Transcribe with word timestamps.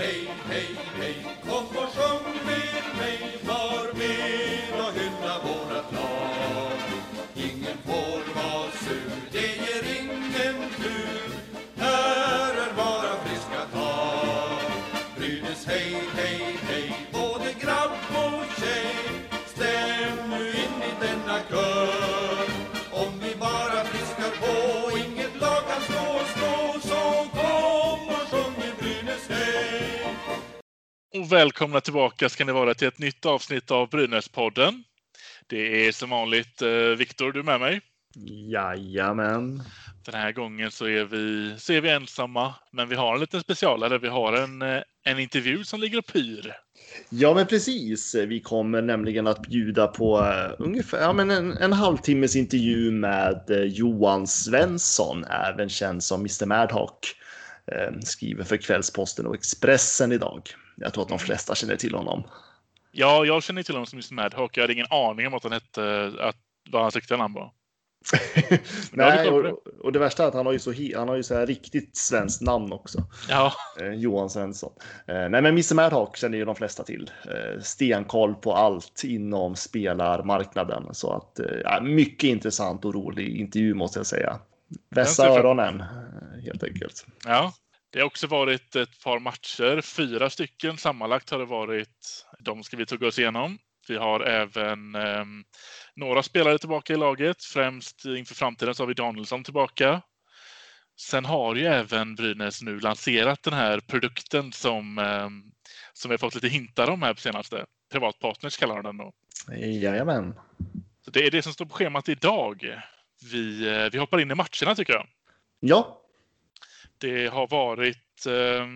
hey, 0.00 0.24
hey, 0.48 0.74
hey, 0.96 1.14
välkomna 31.40 31.80
tillbaka 31.80 32.28
ska 32.28 32.44
ni 32.44 32.52
vara 32.52 32.74
till 32.74 32.88
ett 32.88 32.98
nytt 32.98 33.26
avsnitt 33.26 33.70
av 33.70 33.88
Brynäspodden. 33.88 34.84
Det 35.46 35.86
är 35.86 35.92
som 35.92 36.10
vanligt 36.10 36.62
eh, 36.62 36.68
Viktor, 36.98 37.32
du 37.32 37.38
är 37.40 37.44
med 37.44 37.60
mig. 37.60 37.80
Jajamän. 38.50 39.62
Den 40.04 40.14
här 40.14 40.32
gången 40.32 40.70
så 40.70 40.84
är 40.84 41.04
vi, 41.04 41.54
så 41.58 41.72
är 41.72 41.80
vi 41.80 41.90
ensamma, 41.90 42.54
men 42.72 42.88
vi 42.88 42.96
har 42.96 43.14
en 43.14 43.20
liten 43.20 43.40
specialare. 43.40 43.98
Vi 43.98 44.08
har 44.08 44.32
en, 44.32 44.62
eh, 44.62 44.82
en 45.04 45.18
intervju 45.18 45.64
som 45.64 45.80
ligger 45.80 45.98
och 45.98 46.06
pyr. 46.06 46.56
Ja, 47.08 47.34
men 47.34 47.46
precis. 47.46 48.14
Vi 48.14 48.40
kommer 48.40 48.82
nämligen 48.82 49.26
att 49.26 49.42
bjuda 49.42 49.86
på 49.86 50.18
uh, 50.18 50.54
ungefär 50.58 51.00
ja, 51.00 51.12
men 51.12 51.30
en, 51.30 51.56
en 51.56 51.72
halvtimmes 51.72 52.36
intervju 52.36 52.90
med 52.90 53.44
Johan 53.66 54.26
Svensson, 54.26 55.24
även 55.24 55.68
känd 55.68 56.02
som 56.02 56.20
Mr 56.20 56.46
Madhawk. 56.46 57.16
Skriver 58.04 58.44
för 58.44 58.56
Kvällsposten 58.56 59.26
och 59.26 59.34
Expressen 59.34 60.12
idag. 60.12 60.42
Jag 60.80 60.94
tror 60.94 61.02
att 61.02 61.08
de 61.08 61.18
flesta 61.18 61.54
känner 61.54 61.76
till 61.76 61.94
honom. 61.94 62.22
Ja, 62.92 63.24
jag 63.24 63.42
känner 63.42 63.62
till 63.62 63.74
honom 63.74 63.86
som 63.86 63.96
Mr 63.96 64.14
Madhawk. 64.14 64.56
Jag 64.56 64.62
hade 64.62 64.72
ingen 64.72 64.86
aning 64.90 65.26
om 65.26 65.34
att 65.34 65.42
han 65.42 65.52
hette, 65.52 66.12
att, 66.20 66.36
vad 66.70 66.82
hans 66.82 66.96
riktiga 66.96 67.18
namn 67.18 67.34
var. 67.34 67.52
Nej, 68.92 69.28
och, 69.28 69.66
och, 69.84 69.92
det 69.92 69.98
värsta 69.98 70.22
är 70.24 70.28
att 70.28 70.34
han 70.34 70.46
har 70.46 70.52
ju 70.52 70.58
så, 70.58 70.72
han 70.96 71.08
har 71.08 71.16
ju 71.16 71.22
så 71.22 71.34
här 71.34 71.46
riktigt 71.46 71.96
svenskt 71.96 72.42
namn 72.42 72.72
också. 72.72 73.04
Ja. 73.28 73.52
Eh, 73.80 73.92
Johan 73.92 74.30
Svensson. 74.30 74.72
Eh, 75.06 75.14
nej, 75.14 75.42
men 75.42 75.46
Mr 75.46 75.74
Madhawk 75.74 76.16
känner 76.16 76.38
ju 76.38 76.44
de 76.44 76.54
flesta 76.54 76.82
till. 76.82 77.10
Eh, 77.24 77.62
stenkoll 77.62 78.34
på 78.34 78.54
allt 78.54 79.04
inom 79.04 79.56
spelarmarknaden. 79.56 80.94
Så 80.94 81.12
att 81.12 81.40
eh, 81.40 81.82
mycket 81.82 82.28
intressant 82.28 82.84
och 82.84 82.94
rolig 82.94 83.36
intervju 83.36 83.74
måste 83.74 83.98
jag 83.98 84.06
säga. 84.06 84.38
Vässa 84.90 85.28
öronen 85.28 85.80
eh, 85.80 86.44
helt 86.44 86.62
enkelt. 86.62 87.06
Ja, 87.26 87.52
det 87.92 87.98
har 87.98 88.06
också 88.06 88.26
varit 88.26 88.76
ett 88.76 89.02
par 89.04 89.18
matcher, 89.18 89.80
fyra 89.80 90.30
stycken 90.30 90.76
sammanlagt 90.76 91.30
har 91.30 91.38
det 91.38 91.44
varit. 91.44 92.26
De 92.38 92.62
ska 92.62 92.76
vi 92.76 92.86
tugga 92.86 93.06
oss 93.06 93.18
igenom. 93.18 93.58
Vi 93.88 93.96
har 93.96 94.20
även 94.20 94.94
eh, 94.94 95.24
några 95.94 96.22
spelare 96.22 96.58
tillbaka 96.58 96.92
i 96.92 96.96
laget, 96.96 97.44
främst 97.44 98.04
inför 98.04 98.34
framtiden 98.34 98.74
så 98.74 98.82
har 98.82 98.88
vi 98.88 98.94
Danielsson 98.94 99.44
tillbaka. 99.44 100.02
Sen 101.00 101.24
har 101.24 101.54
ju 101.54 101.66
även 101.66 102.14
Brynäs 102.14 102.62
nu 102.62 102.80
lanserat 102.80 103.42
den 103.42 103.52
här 103.54 103.80
produkten 103.80 104.52
som, 104.52 104.98
eh, 104.98 105.28
som 105.92 106.08
vi 106.08 106.12
har 106.12 106.18
fått 106.18 106.34
lite 106.34 106.48
hintar 106.48 106.90
om 106.90 107.02
här 107.02 107.14
på 107.14 107.20
senaste. 107.20 107.66
Privatpartners 107.92 108.56
kallar 108.56 108.74
de 108.74 108.84
den 108.84 108.96
då. 108.96 109.12
Jajamän. 109.56 110.34
Så 111.04 111.10
det 111.10 111.26
är 111.26 111.30
det 111.30 111.42
som 111.42 111.52
står 111.52 111.64
på 111.64 111.74
schemat 111.74 112.08
idag. 112.08 112.82
Vi, 113.32 113.68
eh, 113.68 113.90
vi 113.92 113.98
hoppar 113.98 114.20
in 114.20 114.30
i 114.30 114.34
matcherna 114.34 114.74
tycker 114.74 114.92
jag. 114.92 115.06
Ja. 115.60 115.99
Det 117.00 117.26
har 117.26 117.48
varit 117.48 118.26
eh, 118.26 118.66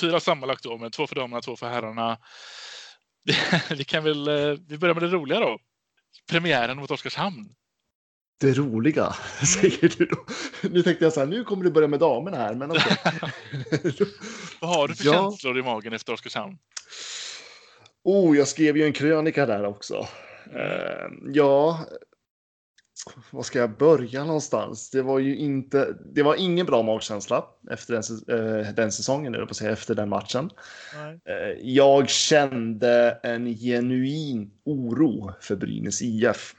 fyra 0.00 0.20
sammanlagt 0.20 0.62
då, 0.62 0.78
med 0.78 0.92
två 0.92 1.06
för 1.06 1.14
damerna, 1.14 1.42
två 1.42 1.56
för 1.56 1.68
herrarna. 1.68 2.18
vi 3.70 3.84
kan 3.84 4.04
väl, 4.04 4.28
eh, 4.28 4.58
vi 4.68 4.78
börjar 4.78 4.94
med 4.94 5.02
det 5.02 5.08
roliga 5.08 5.40
då. 5.40 5.58
Premiären 6.30 6.76
mot 6.76 6.90
Oskarshamn. 6.90 7.54
Det 8.40 8.52
roliga, 8.52 9.12
säger 9.60 9.92
du 9.98 10.06
då. 10.06 10.26
Nu 10.70 10.82
tänkte 10.82 11.04
jag 11.04 11.12
så 11.12 11.20
här, 11.20 11.26
nu 11.26 11.44
kommer 11.44 11.64
du 11.64 11.70
börja 11.70 11.88
med 11.88 12.00
damerna 12.00 12.36
här. 12.36 12.54
Men 12.54 12.70
okay. 12.70 12.96
Vad 14.60 14.76
har 14.76 14.88
du 14.88 14.94
för 14.94 15.06
ja. 15.06 15.12
känslor 15.12 15.58
i 15.58 15.62
magen 15.62 15.92
efter 15.92 16.12
Oskarshamn? 16.12 16.58
Oh, 18.04 18.36
jag 18.36 18.48
skrev 18.48 18.76
ju 18.76 18.84
en 18.84 18.92
krönika 18.92 19.46
där 19.46 19.64
också. 19.64 20.08
Uh, 20.54 21.32
ja, 21.32 21.86
var 23.30 23.42
ska 23.42 23.58
jag 23.58 23.76
börja 23.76 24.24
någonstans? 24.24 24.90
Det 24.90 25.02
var 25.02 25.18
ju 25.18 25.36
inte, 25.36 25.96
det 26.14 26.22
var 26.22 26.34
ingen 26.34 26.66
bra 26.66 26.82
magkänsla 26.82 27.44
efter 27.70 27.94
den, 27.94 28.02
äh, 28.60 28.74
den 28.74 28.92
säsongen, 28.92 29.34
eller 29.34 29.46
på 29.46 29.54
säga, 29.54 29.72
efter 29.72 29.94
den 29.94 30.08
matchen. 30.08 30.50
Äh, 31.24 31.58
jag 31.62 32.08
kände 32.08 33.20
en 33.22 33.54
genuin 33.54 34.50
oro 34.64 35.32
för 35.40 35.56
Brynäs 35.56 36.02
IF. 36.02 36.54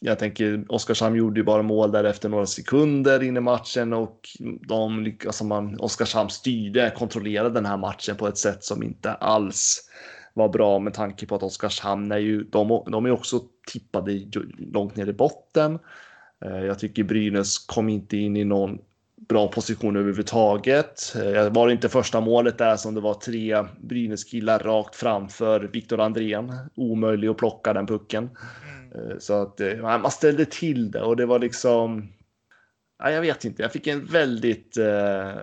Jag 0.00 0.18
tänker, 0.18 0.64
Oskarshamn 0.68 1.16
gjorde 1.16 1.40
ju 1.40 1.44
bara 1.44 1.62
mål 1.62 1.92
där 1.92 2.04
efter 2.04 2.28
några 2.28 2.46
sekunder 2.46 3.22
in 3.22 3.36
i 3.36 3.40
matchen 3.40 3.92
och 3.92 4.20
de 4.68 5.16
alltså 5.26 5.44
man, 5.44 5.80
Oskarshamn 5.80 6.30
styrde, 6.30 6.92
kontrollerade 6.96 7.54
den 7.54 7.66
här 7.66 7.76
matchen 7.76 8.16
på 8.16 8.28
ett 8.28 8.38
sätt 8.38 8.64
som 8.64 8.82
inte 8.82 9.12
alls 9.12 9.80
var 10.34 10.48
bra 10.48 10.78
med 10.78 10.94
tanke 10.94 11.26
på 11.26 11.34
att 11.34 11.42
Oskarshamn 11.42 12.12
är 12.12 12.18
ju, 12.18 12.44
de, 12.44 12.82
de 12.86 13.06
är 13.06 13.10
också 13.10 13.40
tippade 13.72 14.20
långt 14.72 14.96
ner 14.96 15.06
i 15.06 15.12
botten. 15.12 15.78
Eh, 16.44 16.64
jag 16.64 16.78
tycker 16.78 17.04
Brynäs 17.04 17.58
kom 17.58 17.88
inte 17.88 18.16
in 18.16 18.36
i 18.36 18.44
någon 18.44 18.78
bra 19.28 19.48
position 19.48 19.96
överhuvudtaget. 19.96 21.14
Eh, 21.16 21.52
var 21.52 21.66
det 21.66 21.72
inte 21.72 21.88
första 21.88 22.20
målet 22.20 22.58
där 22.58 22.76
som 22.76 22.94
det 22.94 23.00
var 23.00 23.14
tre 23.14 23.64
Brynäs 23.80 24.24
killar 24.24 24.58
rakt 24.58 24.96
framför 24.96 25.60
Viktor 25.60 26.00
Andrén. 26.00 26.52
Omöjlig 26.74 27.28
att 27.28 27.36
plocka 27.36 27.72
den 27.72 27.86
pucken. 27.86 28.30
Mm. 28.94 29.20
Så 29.20 29.42
att 29.42 29.60
man 29.80 30.10
ställde 30.10 30.44
till 30.44 30.90
det 30.90 31.02
och 31.02 31.16
det 31.16 31.26
var 31.26 31.38
liksom 31.38 32.08
Ja, 33.04 33.10
jag 33.10 33.20
vet 33.20 33.44
inte, 33.44 33.62
jag 33.62 33.72
fick 33.72 33.86
en 33.86 34.06
väldigt... 34.06 34.76
Eh, 34.76 35.34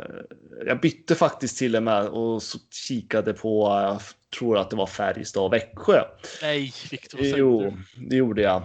jag 0.65 0.79
bytte 0.81 1.15
faktiskt 1.15 1.57
till 1.57 1.75
och 1.75 1.83
med 1.83 2.07
och 2.07 2.43
så 2.43 2.57
kikade 2.87 3.33
på, 3.33 3.67
jag 3.67 4.01
tror 4.39 4.57
att 4.57 4.69
det 4.69 4.75
var 4.75 4.87
Färjestad 4.87 5.43
och 5.43 5.53
Växjö. 5.53 6.01
Nej, 6.41 6.73
Victor. 6.91 7.19
Jo, 7.23 7.77
det 8.09 8.15
gjorde 8.15 8.41
jag. 8.41 8.63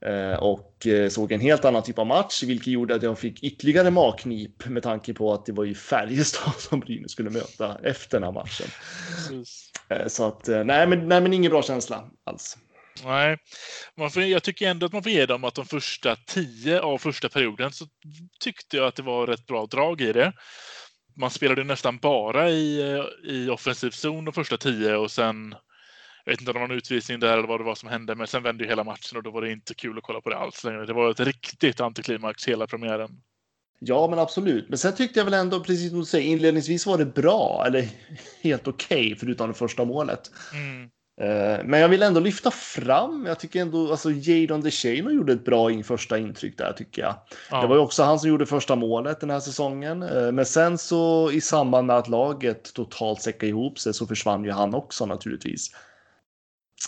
Eh, 0.00 0.38
och 0.38 0.86
eh, 0.86 1.08
såg 1.08 1.32
en 1.32 1.40
helt 1.40 1.64
annan 1.64 1.82
typ 1.82 1.98
av 1.98 2.06
match, 2.06 2.42
vilket 2.42 2.66
gjorde 2.66 2.94
att 2.94 3.02
jag 3.02 3.18
fick 3.18 3.42
ytterligare 3.42 3.90
magknip 3.90 4.66
med 4.68 4.82
tanke 4.82 5.14
på 5.14 5.32
att 5.32 5.46
det 5.46 5.52
var 5.52 5.64
ju 5.64 5.74
Färjestad 5.74 6.54
som 6.58 6.80
Brynäs 6.80 7.10
skulle 7.10 7.30
möta 7.30 7.78
efter 7.82 8.20
den 8.20 8.24
här 8.24 8.32
matchen. 8.32 8.66
Eh, 9.88 10.06
så 10.06 10.26
att, 10.26 10.48
eh, 10.48 10.64
nej 10.64 10.86
men, 10.86 11.08
nej 11.08 11.20
men 11.20 11.32
ingen 11.32 11.50
bra 11.50 11.62
känsla 11.62 12.10
alls. 12.24 12.58
Nej, 13.04 13.36
man 13.96 14.10
får, 14.10 14.22
jag 14.22 14.42
tycker 14.42 14.70
ändå 14.70 14.86
att 14.86 14.92
man 14.92 15.02
får 15.02 15.12
ge 15.12 15.26
dem 15.26 15.44
att 15.44 15.54
de 15.54 15.66
första 15.66 16.16
tio 16.16 16.80
av 16.80 16.98
första 16.98 17.28
perioden 17.28 17.72
så 17.72 17.86
tyckte 18.40 18.76
jag 18.76 18.86
att 18.86 18.96
det 18.96 19.02
var 19.02 19.26
rätt 19.26 19.46
bra 19.46 19.66
drag 19.66 20.00
i 20.00 20.12
det. 20.12 20.32
Man 21.16 21.30
spelade 21.30 21.64
nästan 21.64 21.98
bara 21.98 22.50
i, 22.50 23.02
i 23.24 23.48
offensiv 23.48 23.90
zon 23.90 24.24
de 24.24 24.32
första 24.32 24.56
tio 24.56 24.96
och 24.96 25.10
sen 25.10 25.54
jag 26.24 26.32
vet 26.32 26.40
inte 26.40 26.50
om 26.50 26.54
det 26.54 26.60
var 26.60 26.68
någon 26.68 26.76
utvisning 26.76 27.20
där 27.20 27.38
eller 27.38 27.48
vad 27.48 27.60
det 27.60 27.64
var 27.64 27.74
som 27.74 27.88
hände, 27.88 28.14
men 28.14 28.26
sen 28.26 28.42
vände 28.42 28.64
ju 28.64 28.70
hela 28.70 28.84
matchen 28.84 29.16
och 29.16 29.22
då 29.22 29.30
var 29.30 29.42
det 29.42 29.52
inte 29.52 29.74
kul 29.74 29.98
att 29.98 30.04
kolla 30.04 30.20
på 30.20 30.30
det 30.30 30.36
alls 30.36 30.64
längre. 30.64 30.86
Det 30.86 30.92
var 30.92 31.10
ett 31.10 31.20
riktigt 31.20 31.80
antiklimax 31.80 32.48
hela 32.48 32.66
premiären. 32.66 33.10
Ja, 33.78 34.06
men 34.10 34.18
absolut. 34.18 34.68
Men 34.68 34.78
sen 34.78 34.94
tyckte 34.94 35.20
jag 35.20 35.24
väl 35.24 35.34
ändå, 35.34 35.60
precis 35.60 35.90
som 35.90 35.98
du 35.98 36.04
säger, 36.04 36.30
inledningsvis 36.30 36.86
var 36.86 36.98
det 36.98 37.06
bra, 37.06 37.64
eller 37.66 37.88
helt 38.42 38.68
okej, 38.68 39.06
okay, 39.06 39.16
förutom 39.16 39.48
det 39.48 39.54
första 39.54 39.84
målet. 39.84 40.30
Mm. 40.52 40.90
Eh, 41.20 41.64
men 41.64 41.80
jag 41.80 41.88
vill 41.88 42.02
ändå 42.02 42.20
lyfta 42.20 42.50
fram, 42.50 43.26
jag 43.26 43.38
tycker 43.40 43.60
ändå, 43.60 43.90
alltså 43.90 44.10
Jadon 44.10 44.60
DeShano 44.60 45.10
gjorde 45.10 45.32
ett 45.32 45.44
bra 45.44 45.70
in, 45.70 45.84
första 45.84 46.18
intryck 46.18 46.58
där 46.58 46.72
tycker 46.72 47.02
jag. 47.02 47.14
Ja. 47.50 47.60
Det 47.60 47.66
var 47.66 47.76
ju 47.76 47.82
också 47.82 48.02
han 48.02 48.20
som 48.20 48.28
gjorde 48.28 48.46
första 48.46 48.76
målet 48.76 49.20
den 49.20 49.30
här 49.30 49.40
säsongen. 49.40 50.02
Eh, 50.02 50.32
men 50.32 50.46
sen 50.46 50.78
så 50.78 51.30
i 51.30 51.40
samband 51.40 51.86
med 51.86 51.96
att 51.96 52.08
laget 52.08 52.74
totalt 52.74 53.22
säckade 53.22 53.46
ihop 53.46 53.78
sig 53.78 53.94
så 53.94 54.06
försvann 54.06 54.44
ju 54.44 54.50
han 54.50 54.74
också 54.74 55.06
naturligtvis. 55.06 55.70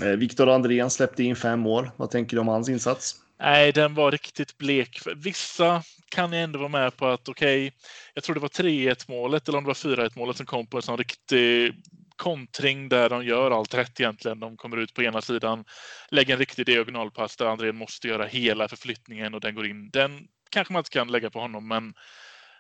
Eh, 0.03 0.09
Viktor 0.09 0.49
Andrén 0.49 0.91
släppte 0.91 1.23
in 1.23 1.37
fem 1.37 1.61
mål. 1.61 1.91
Vad 1.97 2.11
tänker 2.11 2.37
du 2.37 2.41
om 2.41 2.49
hans 2.49 2.69
insats? 2.69 3.17
Nej, 3.41 3.73
den 3.73 3.95
var 3.95 4.11
riktigt 4.11 4.59
blek. 4.59 5.01
Vissa 5.17 5.83
kan 6.09 6.33
jag 6.33 6.43
ändå 6.43 6.59
vara 6.59 6.69
med 6.69 6.97
på 6.97 7.07
att 7.07 7.29
okej, 7.29 7.67
okay, 7.67 7.79
jag 8.15 8.25
tror 8.25 8.35
det 8.35 8.41
var 8.41 8.49
3-1 8.49 9.05
målet 9.09 9.49
eller 9.49 9.59
om 9.59 9.65
det 9.65 9.69
var 9.69 9.75
4-1 9.75 10.11
målet 10.17 10.37
som 10.37 10.47
kom 10.47 10.67
på 10.67 10.77
en 10.77 10.83
sån 10.83 10.99
riktig 10.99 11.75
kontring 12.17 12.89
där 12.89 13.09
de 13.09 13.25
gör 13.25 13.51
allt 13.51 13.75
rätt 13.75 14.01
egentligen. 14.01 14.41
De 14.41 14.57
kommer 14.57 14.77
ut 14.77 14.95
på 14.95 15.03
ena 15.03 15.23
sidan, 15.23 15.65
lägger 16.11 16.33
en 16.33 16.39
riktig 16.39 16.67
diagonalpass 16.67 17.37
där 17.37 17.47
Andrén 17.47 17.77
måste 17.77 18.09
göra 18.09 18.27
hela 18.27 18.69
förflyttningen 18.69 19.35
och 19.35 19.41
den 19.41 19.55
går 19.55 19.67
in. 19.67 19.91
Den 19.91 20.29
kanske 20.51 20.73
man 20.73 20.81
inte 20.81 20.91
kan 20.91 21.09
lägga 21.09 21.31
på 21.31 21.41
honom, 21.41 21.69
men 21.69 21.95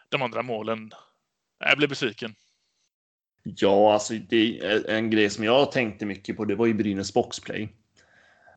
de 0.08 0.22
andra 0.22 0.42
målen, 0.42 0.90
jag 1.58 1.78
blev 1.78 1.88
besviken. 1.88 2.34
Ja, 3.42 3.92
alltså 3.92 4.14
det 4.14 4.58
är 4.60 4.90
en 4.90 5.10
grej 5.10 5.30
som 5.30 5.44
jag 5.44 5.72
tänkte 5.72 6.06
mycket 6.06 6.36
på. 6.36 6.44
Det 6.44 6.54
var 6.54 6.66
ju 6.66 6.74
Brynäs 6.74 7.14
boxplay. 7.14 7.68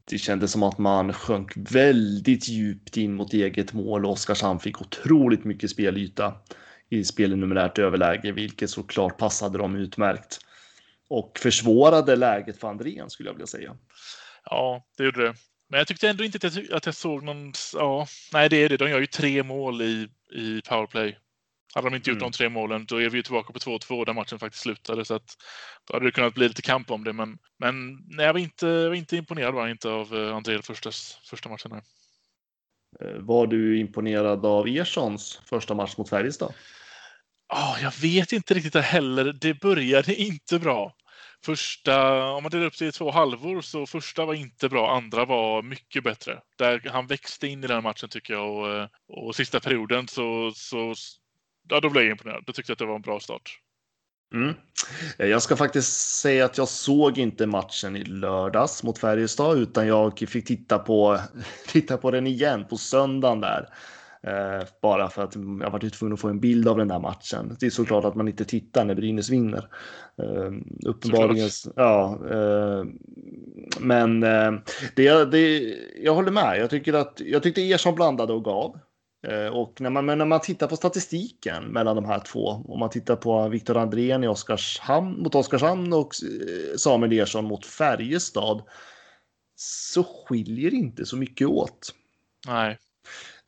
Det 0.06 0.18
kändes 0.18 0.52
som 0.52 0.64
att 0.64 0.78
man 0.78 1.14
sjönk 1.14 1.52
väldigt 1.56 2.48
djupt 2.48 2.98
in 2.98 3.14
mot 3.14 3.34
eget 3.34 3.74
mål 3.74 4.06
och 4.06 4.12
Oskarshamn 4.12 4.60
fick 4.60 4.82
otroligt 4.82 5.44
mycket 5.44 5.70
spelyta 5.70 6.34
i 6.90 7.04
spel 7.04 7.34
i 7.34 7.36
numerärt 7.36 7.80
överläge, 7.80 8.32
vilket 8.32 8.70
såklart 8.70 9.18
passade 9.18 9.58
dem 9.58 9.76
utmärkt. 9.76 10.40
Och 11.10 11.40
försvårade 11.40 12.16
läget 12.16 12.60
för 12.60 12.68
Andrén 12.68 13.10
skulle 13.10 13.30
jag 13.30 13.34
vilja 13.34 13.48
säga. 13.48 13.76
Ja, 14.46 14.86
det 14.98 15.04
gjorde 15.04 15.24
det. 15.24 15.34
Men 15.70 15.78
jag 15.78 15.88
tyckte 15.88 16.10
ändå 16.10 16.24
inte 16.24 16.48
att 16.48 16.56
jag, 16.56 16.74
att 16.74 16.86
jag 16.86 16.96
såg 16.96 17.24
någon... 17.24 17.54
Ja, 17.74 18.08
nej, 18.34 18.50
det 18.50 18.64
är 18.64 18.70
det. 18.70 18.78
De 18.78 18.90
gör 18.90 19.00
ju 19.00 19.08
tre 19.08 19.44
mål 19.44 19.82
i, 19.82 20.08
i 20.34 20.62
powerplay. 20.62 21.18
Hade 21.74 21.90
de 21.90 21.96
inte 21.96 22.10
gjort 22.10 22.22
mm. 22.22 22.32
de 22.32 22.38
tre 22.38 22.50
målen, 22.50 22.86
då 22.86 23.02
är 23.02 23.10
vi 23.10 23.18
ju 23.18 23.24
tillbaka 23.24 23.54
på 23.54 23.60
2-2 23.60 24.06
där 24.06 24.14
matchen 24.14 24.40
faktiskt 24.40 24.64
slutade. 24.64 25.06
Så 25.06 25.14
att, 25.14 25.38
då 25.88 25.94
hade 25.94 26.06
det 26.06 26.12
kunnat 26.12 26.34
bli 26.34 26.48
lite 26.48 26.62
kamp 26.62 26.92
om 26.92 27.04
det. 27.04 27.14
Men, 27.14 27.38
men 27.60 27.98
nej, 28.08 28.26
jag, 28.26 28.34
var 28.34 28.40
inte, 28.40 28.68
jag 28.68 28.90
var 28.90 28.96
inte 28.96 29.18
imponerad 29.18 29.54
var 29.54 29.68
inte 29.68 29.90
av 29.90 30.16
eh, 30.16 30.36
André 30.36 30.62
första, 30.62 30.92
första 31.30 31.50
matchen. 31.50 31.72
Här. 31.72 31.82
Eh, 33.02 33.20
var 33.20 33.48
du 33.48 33.80
imponerad 33.80 34.46
av 34.46 34.68
Erssons 34.68 35.42
första 35.46 35.74
match 35.74 35.98
mot 35.98 36.10
Färjestad? 36.10 36.54
Oh, 37.54 37.78
jag 37.82 37.94
vet 38.02 38.32
inte 38.32 38.54
riktigt 38.54 38.76
heller. 38.76 39.34
Det 39.42 39.54
började 39.54 40.16
inte 40.16 40.60
bra. 40.60 40.96
Första, 41.46 42.24
om 42.24 42.44
man 42.44 42.50
delar 42.50 42.66
upp 42.66 42.78
det 42.80 42.86
i 42.86 42.92
två 42.92 43.12
halvor, 43.12 43.62
så 43.62 43.86
första 43.86 44.26
var 44.26 44.34
inte 44.34 44.70
bra, 44.70 44.96
andra 44.96 45.26
var 45.26 45.62
mycket 45.62 46.04
bättre. 46.04 46.42
Där 46.58 46.90
han 46.90 47.08
växte 47.08 47.48
in 47.48 47.64
i 47.64 47.68
den 47.68 47.84
matchen 47.84 48.10
tycker 48.10 48.34
jag 48.34 48.50
och, 48.50 48.90
och 49.28 49.36
sista 49.36 49.60
perioden 49.60 50.08
så, 50.08 50.52
så 50.56 50.94
ja, 51.70 51.80
då 51.80 51.90
blev 51.90 52.04
jag 52.04 52.12
imponerad. 52.12 52.44
Då 52.46 52.54
tyckte 52.54 52.72
jag 52.72 52.76
att 52.76 52.80
det 52.80 52.86
var 52.86 52.96
en 52.96 53.02
bra 53.02 53.20
start. 53.20 53.60
Mm. 54.34 54.54
Jag 55.18 55.42
ska 55.42 55.56
faktiskt 55.56 56.20
säga 56.20 56.46
att 56.46 56.58
jag 56.58 56.68
såg 56.68 57.18
inte 57.18 57.48
matchen 57.48 57.96
i 57.96 58.04
lördags 58.04 58.84
mot 58.84 59.00
Färjestad 59.00 59.58
utan 59.58 59.88
jag 59.88 60.20
fick 60.20 60.48
titta 60.48 60.80
på, 60.80 61.20
titta 61.68 61.98
på 61.98 62.12
den 62.12 62.28
igen 62.28 62.66
på 62.70 62.78
söndagen 62.78 63.42
där. 63.42 63.70
Eh, 64.28 64.68
bara 64.82 65.10
för 65.10 65.24
att 65.24 65.36
jag 65.36 65.72
var 65.72 65.90
tvungen 65.90 66.14
att 66.14 66.20
få 66.20 66.28
en 66.28 66.40
bild 66.40 66.68
av 66.68 66.78
den 66.78 66.88
där 66.88 67.00
matchen. 67.00 67.58
Det 67.60 67.66
är 67.66 67.70
såklart 67.70 68.06
att 68.06 68.16
man 68.16 68.28
inte 68.28 68.46
tittar 68.46 68.86
när 68.86 68.96
Brynäs 68.96 69.30
vinner. 69.30 69.68
Eh, 70.22 70.52
uppenbarligen. 70.86 71.50
Ja, 71.76 72.20
eh, 72.32 72.84
men 73.80 74.20
det, 74.96 75.26
det, 75.32 75.76
jag 76.04 76.16
håller 76.16 76.32
med. 76.32 76.60
Jag, 76.60 76.70
tycker 76.70 76.94
att, 76.94 77.22
jag 77.26 77.44
tyckte 77.44 77.62
Ersson 77.62 77.96
blandade 77.96 78.34
och 78.34 78.44
gav. 78.44 78.80
Och 79.52 79.82
när 79.82 79.90
man, 79.90 80.06
när 80.06 80.26
man 80.26 80.42
tittar 80.42 80.68
på 80.68 80.76
statistiken 80.76 81.64
mellan 81.64 81.96
de 81.96 82.06
här 82.06 82.20
två, 82.20 82.48
om 82.48 82.80
man 82.80 82.90
tittar 82.90 83.16
på 83.16 83.48
Viktor 83.48 83.78
Andrén 83.78 84.24
i 84.24 84.28
Oskarshamn, 84.28 85.22
mot 85.22 85.36
Oskarshamn 85.36 85.94
och 85.94 86.16
Samuel 86.78 87.20
Ersson 87.20 87.46
mot 87.46 87.66
Färjestad, 87.66 88.62
så 89.56 90.04
skiljer 90.04 90.74
inte 90.74 91.06
så 91.06 91.18
mycket 91.18 91.48
åt. 91.48 91.96
Nej. 92.48 92.78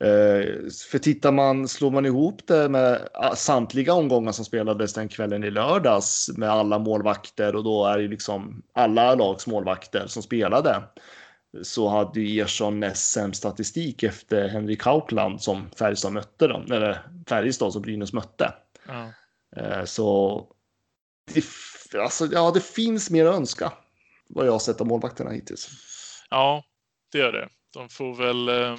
Eh, 0.02 0.70
för 0.92 1.00
tittar 1.00 1.32
man, 1.32 1.68
slår 1.68 1.92
man 1.92 2.06
ihop 2.06 2.48
det 2.48 2.70
med 2.70 3.10
samtliga 3.36 3.94
omgångar 3.94 4.32
som 4.32 4.46
spelades 4.46 4.94
den 4.94 5.10
kvällen 5.10 5.44
i 5.44 5.52
lördags 5.52 6.30
med 6.38 6.50
alla 6.50 6.80
målvakter 6.80 7.56
och 7.56 7.64
då 7.64 7.86
är 7.86 7.98
det 7.98 8.08
liksom 8.08 8.62
alla 8.74 9.16
lags 9.16 9.48
målvakter 9.48 10.08
som 10.08 10.24
spelade 10.24 10.84
så 11.62 11.88
hade 11.88 12.22
ju 12.22 12.42
Ersson 12.42 12.80
näst 12.80 13.12
sämst 13.12 13.40
statistik 13.40 14.04
efter 14.04 14.50
Henrik 14.50 14.84
Haukland 14.84 15.42
som 15.42 15.70
Färjestad 15.80 16.14
mötte 16.14 16.48
dem, 16.48 16.72
eller 16.72 17.08
Färjestad 17.30 17.74
som 17.74 17.82
Brynäs 17.82 18.14
mötte. 18.14 18.54
Eh, 19.56 19.84
så 19.86 20.48
det, 21.34 21.44
alltså, 22.00 22.26
ja, 22.26 22.52
det 22.52 22.66
finns 22.66 23.10
mer 23.10 23.26
att 23.26 23.36
önska 23.36 23.74
vad 24.28 24.48
jag 24.48 24.52
har 24.52 24.60
sett 24.60 24.82
av 24.82 24.88
målvakterna 24.88 25.32
hittills. 25.32 25.70
Ja, 26.30 26.64
det 27.12 27.18
gör 27.18 27.32
det. 27.32 27.50
De 27.74 27.90
får 27.90 28.16
väl 28.16 28.50
um 28.50 28.78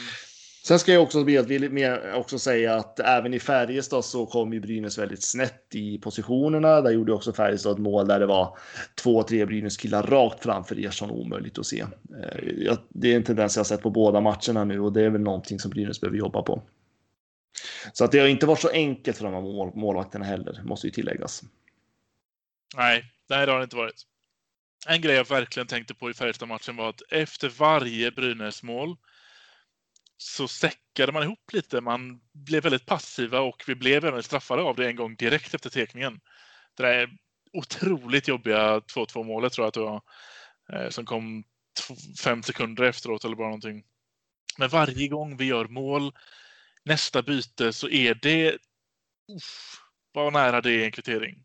Sen 0.64 0.79
ska 0.79 0.93
jag 0.93 1.03
också, 1.03 1.19
med, 1.19 2.14
också 2.14 2.38
säga 2.38 2.75
att 2.75 3.00
även 3.00 3.35
i 3.35 3.41
Färjestad 3.41 4.05
så 4.05 4.26
kom 4.26 4.53
ju 4.53 4.61
Brynäs 4.61 4.99
väldigt 4.99 5.23
snett 5.23 5.75
i 5.75 5.99
positionerna. 5.99 6.81
Där 6.81 6.91
gjorde 6.91 7.12
också 7.12 7.32
Färjestad 7.32 7.73
ett 7.73 7.79
mål 7.79 8.09
där 8.09 8.20
det 8.20 8.26
var 8.26 8.59
två, 8.94 9.23
tre 9.23 9.47
Brynäs 9.47 9.76
killar 9.76 10.03
rakt 10.03 10.43
framför 10.43 10.87
Ersson 10.87 11.11
omöjligt 11.11 11.59
att 11.59 11.67
se. 11.67 11.81
Eh, 11.81 12.79
det 12.88 13.12
är 13.12 13.17
en 13.17 13.25
tendens 13.25 13.56
jag 13.56 13.61
har 13.61 13.64
sett 13.64 13.82
på 13.82 13.91
båda 13.91 14.20
matcherna 14.20 14.64
nu 14.64 14.81
och 14.81 14.93
det 14.93 15.03
är 15.03 15.11
väl 15.11 15.20
någonting 15.20 15.59
som 15.59 15.70
Brynäs 15.70 16.00
behöver 16.00 16.19
jobba 16.19 16.43
på. 16.43 16.62
Så 17.93 18.05
att 18.05 18.12
det 18.12 18.19
har 18.19 18.26
inte 18.26 18.47
varit 18.47 18.61
så 18.61 18.69
enkelt 18.69 19.17
för 19.17 19.25
de 19.25 19.35
här 19.35 19.41
mål, 19.41 19.73
målvakterna 19.75 20.25
heller, 20.25 20.61
måste 20.64 20.87
ju 20.87 20.91
tilläggas. 20.91 21.43
Nej, 22.76 23.05
nej, 23.31 23.47
det 23.47 23.53
har 23.53 23.59
det 23.59 23.64
inte 23.64 23.76
varit. 23.76 24.03
En 24.88 25.00
grej 25.00 25.17
jag 25.17 25.29
verkligen 25.29 25.67
tänkte 25.67 25.94
på 25.94 26.11
i 26.11 26.14
Färjestad-matchen 26.14 26.76
var 26.76 26.88
att 26.88 27.03
efter 27.11 27.49
varje 27.49 28.11
Brynäs-mål 28.11 28.97
så 30.22 30.48
säckade 30.48 31.12
man 31.12 31.22
ihop 31.22 31.52
lite. 31.52 31.80
Man 31.80 32.20
blev 32.32 32.62
väldigt 32.62 32.86
passiva 32.86 33.40
och 33.40 33.64
vi 33.66 33.74
blev 33.74 34.04
även 34.04 34.22
straffade 34.22 34.62
av 34.62 34.76
det 34.76 34.86
en 34.86 34.96
gång 34.96 35.16
direkt 35.16 35.54
efter 35.54 35.70
tekningen. 35.70 36.20
Det 36.76 36.82
där 36.82 37.10
otroligt 37.52 38.28
jobbiga 38.28 38.78
2-2 38.78 39.24
målet 39.24 39.52
tror 39.52 39.64
jag 39.64 39.69
att 39.69 39.74
det 39.74 39.80
var. 39.80 40.02
Eh, 40.72 40.88
som 40.90 41.04
kom 41.04 41.44
fem 42.22 42.42
sekunder 42.42 42.84
efteråt 42.84 43.24
eller 43.24 43.36
bara 43.36 43.46
någonting. 43.46 43.84
Men 44.58 44.69
varje 44.69 45.08
gång 45.08 45.36
vi 45.36 45.44
gör 45.44 45.64
mål, 45.64 46.12
nästa 46.84 47.22
byte, 47.22 47.72
så 47.72 47.88
är 47.88 48.14
det... 48.14 48.58
Uff, 49.36 49.80
vad 50.12 50.32
nära 50.32 50.60
det 50.60 50.72
är 50.72 50.84
en 50.84 50.92
kvittering. 50.92 51.44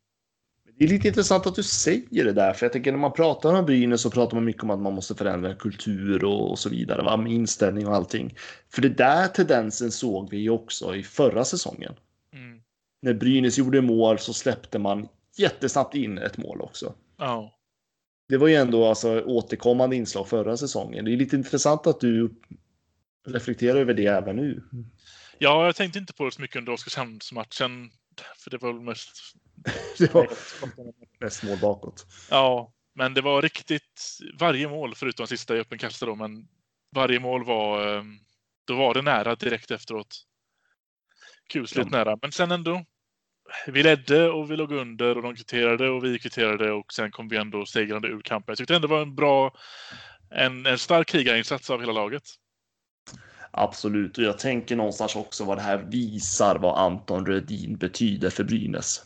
Det 0.77 0.85
är 0.85 0.89
lite 0.89 1.07
intressant 1.07 1.47
att 1.47 1.55
du 1.55 1.63
säger 1.63 2.25
det 2.25 2.33
där, 2.33 2.53
för 2.53 2.65
jag 2.65 2.73
tänker 2.73 2.91
när 2.91 2.99
man 2.99 3.13
pratar 3.13 3.53
om 3.53 3.65
Brynäs 3.65 4.01
så 4.01 4.11
pratar 4.11 4.35
man 4.35 4.45
mycket 4.45 4.63
om 4.63 4.69
att 4.69 4.79
man 4.79 4.93
måste 4.93 5.15
förändra 5.15 5.55
kultur 5.55 6.23
och, 6.23 6.51
och 6.51 6.59
så 6.59 6.69
vidare, 6.69 7.03
va? 7.03 7.17
med 7.17 7.31
inställning 7.31 7.87
och 7.87 7.95
allting. 7.95 8.35
För 8.69 8.81
det 8.81 8.89
där 8.89 9.27
tendensen 9.27 9.91
såg 9.91 10.29
vi 10.29 10.37
ju 10.37 10.49
också 10.49 10.95
i 10.95 11.03
förra 11.03 11.45
säsongen. 11.45 11.93
Mm. 12.33 12.61
När 13.01 13.13
Brynäs 13.13 13.57
gjorde 13.57 13.81
mål 13.81 14.19
så 14.19 14.33
släppte 14.33 14.79
man 14.79 15.07
jättesnabbt 15.37 15.95
in 15.95 16.17
ett 16.17 16.37
mål 16.37 16.61
också. 16.61 16.93
Oh. 17.17 17.49
Det 18.29 18.37
var 18.37 18.47
ju 18.47 18.55
ändå 18.55 18.85
alltså 18.85 19.21
återkommande 19.21 19.95
inslag 19.95 20.27
förra 20.27 20.57
säsongen. 20.57 21.05
Det 21.05 21.13
är 21.13 21.17
lite 21.17 21.35
intressant 21.35 21.87
att 21.87 21.99
du 21.99 22.33
reflekterar 23.27 23.79
över 23.79 23.93
det 23.93 24.05
även 24.05 24.35
nu. 24.35 24.63
Ja, 25.37 25.65
jag 25.65 25.75
tänkte 25.75 25.99
inte 25.99 26.13
på 26.13 26.25
det 26.25 26.31
så 26.31 26.41
mycket 26.41 26.55
under 26.55 26.71
Oskarshamnsmatchen. 26.71 27.91
För 28.37 28.49
det 28.49 28.57
var 28.57 28.73
väl 28.73 28.81
mest 28.81 29.09
det 29.97 30.13
var 30.13 30.27
mest 31.19 31.43
mål 31.43 31.57
bakåt. 31.61 32.05
Ja, 32.29 32.73
men 32.95 33.13
det 33.13 33.21
var 33.21 33.41
riktigt 33.41 34.19
varje 34.39 34.67
mål 34.67 34.95
förutom 34.95 35.27
sista 35.27 35.57
i 35.57 35.59
öppen 35.59 35.77
kasta 35.77 36.05
då, 36.05 36.15
men 36.15 36.47
varje 36.95 37.19
mål 37.19 37.45
var 37.45 37.97
ehm, 37.97 38.19
då 38.67 38.75
var 38.75 38.93
det 38.93 39.01
nära 39.01 39.35
direkt 39.35 39.71
efteråt. 39.71 40.23
Kusligt 41.49 41.89
ja. 41.91 41.97
nära, 41.97 42.17
men 42.21 42.31
sen 42.31 42.51
ändå. 42.51 42.85
Vi 43.67 43.83
ledde 43.83 44.29
och 44.29 44.51
vi 44.51 44.57
låg 44.57 44.71
under 44.71 45.17
och 45.17 45.23
de 45.23 45.35
kvitterade 45.35 45.89
och 45.89 46.03
vi 46.03 46.19
kvitterade 46.19 46.71
och 46.71 46.93
sen 46.93 47.11
kom 47.11 47.27
vi 47.27 47.37
ändå 47.37 47.65
segrande 47.65 48.07
ur 48.07 48.21
kampen. 48.21 48.51
Jag 48.51 48.57
tyckte 48.57 48.75
ändå 48.75 48.87
det 48.87 48.93
var 48.93 49.01
en 49.01 49.15
bra, 49.15 49.53
en, 50.29 50.65
en 50.65 50.77
stark 50.77 51.07
krigarinsats 51.07 51.69
av 51.69 51.79
hela 51.79 51.91
laget. 51.91 52.23
Absolut, 53.51 54.17
och 54.17 54.23
jag 54.23 54.39
tänker 54.39 54.75
någonstans 54.75 55.15
också 55.15 55.45
vad 55.45 55.57
det 55.57 55.61
här 55.61 55.77
visar 55.77 56.59
vad 56.59 56.77
Anton 56.77 57.25
Rödin 57.25 57.77
betyder 57.77 58.29
för 58.29 58.43
Brynäs 58.43 59.03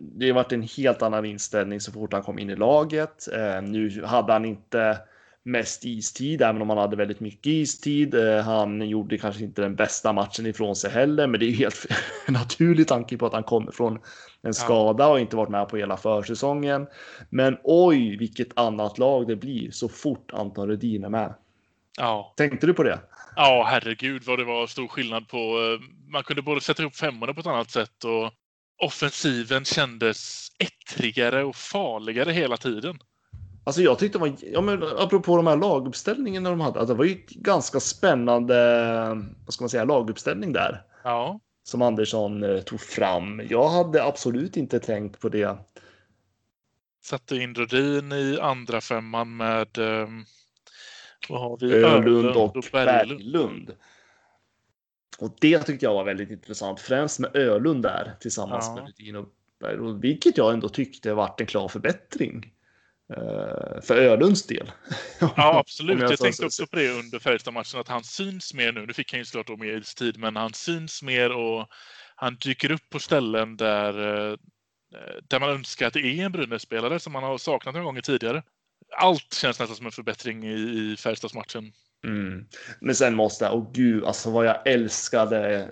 det 0.00 0.26
har 0.26 0.34
varit 0.34 0.52
en 0.52 0.62
helt 0.62 1.02
annan 1.02 1.24
inställning 1.24 1.80
så 1.80 1.92
fort 1.92 2.12
han 2.12 2.22
kom 2.22 2.38
in 2.38 2.50
i 2.50 2.56
laget. 2.56 3.28
Eh, 3.32 3.62
nu 3.62 4.04
hade 4.04 4.32
han 4.32 4.44
inte 4.44 4.98
mest 5.42 5.84
istid, 5.84 6.42
även 6.42 6.62
om 6.62 6.68
han 6.68 6.78
hade 6.78 6.96
väldigt 6.96 7.20
mycket 7.20 7.46
istid. 7.46 8.14
Eh, 8.14 8.40
han 8.40 8.88
gjorde 8.88 9.18
kanske 9.18 9.44
inte 9.44 9.62
den 9.62 9.76
bästa 9.76 10.12
matchen 10.12 10.46
ifrån 10.46 10.76
sig 10.76 10.90
heller, 10.90 11.26
men 11.26 11.40
det 11.40 11.46
är 11.46 11.52
helt 11.52 11.86
naturligt 12.28 12.88
tanke 12.88 13.16
på 13.16 13.26
att 13.26 13.32
han 13.32 13.42
kommer 13.42 13.72
från 13.72 13.98
en 14.42 14.54
skada 14.54 15.08
och 15.08 15.20
inte 15.20 15.36
varit 15.36 15.50
med 15.50 15.68
på 15.68 15.76
hela 15.76 15.96
försäsongen. 15.96 16.86
Men 17.30 17.56
oj, 17.64 18.16
vilket 18.16 18.58
annat 18.58 18.98
lag 18.98 19.28
det 19.28 19.36
blir 19.36 19.70
så 19.70 19.88
fort 19.88 20.30
Anton 20.32 20.68
Rudin 20.68 21.04
är 21.04 21.08
med. 21.08 21.34
Ja. 21.98 22.34
Tänkte 22.36 22.66
du 22.66 22.74
på 22.74 22.82
det? 22.82 23.00
Ja, 23.36 23.66
herregud 23.70 24.22
vad 24.26 24.38
det 24.38 24.44
var 24.44 24.66
stor 24.66 24.88
skillnad 24.88 25.28
på. 25.28 25.36
Eh, 25.38 26.10
man 26.12 26.22
kunde 26.22 26.42
både 26.42 26.60
sätta 26.60 26.82
ihop 26.82 26.96
femmorna 26.96 27.34
på 27.34 27.40
ett 27.40 27.46
annat 27.46 27.70
sätt 27.70 28.04
och 28.04 28.32
offensiven 28.78 29.64
kändes 29.64 30.48
ettrigare 30.58 31.44
och 31.44 31.56
farligare 31.56 32.32
hela 32.32 32.56
tiden. 32.56 32.98
Alltså 33.64 33.82
jag 33.82 33.98
tyckte 33.98 34.18
var, 34.18 34.32
ja 34.52 34.60
men 34.60 34.82
apropå 34.82 35.36
de 35.36 35.46
här 35.46 35.56
laguppställningarna 35.56 36.50
de 36.50 36.60
hade, 36.60 36.80
att 36.80 36.88
det 36.88 36.94
var 36.94 37.04
ju 37.04 37.24
ganska 37.28 37.80
spännande, 37.80 38.54
vad 39.44 39.54
ska 39.54 39.62
man 39.62 39.68
säga, 39.68 39.84
laguppställning 39.84 40.52
där. 40.52 40.82
Ja. 41.04 41.40
Som 41.62 41.82
Andersson 41.82 42.42
eh, 42.42 42.60
tog 42.60 42.80
fram. 42.80 43.42
Jag 43.50 43.68
hade 43.68 44.04
absolut 44.04 44.56
inte 44.56 44.80
tänkt 44.80 45.20
på 45.20 45.28
det. 45.28 45.58
Satte 47.04 47.36
in 47.36 47.54
Rodin 47.54 48.12
i 48.12 48.38
andra 48.40 48.80
femman 48.80 49.36
med, 49.36 49.78
eh, 49.78 50.08
vad 51.28 51.40
har 51.40 51.58
vi? 51.60 51.72
Ölund 51.72 52.36
och, 52.36 52.56
och 52.56 52.64
Berglund. 52.72 53.18
Berglund. 53.18 53.72
Och 55.18 55.36
det 55.40 55.58
tyckte 55.58 55.86
jag 55.86 55.94
var 55.94 56.04
väldigt 56.04 56.30
intressant, 56.30 56.80
främst 56.80 57.18
med 57.18 57.36
Ölund 57.36 57.82
där 57.82 58.16
tillsammans 58.20 58.64
ja. 58.68 58.74
med 58.74 58.86
Rudin 58.86 59.16
och 59.16 59.28
Berglund, 59.60 60.02
vilket 60.02 60.36
jag 60.36 60.52
ändå 60.52 60.68
tyckte 60.68 61.14
varit 61.14 61.40
en 61.40 61.46
klar 61.46 61.68
förbättring. 61.68 62.52
Uh, 63.16 63.80
för 63.80 63.96
Ölunds 63.96 64.46
del. 64.46 64.72
Ja, 65.20 65.32
absolut. 65.36 66.00
jag, 66.00 66.12
jag 66.12 66.18
tänkte 66.18 66.46
också 66.46 66.66
på 66.66 66.76
det 66.76 66.90
under 66.90 67.18
Färjestad-matchen, 67.18 67.80
att 67.80 67.88
han 67.88 68.04
syns 68.04 68.54
mer 68.54 68.72
nu. 68.72 68.86
Nu 68.86 68.92
fick 68.92 69.12
han 69.12 69.18
ju 69.18 69.24
såklart 69.24 69.58
mer 69.58 69.80
tid, 69.80 70.18
men 70.18 70.36
han 70.36 70.52
syns 70.52 71.02
mer 71.02 71.32
och 71.32 71.68
han 72.16 72.36
dyker 72.36 72.70
upp 72.70 72.90
på 72.90 72.98
ställen 72.98 73.56
där, 73.56 74.28
eh, 74.30 74.36
där 75.28 75.40
man 75.40 75.50
önskar 75.50 75.86
att 75.86 75.92
det 75.92 76.00
är 76.00 76.24
en 76.24 76.32
Brynäs-spelare 76.32 77.00
som 77.00 77.12
man 77.12 77.22
har 77.22 77.38
saknat 77.38 77.74
några 77.74 77.84
gånger 77.84 78.02
tidigare. 78.02 78.42
Allt 78.96 79.34
känns 79.34 79.60
nästan 79.60 79.76
som 79.76 79.86
en 79.86 79.92
förbättring 79.92 80.44
i, 80.44 80.54
i 80.54 80.96
Färjestadsmatchen. 80.96 81.72
Mm. 82.04 82.44
Men 82.80 82.94
sen 82.94 83.14
måste 83.14 83.44
jag, 83.44 83.54
och 83.54 83.74
gud, 83.74 84.04
alltså 84.04 84.30
vad 84.30 84.46
jag 84.46 84.66
älskade 84.66 85.68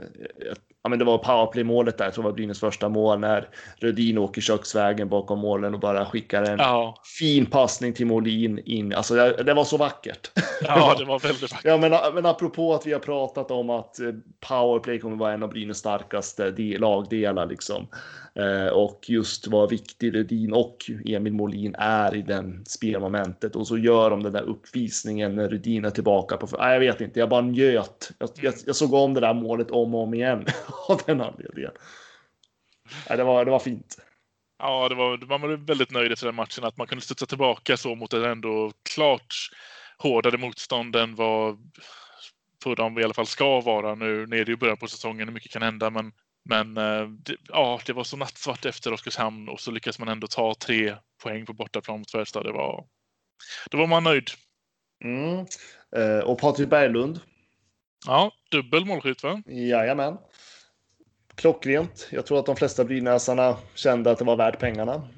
ja, 0.87 0.91
men 0.91 0.99
det 0.99 1.05
var 1.05 1.19
powerplay-målet 1.19 1.99
där, 1.99 2.05
jag 2.05 2.15
tror 2.15 2.25
det 2.25 2.31
var 2.31 2.37
Brynäs 2.37 2.61
första 2.61 2.89
mål, 2.89 3.19
när 3.19 3.49
Rödin 3.77 4.19
åker 4.19 4.41
köksvägen 4.41 5.09
bakom 5.09 5.39
målen 5.39 5.75
och 5.75 5.81
bara 5.81 6.07
skickar 6.07 6.43
en 6.43 6.59
ja. 6.59 6.95
fin 7.19 7.47
passning 7.47 7.93
till 7.93 8.07
Molin 8.07 8.59
in. 8.65 8.95
Alltså 8.95 9.15
det, 9.15 9.43
det 9.43 9.55
var 9.55 9.65
så 9.65 9.77
vackert. 9.77 10.31
Ja, 10.63 10.95
det 10.99 11.05
var 11.05 11.19
väldigt 11.19 11.43
vackert. 11.43 11.61
Ja, 11.65 11.77
men, 11.77 12.15
men 12.15 12.27
apropå 12.27 12.75
att 12.75 12.87
vi 12.87 12.93
har 12.93 13.01
pratat 13.01 13.51
om 13.51 13.71
att 13.71 14.01
eh, 14.01 14.13
powerplay 14.49 14.99
kommer 14.99 15.17
vara 15.17 15.33
en 15.33 15.43
av 15.43 15.49
Brynäs 15.51 15.79
starkaste 15.79 16.55
lagdelar 16.79 17.47
liksom. 17.47 17.89
Eh, 18.37 18.67
och 18.67 19.05
just 19.09 19.47
vad 19.47 19.71
viktig 19.71 20.15
Rödin 20.15 20.53
och 20.53 20.77
Emil 21.05 21.33
Molin 21.33 21.75
är 21.79 22.15
i 22.15 22.23
den 22.23 22.65
spelmomentet. 22.67 23.57
Och 23.57 23.67
så 23.67 23.79
gör 23.79 24.11
de 24.11 24.23
den 24.23 24.33
där 24.33 24.43
uppvisningen 24.43 25.35
när 25.35 25.49
Rödin 25.49 25.85
är 25.85 25.91
tillbaka 25.91 26.37
på... 26.37 26.57
Nej, 26.59 26.73
jag 26.73 26.81
vet 26.81 27.01
inte, 27.01 27.21
jag 27.21 27.29
bara 27.29 27.41
njöt. 27.41 28.11
Jag, 28.19 28.31
jag, 28.37 28.55
jag 28.67 28.77
såg 28.77 28.95
om 28.95 29.15
det 29.15 29.21
där 29.21 29.35
målet 29.35 29.71
om 29.71 29.95
och 29.95 30.03
om 30.03 30.15
igen 30.15 30.47
av 30.89 31.01
den 31.07 31.21
anledningen. 31.21 31.71
Nej, 33.09 33.19
det, 33.19 33.25
var, 33.25 33.45
det 33.45 33.51
var 33.51 33.59
fint. 33.59 33.97
Ja, 34.59 34.89
det 34.89 34.95
var, 34.95 35.27
man 35.27 35.41
var 35.41 35.67
väldigt 35.67 35.91
nöjd 35.91 36.13
efter 36.13 36.27
den 36.27 36.35
matchen 36.35 36.65
att 36.65 36.77
man 36.77 36.87
kunde 36.87 37.05
studsa 37.05 37.27
tillbaka 37.27 37.77
så 37.77 37.95
mot 37.95 38.13
ett 38.13 38.27
ändå 38.27 38.73
klart 38.95 39.35
hårdare 39.99 40.39
motstånd 40.39 40.97
än 40.97 41.15
vad 41.15 41.59
för 42.63 42.77
dem 42.77 42.99
i 42.99 43.05
alla 43.05 43.15
fall 43.15 43.27
ska 43.27 43.61
vara 43.61 43.95
nu. 43.95 44.27
Nu 44.27 44.39
är 44.41 44.45
det 44.45 44.51
ju 44.51 44.57
början 44.57 44.77
på 44.77 44.89
säsongen, 44.89 45.29
och 45.29 45.35
mycket 45.35 45.53
kan 45.53 45.63
hända, 45.63 45.91
men 45.91 46.13
men 46.49 46.77
eh, 46.77 47.09
det, 47.09 47.37
ja, 47.49 47.81
det 47.87 47.93
var 47.93 48.05
så 48.05 48.17
nattsvart 48.17 48.65
efter 48.65 48.93
Oskarshamn 48.93 49.49
och 49.49 49.61
så 49.61 49.71
lyckas 49.71 49.99
man 49.99 50.09
ändå 50.09 50.27
ta 50.27 50.55
tre 50.55 50.97
poäng 51.23 51.47
på 51.47 51.53
bortaplan 51.53 51.99
mot 51.99 52.11
Färjestad. 52.11 52.45
Det 52.45 52.53
var, 52.53 52.87
då 53.71 53.79
var 53.79 53.87
man 53.87 54.05
nöjd. 54.05 54.31
Mm. 55.05 55.47
Eh, 55.97 56.25
och 56.25 56.39
Patrik 56.39 56.69
Berglund. 56.69 57.21
Ja, 58.07 58.33
dubbel 58.51 58.85
målskytt 58.85 59.23
va? 59.23 59.43
Jajamän. 59.47 60.19
Klockrent. 61.35 62.09
Jag 62.11 62.27
tror 62.27 62.39
att 62.39 62.47
de 62.47 62.57
flesta 62.57 62.85
brynäsarna 62.85 63.57
kände 63.75 64.11
att 64.11 64.19
det 64.19 64.25
var 64.25 64.37
värt 64.37 64.59
pengarna 64.59 65.09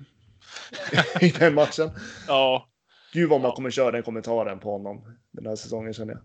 i 1.21 1.29
den 1.29 1.55
matchen. 1.55 1.91
Ja. 2.27 2.69
Gud 3.13 3.31
vad 3.31 3.41
man 3.41 3.53
kommer 3.53 3.71
köra 3.71 3.91
den 3.91 4.03
kommentaren 4.03 4.59
på 4.59 4.73
honom 4.73 5.17
den 5.33 5.47
här 5.47 5.57
säsongen 5.57 5.95
känner 5.95 6.13
jag. 6.13 6.23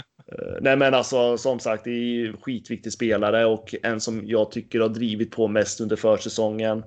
Eh, 0.38 0.58
nej 0.60 0.76
men 0.76 0.94
alltså 0.94 1.38
som 1.38 1.60
sagt, 1.60 1.84
det 1.84 1.90
är 1.90 2.04
ju 2.04 2.36
skitviktig 2.36 2.92
spelare 2.92 3.44
och 3.44 3.74
en 3.82 4.00
som 4.00 4.22
jag 4.26 4.50
tycker 4.50 4.80
har 4.80 4.88
drivit 4.88 5.30
på 5.30 5.48
mest 5.48 5.80
under 5.80 5.96
försäsongen. 5.96 6.84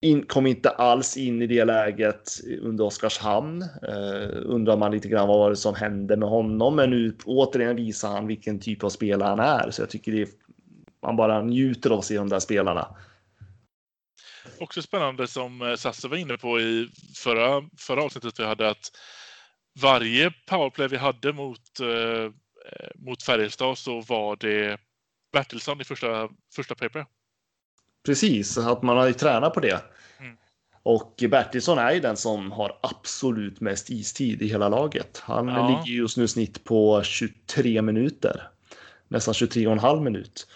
In, 0.00 0.26
kom 0.26 0.46
inte 0.46 0.70
alls 0.70 1.16
in 1.16 1.42
i 1.42 1.46
det 1.46 1.64
läget 1.64 2.30
under 2.62 2.84
Oskarshamn. 2.84 3.62
Uh, 3.62 4.42
undrar 4.44 4.76
man 4.76 4.92
lite 4.92 5.08
grann 5.08 5.28
vad 5.28 5.38
var 5.38 5.50
det 5.50 5.56
som 5.56 5.74
hände 5.74 6.16
med 6.16 6.28
honom. 6.28 6.76
Men 6.76 6.90
nu 6.90 7.16
återigen 7.24 7.76
visar 7.76 8.08
han 8.08 8.26
vilken 8.26 8.60
typ 8.60 8.84
av 8.84 8.88
spelare 8.88 9.28
han 9.28 9.40
är. 9.40 9.70
Så 9.70 9.82
jag 9.82 9.90
tycker 9.90 10.12
det 10.12 10.22
är, 10.22 10.28
man 11.02 11.16
bara 11.16 11.42
njuter 11.42 11.90
av 11.90 11.98
att 11.98 12.04
se 12.04 12.16
de 12.16 12.28
där 12.28 12.38
spelarna. 12.38 12.96
Också 14.60 14.82
spännande 14.82 15.28
som 15.28 15.62
eh, 15.62 15.74
Sasse 15.74 16.08
var 16.08 16.16
inne 16.16 16.36
på 16.36 16.60
i 16.60 16.88
förra, 17.14 17.62
förra 17.78 18.02
avsnittet 18.02 18.40
vi 18.40 18.44
hade 18.44 18.70
att 18.70 18.92
varje 19.82 20.32
powerplay 20.46 20.88
vi 20.88 20.96
hade 20.96 21.32
mot, 21.32 21.80
eh, 21.80 22.32
mot 22.94 23.22
Färjestad 23.22 23.78
så 23.78 24.00
var 24.00 24.36
det 24.36 24.80
Bertilsson 25.32 25.80
i 25.80 25.84
första, 25.84 26.28
första 26.54 26.74
paper. 26.74 27.06
Precis, 28.06 28.58
att 28.58 28.82
man 28.82 28.96
har 28.96 29.06
ju 29.06 29.12
tränat 29.12 29.54
på 29.54 29.60
det. 29.60 29.82
Mm. 30.20 30.36
Och 30.82 31.24
Bertilsson 31.30 31.78
är 31.78 31.92
ju 31.92 32.00
den 32.00 32.16
som 32.16 32.52
har 32.52 32.78
absolut 32.82 33.60
mest 33.60 33.90
istid 33.90 34.42
i 34.42 34.48
hela 34.48 34.68
laget. 34.68 35.18
Han 35.24 35.48
ja. 35.48 35.68
ligger 35.68 35.98
just 35.98 36.16
nu 36.16 36.28
snitt 36.28 36.64
på 36.64 37.02
23 37.02 37.82
minuter. 37.82 38.48
Nästan 39.08 39.34
23 39.34 39.66
och 39.66 39.72
en 39.72 39.78
halv 39.78 40.02
minut. 40.02 40.48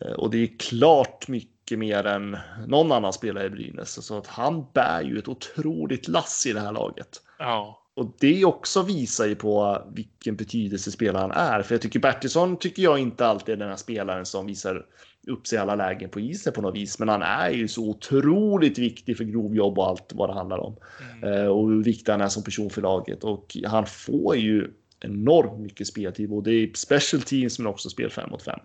Eh, 0.00 0.12
och 0.12 0.30
det 0.30 0.38
är 0.38 0.58
klart 0.58 1.28
mycket 1.28 1.78
mer 1.78 2.06
än 2.06 2.38
någon 2.66 2.92
annan 2.92 3.12
spelare 3.12 3.46
i 3.46 3.50
Brynäs. 3.50 4.06
Så 4.06 4.18
att 4.18 4.26
han 4.26 4.66
bär 4.72 5.02
ju 5.02 5.18
ett 5.18 5.28
otroligt 5.28 6.08
lass 6.08 6.46
i 6.46 6.52
det 6.52 6.60
här 6.60 6.72
laget. 6.72 7.22
Ja. 7.38 7.79
Och 8.00 8.16
det 8.20 8.44
också 8.44 8.82
visar 8.82 9.26
ju 9.26 9.34
på 9.34 9.82
vilken 9.94 10.36
betydelse 10.36 10.90
spelaren 10.90 11.30
är. 11.30 11.62
För 11.62 11.74
jag 11.74 11.82
tycker 11.82 12.00
Bertilsson 12.00 12.56
tycker 12.56 12.82
jag 12.82 12.98
inte 12.98 13.26
alltid 13.26 13.52
är 13.52 13.56
den 13.56 13.68
här 13.68 13.76
spelaren 13.76 14.26
som 14.26 14.46
visar 14.46 14.86
upp 15.26 15.46
sig 15.46 15.56
i 15.56 15.60
alla 15.60 15.74
lägen 15.74 16.10
på 16.10 16.20
isen 16.20 16.52
på 16.52 16.60
något 16.62 16.76
vis. 16.76 16.98
Men 16.98 17.08
han 17.08 17.22
är 17.22 17.50
ju 17.50 17.68
så 17.68 17.88
otroligt 17.88 18.78
viktig 18.78 19.16
för 19.16 19.24
grovjobb 19.24 19.78
och 19.78 19.88
allt 19.88 20.12
vad 20.14 20.28
det 20.28 20.34
handlar 20.34 20.58
om. 20.58 20.76
Mm. 21.22 21.32
Eh, 21.32 21.46
och 21.46 21.68
hur 21.68 21.84
viktig 21.84 22.12
han 22.12 22.20
är 22.20 22.28
som 22.28 22.42
person 22.42 22.70
för 22.70 22.82
laget. 22.82 23.24
Och 23.24 23.56
han 23.64 23.86
får 23.86 24.36
ju 24.36 24.70
enormt 25.00 25.60
mycket 25.60 25.86
speltid, 25.86 26.28
både 26.28 26.52
i 26.52 26.72
special 26.74 27.22
teams 27.22 27.58
men 27.58 27.66
också 27.66 27.90
spel 27.90 28.10
5 28.10 28.30
mot 28.30 28.42
5. 28.42 28.60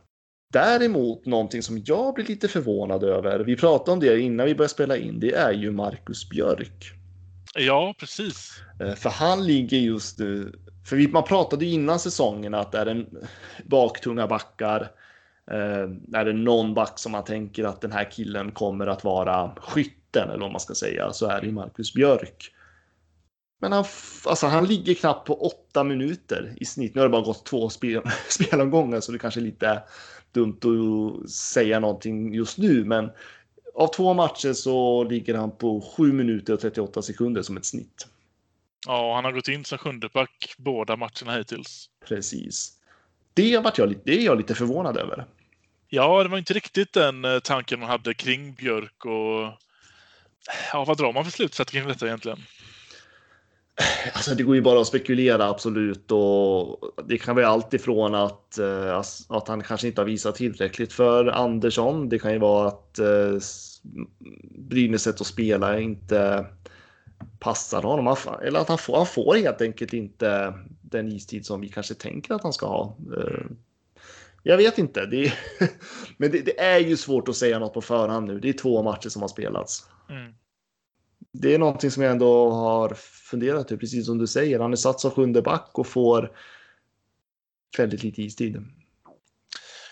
Däremot 0.54 1.26
någonting 1.26 1.62
som 1.62 1.84
jag 1.86 2.14
blir 2.14 2.26
lite 2.26 2.48
förvånad 2.48 3.04
över, 3.04 3.40
vi 3.40 3.56
pratade 3.56 3.92
om 3.92 4.00
det 4.00 4.20
innan 4.20 4.46
vi 4.46 4.56
började 4.56 4.74
spela 4.74 4.98
in, 4.98 5.20
det 5.20 5.34
är 5.36 5.54
ju 5.54 5.72
Marcus 5.72 6.30
Björk. 6.30 6.96
Ja, 7.58 7.96
precis. 8.00 8.64
Eh, 8.80 8.96
för 8.96 9.10
han 9.10 9.46
ligger 9.46 9.78
just 9.78 10.20
nu, 10.20 10.60
för 10.86 11.12
man 11.12 11.24
pratade 11.24 11.66
ju 11.66 11.72
innan 11.72 12.00
säsongen 12.00 12.54
att 12.54 12.76
är 12.76 12.86
det 12.86 13.06
baktunga 13.66 14.28
backar. 14.28 14.82
Eh, 15.52 16.18
är 16.20 16.26
det 16.26 16.34
någon 16.34 16.74
back 16.74 17.00
som 17.00 17.12
man 17.12 17.24
tänker 17.24 17.64
att 17.64 17.82
den 17.82 17.92
här 17.92 18.12
killen 18.12 18.52
kommer 18.52 18.88
att 18.88 19.04
vara 19.04 19.56
skytten 19.62 20.30
eller 20.30 20.40
vad 20.40 20.52
man 20.52 20.60
ska 20.60 20.74
säga 20.74 21.14
så 21.14 21.28
är 21.28 21.42
det 21.42 21.48
ju 21.48 21.54
Marcus 21.54 21.94
Björk. 21.94 22.52
Men 23.62 23.72
han, 23.72 23.86
alltså 24.26 24.48
han 24.48 24.66
ligger 24.66 24.94
knappt 24.94 25.28
på 25.28 25.46
åtta 25.46 25.84
minuter 25.84 26.54
i 26.58 26.66
snitt. 26.66 26.96
Nu 26.96 27.02
har 27.02 27.08
det 27.08 27.12
bara 27.12 27.22
gått 27.22 27.46
två 27.46 27.70
spel, 27.70 28.02
spelomgångar 28.30 29.00
så 29.00 29.12
det 29.12 29.20
kanske 29.20 29.40
är 29.40 29.44
lite 29.44 29.84
dumt 30.32 30.60
att 30.64 31.30
säga 31.30 31.80
någonting 31.80 32.34
just 32.34 32.58
nu. 32.58 32.86
Men 32.86 33.10
av 33.76 33.88
två 33.88 34.14
matcher 34.14 34.54
så 34.54 35.04
ligger 35.04 35.36
han 35.36 35.52
på 35.52 35.82
7 35.82 36.14
minuter 36.14 36.54
och 36.54 36.60
38 36.60 37.02
sekunder 37.02 37.42
som 37.42 37.58
ett 37.58 37.66
snitt. 37.66 38.08
Ja, 38.88 39.16
han 39.16 39.26
har 39.26 39.32
gått 39.32 39.48
in 39.48 39.66
som 39.66 39.78
sjunde 39.78 40.10
back 40.14 40.56
båda 40.58 40.96
matcherna 40.96 41.38
hittills. 41.38 41.90
Precis. 42.08 42.72
Det, 43.34 43.58
vart 43.58 43.78
jag, 43.78 43.96
det 44.04 44.18
är 44.18 44.26
jag 44.26 44.38
lite 44.38 44.56
förvånad 44.56 44.98
över. 44.98 45.26
Ja, 45.88 46.24
det 46.24 46.30
var 46.30 46.38
inte 46.38 46.54
riktigt 46.54 46.94
den 46.94 47.26
eh, 47.26 47.40
tanken 47.40 47.80
man 47.80 47.90
hade 47.90 48.14
kring 48.14 48.54
Björk 48.54 49.06
och 49.06 49.52
ja, 50.72 50.86
vad 50.88 50.98
drar 50.98 51.14
man 51.14 51.24
för 51.24 51.32
slutsats 51.32 51.72
kring 51.72 51.88
detta 51.88 52.06
egentligen? 52.06 52.40
Alltså 54.14 54.36
det 54.36 54.44
går 54.44 54.56
ju 54.56 54.62
bara 54.62 54.82
att 54.82 54.88
spekulera 54.88 55.50
absolut 55.50 56.12
och 56.12 56.80
det 57.06 57.18
kan 57.18 57.36
vara 57.36 57.48
allt 57.48 57.74
ifrån 57.74 58.16
att, 58.16 58.58
eh, 58.58 59.02
att 59.30 59.48
han 59.48 59.64
kanske 59.64 59.88
inte 59.88 60.02
har 60.02 60.06
visat 60.06 60.36
tillräckligt 60.36 60.94
för 60.94 61.26
Andersson. 61.26 62.10
Det 62.10 62.20
kan 62.20 62.34
ju 62.34 62.40
vara 62.40 62.68
att 62.68 63.00
eh, 63.00 63.38
Brynäs 64.58 65.04
sätt 65.04 65.22
att 65.22 65.28
spela 65.28 65.80
inte 65.80 66.46
passar 67.40 67.82
honom. 67.82 68.16
Eller 68.44 68.60
att 68.60 68.70
han 68.70 68.78
får, 68.78 68.98
han 68.98 69.06
får 69.06 69.36
helt 69.36 69.62
enkelt 69.62 69.94
inte 69.94 70.54
den 70.82 71.12
istid 71.12 71.46
som 71.46 71.62
vi 71.62 71.70
kanske 71.70 71.94
tänker 71.94 72.34
att 72.34 72.44
han 72.44 72.54
ska 72.54 72.68
ha. 72.68 72.98
Eh, 73.18 73.46
jag 74.44 74.58
vet 74.58 74.78
inte. 74.78 75.06
Det 75.06 75.26
är, 75.26 75.34
men 76.18 76.32
det, 76.32 76.46
det, 76.46 76.60
är 76.60 76.80
ju 76.80 76.98
svårt 76.98 77.28
att 77.28 77.36
säga 77.36 77.60
något 77.60 77.74
på 77.74 77.82
förhand 77.82 78.28
nu. 78.28 78.40
Det 78.40 78.50
är 78.50 78.54
två 78.54 78.84
matcher 78.84 79.10
som 79.10 79.22
har 79.22 79.30
spelats. 79.30 79.86
Mm 80.10 80.34
det 81.42 81.54
är 81.54 81.60
någonting 81.60 81.92
som 81.92 82.04
jag 82.04 82.12
ändå 82.12 82.50
har 82.50 82.94
funderat 83.30 83.72
över, 83.72 83.80
precis 83.80 84.06
som 84.06 84.18
du 84.18 84.28
säger. 84.28 84.60
Han 84.60 84.72
är 84.72 84.76
satt 84.76 85.00
som 85.00 85.12
sjunde 85.12 85.42
back 85.42 85.70
och 85.74 85.88
får 85.88 86.32
väldigt 87.78 88.04
lite 88.04 88.22
istid. 88.22 88.66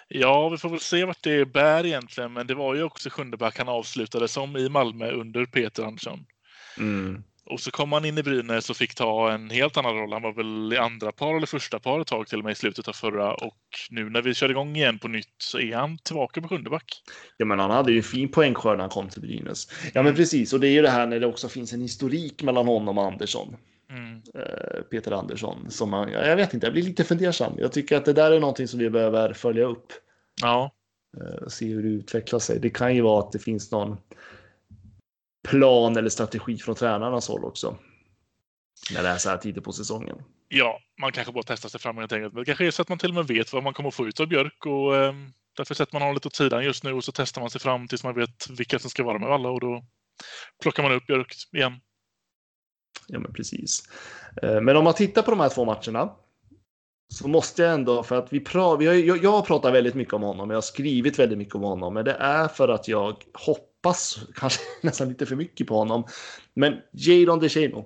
Ja, 0.08 0.50
vi 0.50 0.58
får 0.58 0.70
väl 0.70 0.80
se 0.80 1.06
vart 1.06 1.24
det 1.24 1.46
bär 1.46 1.86
egentligen, 1.86 2.34
men 2.34 2.48
det 2.48 2.56
var 2.56 2.76
ju 2.76 2.84
också 2.84 3.10
sjunde 3.10 3.38
back 3.38 3.58
han 3.58 3.70
avslutade 3.70 4.28
som 4.28 4.58
i 4.58 4.70
Malmö 4.70 5.12
under 5.12 5.46
Peter 5.46 5.84
Andersson. 5.84 6.26
Mm. 6.78 7.24
Och 7.46 7.60
så 7.60 7.72
kom 7.72 7.92
han 7.92 8.06
in 8.06 8.18
i 8.18 8.24
Brynäs 8.24 8.70
och 8.70 8.78
fick 8.78 8.96
ta 8.96 9.32
en 9.32 9.50
helt 9.50 9.78
annan 9.78 9.96
roll. 9.96 10.14
Han 10.14 10.22
var 10.22 10.34
väl 10.34 10.74
i 10.74 10.78
andra 10.78 11.12
par 11.12 11.38
eller 11.38 11.48
första 11.48 11.80
par 11.80 12.00
ett 12.00 12.08
tag 12.08 12.28
till 12.28 12.38
och 12.38 12.44
med 12.44 12.52
i 12.52 12.56
slutet 12.56 12.88
av 12.88 12.94
förra. 12.94 13.34
Och 13.34 13.60
nu 13.90 14.10
när 14.10 14.22
vi 14.22 14.34
kör 14.34 14.50
igång 14.52 14.76
igen 14.76 15.00
på 15.00 15.08
nytt 15.08 15.36
så 15.38 15.60
är 15.60 15.76
han 15.76 15.98
tillbaka 15.98 16.42
på 16.42 16.48
sjunde 16.48 16.70
back. 16.70 17.02
Ja, 17.38 17.46
men 17.46 17.60
han 17.60 17.72
hade 17.72 17.92
ju 17.92 17.98
en 17.98 18.04
fin 18.04 18.32
poängskörd 18.32 18.78
när 18.78 18.84
han 18.84 18.90
kom 18.90 19.10
till 19.10 19.22
Brynäs. 19.22 19.68
Ja, 19.94 20.04
men 20.04 20.16
precis. 20.16 20.54
Och 20.54 20.60
det 20.60 20.68
är 20.68 20.72
ju 20.72 20.82
det 20.82 20.90
här 20.90 21.08
när 21.08 21.20
det 21.20 21.28
också 21.28 21.50
finns 21.50 21.74
en 21.74 21.82
historik 21.82 22.44
mellan 22.44 22.68
honom 22.68 22.98
och 22.98 23.06
Andersson. 23.06 23.56
Mm. 23.90 24.22
Eh, 24.36 24.82
Peter 24.92 25.12
Andersson. 25.12 25.72
Som 25.72 25.90
man, 25.90 26.12
jag 26.12 26.36
vet 26.36 26.54
inte, 26.54 26.66
jag 26.66 26.74
blir 26.74 26.84
lite 26.84 27.04
fundersam. 27.04 27.54
Jag 27.58 27.72
tycker 27.72 27.98
att 27.98 28.06
det 28.06 28.14
där 28.14 28.32
är 28.32 28.40
någonting 28.40 28.68
som 28.68 28.80
vi 28.80 28.90
behöver 28.90 29.34
följa 29.34 29.66
upp. 29.66 29.88
Ja. 30.42 30.72
Eh, 31.18 31.48
se 31.48 31.66
hur 31.66 31.84
det 31.84 31.90
utvecklar 31.90 32.40
sig. 32.40 32.60
Det 32.60 32.70
kan 32.70 32.96
ju 32.96 33.02
vara 33.02 33.20
att 33.20 33.32
det 33.32 33.40
finns 33.40 33.72
någon 33.72 33.98
plan 35.44 35.98
eller 35.98 36.10
strategi 36.10 36.58
från 36.58 36.76
tränarnas 36.76 37.28
håll 37.28 37.46
också. 37.46 37.78
När 38.94 39.04
det 39.04 39.10
är 39.10 39.18
så 39.18 39.30
här 39.30 39.38
tidigt 39.38 39.64
på 39.64 39.72
säsongen. 39.72 40.24
Ja, 40.48 40.80
man 41.02 41.12
kanske 41.12 41.34
bara 41.34 41.44
testar 41.44 41.70
sig 41.70 41.80
fram 41.80 41.98
helt 41.98 42.12
enkelt. 42.12 42.34
Men 42.34 42.42
det 42.42 42.46
kanske 42.46 42.68
är 42.68 42.72
så 42.72 42.82
att 42.82 42.90
man 42.90 42.98
till 42.98 43.10
och 43.10 43.16
med 43.16 43.28
vet 43.28 43.54
vad 43.54 43.64
man 43.64 43.74
kommer 43.74 43.92
få 43.92 44.08
ut 44.08 44.20
av 44.20 44.28
Björk 44.28 44.66
och 44.66 44.96
eh, 44.96 45.14
Därför 45.58 45.76
sätter 45.76 45.94
man 45.94 46.02
honom 46.02 46.14
lite 46.16 46.28
åt 46.28 46.36
sidan 46.36 46.64
just 46.64 46.84
nu 46.84 46.94
och 46.94 47.04
så 47.04 47.12
testar 47.12 47.42
man 47.42 47.50
sig 47.50 47.62
fram 47.62 47.88
tills 47.88 48.04
man 48.04 48.16
vet 48.16 48.50
vilka 48.50 48.80
som 48.80 48.90
ska 48.90 49.04
vara 49.04 49.20
med 49.20 49.30
alla 49.30 49.50
och 49.50 49.60
då 49.60 49.86
plockar 50.62 50.84
man 50.84 50.92
upp 50.92 51.08
Björk 51.08 51.34
igen. 51.52 51.74
Ja, 53.08 53.20
men 53.20 53.34
precis. 53.34 53.90
Eh, 54.44 54.62
men 54.62 54.78
om 54.78 54.84
man 54.84 54.94
tittar 54.94 55.22
på 55.22 55.32
de 55.32 55.40
här 55.40 55.50
två 55.50 55.66
matcherna 55.66 56.16
så 57.08 57.28
måste 57.28 57.62
jag 57.62 57.74
ändå, 57.74 58.04
för 58.04 58.16
att 58.16 58.34
vi, 58.34 58.40
pra, 58.40 58.76
vi 58.76 58.86
har, 58.86 58.94
jag, 58.94 59.24
jag 59.24 59.32
har 59.32 59.42
pratat 59.42 59.74
väldigt 59.74 59.96
mycket 59.96 60.14
om 60.14 60.22
honom, 60.22 60.50
jag 60.50 60.58
har 60.58 60.62
skrivit 60.62 61.20
väldigt 61.20 61.38
mycket 61.38 61.56
om 61.56 61.62
honom, 61.62 61.94
men 61.94 62.06
det 62.06 62.14
är 62.14 62.48
för 62.48 62.70
att 62.70 62.88
jag 62.88 63.24
hoppas, 63.34 63.73
kanske 64.36 64.62
nästan 64.82 65.10
lite 65.10 65.26
för 65.26 65.36
mycket 65.36 65.68
på 65.68 65.78
honom. 65.78 66.06
Men 66.54 66.78
Jadon 66.92 67.40
DeShano, 67.40 67.86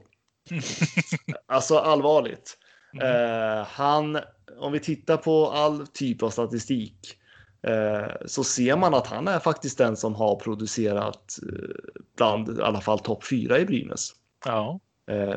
alltså 1.47 1.77
allvarligt. 1.77 2.57
Mm. 2.93 3.07
Uh, 3.07 3.65
han, 3.65 4.19
om 4.59 4.71
vi 4.71 4.79
tittar 4.79 5.17
på 5.17 5.49
all 5.49 5.87
typ 5.87 6.23
av 6.23 6.29
statistik, 6.29 7.17
uh, 7.67 8.15
så 8.25 8.43
ser 8.43 8.77
man 8.77 8.93
att 8.93 9.07
han 9.07 9.27
är 9.27 9.39
faktiskt 9.39 9.77
den 9.77 9.97
som 9.97 10.15
har 10.15 10.35
producerat 10.35 11.39
uh, 11.43 11.75
bland 12.17 12.59
i 12.59 12.61
alla 12.61 12.81
fall 12.81 12.99
topp 12.99 13.25
fyra 13.25 13.59
i 13.59 13.65
Brynäs. 13.65 14.11
Ja. 14.45 14.79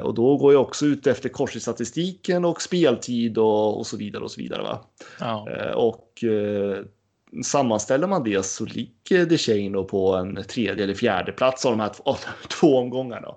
Och 0.02 0.14
då 0.14 0.36
går 0.36 0.52
jag 0.52 0.62
också 0.62 0.86
ut 0.86 1.06
efter 1.06 1.28
korsstatistiken 1.28 2.44
och 2.44 2.62
speltid 2.62 3.38
och, 3.38 3.78
och 3.78 3.86
så 3.86 3.96
vidare 3.96 4.22
och 4.22 4.30
så 4.30 4.40
vidare. 4.40 4.62
Va? 4.62 4.84
Ja. 5.20 5.46
Och 5.74 6.24
sammanställer 7.44 8.06
man 8.06 8.24
det 8.24 8.42
så 8.42 8.64
ligger 8.64 9.26
DeShano 9.26 9.84
på 9.84 10.14
en 10.14 10.44
tredje 10.44 10.84
eller 10.84 10.94
fjärde 10.94 11.32
plats 11.32 11.66
av 11.66 11.72
de 11.72 11.80
här 11.80 11.88
två, 11.88 12.16
två 12.60 12.78
omgångarna. 12.78 13.28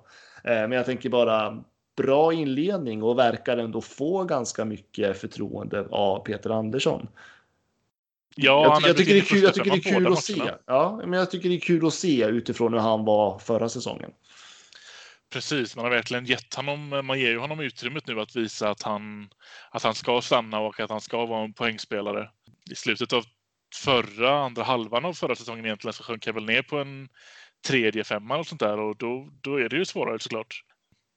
Eh, 0.44 0.54
men 0.54 0.72
jag 0.72 0.86
tänker 0.86 1.10
bara 1.10 1.64
bra 1.98 2.34
inledning 2.34 3.04
och 3.04 3.20
verkar 3.20 3.58
ändå 3.58 3.82
få 3.82 4.24
ganska 4.24 4.66
mycket 4.66 5.22
förtroende 5.22 5.88
av 5.92 6.20
Peter 6.20 6.50
Andersson. 6.50 7.08
Ja, 8.36 8.80
jag, 8.82 8.90
jag 8.90 8.98
tycker 8.98 9.14
det 9.14 9.20
är 9.20 9.22
kul, 9.22 9.44
jag 9.44 9.54
tycker 9.54 9.72
det 9.72 9.78
är 9.78 9.94
kul 9.94 10.14
att 10.14 10.24
se. 10.24 10.42
Ja, 10.66 11.02
men 11.06 11.20
jag 11.20 11.32
tycker 11.32 11.50
det 11.50 11.56
är 11.56 11.60
kul 11.60 11.88
att 11.88 11.94
se 11.94 12.26
utifrån 12.26 12.74
hur 12.74 12.80
han 12.80 13.06
var 13.06 13.40
förra 13.40 13.70
säsongen. 13.70 14.12
Precis, 15.34 15.76
man 15.76 15.86
har 15.86 15.92
verkligen 15.92 16.26
gett 16.26 16.54
honom, 16.54 16.90
man 17.04 17.20
ger 17.20 17.30
ju 17.30 17.38
honom 17.38 17.60
utrymmet 17.60 18.08
nu 18.08 18.20
att 18.20 18.36
visa 18.36 18.70
att 18.70 18.84
han, 18.84 19.30
att 19.72 19.84
han 19.84 19.96
ska 19.96 20.22
stanna 20.22 20.60
och 20.60 20.80
att 20.80 20.90
han 20.90 21.02
ska 21.02 21.26
vara 21.26 21.44
en 21.44 21.54
poängspelare. 21.54 22.30
I 22.72 22.76
slutet 22.76 23.14
av 23.14 23.24
förra, 23.74 24.40
andra 24.40 24.64
halvan 24.64 25.06
av 25.06 25.14
förra 25.14 25.36
säsongen 25.36 25.66
egentligen 25.66 25.94
så 25.94 26.04
sjönk 26.04 26.28
jag 26.28 26.34
väl 26.34 26.46
ner 26.46 26.62
på 26.62 26.78
en 26.78 27.10
tredje 27.68 28.04
femma 28.04 28.38
och 28.38 28.48
sånt 28.48 28.62
där 28.62 28.80
och 28.80 28.98
då, 28.98 29.30
då 29.42 29.56
är 29.56 29.70
det 29.70 29.76
ju 29.76 29.86
svårare 29.86 30.20
såklart. 30.20 30.64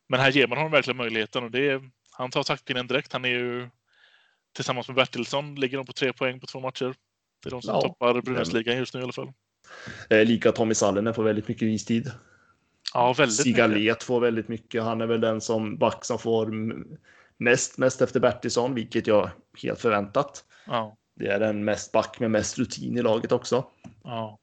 Men 0.09 0.21
här 0.21 0.31
ger 0.31 0.47
man 0.47 0.59
honom 0.59 0.73
verkligen 0.73 0.97
möjligheten 0.97 1.45
och 1.45 1.51
det 1.51 1.71
är, 1.71 1.91
han 2.11 2.31
tar 2.31 2.43
taktpinnen 2.43 2.87
direkt. 2.87 3.13
Han 3.13 3.25
är 3.25 3.29
ju 3.29 3.69
tillsammans 4.55 4.89
med 4.89 4.95
Bertilsson 4.97 5.55
ligger 5.55 5.77
de 5.77 5.87
på 5.87 5.93
tre 5.93 6.13
poäng 6.13 6.41
på 6.41 6.47
två 6.47 6.61
matcher. 6.61 6.95
Det 7.43 7.49
är 7.49 7.51
de 7.51 7.63
som 7.63 7.75
ja, 7.75 7.81
toppar 7.81 8.21
Brynäsligan 8.21 8.77
just 8.77 8.95
nu 8.95 9.01
i 9.01 9.03
alla 9.03 9.13
fall. 9.13 9.33
Eh, 10.11 10.25
lika 10.25 10.53
Tommy 10.53 10.75
Sallinen 10.75 11.15
får 11.15 11.23
väldigt 11.23 11.49
mycket 11.49 11.63
istid. 11.63 12.11
Ja, 12.95 13.13
väldigt 13.13 13.37
Sigalet 13.37 14.03
får 14.03 14.21
väldigt 14.21 14.49
mycket. 14.49 14.83
Han 14.83 15.01
är 15.01 15.07
väl 15.07 15.21
den 15.21 15.41
som 15.41 15.79
back 15.79 16.05
som 16.05 16.19
får 16.19 16.53
mest, 17.37 17.79
mest 17.79 18.03
efter 18.03 18.21
Bertilsson, 18.21 18.75
vilket 18.75 19.07
jag 19.07 19.31
helt 19.63 19.81
förväntat. 19.81 20.45
Ja. 20.67 20.97
Det 21.19 21.27
är 21.27 21.41
den 21.41 21.65
mest 21.65 21.93
back 21.93 22.21
med 22.21 22.31
mest 22.31 22.59
rutin 22.59 22.99
i 22.99 23.03
laget 23.03 23.33
också. 23.33 23.65
Ja. 24.05 24.39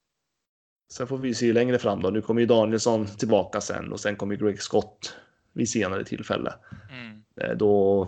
Sen 0.94 1.08
får 1.08 1.18
vi 1.18 1.34
se 1.34 1.53
längre 1.53 1.80
fram 1.80 2.01
då. 2.01 2.10
Nu 2.10 2.22
kommer 2.22 2.42
ju 2.42 2.48
Danielsson 2.48 3.06
tillbaka 3.06 3.62
sen 3.62 3.92
och 3.92 4.00
sen 4.00 4.15
kommer 4.15 4.36
Greg 4.36 4.62
Scott 4.62 5.15
vid 5.53 5.70
senare 5.70 6.03
tillfälle. 6.03 6.53
Mm. 6.92 7.24
Eh, 7.42 7.58
då 7.58 8.08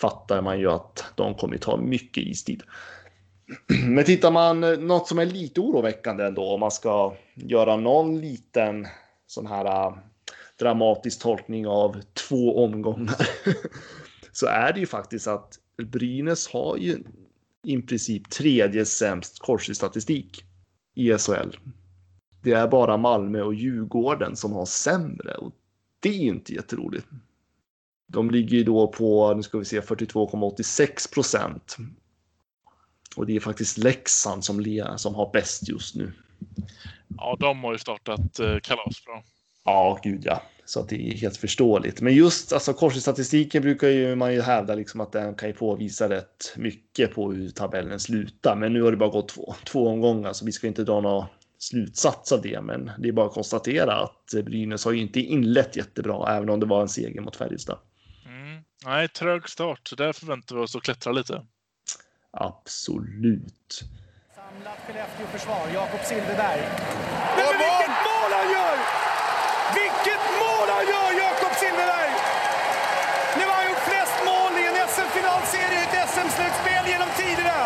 fattar 0.00 0.42
man 0.42 0.60
ju 0.60 0.70
att 0.70 1.04
de 1.14 1.34
kommer 1.34 1.56
ta 1.56 1.76
mycket 1.76 2.26
istid. 2.26 2.62
Men 3.86 4.04
tittar 4.04 4.30
man 4.30 4.64
eh, 4.64 4.78
något 4.78 5.08
som 5.08 5.18
är 5.18 5.26
lite 5.26 5.60
oroväckande 5.60 6.24
ändå 6.24 6.54
om 6.54 6.60
man 6.60 6.70
ska 6.70 7.14
göra 7.34 7.76
någon 7.76 8.20
liten 8.20 8.86
sån 9.26 9.46
här 9.46 9.64
äh, 9.64 9.96
dramatisk 10.58 11.22
tolkning 11.22 11.66
av 11.66 12.00
två 12.28 12.64
omgångar 12.64 13.28
så 14.32 14.46
är 14.46 14.72
det 14.72 14.80
ju 14.80 14.86
faktiskt 14.86 15.26
att 15.26 15.58
Brynäs 15.76 16.48
har 16.48 16.76
ju 16.76 16.98
i 17.62 17.82
princip 17.82 18.30
tredje 18.30 18.84
sämst 18.84 19.38
korsningsstatistik 19.38 20.44
i 20.94 21.18
SHL. 21.18 21.56
Det 22.42 22.52
är 22.52 22.68
bara 22.68 22.96
Malmö 22.96 23.42
och 23.42 23.54
Djurgården 23.54 24.36
som 24.36 24.52
har 24.52 24.66
sämre 24.66 25.34
och 25.34 25.52
det 26.00 26.08
är 26.08 26.22
ju 26.22 26.28
inte 26.28 26.54
jätteroligt. 26.54 27.06
De 28.06 28.30
ligger 28.30 28.56
ju 28.56 28.64
då 28.64 28.88
på, 28.88 29.34
nu 29.34 29.42
ska 29.42 29.58
vi 29.58 29.64
se, 29.64 29.80
42,86 29.80 31.14
procent. 31.14 31.76
Och 33.16 33.26
det 33.26 33.36
är 33.36 33.40
faktiskt 33.40 33.78
Leksand 33.78 34.44
som, 34.44 34.64
som 34.96 35.14
har 35.14 35.30
bäst 35.32 35.68
just 35.68 35.94
nu. 35.94 36.12
Ja, 37.16 37.36
de 37.40 37.64
har 37.64 37.72
ju 37.72 37.78
startat 37.78 38.38
eh, 38.38 38.58
kalas 38.58 39.04
bra. 39.04 39.22
Ja, 39.64 40.00
gud 40.02 40.22
ja. 40.24 40.42
Så 40.64 40.80
att 40.80 40.88
det 40.88 41.10
är 41.10 41.16
helt 41.16 41.36
förståeligt. 41.36 42.00
Men 42.00 42.14
just 42.14 42.52
alltså, 42.52 42.72
korsstatistiken 42.72 43.62
brukar 43.62 43.88
ju 43.88 44.14
man 44.14 44.34
ju 44.34 44.40
hävda 44.40 44.74
liksom 44.74 45.00
att 45.00 45.12
den 45.12 45.34
kan 45.34 45.48
ju 45.48 45.54
påvisa 45.54 46.08
rätt 46.08 46.52
mycket 46.56 47.14
på 47.14 47.32
hur 47.32 47.50
tabellen 47.50 48.00
slutar. 48.00 48.56
Men 48.56 48.72
nu 48.72 48.82
har 48.82 48.90
det 48.90 48.96
bara 48.96 49.10
gått 49.10 49.28
två, 49.28 49.54
två 49.64 49.88
omgångar 49.88 50.32
så 50.32 50.44
vi 50.44 50.52
ska 50.52 50.66
inte 50.66 50.84
dra 50.84 51.00
några 51.00 51.28
slutsats 51.58 52.32
av 52.32 52.42
det. 52.42 52.60
Men 52.60 52.90
det 52.98 53.08
är 53.08 53.12
bara 53.12 53.26
att 53.26 53.32
konstatera 53.32 53.94
att 53.94 54.44
Brynäs 54.44 54.84
har 54.84 54.92
ju 54.92 55.00
inte 55.00 55.20
inlett 55.20 55.76
jättebra, 55.76 56.36
även 56.36 56.50
om 56.50 56.60
det 56.60 56.66
var 56.66 56.82
en 56.82 56.88
seger 56.88 57.20
mot 57.20 57.36
Färjestad. 57.36 57.78
Mm. 58.26 58.64
Nej, 58.84 59.08
trög 59.08 59.48
start, 59.48 59.88
så 59.88 59.96
där 59.96 60.12
förväntar 60.12 60.56
vi 60.56 60.62
oss 60.62 60.76
att 60.76 60.82
klättra 60.82 61.12
lite. 61.12 61.46
Absolut. 62.30 63.82
Samlat 64.34 64.78
Skellefteå-försvar, 64.86 65.68
Jakob 65.74 66.00
Silfverberg. 66.04 66.60
Men 67.36 67.52
vilket 67.58 67.96
mål 68.06 68.30
han 68.32 68.52
gör! 68.52 69.09
Han 70.80 70.88
gör, 70.88 71.12
Jakob 71.24 71.54
Silfverberg! 71.60 72.12
Nu 73.36 73.44
har 73.48 73.56
han 73.60 73.68
gjort 73.70 73.84
flest 73.90 74.16
mål 74.30 74.52
i 74.62 74.64
en 74.70 74.88
SM-finalserie 74.88 75.78
i 75.80 75.84
ett 75.84 76.08
SM-slutspel 76.14 76.84
genom 76.92 77.08
tiderna. 77.20 77.58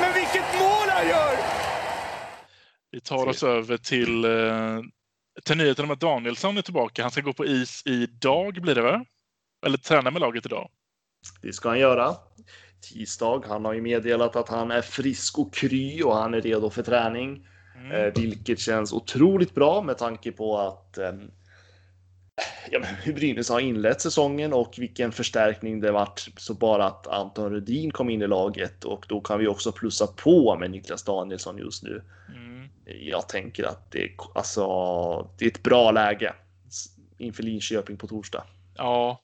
Men 0.00 0.12
vilket 0.14 0.48
mål 0.60 0.88
han 0.88 1.08
gör! 1.08 1.36
Vi 2.90 3.00
tar 3.00 3.26
oss 3.26 3.42
över 3.42 3.76
till, 3.76 4.24
eh, 4.24 4.80
till 5.44 5.56
nyheten 5.56 5.84
om 5.84 5.90
att 5.90 6.00
Danielsson 6.00 6.58
är 6.58 6.62
tillbaka. 6.62 7.02
Han 7.02 7.10
ska 7.10 7.20
gå 7.20 7.32
på 7.32 7.46
is 7.46 7.82
idag, 7.84 8.62
blir 8.62 8.74
det 8.74 8.82
va? 8.82 9.04
Eller 9.66 9.78
träna 9.78 10.10
med 10.10 10.20
laget 10.20 10.46
idag? 10.46 10.70
Det 11.42 11.52
ska 11.52 11.68
han 11.68 11.78
göra 11.78 12.14
tisdag. 12.92 13.42
Han 13.48 13.64
har 13.64 13.72
ju 13.72 13.80
meddelat 13.82 14.36
att 14.36 14.48
han 14.48 14.70
är 14.70 14.82
frisk 14.82 15.38
och 15.38 15.54
kry 15.54 16.02
och 16.02 16.16
han 16.16 16.34
är 16.34 16.40
redo 16.40 16.70
för 16.70 16.82
träning. 16.82 17.46
Mm. 17.74 17.90
Eh, 17.92 18.12
vilket 18.14 18.58
känns 18.58 18.92
otroligt 18.92 19.54
bra 19.54 19.82
med 19.82 19.98
tanke 19.98 20.32
på 20.32 20.58
att 20.58 20.98
eh, 20.98 21.12
ja, 22.70 22.80
hur 23.02 23.12
Brynäs 23.12 23.48
har 23.48 23.60
inlett 23.60 24.00
säsongen 24.00 24.52
och 24.52 24.74
vilken 24.78 25.12
förstärkning 25.12 25.80
det 25.80 25.92
varit. 25.92 26.28
Så 26.36 26.54
bara 26.54 26.84
att 26.86 27.06
Anton 27.06 27.52
Rudin 27.52 27.90
kom 27.90 28.10
in 28.10 28.22
i 28.22 28.26
laget 28.26 28.84
och 28.84 29.06
då 29.08 29.20
kan 29.20 29.38
vi 29.38 29.46
också 29.46 29.72
plussa 29.72 30.06
på 30.06 30.56
med 30.58 30.70
Niklas 30.70 31.04
Danielsson 31.04 31.58
just 31.58 31.82
nu. 31.82 32.02
Mm. 32.28 32.68
Jag 32.84 33.28
tänker 33.28 33.64
att 33.64 33.90
det, 33.90 34.10
alltså, 34.34 34.66
det 35.38 35.44
är 35.44 35.50
ett 35.50 35.62
bra 35.62 35.90
läge 35.90 36.34
inför 37.18 37.42
Linköping 37.42 37.96
på 37.96 38.06
torsdag. 38.06 38.44
Ja, 38.76 39.20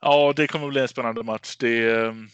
ja 0.00 0.32
det 0.36 0.46
kommer 0.46 0.68
bli 0.68 0.80
en 0.80 0.88
spännande 0.88 1.22
match. 1.22 1.56
Det, 1.56 1.90
ehm, 1.94 2.28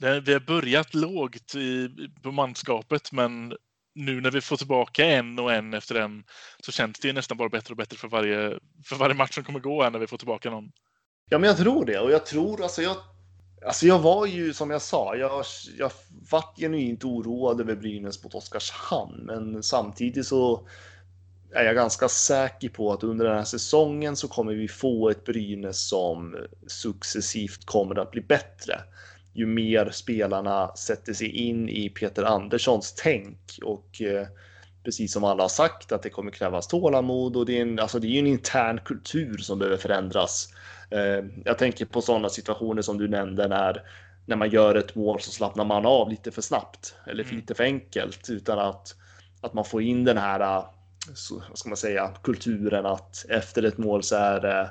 vi 0.00 0.32
har 0.32 0.46
börjat 0.46 0.94
lågt 0.94 1.54
i, 1.54 1.90
på 2.22 2.32
manskapet, 2.32 3.12
men 3.12 3.54
nu 3.94 4.20
när 4.20 4.30
vi 4.30 4.40
får 4.40 4.56
tillbaka 4.56 5.04
en 5.04 5.38
och 5.38 5.52
en 5.52 5.74
efter 5.74 5.94
en 5.94 6.24
så 6.64 6.72
känns 6.72 6.98
det 7.00 7.12
nästan 7.12 7.36
bara 7.36 7.48
bättre 7.48 7.72
och 7.72 7.76
bättre 7.76 7.96
för 7.96 8.08
varje, 8.08 8.58
för 8.84 8.96
varje 8.96 9.14
match 9.14 9.34
som 9.34 9.44
kommer 9.44 9.60
gå 9.60 9.82
här 9.82 9.90
när 9.90 9.98
vi 9.98 10.06
får 10.06 10.18
tillbaka 10.18 10.50
någon. 10.50 10.70
Ja, 11.30 11.38
men 11.38 11.48
jag 11.48 11.56
tror 11.56 11.84
det 11.84 11.98
och 11.98 12.10
jag 12.10 12.26
tror 12.26 12.62
alltså 12.62 12.82
jag. 12.82 12.96
Alltså 13.66 13.86
jag 13.86 13.98
var 13.98 14.26
ju 14.26 14.52
som 14.52 14.70
jag 14.70 14.82
sa, 14.82 15.16
jag, 15.16 15.44
jag 15.78 15.92
vart 16.30 16.58
genuint 16.58 17.04
oroad 17.04 17.60
över 17.60 17.76
Brynäs 17.76 18.24
mot 18.24 18.34
Oskarshamn, 18.34 19.24
men 19.26 19.62
samtidigt 19.62 20.26
så 20.26 20.68
är 21.54 21.64
jag 21.64 21.74
ganska 21.74 22.08
säker 22.08 22.68
på 22.68 22.92
att 22.92 23.02
under 23.02 23.24
den 23.24 23.36
här 23.36 23.44
säsongen 23.44 24.16
så 24.16 24.28
kommer 24.28 24.54
vi 24.54 24.68
få 24.68 25.10
ett 25.10 25.24
Brynäs 25.24 25.88
som 25.88 26.36
successivt 26.66 27.64
kommer 27.64 27.98
att 27.98 28.10
bli 28.10 28.20
bättre 28.20 28.80
ju 29.40 29.46
mer 29.46 29.90
spelarna 29.90 30.74
sätter 30.76 31.12
sig 31.12 31.28
in 31.28 31.68
i 31.68 31.88
Peter 31.88 32.22
Anderssons 32.22 32.94
tänk 32.96 33.58
och 33.62 34.02
eh, 34.02 34.26
precis 34.84 35.12
som 35.12 35.24
alla 35.24 35.42
har 35.42 35.48
sagt 35.48 35.92
att 35.92 36.02
det 36.02 36.10
kommer 36.10 36.30
krävas 36.30 36.68
tålamod 36.68 37.36
och 37.36 37.46
det 37.46 37.58
är 37.58 37.62
en, 37.62 37.78
alltså 37.78 37.98
det 37.98 38.06
är 38.06 38.18
en 38.18 38.26
intern 38.26 38.80
kultur 38.84 39.38
som 39.38 39.58
behöver 39.58 39.76
förändras. 39.76 40.48
Eh, 40.90 41.24
jag 41.44 41.58
tänker 41.58 41.86
på 41.86 42.00
sådana 42.00 42.28
situationer 42.28 42.82
som 42.82 42.98
du 42.98 43.08
nämnde 43.08 43.48
när 43.48 43.82
när 44.26 44.36
man 44.36 44.50
gör 44.50 44.74
ett 44.74 44.94
mål 44.94 45.20
så 45.20 45.30
slappnar 45.30 45.64
man 45.64 45.86
av 45.86 46.10
lite 46.10 46.30
för 46.30 46.42
snabbt 46.42 46.94
eller 47.06 47.24
för 47.24 47.30
mm. 47.30 47.40
lite 47.40 47.54
för 47.54 47.64
enkelt 47.64 48.30
utan 48.30 48.58
att 48.58 48.94
att 49.40 49.54
man 49.54 49.64
får 49.64 49.82
in 49.82 50.04
den 50.04 50.18
här 50.18 50.64
så, 51.14 51.42
vad 51.48 51.58
ska 51.58 51.68
man 51.68 51.76
säga 51.76 52.10
kulturen 52.22 52.86
att 52.86 53.26
efter 53.28 53.62
ett 53.62 53.78
mål 53.78 54.02
så 54.02 54.16
är 54.16 54.40
det 54.40 54.70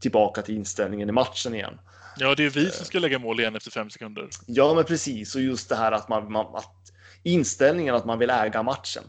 tillbaka 0.00 0.42
till 0.42 0.56
inställningen 0.56 1.08
i 1.08 1.12
matchen 1.12 1.54
igen. 1.54 1.78
Ja, 2.18 2.34
det 2.34 2.44
är 2.44 2.50
vi 2.50 2.70
som 2.70 2.86
ska 2.86 2.98
lägga 2.98 3.18
mål 3.18 3.40
igen 3.40 3.56
efter 3.56 3.70
fem 3.70 3.90
sekunder. 3.90 4.28
Ja, 4.46 4.74
men 4.74 4.84
precis. 4.84 5.34
Och 5.34 5.40
just 5.40 5.68
det 5.68 5.76
här 5.76 5.92
att 5.92 6.08
man, 6.08 6.32
man 6.32 6.46
att 6.56 6.92
inställningen 7.22 7.94
att 7.94 8.04
man 8.04 8.18
vill 8.18 8.30
äga 8.30 8.62
matchen. 8.62 9.02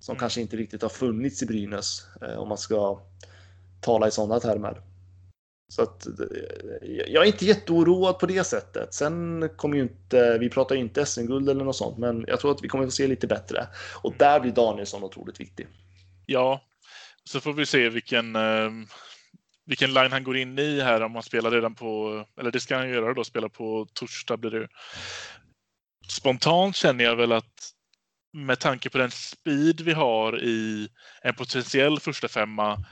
Som 0.00 0.12
Mm. 0.12 0.20
kanske 0.20 0.40
inte 0.40 0.56
riktigt 0.56 0.82
har 0.82 0.88
funnits 0.88 1.42
i 1.42 1.46
Brynäs 1.46 2.02
eh, 2.22 2.34
om 2.38 2.48
man 2.48 2.58
ska 2.58 3.00
tala 3.80 4.08
i 4.08 4.10
sådana 4.10 4.40
termer. 4.40 4.80
Så 5.72 5.82
att 5.82 6.06
eh, 6.06 6.12
jag 7.06 7.22
är 7.22 7.26
inte 7.26 7.44
jätteoroad 7.46 8.18
på 8.18 8.26
det 8.26 8.44
sättet. 8.44 8.94
Sen 8.94 9.48
kommer 9.56 9.76
ju 9.76 9.82
inte, 9.82 10.38
vi 10.38 10.50
pratar 10.50 10.74
ju 10.74 10.80
inte 10.80 11.06
SM-guld 11.06 11.48
eller 11.48 11.64
något 11.64 11.76
sånt, 11.76 11.98
men 11.98 12.24
jag 12.28 12.40
tror 12.40 12.50
att 12.50 12.62
vi 12.64 12.68
kommer 12.68 12.84
få 12.84 12.90
se 12.90 13.06
lite 13.06 13.26
bättre. 13.26 13.66
Och 14.02 14.10
Mm. 14.10 14.18
där 14.18 14.40
blir 14.40 14.52
Danielsson 14.52 15.02
otroligt 15.04 15.40
viktig. 15.40 15.66
Ja, 16.26 16.60
så 17.24 17.40
får 17.40 17.52
vi 17.52 17.66
se 17.66 17.88
vilken, 17.88 18.36
eh, 18.36 18.70
vilken 19.66 19.94
line 19.94 20.12
han 20.12 20.24
går 20.24 20.36
in 20.36 20.58
i 20.58 20.80
här 20.80 21.00
om 21.00 21.14
han 21.14 21.22
spelar 21.22 21.50
redan 21.50 21.74
på, 21.74 22.24
eller 22.40 22.50
det 22.50 22.60
ska 22.60 22.76
han 22.76 22.88
göra 22.88 23.14
då, 23.14 23.24
spela 23.24 23.48
på 23.48 23.86
torsdag 23.92 24.36
blir 24.36 24.50
det 24.50 24.58
ju. 24.58 24.68
Spontant 26.08 26.76
känner 26.76 27.04
jag 27.04 27.16
väl 27.16 27.32
att 27.32 27.70
med 28.32 28.60
tanke 28.60 28.90
på 28.90 28.98
den 28.98 29.10
speed 29.10 29.80
vi 29.80 29.92
har 29.92 30.42
i 30.42 30.88
en 31.22 31.34
potentiell 31.34 32.00
första 32.00 32.28
femma 32.28 32.84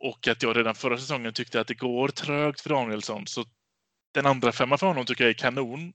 och 0.00 0.28
att 0.28 0.42
jag 0.42 0.56
redan 0.56 0.74
förra 0.74 0.98
säsongen 0.98 1.32
tyckte 1.32 1.60
att 1.60 1.66
det 1.66 1.74
går 1.74 2.08
trögt 2.08 2.60
för 2.60 2.70
Danielsson 2.70 3.26
så 3.26 3.44
den 4.14 4.26
andra 4.26 4.52
femman 4.52 4.78
för 4.78 4.86
honom 4.86 5.04
tycker 5.04 5.24
jag 5.24 5.30
är 5.30 5.34
kanon. 5.34 5.92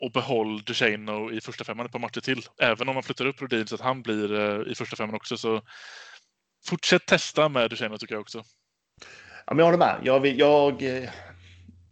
Och 0.00 0.12
behåll 0.12 0.62
Ducheno 0.62 1.32
i 1.32 1.40
första 1.40 1.64
femman 1.64 1.86
ett 1.86 1.92
par 1.92 1.98
matcher 1.98 2.20
till. 2.20 2.46
Även 2.60 2.88
om 2.88 2.94
man 2.94 3.02
flyttar 3.02 3.26
upp 3.26 3.42
Rodin 3.42 3.66
så 3.66 3.74
att 3.74 3.80
han 3.80 4.02
blir 4.02 4.34
eh, 4.34 4.72
i 4.72 4.74
första 4.74 4.96
femman 4.96 5.14
också. 5.14 5.36
Så 5.36 5.62
fortsätt 6.66 7.06
testa 7.06 7.48
med 7.48 7.70
Ducheno 7.70 7.98
tycker 7.98 8.14
jag 8.14 8.20
också. 8.20 8.44
Ja, 9.46 9.54
men 9.54 9.58
jag 9.58 9.64
håller 9.64 9.78
med. 9.78 10.00
Jag, 10.02 10.26
jag, 10.26 10.82
eh, 10.82 11.10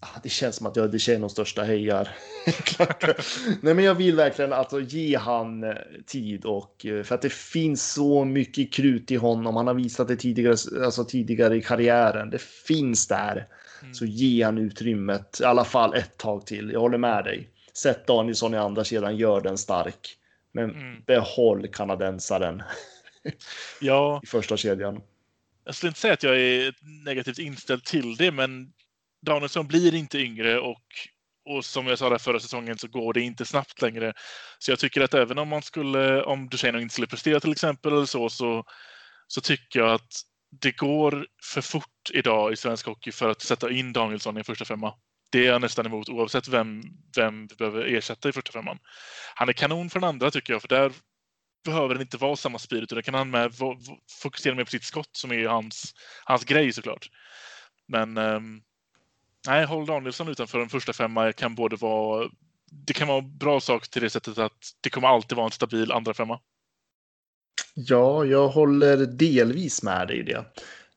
ah, 0.00 0.18
det 0.22 0.28
känns 0.28 0.56
som 0.56 0.66
att 0.66 0.76
jag 0.76 0.94
är 0.94 1.18
nog 1.18 1.30
största 1.30 1.62
hejar. 1.62 2.08
Nej, 3.62 3.74
men 3.74 3.84
jag 3.84 3.94
vill 3.94 4.16
verkligen 4.16 4.52
alltså, 4.52 4.80
ge 4.80 5.16
han 5.16 5.64
eh, 5.64 5.74
tid 6.06 6.44
och 6.44 6.86
eh, 6.86 7.02
för 7.02 7.14
att 7.14 7.22
det 7.22 7.32
finns 7.32 7.92
så 7.92 8.24
mycket 8.24 8.72
krut 8.72 9.10
i 9.10 9.16
honom. 9.16 9.56
Han 9.56 9.66
har 9.66 9.74
visat 9.74 10.08
det 10.08 10.16
tidigare, 10.16 10.84
alltså 10.84 11.04
tidigare 11.04 11.56
i 11.56 11.62
karriären. 11.62 12.30
Det 12.30 12.42
finns 12.42 13.08
där. 13.08 13.46
Mm. 13.82 13.94
Så 13.94 14.04
ge 14.04 14.42
han 14.42 14.58
utrymmet 14.58 15.40
i 15.40 15.44
alla 15.44 15.64
fall 15.64 15.94
ett 15.94 16.16
tag 16.16 16.46
till. 16.46 16.70
Jag 16.72 16.80
håller 16.80 16.98
med 16.98 17.24
dig. 17.24 17.48
Sätt 17.74 18.06
Danielsson 18.06 18.54
i 18.54 18.58
andra 18.58 18.84
sidan, 18.84 19.16
gör 19.16 19.40
den 19.40 19.58
stark. 19.58 20.16
Men 20.54 20.70
Mm. 20.70 21.02
behåll 21.06 21.68
kanadensaren 21.68 22.62
Ja, 23.80 24.20
i 24.22 24.26
första 24.26 24.56
kedjan 24.56 25.00
jag 25.64 25.74
skulle 25.74 25.88
inte 25.88 26.00
säga 26.00 26.14
att 26.14 26.22
jag 26.22 26.40
är 26.40 26.74
negativt 27.04 27.38
inställd 27.38 27.84
till 27.84 28.16
det, 28.16 28.32
men 28.32 28.72
Danielsson 29.26 29.66
blir 29.66 29.94
inte 29.94 30.18
yngre 30.18 30.58
och, 30.58 30.82
och 31.44 31.64
som 31.64 31.86
jag 31.86 31.98
sa 31.98 32.10
där 32.10 32.18
förra 32.18 32.40
säsongen 32.40 32.78
så 32.78 32.88
går 32.88 33.12
det 33.12 33.20
inte 33.20 33.44
snabbt 33.44 33.82
längre. 33.82 34.12
Så 34.58 34.72
jag 34.72 34.78
tycker 34.78 35.00
att 35.00 35.14
även 35.14 35.38
om 35.38 35.48
man 35.48 35.62
skulle, 35.62 36.22
om 36.22 36.48
Duchene 36.48 36.82
inte 36.82 36.92
skulle 36.92 37.06
prestera 37.06 37.40
till 37.40 37.52
exempel 37.52 37.92
eller 37.92 38.06
så, 38.06 38.28
så, 38.28 38.64
så 39.26 39.40
tycker 39.40 39.80
jag 39.80 39.92
att 39.92 40.12
det 40.60 40.76
går 40.76 41.26
för 41.52 41.60
fort 41.60 42.10
idag 42.12 42.52
i 42.52 42.56
svensk 42.56 42.86
hockey 42.86 43.12
för 43.12 43.28
att 43.28 43.42
sätta 43.42 43.70
in 43.70 43.92
Danielsson 43.92 44.36
i 44.36 44.38
en 44.38 44.44
första 44.44 44.64
femma. 44.64 44.94
Det 45.30 45.46
är 45.46 45.52
jag 45.52 45.60
nästan 45.60 45.86
emot 45.86 46.08
oavsett 46.08 46.48
vem, 46.48 46.82
vem 47.16 47.46
vi 47.46 47.56
behöver 47.56 47.84
ersätta 47.84 48.28
i 48.28 48.32
första 48.32 48.52
femman. 48.52 48.78
Han 49.34 49.48
är 49.48 49.52
kanon 49.52 49.90
för 49.90 50.00
den 50.00 50.08
andra 50.08 50.30
tycker 50.30 50.52
jag, 50.52 50.62
för 50.62 50.68
där 50.68 50.92
behöver 51.64 51.94
den 51.94 52.02
inte 52.02 52.16
vara 52.16 52.36
samma 52.36 52.58
speed 52.58 52.82
utan 52.82 53.02
kan 53.02 53.14
han 53.14 53.30
med 53.30 53.52
fokusera 54.22 54.54
mer 54.54 54.64
på 54.64 54.70
sitt 54.70 54.84
skott 54.84 55.10
som 55.12 55.32
är 55.32 55.48
hans, 55.48 55.94
hans 56.24 56.44
grej 56.44 56.72
såklart. 56.72 57.10
Men 57.88 58.18
um, 58.18 58.62
nej, 59.46 59.64
håll 59.64 59.86
Danielsson 59.86 60.28
utanför 60.28 60.60
en 60.60 60.68
första 60.68 60.92
femma 60.92 61.32
kan 61.32 61.54
både 61.54 61.76
vara 61.76 62.28
det 62.86 62.92
kan 62.92 63.08
vara 63.08 63.18
en 63.18 63.38
bra 63.38 63.60
sak 63.60 63.88
till 63.88 64.02
det 64.02 64.10
sättet 64.10 64.38
att 64.38 64.52
det 64.80 64.90
kommer 64.90 65.08
alltid 65.08 65.36
vara 65.36 65.46
en 65.46 65.52
stabil 65.52 65.92
andra 65.92 66.14
femma. 66.14 66.40
Ja, 67.74 68.24
jag 68.24 68.48
håller 68.48 68.96
delvis 68.96 69.82
med 69.82 70.08
dig 70.08 70.18
i 70.18 70.22
det. 70.22 70.44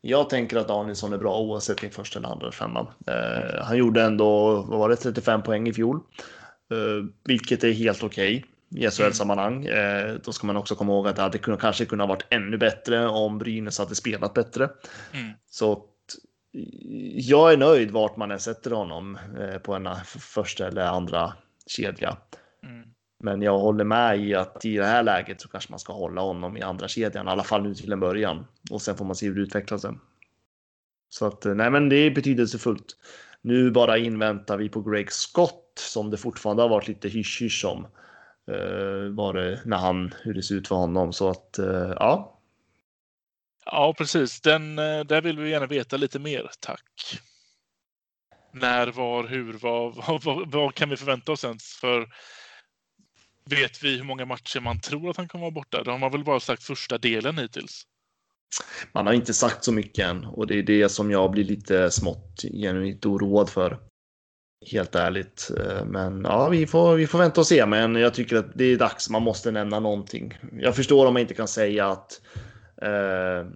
Jag 0.01 0.29
tänker 0.29 0.57
att 0.57 0.67
Danielsson 0.67 1.13
är 1.13 1.17
bra 1.17 1.39
oavsett 1.39 1.81
din 1.81 1.91
första 1.91 2.19
eller 2.19 2.29
andra 2.29 2.51
femma. 2.51 2.93
Eh, 3.07 3.63
han 3.63 3.77
gjorde 3.77 4.03
ändå, 4.03 4.61
vad 4.61 4.79
var 4.79 4.89
det, 4.89 4.95
35 4.95 5.43
poäng 5.43 5.67
i 5.67 5.73
fjol. 5.73 5.95
Eh, 6.71 7.05
vilket 7.23 7.63
är 7.63 7.71
helt 7.71 8.03
okej 8.03 8.45
i 8.69 8.89
SHL-sammanhang. 8.89 9.65
Eh, 9.65 10.15
då 10.23 10.31
ska 10.31 10.47
man 10.47 10.57
också 10.57 10.75
komma 10.75 10.93
ihåg 10.93 11.07
att 11.07 11.15
det 11.15 11.21
hade 11.21 11.37
kunnat, 11.37 11.59
kanske 11.61 11.85
kunnat 11.85 12.09
varit 12.09 12.25
ännu 12.29 12.57
bättre 12.57 13.07
om 13.07 13.37
Brynäs 13.37 13.79
hade 13.79 13.95
spelat 13.95 14.33
bättre. 14.33 14.69
Mm. 15.13 15.31
Så 15.49 15.71
att, 15.71 15.81
jag 17.13 17.53
är 17.53 17.57
nöjd 17.57 17.91
vart 17.91 18.17
man 18.17 18.31
än 18.31 18.39
sätter 18.39 18.71
honom 18.71 19.17
eh, 19.39 19.57
på 19.57 19.73
en 19.73 19.87
f- 19.87 20.15
första 20.19 20.67
eller 20.67 20.85
andra 20.85 21.33
kedja. 21.67 22.17
Mm. 22.63 22.87
Men 23.23 23.41
jag 23.41 23.57
håller 23.57 23.83
med 23.83 24.19
i 24.19 24.35
att 24.35 24.65
i 24.65 24.77
det 24.77 24.85
här 24.85 25.03
läget 25.03 25.41
så 25.41 25.47
kanske 25.47 25.71
man 25.71 25.79
ska 25.79 25.93
hålla 25.93 26.21
honom 26.21 26.57
i 26.57 26.61
andra 26.61 26.87
kedjan, 26.87 27.27
i 27.27 27.29
alla 27.29 27.43
fall 27.43 27.63
nu 27.63 27.75
till 27.75 27.91
en 27.91 27.99
början. 27.99 28.45
Och 28.71 28.81
sen 28.81 28.97
får 28.97 29.05
man 29.05 29.15
se 29.15 29.27
hur 29.27 29.35
det 29.35 29.41
utvecklar 29.41 29.77
sig. 29.77 29.91
Så 31.09 31.25
att 31.25 31.45
nej, 31.45 31.71
men 31.71 31.89
det 31.89 31.95
är 31.95 32.11
betydelsefullt. 32.11 32.97
Nu 33.41 33.71
bara 33.71 33.97
inväntar 33.97 34.57
vi 34.57 34.69
på 34.69 34.81
Greg 34.81 35.11
Scott 35.11 35.73
som 35.79 36.09
det 36.09 36.17
fortfarande 36.17 36.63
har 36.63 36.69
varit 36.69 36.87
lite 36.87 37.07
hysch-hysch 37.09 37.65
om. 37.65 37.87
Uh, 38.51 39.15
var 39.15 39.33
det 39.33 39.61
när 39.65 39.77
han, 39.77 40.13
hur 40.23 40.33
det 40.33 40.43
ser 40.43 40.55
ut 40.55 40.67
för 40.67 40.75
honom. 40.75 41.13
Så 41.13 41.29
att 41.29 41.55
uh, 41.59 41.93
ja, 41.99 42.35
Ja, 43.65 43.93
precis. 43.97 44.41
Den, 44.41 44.79
eh, 44.79 44.99
där 44.99 45.21
vill 45.21 45.39
vi 45.39 45.49
gärna 45.49 45.65
veta 45.65 45.97
lite 45.97 46.19
mer, 46.19 46.51
tack. 46.59 47.19
När, 48.53 48.87
var, 48.87 49.27
hur, 49.27 49.53
vad, 49.53 49.95
vad, 50.07 50.23
vad, 50.23 50.51
vad 50.51 50.75
kan 50.75 50.89
vi 50.89 50.97
förvänta 50.97 51.31
oss 51.31 51.43
ens? 51.43 51.73
För 51.73 52.07
vet 53.49 53.83
vi 53.83 53.97
hur 53.97 54.03
många 54.03 54.25
matcher 54.25 54.59
man 54.59 54.79
tror 54.79 55.09
att 55.09 55.17
han 55.17 55.27
kommer 55.27 55.41
vara 55.41 55.51
borta? 55.51 55.83
Det 55.83 55.91
har 55.91 55.97
man 55.97 56.11
väl 56.11 56.23
bara 56.23 56.39
sagt 56.39 56.63
första 56.63 56.97
delen 56.97 57.37
hittills. 57.37 57.83
man 58.93 59.05
har 59.05 59.13
inte 59.13 59.33
sagt 59.33 59.63
så 59.63 59.71
mycket 59.71 60.05
än 60.05 60.25
och 60.25 60.47
det 60.47 60.59
är 60.59 60.63
det 60.63 60.89
som 60.89 61.11
jag 61.11 61.31
blir 61.31 61.43
lite 61.43 61.91
smått 61.91 62.41
genuint 62.41 63.05
oroad 63.05 63.49
för. 63.49 63.79
Helt 64.71 64.95
ärligt. 64.95 65.51
Eh, 65.59 65.85
Men 65.85 66.21
ja, 66.23 66.49
vi 66.49 66.67
får, 66.67 66.95
vi 66.95 67.07
får 67.07 67.19
vänta 67.19 67.41
och 67.41 67.47
se. 67.47 67.65
Men 67.65 67.95
jag 67.95 68.13
tycker 68.13 68.35
att 68.37 68.45
det 68.55 68.65
är 68.65 68.77
dags. 68.77 69.09
Man 69.09 69.21
måste 69.21 69.51
nämna 69.51 69.79
någonting. 69.79 70.37
Jag 70.59 70.75
förstår 70.75 71.05
om 71.07 71.13
man 71.13 71.21
inte 71.21 71.33
kan 71.33 71.47
säga 71.47 71.87
att 71.87 72.21
eh, 72.81 73.47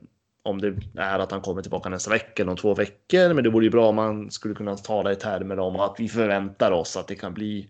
om 0.43 0.61
det 0.61 0.73
är 0.97 1.19
att 1.19 1.31
han 1.31 1.41
kommer 1.41 1.61
tillbaka 1.61 1.89
nästa 1.89 2.11
vecka 2.11 2.41
eller 2.43 2.51
om 2.51 2.57
två 2.57 2.73
veckor. 2.73 3.33
Men 3.33 3.43
det 3.43 3.49
vore 3.49 3.65
ju 3.65 3.71
bra 3.71 3.87
om 3.89 3.95
man 3.95 4.31
skulle 4.31 4.53
kunna 4.55 4.75
tala 4.77 5.11
i 5.11 5.15
termer 5.15 5.59
om 5.59 5.75
att 5.75 5.95
vi 5.97 6.09
förväntar 6.09 6.71
oss 6.71 6.97
att 6.97 7.07
det 7.07 7.15
kan 7.15 7.33
bli 7.33 7.69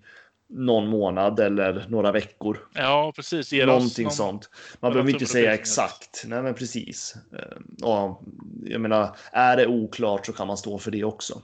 någon 0.49 0.87
månad 0.87 1.39
eller 1.39 1.85
några 1.89 2.11
veckor. 2.11 2.57
Ja, 2.73 3.11
precis. 3.15 3.53
Ge 3.53 3.63
oss 3.63 3.67
Någonting 3.67 4.03
någon- 4.03 4.11
sånt. 4.13 4.49
Man 4.79 4.91
behöver 4.93 5.11
inte 5.11 5.25
säga 5.25 5.53
exakt. 5.53 6.23
Nej, 6.27 6.41
men 6.43 6.53
precis. 6.53 7.15
Eh, 7.33 7.87
Och 7.87 8.21
jag 8.65 8.81
menar, 8.81 9.15
är 9.31 9.57
det 9.57 9.67
oklart 9.67 10.25
så 10.25 10.33
kan 10.33 10.47
man 10.47 10.57
stå 10.57 10.77
för 10.77 10.91
det 10.91 11.03
också. 11.03 11.41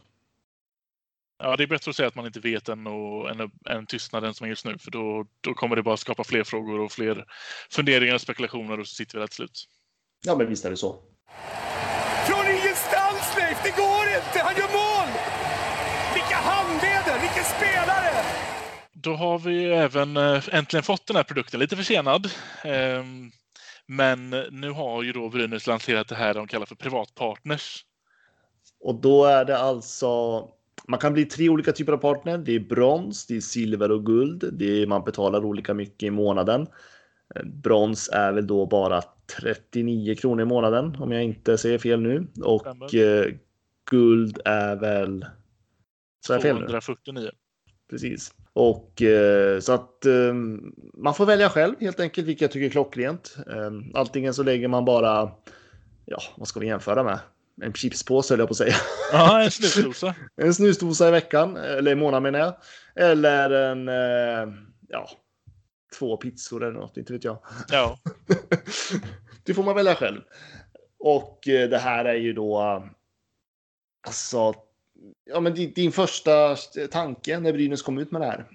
Ja, 1.38 1.56
det 1.56 1.64
är 1.64 1.68
bättre 1.68 1.90
att 1.90 1.96
säga 1.96 2.08
att 2.08 2.16
man 2.16 2.26
inte 2.26 2.40
vet 2.40 2.70
än, 2.70 2.88
och, 2.88 3.30
än, 3.30 3.52
än 3.70 3.86
tystnaden 3.86 4.34
som 4.34 4.46
är 4.46 4.50
just 4.50 4.66
nu. 4.66 4.78
För 4.78 4.92
då, 4.92 5.26
då 5.42 5.54
kommer 5.54 5.76
det 5.76 5.84
bara 5.84 5.98
skapa 5.98 6.24
fler 6.24 6.44
frågor 6.44 6.80
och 6.80 6.92
fler 6.92 7.26
funderingar 7.72 8.16
och 8.16 8.22
spekulationer 8.22 8.80
och 8.80 8.88
så 8.88 8.96
sitter 8.96 9.14
vi 9.14 9.20
där 9.20 9.28
till 9.28 9.36
slut. 9.36 9.66
Ja, 10.26 10.36
men 10.36 10.50
visst 10.50 10.66
är 10.66 10.70
det 10.70 10.78
så. 10.78 11.00
Från 12.28 12.46
ingenstans, 12.46 13.36
Leif! 13.38 13.64
Det 13.64 13.76
går 13.76 14.06
inte! 14.18 14.40
Han 14.40 14.56
gör 14.56 14.72
mål! 14.72 15.14
Vilka 16.14 16.36
handleder! 16.36 17.22
Vilken 17.22 17.44
spelare! 17.44 18.26
Då 18.94 19.14
har 19.16 19.40
vi 19.40 19.54
ju 19.54 19.74
även 19.74 20.18
eh, 20.18 20.44
äntligen 20.52 20.84
fått 20.84 21.08
den 21.08 21.16
här 21.16 21.24
produkten, 21.24 21.60
lite 21.60 21.76
försenad. 21.76 22.32
Ehm, 22.64 23.32
Men 23.88 24.30
nu 24.52 24.70
har 24.72 25.04
ju 25.04 25.12
då 25.14 25.30
Brynäs 25.30 25.68
lanserat 25.68 26.08
det 26.08 26.16
här 26.16 26.34
de 26.34 26.48
kallar 26.48 26.66
för 26.66 26.76
privatpartners. 26.76 27.86
Och 28.80 28.96
då 28.96 29.26
är 29.26 29.46
det 29.46 29.58
alltså. 29.58 30.50
Man 30.88 31.00
kan 31.00 31.14
bli 31.14 31.26
tre 31.26 31.50
olika 31.50 31.72
typer 31.72 31.94
av 31.94 31.98
partner. 31.98 32.38
Det 32.38 32.56
är 32.56 32.60
brons, 32.60 33.28
det 33.28 33.36
är 33.36 33.42
silver 33.42 33.92
och 33.92 34.06
guld. 34.06 34.50
Det 34.54 34.82
är, 34.82 34.88
man 34.88 35.04
betalar 35.04 35.46
olika 35.46 35.74
mycket 35.74 36.04
i 36.04 36.12
månaden. 36.12 36.68
Eh, 37.36 37.44
Brons 37.46 38.10
är 38.14 38.34
väl 38.34 38.48
då 38.48 38.66
bara 38.66 39.02
39 39.40 40.16
kronor 40.16 40.42
i 40.42 40.46
månaden 40.46 40.96
om 41.00 41.12
jag 41.12 41.24
inte 41.24 41.58
säger 41.58 41.78
fel 41.78 42.02
nu. 42.02 42.28
Och 42.42 42.96
eh, 42.96 43.34
guld 43.90 44.40
är 44.46 44.76
väl. 44.76 45.26
Så 46.26 46.34
är 46.34 46.36
jag 46.36 46.44
fel 46.44 46.56
nu? 46.56 46.68
249. 46.68 47.30
Precis. 47.90 48.34
Och 48.54 49.02
eh, 49.02 49.60
så 49.60 49.74
att 49.74 50.06
eh, 50.06 50.34
man 50.94 51.14
får 51.14 51.26
välja 51.26 51.50
själv 51.50 51.76
helt 51.80 52.00
enkelt, 52.00 52.28
vilket 52.28 52.42
jag 52.42 52.52
tycker 52.52 52.66
är 52.66 52.70
klockrent. 52.70 53.38
Eh, 53.48 54.00
antingen 54.02 54.34
så 54.34 54.44
lägger 54.44 54.68
man 54.68 54.86
bara, 54.86 55.32
ja, 56.06 56.20
vad 56.38 56.48
ska 56.48 56.60
vi 56.60 56.68
jämföra 56.68 57.04
med? 57.04 57.20
En 57.62 57.74
chipspåse 57.74 58.34
höll 58.34 58.40
jag 58.40 58.48
på 58.48 58.52
att 58.52 58.58
säga. 58.58 58.76
Ja, 59.12 59.44
en 59.44 59.52
snusdosa. 59.52 60.16
En 60.42 60.54
snusdosa 60.54 61.08
i 61.08 61.12
veckan, 61.12 61.58
eller 61.58 61.92
i 61.92 61.96
månaden 61.96 62.24
menar 62.24 62.40
jag. 62.40 62.56
Eller 62.96 63.50
en, 63.50 63.88
eh, 63.88 64.54
ja, 64.88 65.10
två 66.00 66.18
pizzor 66.18 66.64
eller 66.64 66.80
något, 66.80 66.98
inte 66.98 67.14
vet 67.14 67.24
jag. 67.24 67.40
Ja, 67.70 68.00
det 69.44 69.54
får 69.54 69.64
man 69.64 69.76
välja 69.76 69.96
själv. 69.96 70.22
Och 71.00 71.48
eh, 71.48 71.70
det 71.70 71.78
här 71.78 72.06
är 72.06 72.16
ju 72.16 72.34
då, 72.34 72.84
alltså, 74.08 74.54
ja, 75.26 75.40
men 75.40 75.54
din, 75.54 75.74
din 75.74 75.92
första 75.92 76.56
tanke 76.92 77.40
när 77.40 77.54
Brynäs 77.54 77.82
kom 77.82 77.98
ut 77.98 78.12
med 78.12 78.22
det 78.22 78.26
här? 78.26 78.46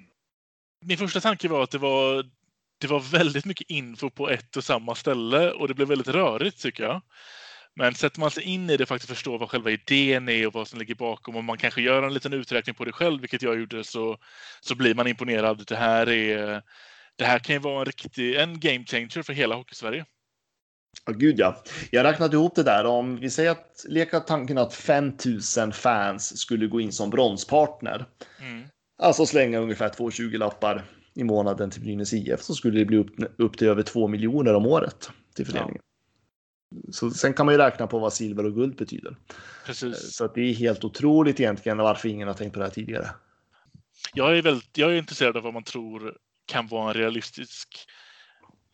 Min 0.85 0.99
första 0.99 1.21
tanke 1.21 1.49
var 1.49 1.63
att 1.63 1.71
det 1.71 1.79
var, 1.79 2.31
det 2.79 2.87
var 2.87 3.01
väldigt 3.01 3.45
mycket 3.45 3.71
info 3.71 4.11
på 4.11 4.31
ett 4.31 4.57
och 4.57 4.65
samma 4.65 4.95
ställe 4.95 5.51
och 5.51 5.69
det 5.69 5.75
blev 5.75 5.89
väldigt 5.89 6.09
rörigt 6.09 6.63
tycker 6.63 6.83
jag. 6.85 7.03
Men 7.81 7.95
sätter 7.95 8.21
man 8.21 8.31
sig 8.31 8.43
in 8.43 8.71
i 8.71 8.77
det 8.77 8.83
och 8.83 8.89
faktiskt 8.89 9.11
förstår 9.11 9.39
vad 9.39 9.51
själva 9.51 9.71
idén 9.71 10.29
är 10.29 10.47
och 10.47 10.53
vad 10.53 10.69
som 10.69 10.79
ligger 10.79 10.95
bakom 10.95 11.37
och 11.37 11.45
man 11.45 11.59
kanske 11.59 11.83
gör 11.83 12.03
en 12.03 12.15
liten 12.15 12.33
uträkning 12.33 12.75
på 12.75 12.85
det 12.85 12.93
själv, 12.93 13.21
vilket 13.21 13.43
jag 13.43 13.59
gjorde, 13.59 13.85
så, 13.85 14.17
så 14.61 14.75
blir 14.75 14.95
man 14.95 15.07
imponerad. 15.07 15.65
Det 15.67 15.77
här, 15.77 16.09
är, 16.09 16.63
det 17.17 17.25
här 17.25 17.39
kan 17.39 17.55
ju 17.55 17.61
vara 17.61 17.79
en 17.79 17.85
riktig 17.85 18.35
en 18.35 18.61
game 18.61 18.85
changer 18.85 19.23
för 19.23 19.33
hela 19.33 19.55
Hockeysverige. 19.55 20.05
Ja, 21.07 21.13
gud 21.13 21.39
ja. 21.39 21.63
Jag 21.91 22.05
räknade 22.05 22.37
ihop 22.37 22.55
det 22.55 22.63
där. 22.63 22.85
Om 22.85 23.17
vi 23.17 23.31
säger 23.31 23.51
att 23.51 23.85
leka 23.89 24.21
tanken 24.21 24.59
att 24.59 24.75
5000 24.75 25.73
fans 25.73 26.39
skulle 26.39 26.67
gå 26.67 26.81
in 26.81 26.93
som 26.93 27.11
bronspartner. 27.11 28.07
Mm. 28.41 28.63
Alltså 29.03 29.27
slänga 29.27 29.59
ungefär 29.59 29.89
220 29.89 30.23
lappar 30.23 30.85
i 31.15 31.25
månaden 31.25 31.71
till 31.71 31.83
Brynäs 31.83 32.13
IF 32.13 32.43
så 32.43 32.55
skulle 32.55 32.79
det 32.79 32.85
bli 32.85 32.97
upp, 32.97 33.11
upp 33.39 33.59
till 33.59 33.69
över 33.69 33.83
2 33.83 34.09
miljoner 34.09 34.55
om 34.55 34.67
året 34.67 35.11
till 35.35 35.47
föreningen. 35.47 35.83
Så 36.93 37.11
sen 37.11 37.35
kan 37.35 37.47
man 37.47 37.55
ju 37.55 37.59
räkna 37.59 37.87
på 37.87 37.99
vad 37.99 38.13
silver 38.13 38.47
och 38.47 38.55
guld 38.55 38.77
betyder. 38.77 39.17
Precis. 39.67 40.17
Så 40.17 40.25
att 40.25 40.35
det 40.35 40.41
är 40.41 40.55
helt 40.55 40.85
otroligt 40.85 41.41
egentligen 41.41 41.79
varför 41.79 42.09
ingen 42.09 42.29
har 42.29 42.35
tänkt 42.35 42.53
på 42.53 42.59
det 42.59 42.65
här 42.65 42.73
tidigare. 42.73 43.09
Jag 44.15 44.39
är, 44.39 44.43
väldigt, 44.43 44.79
jag 44.79 44.93
är 44.93 44.97
intresserad 44.97 45.37
av 45.37 45.43
vad 45.43 45.55
man 45.55 45.65
tror 45.65 46.17
kan 46.47 46.67
vara 46.67 46.89
en 46.89 46.95
realistisk 46.95 47.69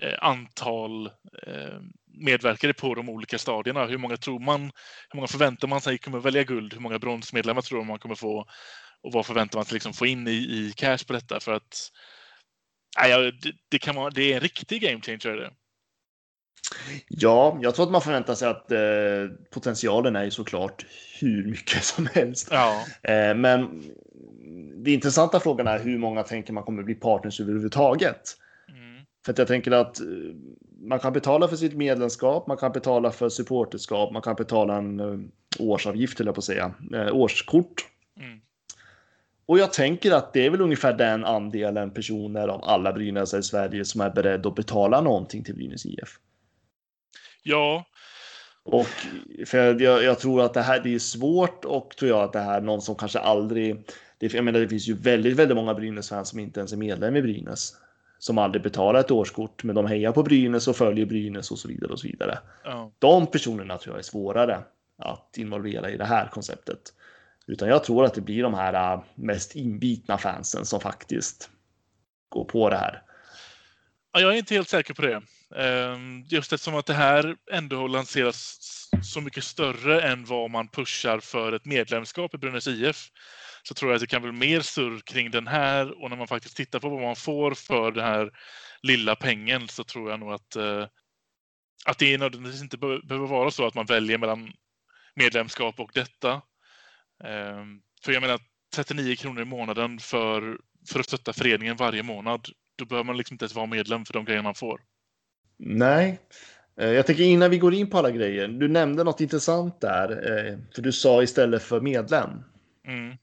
eh, 0.02 0.18
antal 0.20 1.06
eh, 1.46 1.80
medverkare 2.06 2.72
på 2.72 2.94
de 2.94 3.08
olika 3.08 3.38
stadierna. 3.38 3.86
Hur 3.86 3.98
många 3.98 4.16
tror 4.16 4.38
man, 4.38 4.60
hur 5.10 5.16
många 5.16 5.26
förväntar 5.26 5.68
man 5.68 5.80
sig 5.80 5.98
kommer 5.98 6.18
välja 6.18 6.44
guld? 6.44 6.74
Hur 6.74 6.80
många 6.80 6.98
bronsmedlemmar 6.98 7.62
tror 7.62 7.84
man 7.84 7.98
kommer 7.98 8.14
få? 8.14 8.46
Och 9.02 9.12
vad 9.12 9.26
förväntar 9.26 9.58
man 9.58 9.64
sig 9.64 9.74
liksom 9.74 9.92
få 9.92 10.06
in 10.06 10.28
i, 10.28 10.30
i 10.30 10.72
cash 10.76 10.98
på 11.06 11.12
detta? 11.12 11.40
För 11.40 11.52
att 11.52 11.90
nej, 12.98 13.32
det, 13.32 13.52
det, 13.68 13.78
kan 13.78 13.94
vara, 13.94 14.10
det 14.10 14.32
är 14.32 14.34
en 14.34 14.40
riktig 14.40 14.82
game 14.82 15.00
changer. 15.00 15.52
Ja, 17.08 17.58
jag 17.62 17.74
tror 17.74 17.86
att 17.86 17.92
man 17.92 18.00
förväntar 18.00 18.34
sig 18.34 18.48
att 18.48 18.72
eh, 18.72 18.78
potentialen 19.50 20.16
är 20.16 20.24
ju 20.24 20.30
såklart 20.30 20.86
hur 21.20 21.46
mycket 21.46 21.84
som 21.84 22.08
helst. 22.14 22.48
Ja. 22.50 22.84
Eh, 23.02 23.34
men 23.34 23.82
det 24.76 24.92
intressanta 24.92 25.40
frågan 25.40 25.66
är 25.66 25.78
hur 25.78 25.98
många 25.98 26.22
tänker 26.22 26.52
man 26.52 26.64
kommer 26.64 26.82
bli 26.82 26.94
partners 26.94 27.40
överhuvudtaget? 27.40 28.36
Mm. 28.68 29.04
För 29.24 29.32
att 29.32 29.38
jag 29.38 29.48
tänker 29.48 29.70
att 29.70 30.00
eh, 30.00 30.06
man 30.80 30.98
kan 30.98 31.12
betala 31.12 31.48
för 31.48 31.56
sitt 31.56 31.74
medlemskap, 31.74 32.46
man 32.46 32.56
kan 32.56 32.72
betala 32.72 33.10
för 33.10 33.28
supporterskap, 33.28 34.12
man 34.12 34.22
kan 34.22 34.34
betala 34.34 34.76
en 34.76 35.00
uh, 35.00 35.20
årsavgift, 35.58 36.20
eller 36.20 36.32
på 36.32 36.38
att 36.38 36.44
säga, 36.44 36.74
uh, 36.94 37.16
årskort. 37.16 37.86
Mm. 38.20 38.40
Och 39.46 39.58
jag 39.58 39.72
tänker 39.72 40.12
att 40.12 40.32
det 40.32 40.46
är 40.46 40.50
väl 40.50 40.60
ungefär 40.60 40.92
den 40.92 41.24
andelen 41.24 41.90
personer 41.90 42.48
av 42.48 42.64
alla 42.64 42.92
Brynäs 42.92 43.34
i 43.34 43.42
Sverige 43.42 43.84
som 43.84 44.00
är 44.00 44.10
beredd 44.10 44.46
att 44.46 44.54
betala 44.54 45.00
någonting 45.00 45.44
till 45.44 45.54
Brynäs 45.54 45.86
IF. 45.86 46.18
Ja. 47.46 47.84
Och 48.64 48.86
för 49.46 49.80
jag, 49.80 50.02
jag, 50.02 50.18
tror 50.18 50.42
att 50.42 50.54
det 50.54 50.62
här 50.62 50.80
det 50.80 50.94
är 50.94 50.98
svårt 50.98 51.64
och 51.64 51.96
tror 51.98 52.10
jag 52.10 52.20
att 52.20 52.32
det 52.32 52.40
här 52.40 52.56
är 52.56 52.60
någon 52.60 52.82
som 52.82 52.94
kanske 52.94 53.18
aldrig. 53.18 53.84
Det, 54.18 54.34
jag 54.34 54.44
menar, 54.44 54.60
det 54.60 54.68
finns 54.68 54.88
ju 54.88 54.94
väldigt, 54.94 55.36
väldigt 55.36 55.56
många 55.56 55.74
Brynäs-fans 55.74 56.28
som 56.28 56.38
inte 56.38 56.60
ens 56.60 56.72
är 56.72 56.76
medlem 56.76 57.16
i 57.16 57.22
Brynäs 57.22 57.72
som 58.18 58.38
aldrig 58.38 58.62
betalar 58.62 59.00
ett 59.00 59.10
årskort, 59.10 59.64
men 59.64 59.74
de 59.74 59.86
hejar 59.86 60.12
på 60.12 60.22
Brynäs 60.22 60.68
och 60.68 60.76
följer 60.76 61.06
Brynäs 61.06 61.50
och 61.50 61.58
så 61.58 61.68
vidare 61.68 61.92
och 61.92 62.00
så 62.00 62.06
vidare. 62.06 62.38
Ja. 62.64 62.90
De 62.98 63.26
personerna 63.26 63.78
tror 63.78 63.94
jag 63.94 63.98
är 63.98 64.02
svårare 64.02 64.58
att 64.98 65.38
involvera 65.38 65.90
i 65.90 65.96
det 65.96 66.04
här 66.04 66.28
konceptet. 66.28 66.92
Utan 67.46 67.68
jag 67.68 67.84
tror 67.84 68.04
att 68.04 68.14
det 68.14 68.20
blir 68.20 68.42
de 68.42 68.54
här 68.54 68.94
äh, 68.94 69.02
mest 69.14 69.56
inbitna 69.56 70.18
fansen 70.18 70.64
som 70.64 70.80
faktiskt 70.80 71.50
går 72.28 72.44
på 72.44 72.70
det 72.70 72.76
här. 72.76 73.02
Ja, 74.16 74.20
jag 74.20 74.32
är 74.34 74.38
inte 74.38 74.54
helt 74.54 74.68
säker 74.68 74.94
på 74.94 75.02
det. 75.02 75.22
Ehm, 75.56 76.22
just 76.28 76.52
eftersom 76.52 76.74
att 76.74 76.86
det 76.86 76.94
här 76.94 77.36
ändå 77.52 77.86
lanseras 77.86 78.58
så 79.02 79.20
mycket 79.20 79.44
större 79.44 80.00
än 80.02 80.24
vad 80.24 80.50
man 80.50 80.68
pushar 80.68 81.20
för 81.20 81.52
ett 81.52 81.64
medlemskap 81.64 82.34
i 82.34 82.38
Brynäs 82.38 82.66
IF 82.66 83.08
så 83.62 83.74
tror 83.74 83.90
jag 83.90 83.96
att 83.96 84.00
det 84.00 84.06
kan 84.06 84.22
bli 84.22 84.32
mer 84.32 84.60
surr 84.60 85.00
kring 85.06 85.30
den 85.30 85.46
här 85.46 86.02
och 86.02 86.10
när 86.10 86.16
man 86.16 86.28
faktiskt 86.28 86.56
tittar 86.56 86.80
på 86.80 86.88
vad 86.88 87.02
man 87.02 87.16
får 87.16 87.54
för 87.54 87.92
den 87.92 88.04
här 88.04 88.30
lilla 88.82 89.16
pengen 89.16 89.68
så 89.68 89.84
tror 89.84 90.10
jag 90.10 90.20
nog 90.20 90.32
att, 90.32 90.56
eh, 90.56 90.86
att 91.86 91.98
det 91.98 92.18
nödvändigtvis 92.18 92.62
inte 92.62 92.78
behöver 92.78 93.26
vara 93.26 93.50
så 93.50 93.66
att 93.66 93.74
man 93.74 93.86
väljer 93.86 94.18
mellan 94.18 94.52
medlemskap 95.14 95.80
och 95.80 95.90
detta. 95.94 96.42
Ehm, 97.24 97.80
för 98.04 98.12
jag 98.12 98.20
menar 98.20 98.40
39 98.74 99.16
kronor 99.16 99.42
i 99.42 99.44
månaden 99.44 99.98
för, 99.98 100.58
för 100.88 101.00
att 101.00 101.06
stötta 101.06 101.32
föreningen 101.32 101.76
varje 101.76 102.02
månad. 102.02 102.48
Då 102.76 102.84
behöver 102.84 103.04
man 103.04 103.16
liksom 103.16 103.34
inte 103.34 103.44
ens 103.44 103.54
vara 103.54 103.66
medlem 103.66 104.04
för 104.04 104.12
de 104.12 104.24
grejer 104.24 104.42
man 104.42 104.54
får. 104.54 104.80
Nej, 105.58 106.20
eh, 106.80 106.90
jag 106.90 107.06
tänker 107.06 107.24
innan 107.24 107.50
vi 107.50 107.58
går 107.58 107.74
in 107.74 107.90
på 107.90 107.98
alla 107.98 108.10
grejer. 108.10 108.48
Du 108.48 108.68
nämnde 108.68 109.04
något 109.04 109.20
intressant 109.20 109.80
där, 109.80 110.10
eh, 110.10 110.58
för 110.74 110.82
du 110.82 110.92
sa 110.92 111.22
istället 111.22 111.62
för 111.62 111.80
medlem. 111.80 112.30
Mm. 112.86 113.16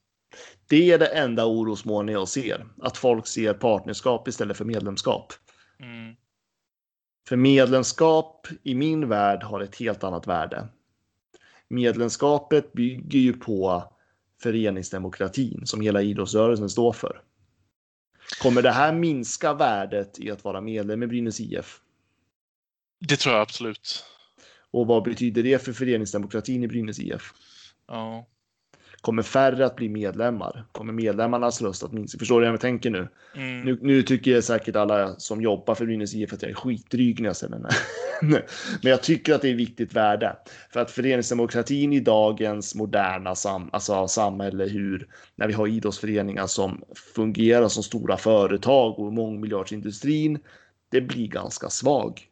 Det 0.68 0.92
är 0.92 0.98
det 0.98 1.06
enda 1.06 1.46
orosmoln 1.46 2.08
jag 2.08 2.28
ser. 2.28 2.66
Att 2.82 2.96
folk 2.96 3.26
ser 3.26 3.54
partnerskap 3.54 4.28
istället 4.28 4.56
för 4.56 4.64
medlemskap. 4.64 5.32
Mm. 5.80 6.14
För 7.28 7.36
medlemskap 7.36 8.48
i 8.62 8.74
min 8.74 9.08
värld 9.08 9.42
har 9.42 9.60
ett 9.60 9.76
helt 9.76 10.04
annat 10.04 10.26
värde. 10.26 10.68
Medlemskapet 11.68 12.72
bygger 12.72 13.18
ju 13.18 13.32
på 13.32 13.84
föreningsdemokratin 14.42 15.66
som 15.66 15.80
hela 15.80 16.02
idrottsrörelsen 16.02 16.70
står 16.70 16.92
för. 16.92 17.20
Kommer 18.42 18.62
det 18.62 18.70
här 18.70 18.92
minska 18.92 19.54
värdet 19.54 20.18
i 20.18 20.30
att 20.30 20.44
vara 20.44 20.60
medlem 20.60 21.02
i 21.02 21.06
Brynäs 21.06 21.40
IF? 21.40 21.80
Det 23.00 23.16
tror 23.16 23.34
jag 23.34 23.42
absolut. 23.42 24.04
Och 24.70 24.86
vad 24.86 25.02
betyder 25.02 25.42
det 25.42 25.64
för 25.64 25.72
föreningsdemokratin 25.72 26.64
i 26.64 26.68
Brynäs 26.68 26.98
IF? 26.98 27.32
Ja. 27.86 28.26
Kommer 29.04 29.22
färre 29.22 29.66
att 29.66 29.76
bli 29.76 29.88
medlemmar? 29.88 30.64
Kommer 30.72 30.92
medlemmarnas 30.92 31.62
röst 31.62 31.82
att 31.82 31.92
minska? 31.92 32.18
Förstår 32.18 32.40
du 32.40 32.46
hur 32.46 32.52
jag 32.52 32.60
tänker 32.60 32.90
nu? 32.90 33.08
Mm. 33.34 33.60
nu? 33.60 33.78
Nu 33.82 34.02
tycker 34.02 34.30
jag 34.30 34.44
säkert 34.44 34.76
alla 34.76 35.14
som 35.16 35.40
jobbar 35.40 35.74
för 35.74 35.86
Brynäs 35.86 36.14
IF 36.14 36.32
att 36.32 36.42
jag 36.42 36.50
är 36.50 36.54
skitdryg 36.54 37.20
när 37.20 37.28
jag 37.28 37.36
säger 37.36 37.56
det. 37.58 37.68
Men 38.82 38.90
jag 38.90 39.02
tycker 39.02 39.34
att 39.34 39.42
det 39.42 39.48
är 39.48 39.54
viktigt 39.54 39.92
värde. 39.92 40.36
För 40.72 40.80
att 40.80 40.90
föreningsdemokratin 40.90 41.92
i 41.92 42.00
dagens 42.00 42.74
moderna 42.74 43.34
sam 43.34 43.70
alltså 43.72 44.08
samhälle, 44.08 44.64
hur 44.64 45.08
när 45.36 45.46
vi 45.46 45.52
har 45.52 45.66
idrottsföreningar 45.66 46.46
som 46.46 46.84
fungerar 47.14 47.68
som 47.68 47.82
stora 47.82 48.16
företag 48.16 48.98
och 48.98 49.12
mångmiljardsindustrin, 49.12 50.38
det 50.90 51.00
blir 51.00 51.28
ganska 51.28 51.70
svag. 51.70 52.22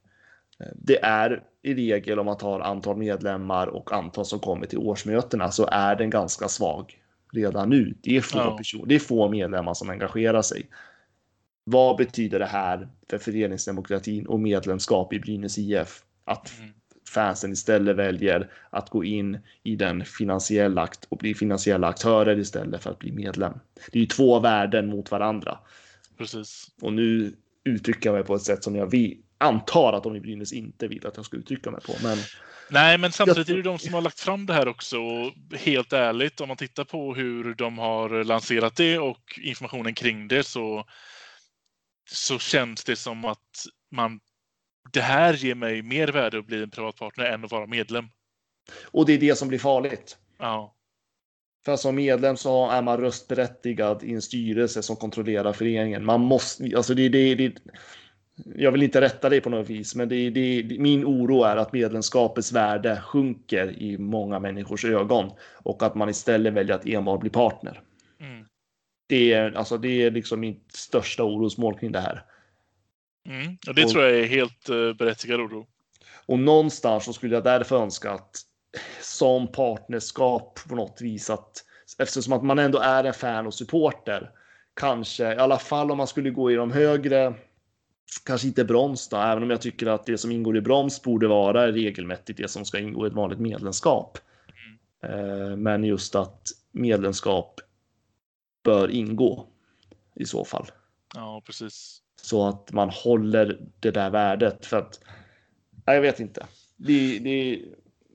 Det 0.75 1.05
är 1.05 1.43
i 1.62 1.75
regel 1.75 2.18
om 2.18 2.27
man 2.27 2.38
tar 2.38 2.61
antal 2.61 2.96
medlemmar 2.96 3.66
och 3.66 3.92
antal 3.92 4.25
som 4.25 4.38
kommer 4.38 4.66
till 4.66 4.79
årsmötena 4.79 5.51
så 5.51 5.68
är 5.72 5.96
den 5.96 6.11
ganska 6.11 6.48
svag 6.48 6.98
redan 7.33 7.70
nu. 7.70 7.94
Det 8.03 8.16
är 8.16 8.20
få, 8.20 8.38
ja. 8.38 8.57
personer, 8.57 8.87
det 8.87 8.94
är 8.94 8.98
få 8.98 9.31
medlemmar 9.31 9.75
som 9.75 9.90
engagerar 9.90 10.42
sig. 10.42 10.68
Vad 11.64 11.96
betyder 11.96 12.38
det 12.38 12.46
här 12.46 12.88
för 13.11 13.18
föreningsdemokratin 13.18 14.27
och 14.27 14.40
medlemskap 14.40 15.12
i 15.12 15.20
Brynäs 15.20 15.59
IF? 15.59 16.03
Att 16.25 16.59
mm. 16.59 16.72
fansen 17.09 17.53
istället 17.53 17.96
väljer 17.96 18.51
att 18.70 18.90
gå 18.90 19.05
in 19.05 19.38
i 19.62 19.77
den 19.77 20.05
finansiella 20.05 20.83
akt 20.83 21.05
och 21.09 21.18
bli 21.18 21.35
finansiella 21.35 21.88
aktörer 21.88 22.38
istället 22.38 22.83
för 22.83 22.90
att 22.90 22.98
bli 22.98 23.12
medlem. 23.12 23.53
Det 23.92 23.98
är 23.98 24.01
ju 24.01 24.07
två 24.07 24.40
värden 24.40 24.88
mot 24.88 25.11
varandra. 25.11 25.59
Precis. 26.18 26.70
Och 26.83 26.92
nu 26.92 27.33
uttrycker 27.64 28.09
jag 28.09 28.14
mig 28.14 28.25
på 28.25 28.35
ett 28.35 28.42
sätt 28.42 28.64
som 28.64 28.77
jag 28.77 28.87
vill, 28.87 29.18
antar 29.42 29.92
att 29.92 30.02
de 30.02 30.16
i 30.16 30.20
Brynäs 30.20 30.52
inte 30.52 30.88
vill 30.88 31.07
att 31.07 31.16
jag 31.16 31.26
ska 31.26 31.37
uttrycka 31.37 31.70
mig 31.70 31.81
på. 31.81 31.94
Men... 32.02 32.18
Nej, 32.70 32.98
men 32.98 33.12
samtidigt 33.12 33.48
är 33.48 33.57
det 33.57 33.62
de 33.62 33.78
som 33.78 33.94
har 33.94 34.00
lagt 34.00 34.20
fram 34.20 34.46
det 34.46 34.52
här 34.52 34.68
också. 34.68 34.98
Helt 35.55 35.92
ärligt, 35.92 36.40
om 36.40 36.48
man 36.48 36.57
tittar 36.57 36.85
på 36.85 37.14
hur 37.14 37.55
de 37.55 37.78
har 37.78 38.24
lanserat 38.24 38.76
det 38.76 38.98
och 38.98 39.38
informationen 39.42 39.94
kring 39.94 40.28
det 40.28 40.44
så, 40.44 40.85
så 42.11 42.38
känns 42.38 42.85
det 42.85 42.96
som 42.96 43.24
att 43.24 43.66
man, 43.90 44.20
det 44.92 45.00
här 45.00 45.35
ger 45.35 45.55
mig 45.55 45.83
mer 45.83 46.09
värde 46.09 46.38
att 46.38 46.46
bli 46.46 46.62
en 46.62 46.70
privatpartner 46.70 47.24
än 47.24 47.44
att 47.44 47.50
vara 47.52 47.66
medlem. 47.66 48.09
Och 48.85 49.07
det 49.07 49.12
är 49.12 49.18
det 49.18 49.38
som 49.38 49.48
blir 49.48 49.59
farligt. 49.59 50.16
Ja. 50.38 50.74
För 51.64 51.76
som 51.76 51.94
medlem 51.94 52.37
så 52.37 52.70
är 52.70 52.83
man 52.83 52.98
röstberättigad 52.98 54.02
i 54.02 54.12
en 54.12 54.22
styrelse 54.22 54.83
som 54.83 54.96
kontrollerar 54.96 55.52
föreningen. 55.52 56.05
Man 56.05 56.20
måste, 56.20 56.76
alltså 56.76 56.94
det, 56.94 57.09
det, 57.09 57.35
det, 57.35 57.55
jag 58.45 58.73
vill 58.73 58.83
inte 58.83 59.01
rätta 59.01 59.29
dig 59.29 59.40
på 59.40 59.51
något 59.51 59.71
vis, 59.71 59.95
men 59.95 60.09
det, 60.09 60.31
det, 60.31 60.79
min 60.79 61.05
oro 61.05 61.42
är 61.42 61.57
att 61.57 61.73
medlemskapets 61.73 62.53
värde 62.53 63.03
sjunker 63.07 63.83
i 63.83 63.99
många 63.99 64.38
människors 64.38 64.85
ögon 64.85 65.31
och 65.53 65.83
att 65.83 65.95
man 65.95 66.09
istället 66.09 66.53
väljer 66.53 66.75
att 66.75 66.87
enbart 66.87 67.21
bli 67.21 67.31
partner. 67.31 67.81
Mm. 68.21 68.45
Det, 69.07 69.33
är, 69.33 69.53
alltså, 69.53 69.79
det 69.79 70.03
är 70.03 70.11
liksom 70.11 70.40
mitt 70.40 70.73
största 70.73 71.25
orosmål 71.25 71.79
kring 71.79 71.92
det 71.92 72.01
här. 72.01 72.25
Mm. 73.29 73.59
Och 73.68 73.75
det 73.75 73.85
och, 73.85 73.90
tror 73.90 74.05
jag 74.05 74.21
är 74.21 74.27
helt 74.27 74.71
uh, 74.71 74.92
berättigad 74.92 75.40
oro. 75.40 75.66
Och 76.27 76.38
någonstans 76.38 77.05
så 77.05 77.12
skulle 77.12 77.35
jag 77.35 77.45
därför 77.45 77.83
önska 77.83 78.11
att 78.11 78.37
som 79.01 79.53
partnerskap 79.53 80.59
på 80.68 80.75
något 80.75 81.01
vis 81.01 81.31
att 81.31 81.64
eftersom 81.99 82.33
att 82.33 82.45
man 82.45 82.59
ändå 82.59 82.79
är 82.79 83.05
en 83.05 83.14
fan 83.14 83.47
och 83.47 83.55
supporter. 83.55 84.31
Kanske, 84.75 85.35
i 85.35 85.37
alla 85.37 85.59
fall 85.59 85.90
om 85.90 85.99
man 85.99 86.07
skulle 86.07 86.31
gå 86.31 86.51
i 86.51 86.55
de 86.55 86.73
högre, 86.73 87.35
kanske 88.25 88.46
inte 88.46 88.64
brons 88.64 89.09
då, 89.09 89.16
även 89.16 89.42
om 89.42 89.51
jag 89.51 89.61
tycker 89.61 89.87
att 89.87 90.07
det 90.07 90.18
som 90.18 90.33
ingår 90.33 90.57
i 90.57 90.61
broms 90.61 91.03
borde 91.03 91.29
vara 91.29 91.72
regelmässigt 91.72 92.38
det 92.38 92.48
som 92.48 92.64
ska 92.64 92.79
ingå 92.79 93.07
i 93.07 93.09
ett 93.09 93.14
vanligt 93.14 93.38
medlemskap. 93.38 94.18
Mm. 95.03 95.62
Men 95.62 95.85
just 95.85 96.14
att 96.14 96.48
medlemskap 96.72 97.61
bör 98.64 98.90
ingå 98.90 99.46
i 100.14 100.25
så 100.25 100.44
fall. 100.44 100.66
Ja, 101.14 101.42
precis. 101.46 102.03
Så 102.22 102.48
att 102.48 102.72
man 102.72 102.90
håller 102.90 103.59
det 103.81 103.90
där 103.90 104.11
värdet 104.11 104.66
för 104.66 104.77
att. 104.77 105.01
Jag 105.85 106.01
vet 106.01 106.20
inte. 106.20 106.46
Det, 106.77 107.18
det... 107.18 107.62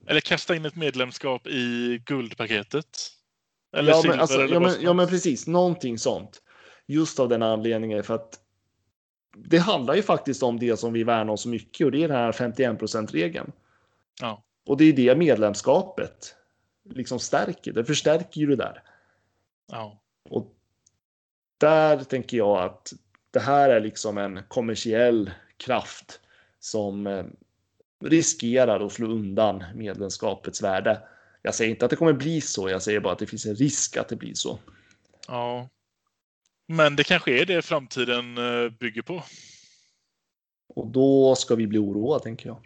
Eller 0.06 0.20
kasta 0.20 0.56
in 0.56 0.64
ett 0.64 0.76
medlemskap 0.76 1.46
i 1.46 1.98
guldpaketet. 2.06 2.86
Eller 3.76 3.92
ja, 3.92 4.02
men, 4.06 4.20
alltså, 4.20 4.40
ja, 4.40 4.60
men, 4.60 4.74
ja, 4.80 4.92
men 4.92 5.08
precis. 5.08 5.46
Någonting 5.46 5.98
sånt. 5.98 6.42
Just 6.86 7.20
av 7.20 7.28
den 7.28 7.42
anledningen 7.42 8.02
för 8.02 8.14
att 8.14 8.40
det 9.44 9.58
handlar 9.58 9.94
ju 9.94 10.02
faktiskt 10.02 10.42
om 10.42 10.58
det 10.58 10.76
som 10.76 10.92
vi 10.92 11.04
värnar 11.04 11.30
om 11.30 11.38
så 11.38 11.48
mycket 11.48 11.84
och 11.84 11.90
det 11.90 12.04
är 12.04 12.08
den 12.08 12.16
här 12.16 12.32
51 12.32 13.14
regeln. 13.14 13.52
Ja. 14.20 14.42
Och 14.66 14.76
det 14.76 14.84
är 14.84 14.92
det 14.92 15.16
medlemskapet 15.16 16.34
liksom 16.84 17.18
stärker. 17.18 17.72
Det 17.72 17.84
förstärker 17.84 18.40
ju 18.40 18.46
det 18.46 18.56
där. 18.56 18.82
Ja. 19.72 20.00
Och 20.30 20.54
där 21.58 22.04
tänker 22.04 22.36
jag 22.36 22.58
att 22.58 22.92
det 23.30 23.40
här 23.40 23.70
är 23.70 23.80
liksom 23.80 24.18
en 24.18 24.40
kommersiell 24.48 25.30
kraft 25.56 26.20
som 26.60 27.06
eh, 27.06 27.24
riskerar 28.04 28.86
att 28.86 28.92
slå 28.92 29.06
undan 29.06 29.64
medlemskapets 29.74 30.62
värde. 30.62 31.02
Jag 31.42 31.54
säger 31.54 31.70
inte 31.70 31.84
att 31.84 31.90
det 31.90 31.96
kommer 31.96 32.12
bli 32.12 32.40
så. 32.40 32.68
Jag 32.68 32.82
säger 32.82 33.00
bara 33.00 33.12
att 33.12 33.18
det 33.18 33.26
finns 33.26 33.46
en 33.46 33.54
risk 33.54 33.96
att 33.96 34.08
det 34.08 34.16
blir 34.16 34.34
så. 34.34 34.58
Ja, 35.28 35.68
men 36.68 36.96
det 36.96 37.04
kanske 37.04 37.40
är 37.40 37.46
det 37.46 37.62
framtiden 37.62 38.38
eh, 38.38 38.70
bygger 38.70 39.02
på. 39.02 39.22
Och 40.74 40.86
då 40.86 41.34
ska 41.34 41.54
vi 41.54 41.66
bli 41.66 41.78
oroade, 41.78 42.24
tänker 42.24 42.46
jag. 42.46 42.58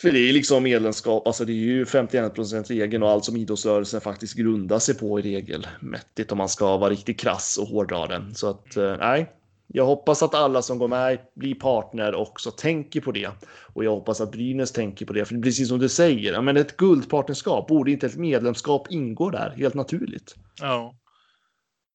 För 0.00 0.12
det 0.12 0.18
är 0.18 0.32
liksom 0.32 0.62
medlemskap, 0.62 1.26
alltså 1.26 1.44
det 1.44 1.52
är 1.52 1.54
ju 1.54 1.86
51 1.86 2.70
regeln 2.70 3.02
och 3.02 3.10
allt 3.10 3.24
som 3.24 3.36
idrottsrörelsen 3.36 4.00
faktiskt 4.00 4.34
grundar 4.34 4.78
sig 4.78 4.94
på 4.94 5.20
i 5.20 5.22
regelmässigt 5.22 6.32
om 6.32 6.38
man 6.38 6.48
ska 6.48 6.76
vara 6.76 6.90
riktigt 6.90 7.20
krass 7.20 7.58
och 7.58 7.68
hårdra 7.68 8.06
den. 8.06 8.34
Så 8.34 8.50
att 8.50 8.76
eh, 8.76 8.96
nej, 8.98 9.32
jag 9.66 9.86
hoppas 9.86 10.22
att 10.22 10.34
alla 10.34 10.62
som 10.62 10.78
går 10.78 10.88
med 10.88 11.18
blir 11.34 11.54
partner 11.54 12.14
också 12.14 12.50
tänker 12.50 13.00
på 13.00 13.12
det. 13.12 13.30
Och 13.74 13.84
jag 13.84 13.90
hoppas 13.90 14.20
att 14.20 14.32
Brynäs 14.32 14.72
tänker 14.72 15.06
på 15.06 15.12
det. 15.12 15.24
För 15.24 15.42
precis 15.42 15.68
som 15.68 15.78
du 15.78 15.88
säger, 15.88 16.40
men 16.40 16.56
ett 16.56 16.76
guldpartnerskap, 16.76 17.68
borde 17.68 17.90
inte 17.90 18.06
ett 18.06 18.16
medlemskap 18.16 18.86
ingå 18.90 19.30
där 19.30 19.54
helt 19.56 19.74
naturligt? 19.74 20.34
Ja. 20.60 20.94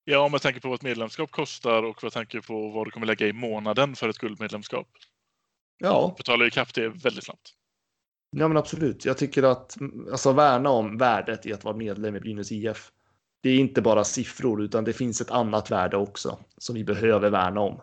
Ja, 0.06 0.20
om 0.20 0.32
man 0.32 0.40
tänker 0.40 0.62
på 0.62 0.68
vad 0.68 0.76
ett 0.76 0.84
medlemskap 0.84 1.32
kostar 1.32 1.84
och 1.84 2.04
vad 2.04 2.12
tänker 2.12 2.42
på 2.42 2.70
vad 2.70 2.88
du 2.88 2.92
kommer 2.92 3.08
lägga 3.08 3.28
i 3.28 3.34
månaden 3.34 3.96
för 3.96 4.10
ett 4.10 4.18
guldmedlemskap. 4.18 4.88
Ja. 5.78 6.14
Betalar 6.18 6.46
ju 6.46 6.52
kapp 6.52 6.74
det 6.74 6.88
väldigt 6.88 7.24
snabbt. 7.24 7.54
Ja, 8.36 8.48
men 8.48 8.58
absolut. 8.58 9.06
Jag 9.06 9.18
tycker 9.18 9.44
att 9.44 9.78
alltså 10.12 10.32
värna 10.32 10.70
om 10.70 10.98
värdet 10.98 11.46
i 11.46 11.54
att 11.54 11.64
vara 11.64 11.76
medlem 11.76 12.16
i 12.16 12.20
Brynäs 12.20 12.52
IF. 12.52 12.92
Det 13.42 13.50
är 13.50 13.60
inte 13.60 13.82
bara 13.82 14.04
siffror, 14.04 14.62
utan 14.62 14.84
det 14.84 14.94
finns 14.94 15.22
ett 15.22 15.32
annat 15.32 15.72
värde 15.72 15.98
också 15.98 16.40
som 16.58 16.76
vi 16.76 16.84
behöver 16.84 17.30
värna 17.30 17.60
om. 17.60 17.82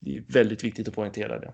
Det 0.00 0.16
är 0.16 0.24
väldigt 0.28 0.64
viktigt 0.64 0.88
att 0.88 0.94
poängtera 0.94 1.38
det. 1.38 1.52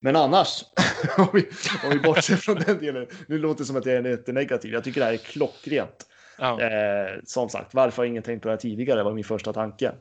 Men 0.00 0.16
annars, 0.16 0.64
om 1.18 1.28
vi, 1.32 1.48
om 1.84 1.90
vi 1.90 1.98
bortser 1.98 2.36
från 2.36 2.56
den 2.56 2.78
delen. 2.78 3.06
Nu 3.26 3.38
låter 3.38 3.58
det 3.58 3.66
som 3.66 3.76
att 3.76 3.86
jag 3.86 3.94
är 3.94 4.02
lite 4.02 4.32
negativ. 4.32 4.72
Jag 4.72 4.84
tycker 4.84 5.00
det 5.00 5.06
här 5.06 5.12
är 5.12 5.16
klockrent. 5.16 6.06
Ja. 6.40 6.60
Eh, 6.60 7.20
som 7.24 7.48
sagt, 7.48 7.74
varför 7.74 8.02
har 8.02 8.06
ingen 8.06 8.22
tänkt 8.22 8.42
på 8.42 8.48
det 8.48 8.52
här 8.52 8.60
tidigare? 8.60 9.02
var 9.02 9.12
min 9.12 9.24
första 9.24 9.52
tanke. 9.52 9.92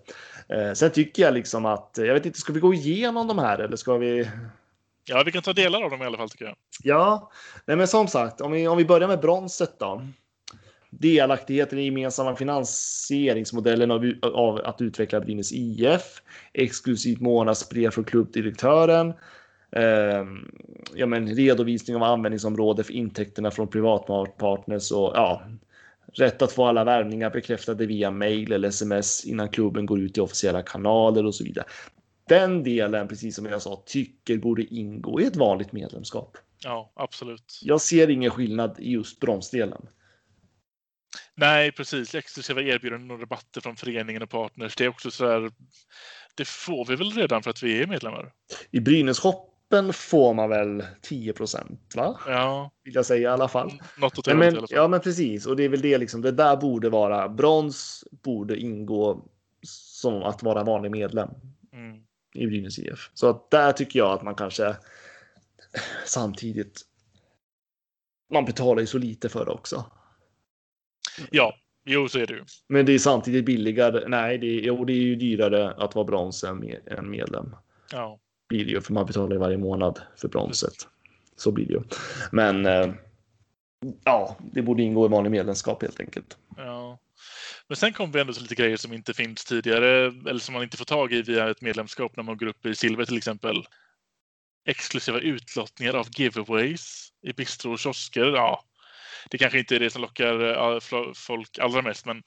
Eh, 0.47 0.73
sen 0.73 0.91
tycker 0.91 1.23
jag 1.23 1.33
liksom 1.33 1.65
att, 1.65 1.91
jag 1.97 2.13
vet 2.13 2.25
inte, 2.25 2.39
ska 2.39 2.53
vi 2.53 2.59
gå 2.59 2.73
igenom 2.73 3.27
de 3.27 3.39
här 3.39 3.59
eller 3.59 3.75
ska 3.75 3.97
vi? 3.97 4.29
Ja, 5.05 5.23
vi 5.25 5.31
kan 5.31 5.41
ta 5.41 5.53
delar 5.53 5.81
av 5.83 5.91
dem 5.91 6.01
i 6.01 6.05
alla 6.05 6.17
fall 6.17 6.29
tycker 6.29 6.45
jag. 6.45 6.55
Ja, 6.83 7.31
nej, 7.65 7.77
men 7.77 7.87
som 7.87 8.07
sagt, 8.07 8.41
om 8.41 8.51
vi, 8.51 8.67
om 8.67 8.77
vi 8.77 8.85
börjar 8.85 9.07
med 9.07 9.19
bronset 9.19 9.79
då. 9.79 10.01
Delaktigheten 10.89 11.79
i 11.79 11.85
gemensamma 11.85 12.35
finansieringsmodellen 12.35 13.91
av, 13.91 14.13
av 14.21 14.57
att 14.57 14.81
utveckla 14.81 15.19
Brynäs 15.19 15.51
IF. 15.51 16.21
Exklusivt 16.53 17.21
månadsbrev 17.21 17.91
från 17.91 18.03
klubbdirektören. 18.03 19.13
Eh, 19.71 20.25
ja, 20.93 21.05
men 21.05 21.27
redovisning 21.27 21.95
av 21.95 22.03
användningsområde 22.03 22.83
för 22.83 22.93
intäkterna 22.93 23.51
från 23.51 23.67
privatpartners 23.67 24.91
och 24.91 25.11
ja, 25.15 25.41
rätt 26.13 26.41
att 26.41 26.51
få 26.51 26.65
alla 26.65 26.83
värvningar 26.83 27.29
bekräftade 27.29 27.85
via 27.85 28.11
mail 28.11 28.51
eller 28.51 28.67
sms 28.67 29.25
innan 29.25 29.49
klubben 29.49 29.85
går 29.85 29.99
ut 29.99 30.17
i 30.17 30.21
officiella 30.21 30.61
kanaler 30.61 31.25
och 31.25 31.35
så 31.35 31.43
vidare. 31.43 31.65
Den 32.27 32.63
delen, 32.63 33.07
precis 33.07 33.35
som 33.35 33.45
jag 33.45 33.61
sa, 33.61 33.83
tycker 33.85 34.37
borde 34.37 34.63
ingå 34.63 35.21
i 35.21 35.25
ett 35.25 35.35
vanligt 35.35 35.71
medlemskap. 35.71 36.37
Ja, 36.63 36.91
absolut. 36.95 37.59
Jag 37.61 37.81
ser 37.81 38.09
ingen 38.09 38.31
skillnad 38.31 38.79
i 38.79 38.91
just 38.91 39.19
bromsdelen. 39.19 39.81
Nej, 41.35 41.71
precis. 41.71 42.15
Exklusiva 42.15 42.61
erbjudanden 42.61 43.11
och 43.11 43.19
rabatter 43.19 43.61
från 43.61 43.75
föreningen 43.75 44.21
och 44.21 44.29
partners. 44.29 44.75
Det 44.75 44.85
är 44.85 44.89
också 44.89 45.11
så 45.11 45.27
här. 45.27 45.51
Det 46.35 46.47
får 46.47 46.85
vi 46.85 46.95
väl 46.95 47.11
redan 47.11 47.43
för 47.43 47.49
att 47.49 47.63
vi 47.63 47.81
är 47.81 47.87
medlemmar? 47.87 48.31
I 48.71 48.79
Brynäs 48.79 49.19
shoppen 49.69 49.93
får 49.93 50.33
man 50.33 50.49
väl 50.49 50.83
10 51.01 51.33
procent, 51.33 51.93
va? 51.95 52.19
Ja. 52.27 52.71
Vill 52.83 52.95
jag 52.95 53.05
säga 53.05 53.21
i 53.29 53.33
alla 53.33 53.47
fall. 53.47 53.71
Något 53.97 54.19
åt 54.19 54.27
men, 54.35 54.65
ja, 54.69 54.87
men 54.87 54.99
precis. 54.99 55.45
Och 55.45 55.55
det 55.55 55.63
är 55.63 55.69
väl 55.69 55.81
det 55.81 55.97
liksom. 55.97 56.21
Det 56.21 56.31
där 56.31 56.57
borde 56.57 56.89
vara 56.89 57.29
brons 57.29 58.03
borde 58.11 58.57
ingå 58.57 59.25
som 59.63 60.23
att 60.23 60.43
vara 60.43 60.63
vanlig 60.63 60.91
medlem 60.91 61.29
Mm. 61.73 62.03
i 62.33 62.47
Brynäs 62.47 62.79
IF. 62.79 63.11
Så 63.13 63.29
att 63.29 63.51
där 63.51 63.71
tycker 63.71 63.99
jag 63.99 64.11
att 64.11 64.23
man 64.23 64.35
kanske 64.35 64.75
samtidigt. 66.05 66.81
Man 68.33 68.45
betalar 68.45 68.81
ju 68.81 68.87
så 68.87 68.97
lite 68.97 69.29
för 69.29 69.45
det 69.45 69.51
också. 69.51 69.85
Ja, 71.31 71.53
jo, 71.85 72.07
så 72.09 72.19
är 72.19 72.27
det 72.27 72.33
ju. 72.33 72.43
Men 72.67 72.85
det 72.85 72.93
är 72.93 72.99
samtidigt 72.99 73.45
billigare. 73.45 74.07
Nej, 74.07 74.37
det 74.37 74.47
är, 74.47 74.61
jo, 74.61 74.85
det 74.85 74.93
är 74.93 75.01
ju 75.01 75.15
dyrare 75.15 75.71
att 75.73 75.95
vara 75.95 76.05
brons 76.05 76.43
än 76.43 76.57
med- 76.59 76.81
än 76.87 77.09
medlem. 77.09 77.55
Ja, 77.91 78.19
Blir 78.49 78.65
det 78.65 78.71
ju 78.71 78.81
för 78.81 78.93
man 78.93 79.05
betalar 79.05 79.31
ju 79.31 79.37
varje 79.37 79.57
månad 79.57 80.01
för 80.15 80.27
bronset. 80.27 80.87
Så 81.35 81.51
blir 81.51 81.65
det 81.65 81.73
ju. 81.73 81.81
Men. 82.31 82.65
Eh, 82.65 82.93
ja, 84.03 84.37
det 84.53 84.61
borde 84.61 84.83
ingå 84.83 85.05
i 85.05 85.09
vanlig 85.09 85.31
medlemskap 85.31 85.81
helt 85.81 85.99
enkelt. 85.99 86.37
ja. 86.57 86.99
Men 87.67 87.75
sen 87.75 87.93
kommer 87.93 88.13
vi 88.13 88.19
ändå 88.19 88.33
till 88.33 88.41
lite 88.41 88.55
grejer 88.55 88.77
som 88.77 88.93
inte 88.93 89.13
finns 89.13 89.45
tidigare 89.45 90.05
eller 90.05 90.39
som 90.39 90.53
man 90.53 90.63
inte 90.63 90.77
får 90.77 90.85
tag 90.85 91.13
i 91.13 91.21
via 91.21 91.49
ett 91.49 91.61
medlemskap 91.61 92.15
när 92.15 92.23
man 92.23 92.37
går 92.37 92.47
upp 92.47 92.65
i 92.65 92.75
silver 92.75 93.05
till 93.05 93.17
exempel. 93.17 93.63
Exklusiva 94.65 95.19
utlottningar 95.19 95.93
av 95.93 96.07
giveaways 96.11 97.09
i 97.21 97.33
bistro 97.33 97.71
och 97.71 97.79
kiosker. 97.79 98.25
Ja, 98.25 98.63
det 99.29 99.37
kanske 99.37 99.59
inte 99.59 99.75
är 99.75 99.79
det 99.79 99.89
som 99.89 100.01
lockar 100.01 100.73
eh, 100.73 100.79
folk 101.15 101.59
allra 101.59 101.81
mest, 101.81 102.05
men 102.05 102.23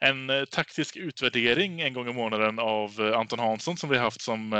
en 0.00 0.30
eh, 0.30 0.44
taktisk 0.44 0.96
utvärdering 0.96 1.80
en 1.80 1.92
gång 1.92 2.08
i 2.08 2.12
månaden 2.12 2.58
av 2.58 3.00
eh, 3.00 3.18
Anton 3.18 3.38
Hansson 3.38 3.76
som 3.76 3.90
vi 3.90 3.98
haft 3.98 4.20
som, 4.20 4.50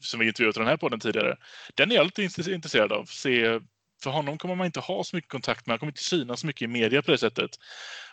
som 0.00 0.20
vi 0.20 0.26
intervjuat 0.26 0.54
den 0.54 0.66
här 0.66 0.76
podden 0.76 1.00
tidigare. 1.00 1.36
Den 1.74 1.90
är 1.90 1.94
jag 1.94 2.04
lite 2.04 2.22
intresserad 2.52 2.92
av. 2.92 3.04
Se, 3.04 3.60
för 4.02 4.10
honom 4.10 4.38
kommer 4.38 4.54
man 4.54 4.66
inte 4.66 4.80
ha 4.80 5.04
så 5.04 5.16
mycket 5.16 5.30
kontakt 5.30 5.66
med. 5.66 5.72
Han 5.72 5.78
kommer 5.78 5.92
inte 5.92 6.04
synas 6.04 6.40
så 6.40 6.46
mycket 6.46 6.62
i 6.62 6.66
media 6.66 7.02
på 7.02 7.10
det 7.10 7.18
sättet. 7.18 7.50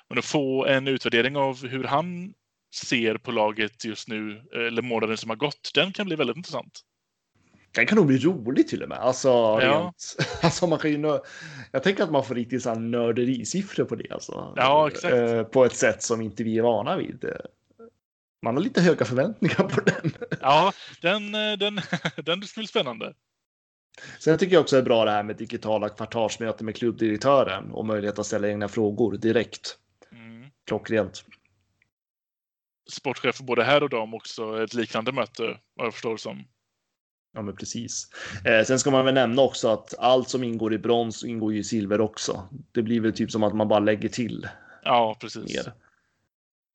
Men 0.09 0.17
att 0.17 0.25
få 0.25 0.65
en 0.65 0.87
utvärdering 0.87 1.37
av 1.37 1.67
hur 1.67 1.83
han 1.83 2.33
ser 2.75 3.17
på 3.17 3.31
laget 3.31 3.85
just 3.85 4.07
nu, 4.07 4.41
eller 4.53 4.81
månaden 4.81 5.17
som 5.17 5.29
har 5.29 5.37
gått, 5.37 5.71
den 5.73 5.93
kan 5.93 6.05
bli 6.05 6.15
väldigt 6.15 6.37
intressant. 6.37 6.81
Den 7.71 7.85
kan 7.85 7.95
nog 7.95 8.07
bli 8.07 8.17
rolig 8.17 8.67
till 8.67 8.83
och 8.83 8.89
med. 8.89 8.97
Alltså, 8.97 9.27
Ja. 9.29 9.59
rent, 9.61 10.15
alltså 10.43 10.67
man 10.67 10.79
kan 10.79 10.91
ju 10.91 10.97
nö- 10.97 11.19
jag 11.71 11.83
tänker 11.83 12.03
att 12.03 12.11
man 12.11 12.23
får 12.25 12.35
riktigt 12.35 12.63
så 12.63 12.69
här 12.69 12.79
nörderisiffror 12.79 13.85
på 13.85 13.95
det. 13.95 14.11
Alltså. 14.11 14.53
Ja, 14.55 14.87
exakt. 14.87 15.13
Eh, 15.15 15.43
På 15.43 15.65
ett 15.65 15.75
sätt 15.75 16.03
som 16.03 16.21
inte 16.21 16.43
vi 16.43 16.57
är 16.57 16.61
vana 16.61 16.97
vid. 16.97 17.25
Man 18.41 18.55
har 18.55 18.63
lite 18.63 18.81
höga 18.81 19.05
förväntningar 19.05 19.55
på 19.69 19.81
den. 19.81 20.11
Ja, 20.41 20.73
den, 21.01 21.35
eh, 21.35 21.57
den, 21.57 21.81
den 22.25 22.41
skulle 22.43 22.61
bli 22.61 22.67
spännande. 22.67 23.13
Sen 24.19 24.37
tycker 24.37 24.53
jag 24.53 24.61
också 24.61 24.75
det 24.75 24.81
är 24.81 24.85
bra 24.85 25.05
det 25.05 25.11
här 25.11 25.23
med 25.23 25.35
digitala 25.35 25.89
kvartalsmöten 25.89 26.65
med 26.65 26.75
klubbdirektören 26.75 27.71
och 27.71 27.85
möjlighet 27.85 28.19
att 28.19 28.25
ställa 28.25 28.47
egna 28.47 28.67
frågor 28.67 29.17
direkt. 29.17 29.77
Mm. 30.11 30.49
Klockrent. 30.67 31.25
Sportchef 32.91 33.39
både 33.39 33.63
här 33.63 33.83
och 33.83 33.89
dam 33.89 34.13
också 34.13 34.63
ett 34.63 34.73
liknande 34.73 35.11
möte, 35.11 35.57
vad 35.75 35.85
jag 35.87 35.93
förstår 35.93 36.17
som. 36.17 36.43
Ja, 37.37 37.41
men 37.41 37.55
precis. 37.55 38.07
Eh, 38.45 38.65
sen 38.65 38.79
ska 38.79 38.91
man 38.91 39.05
väl 39.05 39.13
nämna 39.13 39.41
också 39.41 39.67
att 39.67 39.93
allt 39.99 40.29
som 40.29 40.43
ingår 40.43 40.73
i 40.73 40.77
brons 40.77 41.23
ingår 41.23 41.55
i 41.55 41.63
silver 41.63 42.01
också. 42.01 42.47
Det 42.71 42.81
blir 42.81 43.01
väl 43.01 43.13
typ 43.13 43.31
som 43.31 43.43
att 43.43 43.55
man 43.55 43.67
bara 43.67 43.79
lägger 43.79 44.09
till 44.09 44.47
Ja, 44.83 45.17
precis. 45.21 45.43
mer. 45.55 45.73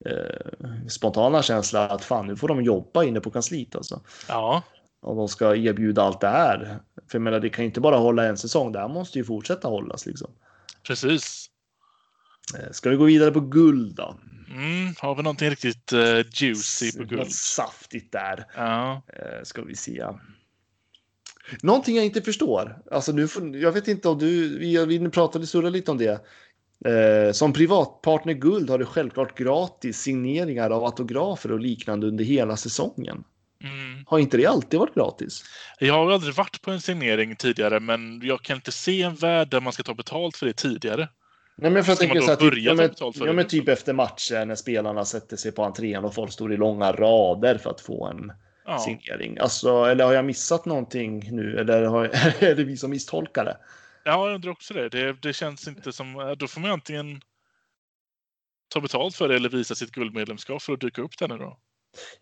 Eh, 0.07 0.87
spontana 0.89 1.43
känsla 1.43 1.89
att 1.89 2.05
fan, 2.05 2.27
nu 2.27 2.37
får 2.37 2.49
de 2.49 2.63
jobba 2.63 3.05
inne 3.05 3.21
på 3.21 3.31
kansliet 3.31 3.77
alltså. 3.77 4.01
Ja, 4.29 4.63
Om 5.03 5.17
de 5.17 5.29
ska 5.29 5.57
erbjuda 5.57 6.03
allt 6.03 6.21
det 6.21 6.29
här. 6.29 6.79
För 7.09 7.19
jag 7.19 7.23
menar, 7.23 7.41
det 7.41 7.51
kan 7.51 7.65
ju 7.65 7.67
inte 7.67 7.81
bara 7.81 7.97
hålla 7.97 8.25
en 8.27 8.37
säsong. 8.37 8.73
Det 8.73 8.79
här 8.79 8.89
måste 8.89 9.19
ju 9.19 9.25
fortsätta 9.25 9.69
hållas 9.69 10.07
liksom. 10.07 10.31
precis. 10.87 11.47
Eh, 12.59 12.71
Ska 12.73 12.91
vi 12.91 12.97
gå 12.97 13.05
vidare 13.05 13.31
på 13.31 13.41
guld 13.41 13.95
då? 13.95 14.17
Mm, 14.51 14.95
har 14.99 15.15
vi 15.15 15.23
någonting 15.23 15.51
riktigt 15.51 15.93
eh, 15.93 16.19
juicy 16.35 16.93
på 16.93 16.99
guld? 17.05 17.13
Något 17.21 17.33
saftigt 17.33 18.13
där. 18.13 18.45
Ja. 18.57 19.03
Eh, 19.07 19.43
ska 19.45 19.63
vi 19.63 19.77
se. 19.77 20.05
Någonting 21.63 21.97
jag 21.97 22.05
inte 22.05 22.23
förstår. 22.23 22.79
Alltså 22.91 23.13
nu 23.13 23.29
jag 23.55 23.73
vet 23.73 23.89
inte 23.89 24.09
om 24.09 24.19
du, 24.19 24.59
vi, 24.59 24.87
vi 24.87 25.11
pratade 25.11 25.47
surra 25.47 25.69
lite 25.69 25.91
om 25.91 25.99
det. 25.99 26.21
Eh, 26.85 27.33
som 27.33 27.53
privatpartner 27.53 28.33
Guld 28.33 28.71
har 28.71 28.79
du 28.79 28.85
självklart 28.85 29.39
gratis 29.39 29.99
signeringar 29.99 30.71
av 30.71 30.85
autografer 30.85 31.53
och 31.53 31.61
liknande 31.61 32.07
under 32.07 32.25
hela 32.25 32.57
säsongen. 32.57 33.25
Mm. 33.65 34.05
Har 34.07 34.19
inte 34.19 34.37
det 34.37 34.47
alltid 34.47 34.81
varit 34.81 34.95
gratis? 34.95 35.45
Jag 35.79 35.95
har 35.95 36.11
aldrig 36.11 36.35
varit 36.35 36.63
på 36.63 36.71
en 36.71 36.81
signering 36.81 37.37
tidigare, 37.37 37.81
men 37.81 38.21
jag 38.23 38.43
kan 38.43 38.57
inte 38.57 38.73
se 38.73 39.03
en 39.03 39.15
värld 39.15 39.51
där 39.51 39.61
man 39.61 39.73
ska 39.73 39.83
ta 39.83 39.95
betalt 39.95 40.37
för 40.37 40.47
det 40.47 40.53
tidigare. 40.53 41.09
Nej, 41.57 41.71
men 41.71 41.85
för 41.85 41.95
tänker 41.95 42.15
då 42.15 42.23
så 42.23 42.31
här, 42.31 42.37
typ, 42.37 42.55
ja, 42.57 42.75
men, 42.75 42.91
ja, 43.15 43.33
men 43.33 43.47
typ 43.47 43.69
efter 43.69 43.93
matcher 43.93 44.45
när 44.45 44.55
spelarna 44.55 45.05
sätter 45.05 45.37
sig 45.37 45.53
på 45.53 45.65
entrén 45.65 46.05
och 46.05 46.15
folk 46.15 46.33
står 46.33 46.53
i 46.53 46.57
långa 46.57 46.93
rader 46.93 47.59
för 47.59 47.71
att 47.71 47.81
få 47.81 48.07
en 48.07 48.33
Ja. 48.65 48.79
signering. 48.79 49.39
Alltså, 49.39 49.85
eller 49.85 50.05
har 50.05 50.13
jag 50.13 50.25
missat 50.25 50.65
någonting 50.65 51.29
nu? 51.33 51.59
Eller 51.59 51.83
har, 51.83 52.05
är 52.45 52.55
det 52.55 52.65
vi 52.65 52.77
som 52.77 52.91
misstolkar 52.91 53.45
det? 53.45 53.57
ja, 54.05 54.29
jag 54.29 54.35
undrar 54.35 54.51
också 54.51 54.75
det. 54.75 54.89
det. 54.89 55.13
Det 55.13 55.33
känns 55.33 55.69
inte 55.69 55.93
som... 55.93 56.37
Då 56.39 56.47
får 56.47 56.61
man 56.61 56.71
antingen 56.71 57.21
ta 58.69 58.81
betalt 58.81 59.17
för 59.17 59.29
det 59.29 59.37
eller 59.37 59.49
visa 59.49 59.75
sitt 59.75 59.91
guldmedlemskap 59.91 60.63
för 60.63 60.73
att 60.73 60.81
dyka 60.81 61.03
upp 61.03 61.19
där 61.19 61.29
nu 61.29 61.39
då. 61.39 61.59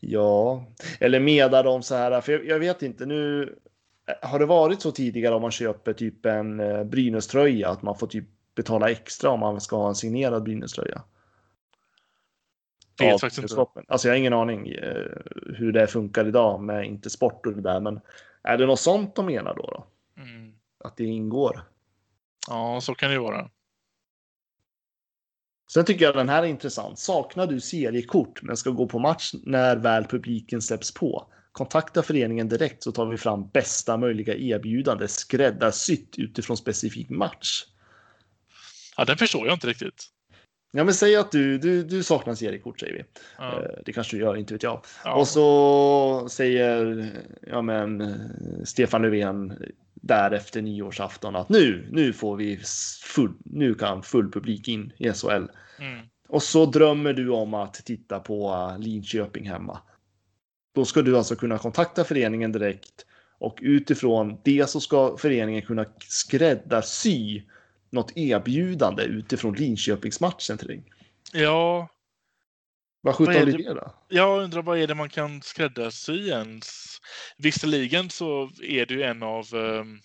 Ja, 0.01 0.67
eller 1.01 1.21
menar 1.21 1.65
de 1.65 1.83
så 1.83 1.95
här, 1.95 2.21
för 2.21 2.33
jag, 2.33 2.47
jag 2.47 2.59
vet 2.59 2.83
inte 2.83 3.07
nu. 3.07 3.55
Har 4.23 4.39
det 4.39 4.47
varit 4.47 4.83
så 4.83 4.93
tidigare 4.93 5.35
om 5.35 5.43
man 5.43 5.51
köper 5.51 5.93
typ 5.93 6.27
en 6.27 6.61
eh, 6.61 6.85
Brynäs-tröja 6.85 7.69
att 7.69 7.83
man 7.83 7.99
får 7.99 8.07
typ 8.07 8.25
betala 8.55 8.91
extra 8.91 9.31
om 9.31 9.41
man 9.41 9.61
ska 9.61 9.77
ha 9.77 9.89
en 9.89 9.95
signerad 9.95 10.43
Brynäs-tröja? 10.43 11.03
Vet 13.01 13.15
Av 13.15 13.19
faktiskt 13.19 13.39
inte. 13.39 13.55
medlemskapen. 13.55 13.85
Alltså 13.89 14.09
jag 14.09 14.13
har 14.13 14.19
ingen 14.19 14.33
aning 14.33 14.69
eh, 14.69 15.07
hur 15.57 15.73
det 15.73 15.87
funkar 15.87 16.29
idag 16.29 16.61
med 16.63 16.85
inte 16.85 17.11
sport 17.11 17.47
och 17.47 17.53
det 17.53 17.63
där, 17.63 17.81
men 17.81 18.01
är 18.43 18.59
det 18.59 18.67
något 18.67 18.81
sånt 18.81 19.15
de 19.15 19.27
menar 19.27 19.55
då? 19.55 19.63
då? 19.63 19.87
Mm. 20.23 20.53
Att 20.85 20.97
det 20.97 21.05
ingår? 21.05 21.63
Ja, 22.49 22.81
så 22.81 22.95
kan 22.95 23.09
det 23.09 23.15
ju 23.15 23.21
vara. 23.21 23.51
Sen 25.73 25.85
tycker 25.85 26.05
jag 26.05 26.15
den 26.15 26.29
här 26.29 26.43
är 26.43 26.47
intressant. 26.47 26.99
Saknar 26.99 27.47
du 27.47 27.61
seriekort 27.61 28.43
men 28.43 28.57
ska 28.57 28.71
gå 28.71 28.87
på 28.87 28.99
match 28.99 29.33
när 29.43 29.77
väl 29.77 30.05
publiken 30.05 30.63
släpps 30.63 30.95
på? 30.95 31.33
Kontakta 31.53 32.03
föreningen 32.03 32.49
direkt 32.49 32.83
så 32.83 32.93
tar 32.93 33.07
vi 33.07 33.17
fram 33.17 33.49
bästa 33.49 33.97
möjliga 33.97 34.35
erbjudande 34.35 35.09
skräddarsytt 35.09 36.19
utifrån 36.19 36.57
specifik 36.57 37.11
match. 37.11 37.65
Ja, 38.97 39.05
den 39.05 39.17
förstår 39.17 39.47
jag 39.47 39.55
inte 39.55 39.67
riktigt. 39.67 40.07
Ja, 40.73 40.85
men 40.85 40.95
säg 40.95 41.17
att 41.17 41.33
du, 41.33 41.59
du, 41.59 41.83
du 41.83 42.03
saknar 42.03 42.35
seriekort 42.35 42.81
säger 42.81 42.93
vi. 42.93 43.05
Ja. 43.39 43.63
Eh, 43.63 43.69
Det 43.87 43.93
kanske 43.93 44.17
du 44.17 44.23
gör, 44.23 44.37
inte 44.37 44.55
vet 44.55 44.63
jag. 44.63 44.85
Ja. 45.05 45.15
Och 45.15 45.29
så 45.29 46.29
säger 46.31 47.07
ja, 47.47 47.63
men, 47.63 48.01
eh, 48.01 48.09
Stefan 48.65 49.03
Löfven 49.03 49.59
där 49.95 50.31
efter 50.31 50.63
nyårsafton 50.63 51.37
att 51.37 51.49
nu, 51.49 51.89
nu 51.91 52.13
får 52.13 52.37
vi 52.37 52.57
full, 53.05 53.33
nu 53.45 53.75
kan 53.75 54.03
full 54.03 54.33
publik 54.33 54.69
in 54.69 54.93
i 54.99 55.13
SHL. 55.13 55.29
Mm. 55.79 56.07
Och 56.29 56.43
så 56.43 56.67
drömmer 56.67 57.13
du 57.13 57.31
om 57.31 57.55
att 57.55 57.75
titta 57.75 58.21
på 58.21 58.51
uh, 58.51 58.79
Linköping 58.79 59.49
hemma. 59.49 59.79
Då 60.75 60.85
ska 60.85 61.03
du 61.03 61.17
alltså 61.17 61.37
kunna 61.37 61.59
kontakta 61.59 62.05
föreningen 62.05 62.53
direkt 62.53 63.07
och 63.39 63.59
utifrån 63.63 64.41
det 64.45 64.71
så 64.71 64.81
ska 64.81 65.17
föreningen 65.17 65.63
kunna 65.63 65.85
skräddarsy 66.09 67.43
något 67.91 68.13
erbjudande 68.17 69.03
utifrån 69.03 69.55
Linköpingsmatchen 69.55 70.59
till 70.59 70.67
dig. 70.69 70.85
ja, 71.33 71.89
Vad 73.01 73.15
sjutton 73.15 73.35
är 73.37 73.47
det- 73.47 73.75
då? 73.75 73.95
jag 74.09 74.43
undrar 74.43 74.63
vad 74.63 74.79
är 74.79 74.87
det 74.87 74.95
man 74.95 75.09
kan 75.09 75.43
skräddarsy 75.43 76.29
ens? 76.29 76.97
Visserligen 77.39 78.11
så 78.11 78.51
är 78.63 78.87
det 78.87 78.95
ju 78.95 79.03
en 79.03 79.23
av 79.23 79.47
ehm, 79.55 80.01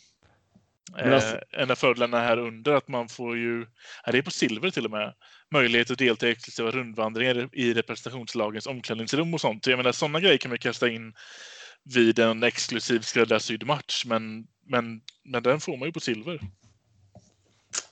alltså- 1.14 1.36
eh, 1.36 1.62
en 1.62 1.72
av 1.72 1.76
fördelarna 1.76 2.20
här 2.20 2.38
under 2.38 2.72
att 2.74 2.88
man 2.88 3.10
får 3.10 3.38
ju, 3.38 3.66
ja, 4.06 4.12
det 4.12 4.18
är 4.18 4.22
på 4.22 4.32
silver 4.32 4.70
till 4.70 4.86
och 4.86 4.92
med, 4.92 5.14
möjlighet 5.52 5.92
att 5.92 5.98
delta 5.98 6.28
i 6.28 6.32
exklusiva 6.32 6.72
rundvandringar 6.72 7.50
i 7.52 7.74
representationslagens 7.74 8.68
omklädningsrum 8.68 9.34
och 9.34 9.42
sånt. 9.42 9.68
Jag 9.68 9.78
menar 9.78 9.92
sådana 9.92 10.20
grejer 10.20 10.38
kan 10.38 10.52
vi 10.52 10.58
kasta 10.58 10.90
in 10.90 11.14
vid 11.96 12.20
en 12.20 12.44
exklusiv 12.44 13.00
skräddarsydd 13.00 13.66
match, 13.66 14.06
men, 14.06 14.48
men, 14.66 15.02
men 15.24 15.44
den 15.44 15.60
får 15.60 15.78
man 15.78 15.88
ju 15.88 15.92
på 15.94 16.00
silver. 16.00 16.40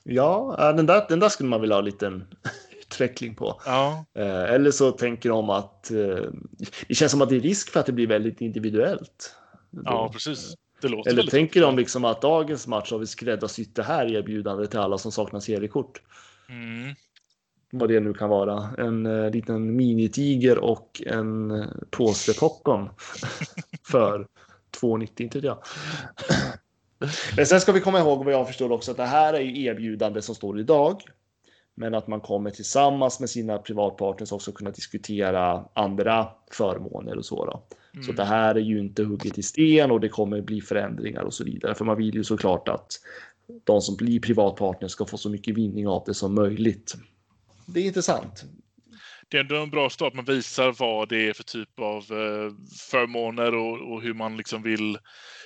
Ja, 0.04 0.56
äh, 0.70 0.76
den 0.76 0.86
där, 0.86 1.06
den 1.10 1.20
där 1.20 1.30
skulle 1.30 1.50
man 1.50 1.62
vilja 1.62 1.76
ha 1.76 1.80
en 1.80 1.86
liten 1.86 2.24
utveckling 2.82 3.36
på. 3.36 3.62
Ja, 3.66 4.06
Eh, 4.16 4.44
Eller 4.54 4.72
så 4.72 4.92
tänker 4.92 5.30
de 5.30 5.50
att 5.50 5.92
eh, 5.92 6.26
det 6.88 6.96
känns 6.96 7.12
som 7.12 7.22
att 7.22 7.30
det 7.30 7.36
är 7.36 7.40
risk 7.40 7.70
för 7.70 7.80
att 7.80 7.86
det 7.86 7.92
blir 7.92 8.08
väldigt 8.08 8.42
individuellt. 8.42 9.36
ja 9.86 10.10
precis. 10.14 10.56
Eller 11.06 11.24
tänker 11.24 11.62
de 11.62 11.78
liksom 11.78 12.06
att 12.06 12.22
dagens 12.22 12.68
match 12.68 12.92
har 12.92 13.00
vi 13.00 13.08
skräddarsytt 13.08 13.76
det 13.76 13.84
här 13.84 14.12
erbjudandet 14.12 14.72
till 14.72 14.80
alla 14.80 14.98
som 14.98 15.12
saknar 15.12 15.40
seriekort. 15.40 16.02
Mm. 16.50 16.96
Vad 17.72 17.90
det 17.90 18.00
nu 18.00 18.14
kan 18.14 18.30
vara. 18.30 18.70
En 18.78 19.06
eh, 19.06 19.32
liten 19.32 19.76
minitiger 19.76 20.58
och 20.58 21.02
en 21.06 21.64
påse 21.90 22.34
popcorn 22.34 22.90
för 23.88 24.28
2,90 24.82 25.22
inte 25.22 25.40
jag. 25.40 25.58
Men 27.38 27.46
sen 27.46 27.62
ska 27.62 27.72
vi 27.72 27.80
komma 27.80 28.00
ihåg 28.00 28.26
vad 28.26 28.34
jag 28.34 28.48
förstår 28.48 28.72
också 28.72 28.92
att 28.92 28.98
det 28.98 29.06
här 29.06 29.34
är 29.34 29.40
ju 29.40 29.64
erbjudande 29.66 30.22
som 30.22 30.36
står 30.36 30.60
idag. 30.60 31.02
Men 31.76 31.94
att 31.96 32.08
man 32.08 32.22
kommer 32.22 32.50
tillsammans 32.50 33.20
med 33.20 33.30
sina 33.30 33.58
privatpartners 33.58 34.32
också 34.32 34.52
kunna 34.52 34.72
diskutera 34.72 35.66
andra 35.74 36.28
förmåner 36.52 37.18
och 37.18 37.26
så. 37.26 37.46
Då. 37.46 37.64
Så 37.92 38.12
Mm. 38.12 38.16
det 38.16 38.24
här 38.26 38.56
är 38.56 38.60
ju 38.60 38.80
inte 38.80 39.04
hugget 39.04 39.38
i 39.38 39.44
sten 39.44 39.92
och 39.92 40.00
det 40.00 40.10
kommer 40.10 40.42
bli 40.42 40.62
förändringar 40.62 41.22
och 41.22 41.34
så 41.34 41.44
vidare. 41.44 41.76
För 41.76 41.86
man 41.86 41.98
vill 41.98 42.16
ju 42.16 42.24
såklart 42.24 42.68
att 42.70 42.88
de 43.64 43.82
som 43.82 43.96
blir 43.96 44.20
privatpartners 44.20 44.92
ska 44.92 45.06
få 45.06 45.18
så 45.18 45.30
mycket 45.30 45.58
vinning 45.58 45.88
av 45.88 46.04
det 46.06 46.14
som 46.14 46.36
möjligt. 46.36 46.96
Det 47.66 47.80
är 47.80 47.84
intressant. 47.86 48.44
det 49.28 49.38
är 49.38 49.42
ändå 49.42 49.56
en 49.56 49.70
bra 49.70 49.90
start. 49.90 50.14
Man 50.14 50.26
visar 50.26 50.76
vad 50.80 51.10
det 51.10 51.30
är 51.30 51.34
för 51.34 51.44
typ 51.44 51.80
av 51.80 51.98
eh, 51.98 52.54
förmåner 52.92 53.56
och, 53.56 53.94
och 53.94 54.02
hur 54.02 54.14
man 54.14 54.38
liksom 54.38 54.64
vill, 54.64 54.98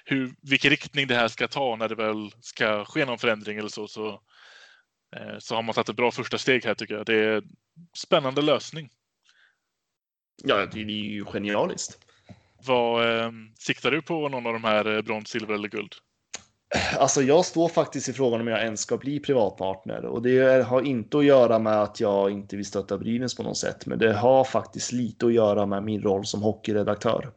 hur, 0.09 0.35
vilken 0.41 0.69
riktning 0.69 1.07
det 1.07 1.15
här 1.15 1.27
ska 1.27 1.47
ta 1.47 1.75
när 1.75 1.89
det 1.89 1.95
väl 1.95 2.31
ska 2.41 2.85
ske 2.85 3.05
någon 3.05 3.17
förändring 3.17 3.57
eller 3.57 3.69
så. 3.69 3.87
Så, 3.87 4.07
eh, 5.15 5.37
så 5.39 5.55
har 5.55 5.61
man 5.61 5.75
tagit 5.75 5.89
ett 5.89 5.95
bra 5.95 6.11
första 6.11 6.37
steg 6.37 6.65
här 6.65 6.73
tycker 6.73 6.93
jag. 6.93 7.05
Det 7.05 7.15
är 7.15 7.43
spännande 7.97 8.41
lösning. 8.41 8.89
Ja, 10.43 10.65
det 10.65 10.79
är 10.79 10.85
ju 10.85 11.25
genialiskt. 11.25 11.97
Vad 12.65 13.19
eh, 13.19 13.31
siktar 13.59 13.91
du 13.91 14.01
på 14.01 14.29
någon 14.29 14.47
av 14.47 14.53
de 14.53 14.63
här 14.63 14.95
eh, 14.95 15.01
brons, 15.01 15.29
silver 15.29 15.53
eller 15.53 15.69
guld? 15.69 15.93
Alltså 16.97 17.21
jag 17.21 17.45
står 17.45 17.69
faktiskt 17.69 18.09
i 18.09 18.13
frågan 18.13 18.41
om 18.41 18.47
jag 18.47 18.63
ens 18.63 18.81
ska 18.81 18.97
bli 18.97 19.19
privatpartner 19.19 20.05
och 20.05 20.21
det 20.21 20.65
har 20.65 20.81
inte 20.81 21.17
att 21.17 21.25
göra 21.25 21.59
med 21.59 21.81
att 21.81 21.99
jag 21.99 22.31
inte 22.31 22.55
vill 22.55 22.65
stötta 22.65 22.97
Brynäs 22.97 23.35
på 23.35 23.43
något 23.43 23.57
sätt, 23.57 23.85
men 23.85 23.99
det 23.99 24.13
har 24.13 24.43
faktiskt 24.43 24.91
lite 24.91 25.25
att 25.25 25.33
göra 25.33 25.65
med 25.65 25.83
min 25.83 26.01
roll 26.01 26.25
som 26.25 26.41
hockeyredaktör. 26.41 27.31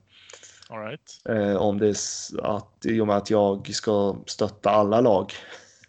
All 0.70 0.78
right. 0.78 1.20
Eh, 1.28 1.56
om 1.56 1.78
det 1.78 1.96
att 2.42 2.86
i 2.86 3.00
och 3.00 3.06
med 3.06 3.16
att 3.16 3.30
jag 3.30 3.74
ska 3.74 4.16
stötta 4.26 4.70
alla 4.70 5.00
lag 5.00 5.32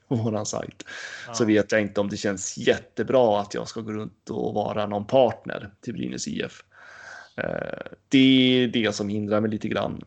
på 0.08 0.16
våran 0.16 0.46
sajt 0.46 0.86
Ja. 1.28 1.34
så 1.34 1.46
vet 1.46 1.72
jag 1.72 1.82
inte 1.82 2.02
om 2.02 2.10
det 2.10 2.18
känns 2.18 2.58
jättebra 2.58 3.42
att 3.42 3.54
jag 3.54 3.68
ska 3.68 3.82
gå 3.82 3.92
runt 3.92 4.30
och 4.30 4.54
vara 4.54 4.86
någon 4.86 5.08
partner 5.08 5.74
till 5.82 5.94
Brynäs 5.94 6.28
IF. 6.28 6.64
Eh, 7.38 7.92
det 8.10 8.64
är 8.64 8.68
det 8.68 8.96
som 8.96 9.10
hindrar 9.10 9.42
mig 9.42 9.52
lite 9.52 9.68
grann. 9.68 10.02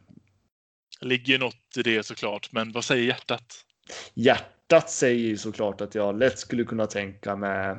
Det 1.00 1.06
ligger 1.06 1.38
något 1.38 1.76
i 1.76 1.82
det 1.82 2.06
såklart, 2.06 2.52
men 2.52 2.72
vad 2.72 2.84
säger 2.84 3.04
hjärtat? 3.04 3.64
Hjärtat 4.14 4.90
säger 4.90 5.28
ju 5.28 5.36
såklart 5.36 5.80
att 5.80 5.94
jag 5.94 6.18
lätt 6.18 6.38
skulle 6.38 6.64
kunna 6.64 6.86
tänka 6.86 7.36
med 7.36 7.78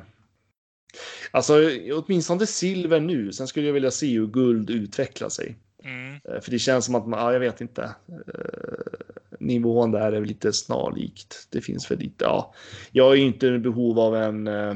Alltså 1.30 1.70
åtminstone 1.92 2.46
silver 2.46 3.00
nu. 3.00 3.32
Sen 3.32 3.48
skulle 3.48 3.66
jag 3.66 3.72
vilja 3.72 3.90
se 3.90 4.12
hur 4.12 4.26
guld 4.26 4.70
utvecklar 4.70 5.28
sig. 5.28 5.56
Mm. 5.86 6.20
Eh, 6.24 6.40
För 6.40 6.50
det 6.50 6.58
känns 6.58 6.84
som 6.84 6.94
att 6.94 7.08
man, 7.08 7.20
ja, 7.20 7.32
jag 7.32 7.40
vet 7.40 7.60
inte. 7.60 7.94
Eh, 8.08 9.38
Nivån 9.40 9.90
där 9.90 10.12
är 10.12 10.24
lite 10.24 10.52
snarlikt. 10.52 11.48
Det 11.50 11.60
finns 11.60 11.86
för 11.86 11.96
lite, 11.96 12.24
ja. 12.24 12.54
Jag 12.92 13.12
är 13.12 13.16
ju 13.16 13.22
inte 13.22 13.46
i 13.46 13.58
behov 13.58 13.98
av 13.98 14.16
en 14.16 14.46
eh, 14.46 14.74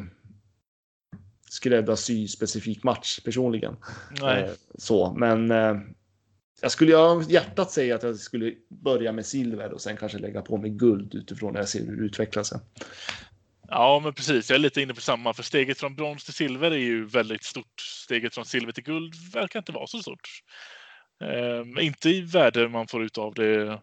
skräddarsy 1.49 2.29
specifik 2.29 2.83
match 2.83 3.21
personligen. 3.21 3.77
Nej. 4.21 4.51
Så, 4.79 5.13
men 5.13 5.51
jag 6.61 6.71
skulle 6.71 6.97
ha 6.97 7.23
hjärtat 7.23 7.71
säga 7.71 7.95
att 7.95 8.03
jag 8.03 8.17
skulle 8.17 8.55
börja 8.69 9.13
med 9.13 9.27
silver 9.27 9.73
och 9.73 9.81
sen 9.81 9.97
kanske 9.97 10.19
lägga 10.19 10.43
på 10.43 10.57
mig 10.57 10.71
guld 10.71 11.15
utifrån 11.15 11.53
när 11.53 11.61
jag 11.61 11.69
ser 11.69 11.87
hur 11.87 11.97
det 11.97 12.03
utvecklar 12.03 12.43
sig. 12.43 12.59
Ja, 13.69 14.01
men 14.05 14.13
precis. 14.13 14.51
Jag 14.51 14.55
är 14.55 14.61
lite 14.61 14.83
inne 14.83 14.95
på 14.95 15.01
samma. 15.01 15.35
För 15.35 15.43
steget 15.43 15.79
från 15.79 15.95
brons 15.95 16.25
till 16.25 16.35
silver 16.35 16.71
är 16.71 16.77
ju 16.77 17.07
väldigt 17.07 17.45
stort. 17.45 17.81
Steget 17.81 18.35
från 18.35 18.45
silver 18.45 18.73
till 18.73 18.85
guld 18.85 19.15
verkar 19.33 19.59
inte 19.59 19.73
vara 19.73 19.87
så 19.87 19.99
stort. 19.99 20.43
Ehm, 21.21 21.79
inte 21.79 22.11
i 22.11 22.21
värde 22.21 22.69
man 22.69 22.87
får 22.87 23.03
ut 23.03 23.19
av 23.19 23.35
det 23.35 23.81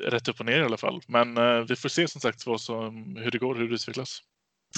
rätt 0.00 0.28
upp 0.28 0.40
och 0.40 0.46
ner 0.46 0.60
i 0.60 0.64
alla 0.64 0.76
fall. 0.76 1.00
Men 1.06 1.36
eh, 1.36 1.60
vi 1.68 1.76
får 1.76 1.88
se 1.88 2.08
som 2.08 2.20
sagt 2.20 2.46
vad 2.46 2.60
som, 2.60 3.16
hur 3.16 3.30
det 3.30 3.38
går, 3.38 3.54
hur 3.54 3.68
det 3.68 3.74
utvecklas. 3.74 4.20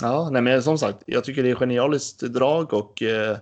Ja, 0.00 0.30
nej, 0.30 0.42
men 0.42 0.62
som 0.62 0.78
sagt, 0.78 0.98
jag 1.06 1.24
tycker 1.24 1.42
det 1.42 1.50
är 1.50 1.54
genialiskt 1.54 2.20
drag 2.20 2.72
och 2.72 3.02
eh, 3.02 3.36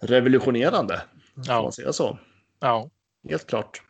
revolutionerande. 0.00 1.02
Ja. 1.34 1.62
Man 1.62 1.72
säga 1.72 1.92
så? 1.92 2.18
Ja. 2.60 2.90
Helt 3.28 3.46
klart. 3.46 3.82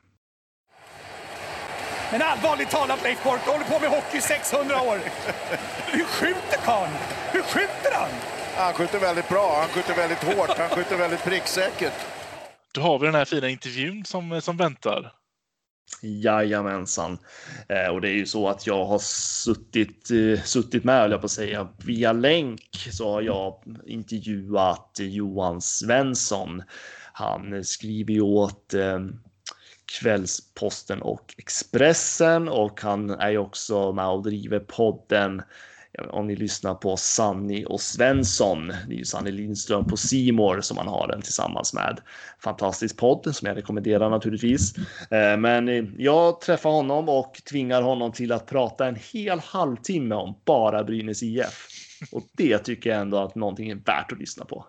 Men 2.13 2.23
allvarligt 2.23 2.71
talat 2.71 3.03
Leif 3.03 3.25
Boork, 3.25 3.41
du 3.45 3.51
håller 3.51 3.65
på 3.65 3.79
med 3.81 3.91
hockey 3.91 4.19
i 4.19 4.21
600 4.21 4.83
år. 4.83 4.97
Hur 5.93 6.05
skjuter 6.05 6.59
karln? 6.65 6.93
Hur 7.33 7.43
skjuter 7.43 7.93
han? 7.93 8.11
Han 8.57 8.75
skjuter 8.75 8.99
väldigt 8.99 9.29
bra, 9.29 9.57
han 9.61 9.69
skjuter 9.69 9.95
väldigt 9.95 10.25
hårt, 10.25 10.59
han 10.59 10.69
skjuter 10.69 10.97
väldigt 10.97 11.25
pricksäkert. 11.25 12.20
Då 12.75 12.81
har 12.81 12.99
vi 12.99 13.07
den 13.07 13.15
här 13.15 13.25
fina 13.25 13.49
intervjun 13.49 14.05
som, 14.05 14.33
eh, 14.33 14.41
som 14.41 14.57
väntar. 14.57 15.13
Jajamensan. 16.03 17.19
Eh, 17.69 17.93
och 17.93 18.01
det 18.01 18.09
är 18.09 18.15
ju 18.15 18.27
så 18.27 18.49
att 18.49 18.67
jag 18.67 18.85
har 18.85 18.99
suttit, 18.99 20.11
eh, 20.11 20.43
suttit 20.43 20.85
med, 20.85 21.01
höll 21.01 21.11
jag 21.11 21.21
på 21.21 21.25
att 21.25 21.31
säga, 21.31 21.69
via 21.85 22.13
länk 22.13 22.89
så 22.93 23.13
har 23.13 23.23
jag 23.23 23.63
intervjuat 23.87 24.97
Johan 25.01 25.61
Svensson. 25.61 26.63
Han 27.13 27.65
skriver 27.65 28.13
ju 28.13 28.21
åt 28.21 28.75
eh, 28.75 29.01
Kvällsposten 30.01 31.03
och 31.03 31.35
Expressen 31.39 32.49
och 32.49 32.81
han 32.81 33.11
är 33.11 33.31
ju 33.31 33.39
också 33.39 33.93
med 33.93 34.07
och 34.07 34.23
driver 34.23 34.61
podden 34.61 35.43
om 36.11 36.27
ni 36.27 36.37
lyssnar 36.37 36.75
på 36.75 36.97
Sanni 36.97 37.65
och 37.69 37.81
Svensson. 37.81 38.69
Det 38.69 38.95
är 38.95 38.99
ju 38.99 39.05
Sanni 39.05 39.33
Lindström 39.33 39.85
på 39.87 39.97
Simor 39.97 40.61
som 40.61 40.77
man 40.77 40.89
har 40.89 41.09
den 41.09 41.23
tillsammans 41.23 41.75
med. 41.75 42.01
Fantastisk 42.39 42.97
podd 42.97 43.37
som 43.37 43.49
jag 43.49 43.57
rekommenderar 43.57 44.11
naturligtvis. 44.11 44.77
Eh, 45.11 45.37
men 45.39 45.69
eh, 45.69 45.85
jag 45.99 46.41
träffar 46.41 46.71
honom 46.71 47.09
och 47.09 47.41
tvingar 47.51 47.83
honom 47.83 48.13
till 48.13 48.33
att 48.33 48.47
prata 48.47 48.87
en 48.87 48.97
hel 49.13 49.39
halvtimme 49.39 50.15
om 50.15 50.35
bara 50.45 50.85
Brynäs 50.85 51.23
IF. 51.23 51.67
Och 52.13 52.23
det 52.33 52.59
tycker 52.59 52.91
jag 52.91 53.01
ändå 53.01 53.19
att 53.19 53.35
någonting 53.35 53.71
är 53.71 53.75
värt 53.75 54.13
att 54.13 54.19
lyssna 54.19 54.45
på. 54.45 54.67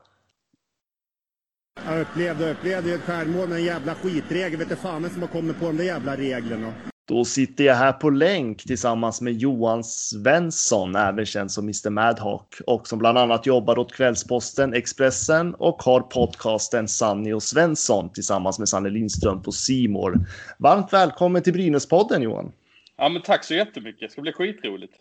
Jag 1.86 2.02
upplevde 2.02 2.52
upplevde 2.52 2.94
ett 2.94 3.02
självmål 3.02 3.50
med 3.50 3.58
en 3.58 3.64
jävla 3.64 3.96
skitregel. 3.96 4.60
Vet 4.60 4.70
du 4.70 4.76
fan 4.76 5.02
vem 5.02 5.12
som 5.12 5.22
har 5.22 5.30
kommit 5.30 5.60
på 5.60 5.66
de 5.66 5.78
där 5.78 5.84
jävla 5.84 6.18
reglerna. 6.18 6.74
Då 7.08 7.26
sitter 7.26 7.64
jag 7.64 7.76
här 7.76 7.94
på 7.94 8.10
länk 8.10 8.64
tillsammans 8.64 9.22
med 9.22 9.34
Johan 9.34 9.84
Svensson, 9.84 10.96
även 10.96 11.26
känd 11.26 11.52
som 11.52 11.64
Mr 11.64 11.90
Madhawk 11.90 12.56
och 12.68 12.88
som 12.88 13.00
bland 13.00 13.18
annat 13.18 13.46
jobbar 13.46 13.80
åt 13.80 13.94
Kvällsposten, 13.94 14.74
Expressen 14.74 15.56
och 15.56 15.84
har 15.84 16.00
podcasten 16.00 16.88
Sanni 16.88 17.34
och 17.34 17.44
Svensson 17.44 18.14
tillsammans 18.14 18.60
med 18.60 18.70
Sanne 18.70 18.90
Lindström 18.90 19.42
på 19.42 19.52
Simor. 19.52 20.16
Varmt 20.60 20.94
välkommen 20.94 21.44
till 21.44 21.54
Brynäspodden 21.54 22.22
Johan. 22.22 22.52
Ja, 22.98 23.10
men 23.10 23.22
tack 23.22 23.44
så 23.44 23.54
jättemycket. 23.54 24.02
Det 24.02 24.12
ska 24.12 24.22
bli 24.22 24.34
skitroligt. 24.34 24.94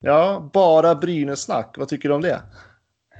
Ja, 0.00 0.50
bara 0.52 0.94
Brynäs-snack. 0.94 1.74
Vad 1.78 1.88
tycker 1.88 2.08
du 2.08 2.14
om 2.14 2.22
det? 2.22 2.42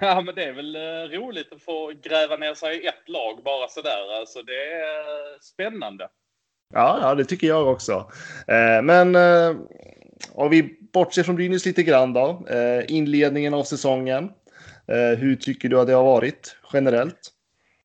Ja, 0.01 0.21
men 0.21 0.35
det 0.35 0.45
är 0.45 0.53
väl 0.53 0.77
eh, 0.77 1.19
roligt 1.19 1.53
att 1.53 1.63
få 1.63 1.93
gräva 2.03 2.37
ner 2.37 2.55
sig 2.55 2.85
i 2.85 2.87
ett 2.87 3.09
lag 3.09 3.41
bara 3.45 3.69
sådär. 3.69 4.19
Alltså, 4.21 4.43
det 4.43 4.73
är 4.73 5.43
spännande. 5.43 6.09
Ja, 6.73 6.99
ja, 7.03 7.15
det 7.15 7.25
tycker 7.25 7.47
jag 7.47 7.69
också. 7.69 8.11
Eh, 8.49 8.83
men 8.83 9.15
eh, 9.15 9.57
om 10.35 10.51
vi 10.51 10.79
bortser 10.93 11.23
från 11.23 11.37
Brynäs 11.37 11.67
lite 11.67 11.83
grann 11.83 12.13
då. 12.13 12.47
Eh, 12.51 12.85
inledningen 12.89 13.55
av 13.55 13.63
säsongen. 13.63 14.31
Eh, 14.89 15.19
hur 15.19 15.37
tycker 15.37 15.69
du 15.69 15.81
att 15.81 15.87
det 15.87 15.93
har 15.93 16.05
varit 16.05 16.57
generellt? 16.73 17.33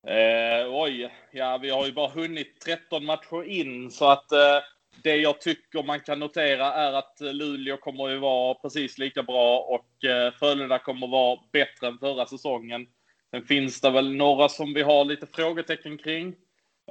Eh, 0.07 0.67
oj, 0.69 1.13
ja, 1.31 1.59
vi 1.61 1.69
har 1.69 1.85
ju 1.85 1.91
bara 1.91 2.09
hunnit 2.09 2.61
13 2.65 3.05
matcher 3.05 3.43
in 3.43 3.91
så 3.91 4.09
att 4.09 4.31
eh, 4.31 4.59
det 5.03 5.15
jag 5.15 5.41
tycker 5.41 5.83
man 5.83 5.99
kan 5.99 6.19
notera 6.19 6.73
är 6.73 6.93
att 6.93 7.17
Luleå 7.19 7.77
kommer 7.77 8.09
ju 8.09 8.17
vara 8.17 8.53
precis 8.53 8.97
lika 8.97 9.23
bra 9.23 9.59
och 9.59 10.09
eh, 10.09 10.33
Frölunda 10.33 10.79
kommer 10.79 11.07
vara 11.07 11.39
bättre 11.51 11.87
än 11.87 11.97
förra 11.97 12.25
säsongen. 12.25 12.87
Sen 13.31 13.43
finns 13.43 13.81
det 13.81 13.89
väl 13.89 14.15
några 14.15 14.49
som 14.49 14.73
vi 14.73 14.81
har 14.81 15.05
lite 15.05 15.27
frågetecken 15.33 15.97
kring. 15.97 16.27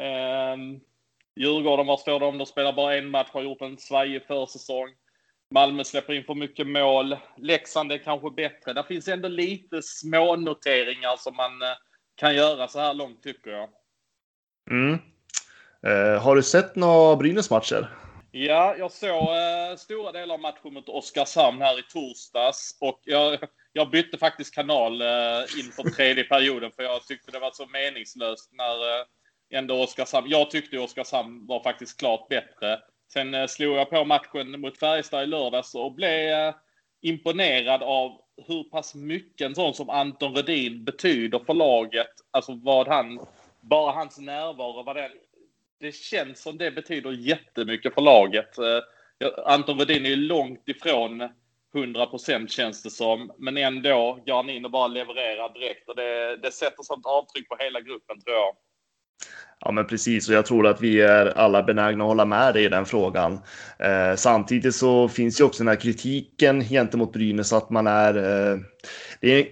Eh, 0.01 0.57
Djurgården, 1.37 1.87
var 1.87 1.97
står 1.97 2.21
de? 2.21 2.39
De 2.39 2.47
spelar 2.47 2.73
bara 2.73 2.97
en 2.97 3.11
match, 3.11 3.29
har 3.33 3.43
gjort 3.43 3.63
en 3.63 3.79
svajig 3.79 4.27
försäsong. 4.27 4.89
Malmö 5.51 5.85
släpper 5.85 6.13
in 6.13 6.25
för 6.25 6.35
mycket 6.35 6.67
mål. 6.67 7.17
Leksand 7.37 7.93
är 7.93 7.99
kanske 7.99 8.31
bättre. 8.31 8.73
Det 8.73 8.85
finns 8.85 9.09
ändå 9.09 9.29
lite 9.29 9.83
små 9.83 10.37
noteringar 10.37 11.17
som 11.17 11.37
man 11.37 11.63
eh, 11.63 11.69
kan 12.15 12.35
göra 12.35 12.69
så 12.69 12.81
här 12.81 12.95
långt 12.95 13.23
tycker 13.23 13.51
jag. 13.51 13.69
Mm. 14.71 14.99
Eh, 15.87 16.23
har 16.23 16.37
du 16.37 16.43
sett 16.43 16.77
några 16.77 17.17
Brynäs 17.17 17.51
matcher? 17.51 17.89
Ja, 18.31 18.77
jag 18.79 18.93
såg 18.93 19.37
eh, 19.37 19.77
stora 19.77 20.13
delar 20.13 20.35
av 20.35 20.41
matchen 20.41 20.75
mot 20.75 20.89
Oskarshamn 20.89 21.63
här 21.63 21.79
i 21.79 21.83
torsdags 21.83 22.79
och 22.81 23.01
jag, 23.05 23.39
jag 23.73 23.91
bytte 23.91 24.19
faktiskt 24.19 24.55
kanal 24.55 25.03
eh, 25.03 25.59
inför 25.59 25.91
tredje 25.91 26.25
perioden 26.25 26.71
för 26.77 26.83
jag 26.83 27.07
tyckte 27.07 27.31
det 27.31 27.39
var 27.39 27.51
så 27.53 27.67
meningslöst 27.67 28.51
när 28.53 28.99
eh, 28.99 29.05
ändå 29.51 29.83
Oskarshamn. 29.83 30.31
Jag 30.31 30.51
tyckte 30.51 30.79
Oskarshamn 30.79 31.47
var 31.47 31.63
faktiskt 31.63 32.01
klart 32.01 32.29
bättre. 32.29 32.81
Sen 33.13 33.35
eh, 33.35 33.47
slog 33.47 33.77
jag 33.77 33.91
på 33.91 34.05
matchen 34.05 34.61
mot 34.61 34.79
Färjestad 34.79 35.23
i 35.23 35.27
lördags 35.27 35.75
och 35.75 35.93
blev 35.93 36.31
eh, 36.31 36.55
imponerad 37.03 37.83
av 37.83 38.21
hur 38.47 38.65
pass 38.65 38.95
mycket 38.95 39.47
en 39.47 39.55
sån 39.55 39.75
som 39.75 39.91
Anton 39.91 40.35
Redin 40.35 40.85
betyder 40.85 41.39
för 41.39 41.55
laget. 41.55 42.11
Alltså 42.31 42.61
vad 42.63 42.89
han, 42.89 43.21
bara 43.61 43.93
hans 43.93 44.19
närvaro, 44.19 44.83
vad 44.83 44.97
den, 44.97 45.11
det 45.81 45.95
känns 45.95 46.43
som 46.43 46.59
det 46.59 46.71
betyder 46.71 47.13
jättemycket 47.13 47.95
för 47.95 48.01
laget. 48.01 48.59
Eh, 48.59 48.81
Anton 49.45 49.79
Redin 49.79 50.07
är 50.07 50.11
ju 50.11 50.17
långt 50.17 50.69
ifrån 50.69 51.29
100 51.75 52.07
procent 52.07 52.51
känns 52.51 52.83
det 52.83 52.91
som, 52.91 53.33
men 53.39 53.57
ändå 53.57 54.19
går 54.27 54.35
han 54.35 54.51
in 54.51 54.65
och 54.65 54.71
bara 54.71 54.87
levererar 54.87 55.55
direkt 55.55 55.89
och 55.89 55.97
det, 55.97 56.37
det 56.37 56.53
sätter 56.53 56.83
sånt 56.83 57.07
avtryck 57.07 57.49
på 57.49 57.57
hela 57.61 57.81
gruppen 57.81 58.21
tror 58.21 58.37
jag. 58.37 58.57
Ja, 59.61 59.73
men 59.73 59.87
precis. 59.87 60.29
Och 60.29 60.35
jag 60.35 60.47
tror 60.47 60.67
att 60.67 60.81
vi 60.81 61.01
är 61.01 61.27
alla 61.27 61.63
benägna 61.63 62.05
att 62.05 62.09
hålla 62.09 62.25
med 62.25 62.55
dig 62.55 62.65
i 62.65 62.69
den 62.69 62.87
frågan. 62.87 63.41
Eh, 63.79 64.17
samtidigt 64.17 64.75
så 64.75 65.09
finns 65.09 65.41
ju 65.41 65.45
också 65.45 65.63
den 65.63 65.69
här 65.69 65.81
kritiken 65.81 66.65
gentemot 66.65 67.13
Brynäs 67.13 67.53
att 67.53 67.71
man 67.71 67.87
är. 67.87 68.17
Eh, 68.17 68.59
det 69.21 69.29
är 69.29 69.47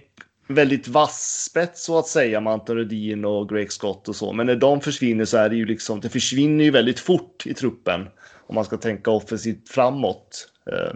väldigt 0.47 0.87
vass 0.87 1.47
spets 1.49 1.85
så 1.85 1.99
att 1.99 2.07
säga 2.07 2.41
med 2.41 2.53
Anton 2.53 2.75
Rudin 2.75 3.25
och 3.25 3.49
Greg 3.49 3.71
Scott 3.71 4.07
och 4.07 4.15
så. 4.15 4.33
Men 4.33 4.45
när 4.45 4.55
de 4.55 4.81
försvinner 4.81 5.25
så 5.25 5.37
är 5.37 5.49
det 5.49 5.55
ju 5.55 5.65
liksom. 5.65 5.99
Det 5.99 6.09
försvinner 6.09 6.63
ju 6.63 6.71
väldigt 6.71 6.99
fort 6.99 7.45
i 7.45 7.53
truppen 7.53 8.09
om 8.47 8.55
man 8.55 8.65
ska 8.65 8.77
tänka 8.77 9.11
offensivt 9.11 9.69
framåt. 9.69 10.47
Eh. 10.71 10.95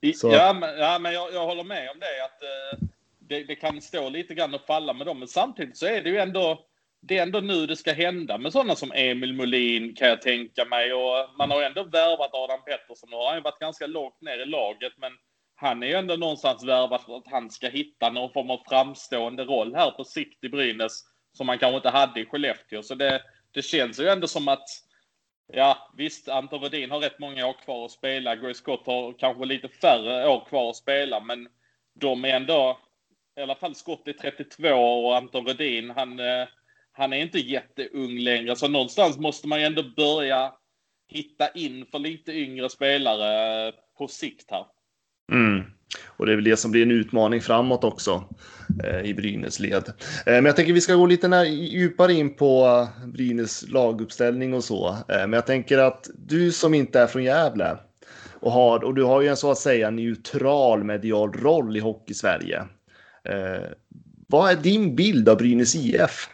Ja, 0.00 0.52
men, 0.60 0.78
ja, 0.78 0.98
men 0.98 1.12
jag, 1.12 1.32
jag, 1.32 1.46
håller 1.46 1.64
med 1.64 1.90
om 1.90 2.00
det 2.00 2.24
att 2.24 2.42
eh, 2.42 2.88
det, 3.28 3.44
det, 3.44 3.54
kan 3.54 3.80
stå 3.80 4.08
lite 4.08 4.34
grann 4.34 4.54
och 4.54 4.66
falla 4.66 4.92
med 4.92 5.06
dem. 5.06 5.18
Men 5.18 5.28
samtidigt 5.28 5.76
så 5.76 5.86
är 5.86 6.02
det 6.02 6.10
ju 6.10 6.18
ändå 6.18 6.64
det 7.00 7.18
är 7.18 7.22
ändå 7.22 7.40
nu 7.40 7.66
det 7.66 7.76
ska 7.76 7.92
hända 7.92 8.38
med 8.38 8.52
sådana 8.52 8.76
som 8.76 8.92
Emil 8.94 9.34
Molin 9.34 9.94
kan 9.94 10.08
jag 10.08 10.22
tänka 10.22 10.64
mig. 10.64 10.92
Och 10.92 11.30
man 11.38 11.50
har 11.50 11.62
ändå 11.62 11.82
värvat 11.84 12.34
Adam 12.34 12.64
Pettersson. 12.64 13.10
Nu 13.10 13.16
har 13.16 13.32
han 13.32 13.42
varit 13.42 13.58
ganska 13.58 13.86
lågt 13.86 14.20
ner 14.20 14.38
i 14.38 14.46
laget, 14.46 14.92
men 14.96 15.12
han 15.54 15.82
är 15.82 15.86
ju 15.86 15.94
ändå 15.94 16.16
någonstans 16.16 16.64
värvad 16.64 17.00
för 17.02 17.16
att 17.16 17.30
han 17.30 17.50
ska 17.50 17.68
hitta 17.68 18.10
någon 18.10 18.32
form 18.32 18.50
av 18.50 18.60
framstående 18.68 19.44
roll 19.44 19.74
här 19.74 19.90
på 19.90 20.04
sikt 20.04 20.44
i 20.44 20.48
Brynäs 20.48 21.04
som 21.32 21.48
han 21.48 21.58
kanske 21.58 21.76
inte 21.76 21.90
hade 21.90 22.20
i 22.20 22.26
Skellefteå. 22.26 22.82
Så 22.82 22.94
det, 22.94 23.22
det 23.52 23.62
känns 23.62 24.00
ju 24.00 24.08
ändå 24.08 24.26
som 24.26 24.48
att 24.48 24.68
Ja, 25.52 25.92
visst, 25.96 26.28
Anton 26.28 26.60
Rödin 26.60 26.90
har 26.90 27.00
rätt 27.00 27.18
många 27.18 27.46
år 27.46 27.52
kvar 27.52 27.84
att 27.84 27.90
spela. 27.90 28.36
Grace 28.36 28.54
Scott 28.54 28.86
har 28.86 29.12
kanske 29.12 29.44
lite 29.44 29.68
färre 29.68 30.28
år 30.28 30.44
kvar 30.48 30.70
att 30.70 30.76
spela, 30.76 31.20
men 31.20 31.48
de 31.94 32.24
är 32.24 32.28
ändå, 32.28 32.78
i 33.38 33.42
alla 33.42 33.54
fall 33.54 33.74
Scott 33.74 34.08
är 34.08 34.12
32 34.12 34.68
och 34.68 35.16
Anton 35.16 35.46
Rödin, 35.46 35.90
han, 35.90 36.20
eh, 36.20 36.48
han 36.98 37.12
är 37.12 37.16
inte 37.16 37.38
jätteung 37.38 38.18
längre, 38.18 38.56
så 38.56 38.68
någonstans 38.68 39.18
måste 39.18 39.48
man 39.48 39.60
ju 39.60 39.66
ändå 39.66 39.82
börja 39.96 40.52
hitta 41.08 41.48
in 41.48 41.86
för 41.90 41.98
lite 41.98 42.32
yngre 42.32 42.68
spelare 42.68 43.72
på 43.98 44.08
sikt 44.08 44.50
här. 44.50 44.64
Mm. 45.32 45.62
Och 46.06 46.26
det 46.26 46.32
är 46.32 46.36
väl 46.36 46.44
det 46.44 46.56
som 46.56 46.70
blir 46.70 46.82
en 46.82 46.90
utmaning 46.90 47.40
framåt 47.40 47.84
också 47.84 48.24
eh, 48.84 49.00
i 49.00 49.14
Brynäs 49.14 49.60
led. 49.60 49.88
Eh, 50.26 50.32
men 50.32 50.44
jag 50.44 50.56
tänker 50.56 50.72
vi 50.72 50.80
ska 50.80 50.94
gå 50.94 51.06
lite 51.06 51.28
när, 51.28 51.44
djupare 51.44 52.12
in 52.12 52.36
på 52.36 52.66
eh, 52.66 53.06
Brynäs 53.06 53.68
laguppställning 53.68 54.54
och 54.54 54.64
så. 54.64 54.88
Eh, 54.88 54.96
men 55.08 55.32
jag 55.32 55.46
tänker 55.46 55.78
att 55.78 56.10
du 56.14 56.52
som 56.52 56.74
inte 56.74 57.00
är 57.00 57.06
från 57.06 57.24
Gävle 57.24 57.78
och, 58.40 58.52
har, 58.52 58.84
och 58.84 58.94
du 58.94 59.02
har 59.02 59.20
ju 59.20 59.28
en 59.28 59.36
så 59.36 59.50
att 59.50 59.58
säga 59.58 59.90
neutral 59.90 60.84
medial 60.84 61.32
roll 61.32 61.76
i 61.76 61.80
Hockey-Sverige. 61.80 62.58
Eh, 63.24 63.68
vad 64.28 64.50
är 64.50 64.56
din 64.56 64.96
bild 64.96 65.28
av 65.28 65.36
Brynäs 65.36 65.74
IF? 65.74 66.28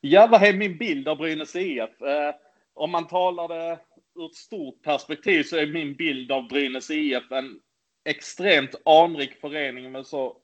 Ja, 0.00 0.26
vad 0.26 0.42
är 0.42 0.52
min 0.52 0.78
bild 0.78 1.08
av 1.08 1.16
Brynäs 1.16 1.56
IF? 1.56 2.02
Eh, 2.02 2.34
om 2.74 2.90
man 2.90 3.06
talar 3.06 3.48
det 3.48 3.78
ur 4.14 4.26
ett 4.26 4.34
stort 4.34 4.82
perspektiv 4.82 5.42
så 5.42 5.56
är 5.56 5.66
min 5.66 5.94
bild 5.94 6.32
av 6.32 6.48
Brynäs 6.48 6.90
IF 6.90 7.32
en 7.32 7.60
extremt 8.04 8.74
anrik 8.84 9.40
förening 9.40 9.92
med 9.92 10.06
så 10.06 10.36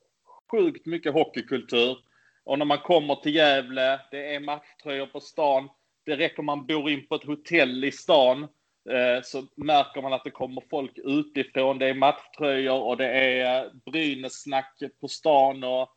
sjukt 0.51 0.85
mycket 0.85 1.13
hockeykultur. 1.13 1.97
Och 2.43 2.59
när 2.59 2.65
man 2.65 2.77
kommer 2.77 3.15
till 3.15 3.35
Gävle, 3.35 3.99
det 4.11 4.35
är 4.35 4.39
matchtröjor 4.39 5.05
på 5.05 5.19
stan. 5.19 5.69
Det 6.05 6.15
räcker 6.15 6.43
man 6.43 6.65
bor 6.65 6.89
in 6.89 7.07
på 7.07 7.15
ett 7.15 7.23
hotell 7.23 7.83
i 7.83 7.91
stan 7.91 8.43
eh, 8.89 9.23
så 9.23 9.43
märker 9.55 10.01
man 10.01 10.13
att 10.13 10.23
det 10.23 10.31
kommer 10.31 10.63
folk 10.69 10.91
utifrån. 10.97 11.79
Det 11.79 11.87
är 11.87 11.93
matchtröjor 11.93 12.81
och 12.81 12.97
det 12.97 13.07
är 13.07 13.65
eh, 13.65 13.71
Brynäs-snack 13.85 14.81
på 15.01 15.07
stan 15.07 15.63
och 15.63 15.89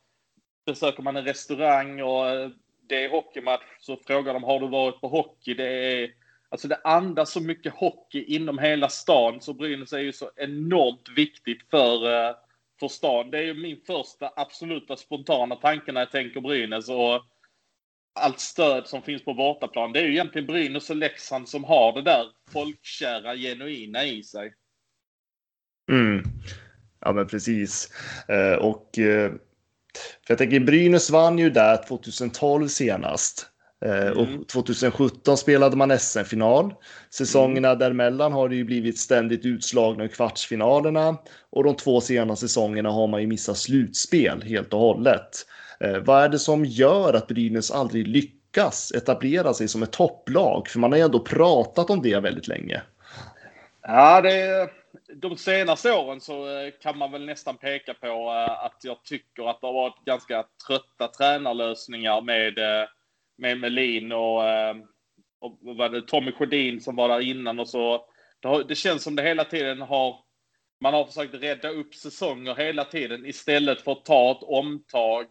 besöker 0.65 1.03
man 1.03 1.15
en 1.15 1.25
restaurang 1.25 2.01
och 2.01 2.29
eh, 2.29 2.49
det 2.89 3.05
är 3.05 3.09
hockeymatch 3.09 3.63
så 3.79 3.97
frågar 4.07 4.33
de 4.33 4.43
har 4.43 4.59
du 4.59 4.67
varit 4.67 5.01
på 5.01 5.07
hockey? 5.07 5.53
Det 5.53 6.03
är 6.03 6.09
Alltså 6.51 6.67
det 6.67 6.79
andas 6.83 7.31
så 7.31 7.41
mycket 7.41 7.73
hockey 7.73 8.23
inom 8.23 8.59
hela 8.59 8.89
stan 8.89 9.41
så 9.41 9.53
Brynäs 9.53 9.93
är 9.93 9.99
ju 9.99 10.13
så 10.13 10.31
enormt 10.35 11.09
viktigt 11.15 11.69
för, 11.69 12.13
eh, 12.13 12.35
för 12.79 12.87
stan. 12.87 13.31
Det 13.31 13.37
är 13.37 13.43
ju 13.43 13.53
min 13.53 13.81
första 13.87 14.31
absoluta 14.35 14.95
spontana 14.95 15.55
tanke 15.55 15.91
när 15.91 16.01
jag 16.01 16.11
tänker 16.11 16.41
Brynäs 16.41 16.89
och 16.89 17.25
allt 18.19 18.39
stöd 18.39 18.87
som 18.87 19.01
finns 19.01 19.25
på 19.25 19.33
bortaplan. 19.33 19.93
Det 19.93 19.99
är 19.99 20.03
ju 20.03 20.11
egentligen 20.11 20.47
Brynäs 20.47 20.89
och 20.89 20.95
Leksand 20.95 21.49
som 21.49 21.63
har 21.63 21.93
det 21.93 22.01
där 22.01 22.25
folkkära, 22.53 23.35
genuina 23.35 24.05
i 24.05 24.23
sig. 24.23 24.53
Mm. 25.91 26.23
Ja, 26.99 27.13
men 27.13 27.27
precis. 27.27 27.91
Eh, 28.27 28.55
och 28.55 28.99
eh, 28.99 29.31
för 30.27 30.31
jag 30.31 30.37
tänker 30.37 30.59
Brynäs 30.59 31.09
vann 31.09 31.37
ju 31.37 31.49
där 31.49 31.87
2012 31.87 32.67
senast. 32.67 33.45
Eh, 33.85 34.09
och 34.09 34.47
2017 34.47 35.19
mm. 35.27 35.37
spelade 35.37 35.75
man 35.75 35.99
SM-final. 35.99 36.73
Säsongerna 37.09 37.67
mm. 37.67 37.79
däremellan 37.79 38.33
har 38.33 38.49
det 38.49 38.55
ju 38.55 38.63
blivit 38.63 38.99
ständigt 38.99 39.45
utslagna 39.45 40.05
i 40.05 40.09
kvartsfinalerna 40.09 41.17
och 41.49 41.63
de 41.63 41.75
två 41.75 42.01
senaste 42.01 42.47
säsongerna 42.47 42.91
har 42.91 43.07
man 43.07 43.21
ju 43.21 43.27
missat 43.27 43.57
slutspel 43.57 44.41
helt 44.41 44.73
och 44.73 44.79
hållet. 44.79 45.45
Eh, 45.79 45.97
vad 45.97 46.23
är 46.23 46.29
det 46.29 46.39
som 46.39 46.65
gör 46.65 47.13
att 47.13 47.27
Brynäs 47.27 47.71
aldrig 47.71 48.07
lyckas 48.07 48.91
etablera 48.91 49.53
sig 49.53 49.67
som 49.67 49.83
ett 49.83 49.91
topplag? 49.91 50.67
För 50.67 50.79
man 50.79 50.91
har 50.91 50.97
ju 50.97 51.05
ändå 51.05 51.19
pratat 51.19 51.89
om 51.89 52.01
det 52.01 52.19
väldigt 52.19 52.47
länge. 52.47 52.81
Ja, 53.81 54.21
det, 54.21 54.69
de 55.15 55.37
senaste 55.37 55.93
åren 55.93 56.21
så 56.21 56.59
eh, 56.59 56.71
kan 56.81 56.97
man 56.97 57.11
väl 57.11 57.25
nästan 57.25 57.57
peka 57.57 57.93
på 57.93 58.07
eh, 58.07 58.65
att 58.65 58.81
jag 58.83 59.03
tycker 59.03 59.49
att 59.49 59.61
det 59.61 59.67
har 59.67 59.73
varit 59.73 60.05
ganska 60.05 60.45
trötta 60.67 61.07
tränarlösningar 61.07 62.21
med 62.21 62.57
eh, 62.57 62.87
med 63.37 63.59
Melin 63.59 64.11
och, 64.11 64.39
och 65.39 65.59
var 65.61 65.89
det 65.89 66.01
Tommy 66.01 66.31
Sjödin 66.31 66.81
som 66.81 66.95
var 66.95 67.09
där 67.09 67.19
innan 67.19 67.59
och 67.59 67.69
så. 67.69 68.05
Det, 68.39 68.47
har, 68.47 68.63
det 68.63 68.75
känns 68.75 69.03
som 69.03 69.15
det 69.15 69.23
hela 69.23 69.43
tiden 69.43 69.81
har 69.81 70.19
man 70.81 70.93
har 70.93 71.05
försökt 71.05 71.33
rädda 71.33 71.69
upp 71.69 71.95
säsonger 71.95 72.55
hela 72.55 72.85
tiden 72.85 73.25
istället 73.25 73.81
för 73.81 73.91
att 73.91 74.05
ta 74.05 74.31
ett 74.31 74.43
omtag 74.43 75.25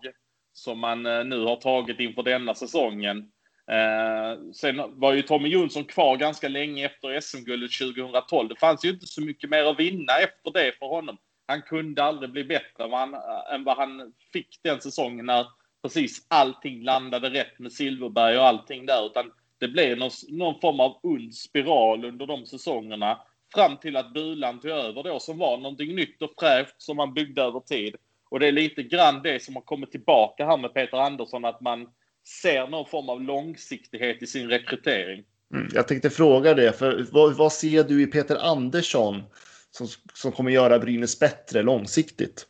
som 0.53 0.79
man 0.79 1.03
nu 1.03 1.45
har 1.45 1.57
tagit 1.57 2.01
inför 2.01 2.23
denna 2.23 2.55
säsongen. 2.55 3.31
Eh, 3.71 4.53
sen 4.53 4.83
var 5.01 5.13
ju 5.13 5.23
Tommy 5.23 5.49
Jonsson 5.49 5.85
kvar 5.85 6.17
ganska 6.17 6.49
länge 6.49 6.87
efter 6.87 7.21
SM-guldet 7.21 7.73
2012. 7.73 8.49
Det 8.49 8.57
fanns 8.57 8.85
ju 8.85 8.91
inte 8.91 9.07
så 9.07 9.21
mycket 9.21 9.51
mer 9.51 9.65
att 9.65 9.81
vinna 9.81 10.13
efter 10.19 10.51
det 10.53 10.79
för 10.79 10.87
honom. 10.87 11.19
Han 11.47 11.63
kunde 11.63 12.05
aldrig 12.05 12.31
bli 12.31 12.45
bättre 12.45 12.85
än 12.85 12.91
vad 12.91 13.01
han, 13.01 13.15
eh, 13.15 13.55
än 13.55 13.65
vad 13.65 13.77
han 13.77 14.13
fick 14.33 14.61
den 14.63 14.81
säsongen 14.81 15.27
när 15.27 15.47
precis 15.83 16.27
allting 16.29 16.83
landade 16.83 17.31
rätt 17.31 17.59
med 17.59 17.73
Silverberg 17.73 18.39
och 18.39 18.47
allting 18.47 18.87
där, 18.87 19.07
utan 19.07 19.33
det 19.59 19.69
blev 19.69 19.99
någon, 19.99 20.11
någon 20.29 20.61
form 20.61 20.81
av 20.81 20.99
ond 21.03 21.35
spiral 21.35 22.05
under 22.05 22.27
de 22.27 22.47
säsongerna 22.47 23.21
fram 23.55 23.77
till 23.77 23.97
att 23.97 24.13
Bulan 24.13 24.61
tog 24.61 24.71
över 24.71 25.03
då 25.03 25.21
som 25.21 25.39
var 25.39 25.59
någonting 25.59 25.95
nytt 25.95 26.23
och 26.23 26.35
fräscht 26.41 26.75
som 26.79 26.97
man 26.97 27.15
byggde 27.15 27.43
över 27.43 27.61
tid. 27.61 27.97
Och 28.31 28.41
det 28.41 28.47
är 28.47 28.53
lite 28.53 28.83
grann 28.83 29.23
det 29.23 29.43
som 29.43 29.55
har 29.55 29.63
kommit 29.63 29.91
tillbaka 29.91 30.47
här 30.47 30.57
med 30.57 30.75
Peter 30.75 30.99
Andersson, 30.99 31.45
att 31.45 31.61
man 31.61 31.89
ser 32.29 32.67
någon 32.67 32.87
form 32.87 33.09
av 33.09 33.23
långsiktighet 33.23 34.23
i 34.23 34.27
sin 34.27 34.49
rekrytering. 34.49 35.25
Mm, 35.55 35.69
jag 35.73 35.89
tänkte 35.89 36.11
fråga 36.11 36.55
det, 36.55 36.73
för 36.73 37.07
vad, 37.13 37.37
vad, 37.37 37.53
ser 37.53 37.85
du 37.85 38.03
i 38.03 38.07
Peter 38.07 38.37
Andersson 38.37 39.23
som, 39.71 39.87
som 40.15 40.33
kommer 40.33 40.51
göra 40.51 40.79
Brynäs 40.79 41.19
bättre 41.19 41.63
långsiktigt? 41.63 42.47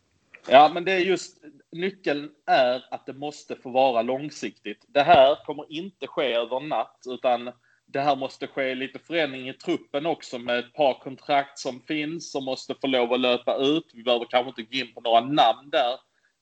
Ja, 0.48 0.70
men 0.74 0.84
det 0.84 0.92
är 0.92 0.98
just 0.98 1.36
nyckeln 1.72 2.30
är 2.46 2.84
att 2.90 3.06
det 3.06 3.12
måste 3.12 3.56
få 3.56 3.70
vara 3.70 4.02
långsiktigt. 4.02 4.84
Det 4.88 5.02
här 5.02 5.44
kommer 5.44 5.72
inte 5.72 6.06
ske 6.06 6.34
över 6.34 6.60
natt, 6.60 7.02
utan 7.06 7.52
det 7.86 8.00
här 8.00 8.16
måste 8.16 8.46
ske 8.46 8.74
lite 8.74 8.98
förändring 8.98 9.48
i 9.48 9.52
truppen 9.52 10.06
också 10.06 10.38
med 10.38 10.58
ett 10.58 10.74
par 10.74 10.94
kontrakt 10.94 11.58
som 11.58 11.80
finns 11.80 12.32
som 12.32 12.44
måste 12.44 12.74
få 12.80 12.86
lov 12.86 13.12
att 13.12 13.20
löpa 13.20 13.56
ut. 13.56 13.90
Vi 13.94 14.02
behöver 14.02 14.26
kanske 14.30 14.48
inte 14.48 14.76
gå 14.76 14.84
in 14.84 14.94
på 14.94 15.00
några 15.00 15.20
namn 15.20 15.70
där, 15.70 15.94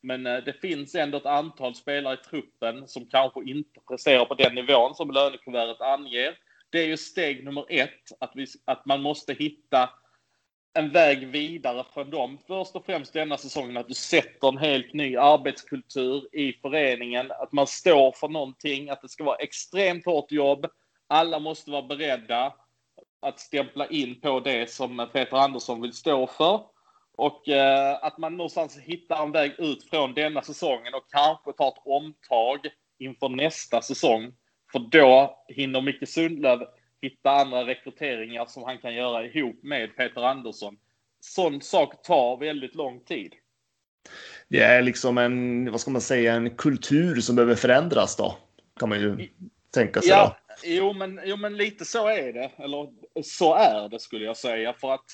men 0.03 0.27
eh, 0.27 0.45
det 0.45 0.53
finns 0.53 0.95
ändå 0.95 1.19
ett 1.19 1.27
antal 1.27 1.75
spelare 1.75 2.15
i 2.15 2.29
truppen 2.31 2.89
som 2.89 3.07
kanske 3.07 3.45
inte 3.45 3.81
presterar 3.89 4.25
på 4.25 4.35
den 4.35 4.55
nivån 4.55 4.95
som 4.95 5.11
lönekuvertet 5.11 5.81
anger. 5.81 6.39
Det 6.71 6.79
är 6.79 6.87
ju 6.87 6.97
steg 6.97 7.45
nummer 7.45 7.67
ett, 7.69 8.13
att, 8.21 8.33
vi, 8.35 8.47
att 8.65 8.87
man 8.87 9.03
måste 9.03 9.33
hitta 9.33 9.91
en 10.77 10.91
väg 10.91 11.29
vidare 11.29 11.85
från 11.95 12.11
dem. 12.11 12.39
Först 12.47 12.77
och 12.77 12.87
främst 12.87 13.13
denna 13.13 13.37
säsongen 13.37 13.77
att 13.77 13.89
du 13.89 13.95
sätter 13.95 14.49
en 14.49 14.59
helt 14.59 14.93
ny 14.93 15.17
arbetskultur 15.17 16.37
i 16.37 16.53
föreningen. 16.53 17.33
Att 17.33 17.53
man 17.53 17.67
står 17.67 18.13
för 18.13 18.29
någonting, 18.29 18.91
att 18.91 19.03
det 19.03 19.09
ska 19.09 19.25
vara 19.25 19.37
extremt 19.37 20.05
hårt 20.05 20.33
jobb. 20.33 20.67
Alla 21.07 21.39
måste 21.39 21.71
vara 21.71 21.83
beredda 21.83 22.55
att 23.21 23.41
stämpla 23.41 23.87
in 23.87 24.21
på 24.21 24.41
det 24.41 24.71
som 24.71 25.09
Peter 25.13 25.37
Andersson 25.37 25.83
vill 25.83 25.93
stå 25.93 26.27
för. 26.27 26.61
Och 27.17 27.49
eh, 27.49 27.99
att 28.03 28.19
man 28.19 28.37
någonstans 28.37 28.79
hittar 28.79 29.23
en 29.23 29.33
väg 29.33 29.55
ut 29.59 29.91
från 29.91 30.15
denna 30.15 30.43
säsongen 30.43 30.95
och 30.95 31.11
kanske 31.11 31.53
tar 31.53 31.69
ett 31.69 31.83
omtag 31.85 32.59
inför 32.99 33.29
nästa 33.29 33.83
säsong. 33.83 34.33
För 34.73 34.79
då 34.79 35.45
hinner 35.49 35.81
Micke 35.81 36.09
Sundlöv 36.09 36.59
hitta 37.03 37.31
andra 37.31 37.67
rekryteringar 37.67 38.47
som 38.47 38.63
han 38.63 38.79
kan 38.79 38.95
göra 38.95 39.27
ihop 39.27 39.63
med 39.63 39.97
Peter 39.97 40.23
Andersson. 40.23 40.77
Sån 41.21 41.61
sak 41.61 42.03
tar 42.03 42.37
väldigt 42.37 42.75
lång 42.75 43.01
tid. 43.01 43.35
Det 44.49 44.61
är 44.61 44.83
liksom 44.83 45.19
en, 45.19 45.71
vad 45.71 45.81
ska 45.81 45.91
man 45.91 46.01
säga, 46.01 46.35
en 46.35 46.57
kultur 46.57 47.21
som 47.21 47.37
behöver 47.37 47.55
förändras 47.55 48.17
då. 48.17 48.37
Kan 48.81 48.89
man 48.89 49.01
ju 49.01 49.29
tänka 49.71 50.01
sig. 50.01 50.11
Ja, 50.11 50.37
då. 50.49 50.69
Jo, 50.69 50.93
men, 50.93 51.21
jo, 51.25 51.37
men 51.37 51.57
lite 51.57 51.85
så 51.85 52.09
är 52.09 52.33
det. 52.33 52.51
Eller 52.57 52.89
så 53.23 53.55
är 53.55 53.89
det 53.89 54.01
skulle 54.01 54.25
jag 54.25 54.37
säga. 54.37 54.73
För 54.73 54.95
att 54.95 55.05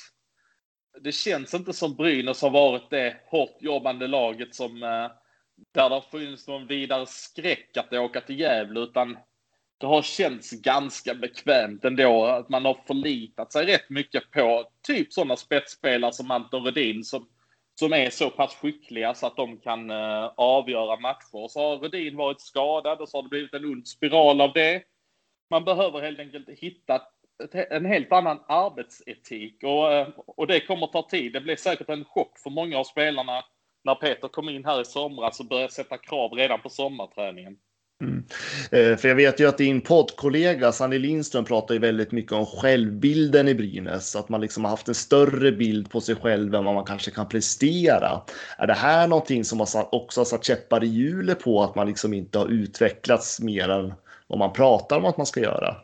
det 1.01 1.13
känns 1.13 1.55
inte 1.55 1.73
som 1.73 1.95
Brynäs 1.95 2.43
har 2.43 2.51
varit 2.51 2.91
det 2.91 3.17
hårt 3.27 3.57
jobbande 3.61 4.07
laget 4.07 4.55
som 4.55 4.83
eh, 4.83 5.11
där 5.73 5.89
det 5.89 5.95
har 5.95 6.01
funnits 6.01 6.49
någon 6.49 6.67
vidare 6.67 7.07
skräck 7.07 7.77
att 7.77 7.93
åka 7.93 8.21
till 8.21 8.41
Gävle, 8.41 8.81
utan 8.81 9.19
det 9.79 9.87
har 9.87 10.03
känts 10.03 10.51
ganska 10.51 11.15
bekvämt 11.15 11.85
ändå. 11.85 12.25
Att 12.25 12.49
man 12.49 12.65
har 12.65 12.81
förlitat 12.87 13.53
sig 13.53 13.67
rätt 13.67 13.91
mycket 13.91 14.31
på 14.31 14.69
typ 14.83 15.13
sådana 15.13 15.37
spetsspelare 15.37 16.13
som 16.13 16.31
Anton 16.31 16.65
Rudin 16.65 17.05
som, 17.05 17.29
som 17.75 17.93
är 17.93 18.11
så 18.11 18.31
pass 18.31 18.55
skickliga 18.55 19.15
så 19.15 19.27
att 19.27 19.37
de 19.37 19.59
kan 19.59 19.91
uh, 19.91 20.33
avgöra 20.37 21.01
matcher. 21.01 21.49
Så 21.49 21.61
har 21.61 21.77
Rudin 21.77 22.17
varit 22.17 22.41
skadad 22.41 23.01
och 23.01 23.09
så 23.09 23.17
har 23.17 23.23
det 23.23 23.29
blivit 23.29 23.55
en 23.55 23.65
ond 23.65 23.89
spiral 23.89 24.41
av 24.41 24.53
det. 24.53 24.83
Man 25.51 25.65
behöver 25.65 26.01
helt 26.01 26.19
enkelt 26.19 26.49
hitta 26.49 26.97
ett, 26.97 27.12
en 27.71 27.85
helt 27.85 28.13
annan 28.13 28.41
arbetsetik 28.49 29.63
och, 29.63 29.93
eh, 29.93 30.09
och 30.17 30.47
det 30.47 30.61
kommer 30.61 30.87
ta 30.87 31.09
tid. 31.09 31.33
Det 31.33 31.41
blir 31.41 31.57
säkert 31.57 31.89
en 31.89 32.05
chock 32.05 32.39
för 32.39 32.51
många 32.51 32.79
av 32.79 32.85
spelarna 32.85 33.45
när 33.85 33.95
Peter 33.95 34.29
kom 34.29 34.49
in 34.49 34.65
här 34.65 34.81
i 34.81 34.85
somras 34.85 35.41
och 35.41 35.47
började 35.47 35.73
sätta 35.73 35.99
krav 35.99 36.33
redan 36.33 36.61
på 36.61 36.69
sommarträningen. 36.69 37.57
Mm. 38.03 38.25
Eh, 38.71 38.97
för 38.97 39.09
jag 39.09 39.15
vet 39.15 39.41
ju 39.41 39.49
att 39.49 39.59
din 39.59 39.81
poddkollega 39.81 40.73
Sanny 40.73 40.99
Lindström 40.99 41.45
pratar 41.45 41.75
ju 41.75 41.81
väldigt 41.81 42.13
mycket 42.13 42.33
om 42.33 42.47
självbilden 42.47 43.49
i 43.49 43.55
Brynäs. 43.55 44.17
Att 44.17 44.29
man 44.29 44.41
liksom 44.41 44.65
har 44.65 44.71
haft 44.71 44.89
en 44.89 44.95
större 44.95 45.53
bild 45.53 45.91
på 45.91 46.01
sig 46.01 46.15
själv 46.15 46.55
än 46.55 46.65
vad 46.65 46.75
man 46.75 46.85
kanske 46.85 47.11
kan 47.11 47.29
prestera. 47.29 48.23
Är 48.59 48.67
det 48.67 48.75
här 48.75 49.09
någonting 49.09 49.45
som 49.45 49.61
också 49.93 50.21
har 50.21 50.25
satt 50.25 50.45
käppar 50.45 50.85
i 50.85 50.87
hjulet 50.87 51.41
på 51.41 51.63
att 51.63 51.75
man 51.75 51.87
liksom 51.87 52.15
inte 52.15 52.39
har 52.39 52.47
utvecklats 52.47 53.41
mer 53.41 53.69
än 53.69 53.95
vad 54.33 54.39
man 54.39 54.53
pratar 54.53 54.97
om 54.97 55.05
att 55.05 55.17
man 55.17 55.27
ska 55.27 55.41
göra? 55.41 55.77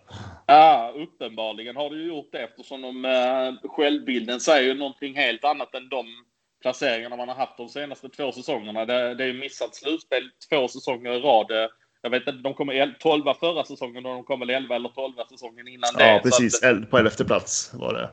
Ja, 0.46 0.92
uppenbarligen 0.96 1.76
har 1.76 1.90
du 1.90 2.07
gjort 2.07 2.28
det 2.32 2.38
eftersom 2.38 2.82
de, 2.82 3.05
uh, 3.05 3.70
självbilden 3.70 4.40
säger 4.40 4.68
ju 4.68 4.74
någonting 4.74 5.16
helt 5.16 5.44
annat 5.44 5.74
än 5.74 5.88
de 5.88 6.07
placeringarna 6.62 7.16
man 7.16 7.28
har 7.28 7.34
haft 7.34 7.57
de 7.57 7.68
senaste 7.68 8.09
två 8.09 8.32
säsongerna. 8.32 8.84
Det, 8.84 9.14
det 9.14 9.24
är 9.24 9.32
missat 9.32 9.74
slutspel 9.74 10.30
två 10.51 10.68
säsonger 10.68 11.12
i 11.12 11.20
rad 11.20 11.70
jag 12.03 12.11
vet 12.11 12.28
inte, 12.28 12.32
de 12.32 12.55
kom 12.55 12.94
12 13.01 13.34
förra 13.40 13.64
säsongen 13.64 14.07
och 14.07 14.14
de 14.14 14.24
kom 14.24 14.40
väl 14.40 14.51
11 14.51 14.76
eller 14.76 14.88
12 14.88 15.12
säsongen 15.30 15.68
innan 15.68 15.94
det. 15.99 16.12
Ja, 16.12 16.20
precis. 16.22 16.62
Att, 16.62 16.90
på 16.90 16.99
11 16.99 17.11
plats 17.11 17.70
var 17.74 17.94
det. 17.94 18.11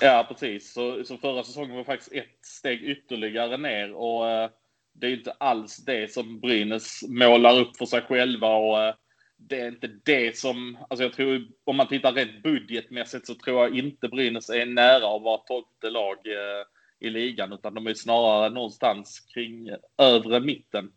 Ja, 0.00 0.26
precis. 0.28 0.72
Så, 0.72 1.04
så 1.04 1.16
förra 1.16 1.44
säsongen 1.44 1.76
var 1.76 1.84
faktiskt 1.84 2.12
ett 2.12 2.46
steg 2.46 2.82
ytterligare 2.82 3.56
ner 3.56 3.92
och 3.92 4.28
eh, 4.28 4.50
det 4.94 5.06
är 5.06 5.10
inte 5.10 5.32
alls 5.32 5.76
det 5.76 6.12
som 6.12 6.40
Brynäs 6.40 7.02
målar 7.08 7.60
upp 7.60 7.76
för 7.76 7.86
sig 7.86 8.02
själva 8.02 8.48
och 8.48 8.82
eh, 8.82 8.94
det 9.38 9.60
är 9.60 9.68
inte 9.68 9.90
det 10.04 10.36
som, 10.36 10.78
alltså 10.90 11.04
jag 11.04 11.12
tror 11.12 11.48
om 11.64 11.76
man 11.76 11.88
tittar 11.88 12.12
rent 12.12 12.42
budgetmässigt 12.42 13.26
så 13.26 13.34
tror 13.34 13.62
jag 13.62 13.78
inte 13.78 14.08
Brynäs 14.08 14.50
är 14.50 14.66
nära 14.66 15.16
att 15.16 15.22
vara 15.22 15.38
tolfte 15.38 15.90
lag 15.90 16.16
eh, 16.26 16.64
i 17.00 17.10
ligan 17.10 17.52
utan 17.52 17.74
de 17.74 17.86
är 17.86 17.94
snarare 17.94 18.50
någonstans 18.50 19.20
kring 19.34 19.68
eh, 19.68 19.76
övre 19.98 20.40
mitten. 20.40 20.92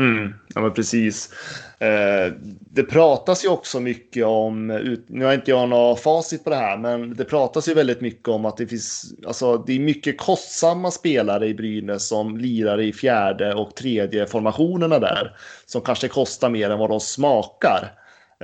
Mm, 0.00 0.34
ja, 0.54 0.60
men 0.60 0.72
precis. 0.72 1.32
Eh, 1.78 2.32
det 2.60 2.82
pratas 2.82 3.44
ju 3.44 3.48
också 3.48 3.80
mycket 3.80 4.24
om, 4.24 4.66
nu 5.06 5.24
har 5.24 5.34
inte 5.34 5.50
jag 5.50 5.68
något 5.68 6.00
facit 6.00 6.44
på 6.44 6.50
det 6.50 6.56
här, 6.56 6.76
men 6.76 7.14
det 7.14 7.24
pratas 7.24 7.68
ju 7.68 7.74
väldigt 7.74 8.00
mycket 8.00 8.28
om 8.28 8.44
att 8.44 8.56
det 8.56 8.66
finns, 8.66 9.14
alltså 9.26 9.58
det 9.58 9.72
är 9.72 9.80
mycket 9.80 10.18
kostsamma 10.18 10.90
spelare 10.90 11.46
i 11.46 11.54
Brynäs 11.54 12.08
som 12.08 12.36
lirar 12.36 12.80
i 12.80 12.92
fjärde 12.92 13.54
och 13.54 13.74
tredje 13.74 14.26
formationerna 14.26 14.98
där, 14.98 15.36
som 15.66 15.80
kanske 15.80 16.08
kostar 16.08 16.50
mer 16.50 16.70
än 16.70 16.78
vad 16.78 16.90
de 16.90 17.00
smakar. 17.00 17.92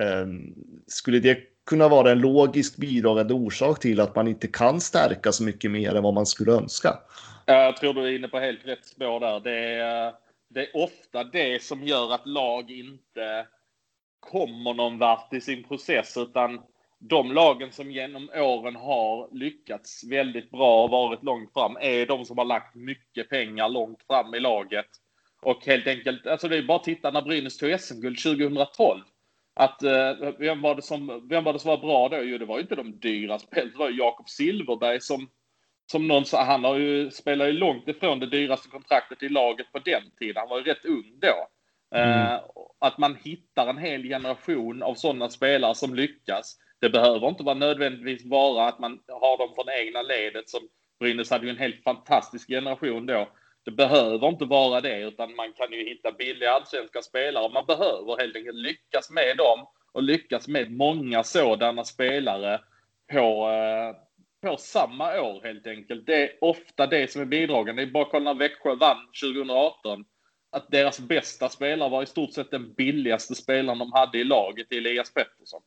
Eh, 0.00 0.26
skulle 0.86 1.18
det 1.18 1.38
kunna 1.66 1.88
vara 1.88 2.10
en 2.10 2.20
logisk 2.20 2.76
bidragande 2.76 3.34
orsak 3.34 3.80
till 3.80 4.00
att 4.00 4.16
man 4.16 4.28
inte 4.28 4.46
kan 4.46 4.80
stärka 4.80 5.32
så 5.32 5.42
mycket 5.42 5.70
mer 5.70 5.94
än 5.94 6.02
vad 6.02 6.14
man 6.14 6.26
skulle 6.26 6.52
önska? 6.52 6.98
Jag 7.46 7.76
tror 7.76 7.94
du 7.94 8.00
är 8.00 8.16
inne 8.16 8.28
på 8.28 8.38
helt 8.38 8.66
rätt 8.66 8.86
spår 8.86 9.20
där. 9.20 9.40
Det 9.40 9.74
är 9.74 10.12
det 10.48 10.60
är 10.60 10.76
ofta 10.76 11.24
det 11.24 11.62
som 11.62 11.82
gör 11.82 12.14
att 12.14 12.26
lag 12.26 12.70
inte 12.70 13.46
kommer 14.20 14.74
någon 14.74 14.98
vart 14.98 15.32
i 15.32 15.40
sin 15.40 15.64
process 15.64 16.16
utan 16.16 16.60
de 17.00 17.32
lagen 17.32 17.72
som 17.72 17.90
genom 17.90 18.30
åren 18.34 18.76
har 18.76 19.28
lyckats 19.32 20.04
väldigt 20.10 20.50
bra 20.50 20.84
och 20.84 20.90
varit 20.90 21.22
långt 21.22 21.52
fram 21.52 21.76
är 21.80 22.06
de 22.06 22.24
som 22.24 22.38
har 22.38 22.44
lagt 22.44 22.74
mycket 22.74 23.28
pengar 23.28 23.68
långt 23.68 24.02
fram 24.02 24.34
i 24.34 24.40
laget. 24.40 24.86
Och 25.42 25.66
helt 25.66 25.86
enkelt, 25.86 26.26
alltså 26.26 26.48
det 26.48 26.56
är 26.56 26.62
bara 26.62 26.76
att 26.76 26.84
titta 26.84 27.10
när 27.10 27.22
Brynäs 27.22 27.58
tog 27.58 27.80
SM-guld 27.80 28.18
2012. 28.18 29.02
Att, 29.54 29.82
eh, 29.82 30.12
vem, 30.38 30.62
var 30.62 30.74
det 30.74 30.82
som, 30.82 31.28
vem 31.28 31.44
var 31.44 31.52
det 31.52 31.58
som 31.58 31.68
var 31.68 31.78
bra 31.78 32.08
då? 32.08 32.22
Jo, 32.22 32.38
det 32.38 32.44
var 32.44 32.56
ju 32.56 32.62
inte 32.62 32.74
de 32.74 32.98
dyra 32.98 33.38
spelarna. 33.38 33.72
Det 33.72 33.78
var 33.78 33.90
ju 33.90 33.98
Jakob 33.98 34.28
Silverberg 34.28 35.00
som 35.00 35.28
som 35.90 36.08
någon 36.08 36.24
sa, 36.24 36.44
han 36.44 36.64
har 36.64 36.76
ju, 36.76 37.10
spelar 37.10 37.46
ju 37.46 37.52
långt 37.52 37.88
ifrån 37.88 38.20
det 38.20 38.26
dyraste 38.26 38.68
kontraktet 38.68 39.22
i 39.22 39.28
laget 39.28 39.72
på 39.72 39.78
den 39.78 40.02
tiden. 40.18 40.36
Han 40.36 40.48
var 40.48 40.58
ju 40.58 40.64
rätt 40.64 40.84
ung 40.84 41.12
då. 41.20 41.48
Mm. 41.96 42.20
Uh, 42.20 42.40
att 42.78 42.98
man 42.98 43.16
hittar 43.22 43.66
en 43.66 43.78
hel 43.78 44.02
generation 44.02 44.82
av 44.82 44.94
sådana 44.94 45.28
spelare 45.28 45.74
som 45.74 45.94
lyckas. 45.94 46.56
Det 46.80 46.90
behöver 46.90 47.28
inte 47.28 47.42
vara 47.42 47.54
nödvändigtvis 47.54 48.30
vara 48.30 48.68
att 48.68 48.78
man 48.78 49.00
har 49.08 49.38
dem 49.38 49.54
från 49.54 49.68
egna 49.68 50.02
ledet 50.02 50.48
som 50.48 50.60
Brynäs 51.00 51.30
hade 51.30 51.44
ju 51.46 51.50
en 51.50 51.58
helt 51.58 51.82
fantastisk 51.82 52.48
generation 52.48 53.06
då. 53.06 53.28
Det 53.64 53.70
behöver 53.70 54.28
inte 54.28 54.44
vara 54.44 54.80
det, 54.80 54.98
utan 54.98 55.34
man 55.34 55.52
kan 55.52 55.72
ju 55.72 55.88
hitta 55.88 56.12
billiga 56.12 56.50
allsvenska 56.50 57.02
spelare. 57.02 57.52
Man 57.52 57.66
behöver 57.66 58.20
helt 58.20 58.36
enkelt 58.36 58.56
lyckas 58.56 59.10
med 59.10 59.36
dem 59.36 59.66
och 59.92 60.02
lyckas 60.02 60.48
med 60.48 60.70
många 60.70 61.24
sådana 61.24 61.84
spelare 61.84 62.60
på, 63.12 63.48
uh, 63.48 64.07
på 64.42 64.56
samma 64.56 65.20
år 65.20 65.42
helt 65.44 65.66
enkelt. 65.66 66.06
Det 66.06 66.22
är 66.22 66.30
ofta 66.40 66.86
det 66.86 67.12
som 67.12 67.20
är 67.20 67.26
bidragande. 67.26 67.82
Det 67.82 67.88
är 67.88 67.92
bara 67.92 68.04
att 68.04 68.10
kolla 68.10 68.32
när 68.32 68.38
Växjö 68.38 68.74
vann 68.74 69.06
2018. 69.22 70.04
Att 70.50 70.70
deras 70.70 71.00
bästa 71.00 71.48
spelare 71.48 71.90
var 71.90 72.02
i 72.02 72.06
stort 72.06 72.32
sett 72.32 72.50
den 72.50 72.74
billigaste 72.74 73.34
spelaren 73.34 73.78
de 73.78 73.92
hade 73.92 74.18
i 74.18 74.24
laget, 74.24 74.72
Elias 74.72 75.14
Pettersson. 75.14 75.62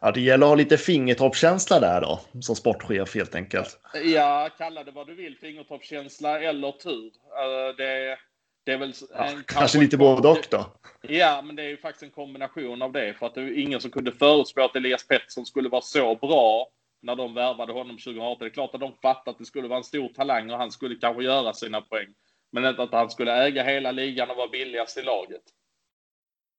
Ja, 0.00 0.10
det 0.10 0.20
gäller 0.20 0.46
att 0.46 0.50
ha 0.50 0.54
lite 0.54 0.78
fingertoppskänsla 0.78 1.80
där 1.80 2.00
då, 2.00 2.20
som 2.40 2.56
sportchef 2.56 3.14
helt 3.14 3.34
enkelt. 3.34 3.80
Ja, 4.04 4.50
kalla 4.58 4.84
det 4.84 4.90
vad 4.90 5.06
du 5.06 5.14
vill, 5.14 5.38
fingertoppskänsla 5.38 6.40
eller 6.40 6.72
tur. 6.72 7.06
Eh, 7.06 7.76
det, 7.76 8.18
det 8.64 8.72
är 8.72 8.78
väl 8.78 8.92
ja, 9.14 9.24
en, 9.24 9.44
kanske 9.46 9.78
lite 9.78 9.96
både 9.96 10.28
och 10.28 10.46
då. 10.50 10.66
Ja, 11.02 11.42
men 11.42 11.56
det 11.56 11.62
är 11.62 11.68
ju 11.68 11.76
faktiskt 11.76 12.02
en 12.02 12.10
kombination 12.10 12.82
av 12.82 12.92
det. 12.92 13.14
För 13.18 13.26
att 13.26 13.34
det 13.34 13.40
är 13.40 13.58
ingen 13.58 13.80
som 13.80 13.90
kunde 13.90 14.12
förutspå 14.12 14.62
att 14.62 14.76
Elias 14.76 15.06
Pettersson 15.06 15.46
skulle 15.46 15.68
vara 15.68 15.82
så 15.82 16.14
bra 16.14 16.68
när 17.02 17.16
de 17.16 17.34
värvade 17.34 17.72
honom 17.72 17.98
2018. 17.98 18.38
Det 18.38 18.46
är 18.46 18.50
klart 18.50 18.74
att 18.74 18.80
de 18.80 18.92
fattade 19.02 19.30
att 19.30 19.38
det 19.38 19.44
skulle 19.44 19.68
vara 19.68 19.78
en 19.78 19.84
stor 19.84 20.08
talang 20.08 20.50
och 20.50 20.58
han 20.58 20.70
skulle 20.70 20.94
kanske 20.94 21.22
göra 21.22 21.52
sina 21.52 21.80
poäng. 21.80 22.08
Men 22.52 22.64
inte 22.64 22.82
att 22.82 22.92
han 22.92 23.10
skulle 23.10 23.46
äga 23.46 23.64
hela 23.64 23.92
ligan 23.92 24.30
och 24.30 24.36
vara 24.36 24.48
billigast 24.48 24.98
i 24.98 25.02
laget. 25.02 25.42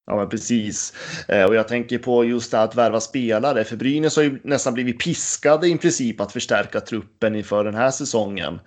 Ja, 0.05 0.15
men 0.15 0.29
precis. 0.29 0.93
Eh, 1.27 1.43
och 1.43 1.55
jag 1.55 1.67
tänker 1.67 1.97
på 1.97 2.25
just 2.25 2.51
det 2.51 2.61
att 2.61 2.75
värva 2.75 2.99
spelare. 2.99 3.63
För 3.63 3.75
Brynäs 3.75 4.15
har 4.15 4.23
ju 4.23 4.39
nästan 4.43 4.73
blivit 4.73 4.99
piskade 4.99 5.67
i 5.67 5.77
princip 5.77 6.21
att 6.21 6.31
förstärka 6.31 6.79
truppen 6.79 7.35
inför 7.35 7.63
den 7.63 7.75
här 7.75 7.91
säsongen. 7.91 8.59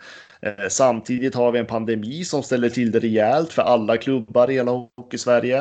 Eh, 0.42 0.68
samtidigt 0.68 1.34
har 1.34 1.52
vi 1.52 1.58
en 1.58 1.66
pandemi 1.66 2.24
som 2.24 2.42
ställer 2.42 2.68
till 2.68 2.90
det 2.90 3.00
rejält 3.00 3.52
för 3.52 3.62
alla 3.62 3.96
klubbar 3.96 4.50
i 4.50 4.54
hela 4.54 4.70
Hockey-Sverige. 4.70 5.58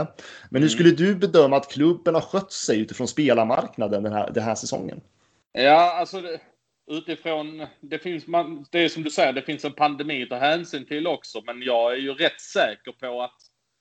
Men 0.50 0.62
hur 0.62 0.70
mm. 0.70 0.70
skulle 0.70 0.92
du 0.92 1.16
bedöma 1.16 1.58
att 1.58 1.72
klubben 1.72 2.14
har 2.14 2.22
skött 2.22 2.52
sig 2.52 2.80
utifrån 2.80 3.08
spelarmarknaden 3.08 4.04
den 4.04 4.14
här, 4.14 4.32
den 4.34 4.44
här 4.44 4.56
säsongen? 4.56 5.02
Ja, 5.54 5.92
alltså 5.92 6.22
det, 6.22 6.40
utifrån, 6.92 7.68
det 7.82 8.00
finns, 8.00 8.28
man, 8.28 8.66
det 8.72 8.80
är 8.80 8.90
som 8.90 9.04
du 9.04 9.10
säger, 9.10 9.34
det 9.34 9.42
finns 9.42 9.66
en 9.66 9.74
pandemi 9.74 10.24
att 10.24 10.30
ta 10.30 10.36
hänsyn 10.36 10.86
till 10.86 11.08
också, 11.08 11.42
men 11.46 11.62
jag 11.62 11.94
är 11.94 11.98
ju 11.98 12.14
rätt 12.14 12.42
säker 12.42 12.92
på 12.92 13.22
att, 13.22 13.38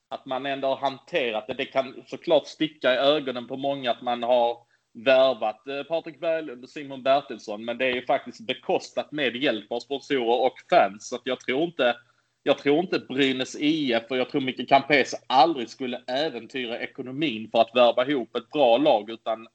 att 0.08 0.26
man 0.26 0.46
ändå 0.46 0.68
har 0.68 0.76
hanterat 0.76 1.46
det. 1.46 1.54
Det 1.54 1.64
kan 1.64 2.02
såklart 2.06 2.46
sticka 2.46 2.94
i 2.94 2.96
ögonen 2.96 3.46
på 3.46 3.56
många 3.56 3.90
att 3.90 4.02
man 4.02 4.22
har 4.22 4.56
värvat 5.04 5.68
eh, 5.68 5.82
Patrik 5.82 6.20
Berglund 6.20 6.64
och 6.64 6.70
Simon 6.70 7.02
Bertilsson, 7.02 7.64
men 7.64 7.78
det 7.78 7.86
är 7.86 7.94
ju 7.94 8.06
faktiskt 8.06 8.46
bekostat 8.46 9.12
med 9.12 9.36
hjälp 9.36 9.72
av 9.72 9.80
sponsorer 9.80 10.46
och 10.46 10.54
fans, 10.70 11.08
så 11.08 11.16
att 11.16 11.22
jag 11.24 11.40
tror 11.40 11.62
inte 11.62 11.96
jag 12.42 12.58
tror 12.58 12.78
inte 12.78 12.98
Brynäs 12.98 13.56
IF 13.60 14.02
och 14.10 14.16
jag 14.16 14.30
tror 14.30 14.40
Micke 14.40 14.68
Campese 14.68 15.16
aldrig 15.26 15.68
skulle 15.68 16.02
äventyra 16.06 16.78
ekonomin 16.78 17.50
för 17.50 17.58
att 17.60 17.74
värva 17.74 18.06
ihop 18.06 18.36
ett 18.36 18.50
bra 18.50 18.78
lag, 18.78 19.10
utan 19.10 19.46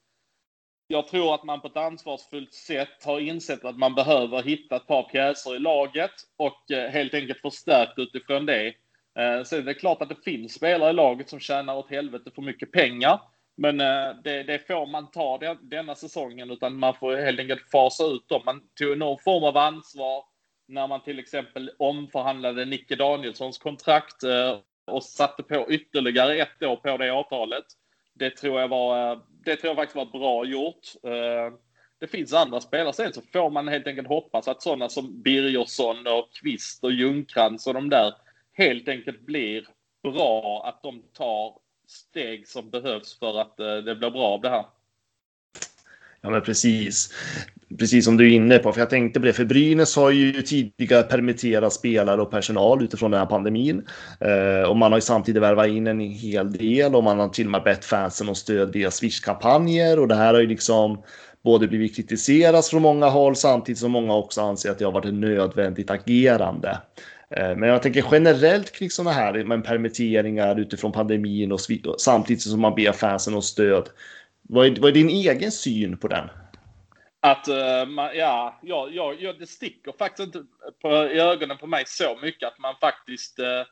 jag 0.88 1.08
tror 1.08 1.36
att 1.36 1.44
man 1.44 1.62
på 1.62 1.68
ett 1.68 1.78
ansvarsfullt 1.78 2.54
sätt 2.54 3.06
har 3.06 3.20
insett 3.20 3.66
att 3.66 3.78
man 3.78 3.96
behöver 3.96 4.44
hitta 4.44 4.76
ett 4.76 4.88
par 4.88 5.04
pjäser 5.04 5.56
i 5.56 5.60
laget 5.60 6.12
och 6.38 6.72
eh, 6.72 6.90
helt 6.90 7.14
enkelt 7.14 7.42
förstärkt 7.42 8.00
utifrån 8.00 8.46
det. 8.46 8.68
Eh, 9.20 9.44
sen 9.44 9.60
är 9.60 9.64
det 9.64 9.74
klart 9.74 10.02
att 10.02 10.10
det 10.10 10.24
finns 10.24 10.54
spelare 10.54 10.90
i 10.90 10.94
laget 10.94 11.30
som 11.30 11.40
tjänar 11.40 11.76
åt 11.76 11.90
helvete 11.90 12.32
för 12.36 12.42
mycket 12.42 12.72
pengar. 12.72 13.22
Men 13.58 13.82
eh, 13.82 14.10
det, 14.24 14.44
det 14.44 14.68
får 14.68 14.86
man 14.86 15.12
ta 15.12 15.56
denna 15.62 15.96
säsongen, 15.96 16.52
utan 16.52 16.80
man 16.80 16.94
får 16.94 17.16
helt 17.16 17.40
enkelt 17.40 17.70
fasa 17.72 18.04
ut 18.04 18.30
dem. 18.30 18.42
Man 18.46 18.62
tog 18.80 18.98
någon 18.98 19.20
form 19.20 19.44
av 19.44 19.58
ansvar 19.58 20.24
när 20.68 20.88
man 20.88 21.04
till 21.04 21.20
exempel 21.20 21.72
omförhandlade 21.80 22.66
Nicke 22.66 22.96
Danielssons 22.96 23.58
kontrakt 23.58 24.24
och 24.92 25.04
satte 25.04 25.44
på 25.44 25.72
ytterligare 25.72 26.36
ett 26.36 26.64
år 26.64 26.76
på 26.76 26.98
det 26.98 27.10
avtalet. 27.10 27.66
Det 28.18 28.30
tror 28.38 28.62
jag 28.62 28.68
var 28.68 29.22
det 29.48 29.56
tror 29.56 29.70
jag 29.70 29.76
faktiskt 29.76 29.96
var 29.96 30.20
bra 30.20 30.46
gjort. 30.46 30.88
Eh, 31.04 31.58
det 32.00 32.08
finns 32.08 32.34
andra 32.34 32.62
spelare. 32.62 32.94
Sen 32.94 33.14
så 33.14 33.22
får 33.34 33.50
man 33.50 33.68
helt 33.68 33.88
enkelt 33.88 34.08
hoppas 34.08 34.48
att 34.48 34.62
sådana 34.62 34.90
som 34.90 35.22
Birgersson 35.22 36.08
och 36.08 36.34
Kvist 36.34 36.84
och 36.84 36.92
Ljungcrantz 36.92 37.68
och 37.68 37.74
de 37.74 37.90
där 37.90 38.14
helt 38.54 38.88
enkelt 38.88 39.22
blir 39.22 39.68
bra. 40.04 40.68
Att 40.68 40.84
de 40.84 41.04
tar 41.14 41.60
steg 41.88 42.48
som 42.48 42.70
behövs 42.70 43.20
för 43.20 43.40
att 43.42 43.60
eh, 43.60 43.78
det 43.78 43.96
blir 43.96 44.10
bra 44.10 44.26
av 44.26 44.42
det 44.42 44.50
här. 44.50 44.66
Ja, 46.22 46.30
men 46.30 46.42
precis. 46.42 47.14
Precis 47.80 48.06
som 48.06 48.18
du 48.18 48.26
är 48.26 48.36
inne 48.36 48.58
på, 48.58 48.74
för 48.74 48.82
jag 48.82 48.90
tänkte 48.90 49.20
på 49.20 49.26
det, 49.26 49.34
för 49.34 49.46
Brynäs 49.46 49.96
har 49.96 50.12
ju 50.12 50.42
tidigare 50.42 51.04
permitterat 51.04 51.74
spelare 51.74 52.22
och 52.22 52.32
personal 52.32 52.84
utifrån 52.84 53.12
den 53.12 53.20
här 53.20 53.28
pandemin. 53.28 53.88
Eh, 54.20 54.70
och 54.70 54.78
man 54.78 54.92
har 54.92 54.98
ju 54.98 55.02
samtidigt 55.02 55.42
värvat 55.42 55.68
in 55.68 55.88
en 55.88 56.00
hel 56.00 56.52
del 56.52 56.96
och 56.96 57.04
man 57.04 57.20
har 57.20 57.30
till 57.30 57.46
och 57.46 57.52
med 57.52 57.64
bett 57.64 57.86
fansen 57.86 58.30
om 58.30 58.36
stöd 58.36 58.74
via 58.74 58.92
Swish-kampanjer 58.92 60.00
och 60.00 60.08
det 60.08 60.16
här 60.16 60.34
har 60.34 60.42
ju 60.42 60.48
liksom 60.48 61.04
både 61.44 61.68
blivit 61.68 61.96
kritiserat 61.96 62.68
från 62.68 62.82
många 62.82 63.10
håll 63.10 63.36
samtidigt 63.36 63.80
som 63.80 63.92
många 63.92 64.16
också 64.16 64.42
anser 64.42 64.72
att 64.72 64.80
det 64.80 64.86
har 64.86 64.92
varit 64.92 65.06
ett 65.06 65.14
nödvändigt 65.14 65.92
agerande. 65.92 66.78
Eh, 67.30 67.56
men 67.56 67.70
jag 67.70 67.82
tänker 67.82 68.06
generellt 68.12 68.72
kring 68.72 68.90
sådana 68.90 69.12
här 69.12 69.44
med 69.44 69.64
permitteringar 69.64 70.60
utifrån 70.60 70.92
pandemin 70.92 71.52
och 71.52 71.60
samtidigt 71.98 72.42
som 72.42 72.62
man 72.62 72.76
ber 72.76 72.92
fansen 72.92 73.34
om 73.34 73.42
stöd. 73.42 73.90
Vad 74.50 74.66
är, 74.66 74.82
vad 74.82 74.90
är 74.90 74.94
din 74.94 75.10
egen 75.10 75.52
syn 75.52 75.98
på 75.98 76.08
den? 76.08 76.30
Att, 77.28 77.48
eh, 77.48 77.86
man, 77.86 78.18
ja, 78.18 78.60
ja, 78.64 78.90
ja, 78.92 79.14
ja, 79.20 79.34
det 79.34 79.48
sticker 79.48 79.92
faktiskt 80.00 80.26
inte 80.26 80.46
på, 80.82 80.90
i 80.90 81.20
ögonen 81.20 81.58
på 81.58 81.68
mig 81.68 81.84
så 81.88 82.18
mycket 82.22 82.48
att 82.48 82.60
man 82.60 82.76
faktiskt 82.82 83.40
eh, 83.40 83.64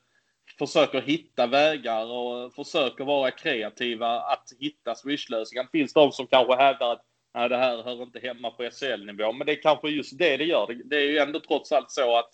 försöker 0.60 1.01
hitta 1.01 1.47
vägar 1.47 2.06
och 2.06 2.53
försöker 2.53 3.06
vara 3.06 3.32
kreativa 3.32 4.20
att 4.20 4.43
hitta 4.60 4.95
swishlösningar. 4.95 5.64
Det 5.64 5.80
finns 5.80 5.93
de 5.93 6.12
som 6.12 6.28
kanske 6.28 6.56
hävdar 6.56 6.91
att 6.91 7.01
nej, 7.34 7.49
det 7.49 7.58
här 7.58 7.84
hör 7.84 8.03
inte 8.03 8.20
hemma 8.20 8.51
på 8.51 8.70
SHL-nivå, 8.70 9.32
men 9.32 9.47
det 9.47 9.51
är 9.51 9.62
kanske 9.62 9.89
just 9.89 10.18
det 10.18 10.38
det 10.38 10.45
gör. 10.45 10.68
Det, 10.68 10.89
det 10.89 10.95
är 10.95 11.12
ju 11.12 11.18
ändå 11.18 11.39
trots 11.39 11.72
allt 11.72 11.91
så 11.91 12.18
att 12.18 12.30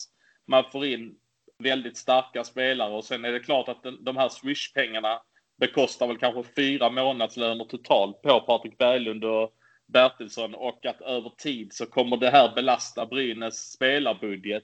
man 0.47 0.63
får 0.71 0.85
in 0.85 1.15
väldigt 1.63 1.97
starka 1.97 2.43
spelare 2.43 2.93
och 2.93 3.05
sen 3.05 3.25
är 3.25 3.31
det 3.31 3.39
klart 3.39 3.69
att 3.69 3.83
den, 3.83 4.03
de 4.03 4.17
här 4.17 4.29
swish-pengarna 4.29 5.21
bekostar 5.59 6.07
väl 6.07 6.17
kanske 6.17 6.53
fyra 6.55 6.89
månadslöner 6.89 7.65
totalt 7.65 8.21
på 8.21 8.39
Patrik 8.39 8.77
Berglund 8.77 9.23
och 9.23 9.53
Bertilsson 9.91 10.55
och 10.55 10.85
att 10.85 11.01
över 11.01 11.29
tid 11.37 11.73
så 11.73 11.85
kommer 11.85 12.17
det 12.17 12.29
här 12.29 12.55
belasta 12.55 13.05
Brynäs 13.05 13.71
spelarbudget. 13.71 14.63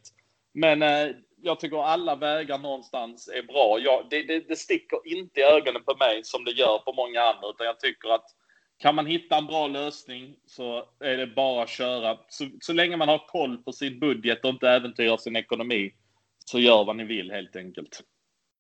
Men 0.53 0.82
eh, 0.82 1.07
jag 1.41 1.59
tycker 1.59 1.84
alla 1.84 2.15
vägar 2.15 2.57
någonstans 2.57 3.28
är 3.28 3.43
bra. 3.43 3.80
Jag, 3.80 4.07
det, 4.09 4.23
det, 4.23 4.47
det, 4.47 4.55
sticker 4.55 4.99
inte 5.05 5.39
i 5.39 5.43
ögonen 5.43 5.84
på 5.84 5.95
mig 5.95 6.23
som 6.23 6.43
det 6.43 6.51
gör 6.51 6.78
på 6.78 6.93
många 6.93 7.21
andra, 7.21 7.49
utan 7.49 7.67
jag 7.67 7.80
tycker 7.80 8.09
att 8.09 8.25
kan 8.78 8.95
man 8.95 9.05
hitta 9.05 9.38
en 9.38 9.45
bra 9.45 9.67
lösning 9.67 10.36
så 10.45 10.89
är 10.99 11.17
det 11.17 11.28
bara 11.28 11.63
att 11.63 11.69
köra. 11.69 12.17
Så, 12.28 12.49
så 12.61 12.73
länge 12.73 12.97
man 12.97 13.07
har 13.07 13.28
koll 13.28 13.57
på 13.57 13.71
sin 13.71 13.99
budget 13.99 14.43
och 14.43 14.49
inte 14.49 14.69
äventyrar 14.69 15.17
sin 15.17 15.36
ekonomi 15.36 15.93
så 16.45 16.59
gör 16.59 16.86
vad 16.86 16.95
ni 16.95 17.03
vill 17.03 17.32
helt 17.32 17.55
enkelt. 17.55 18.03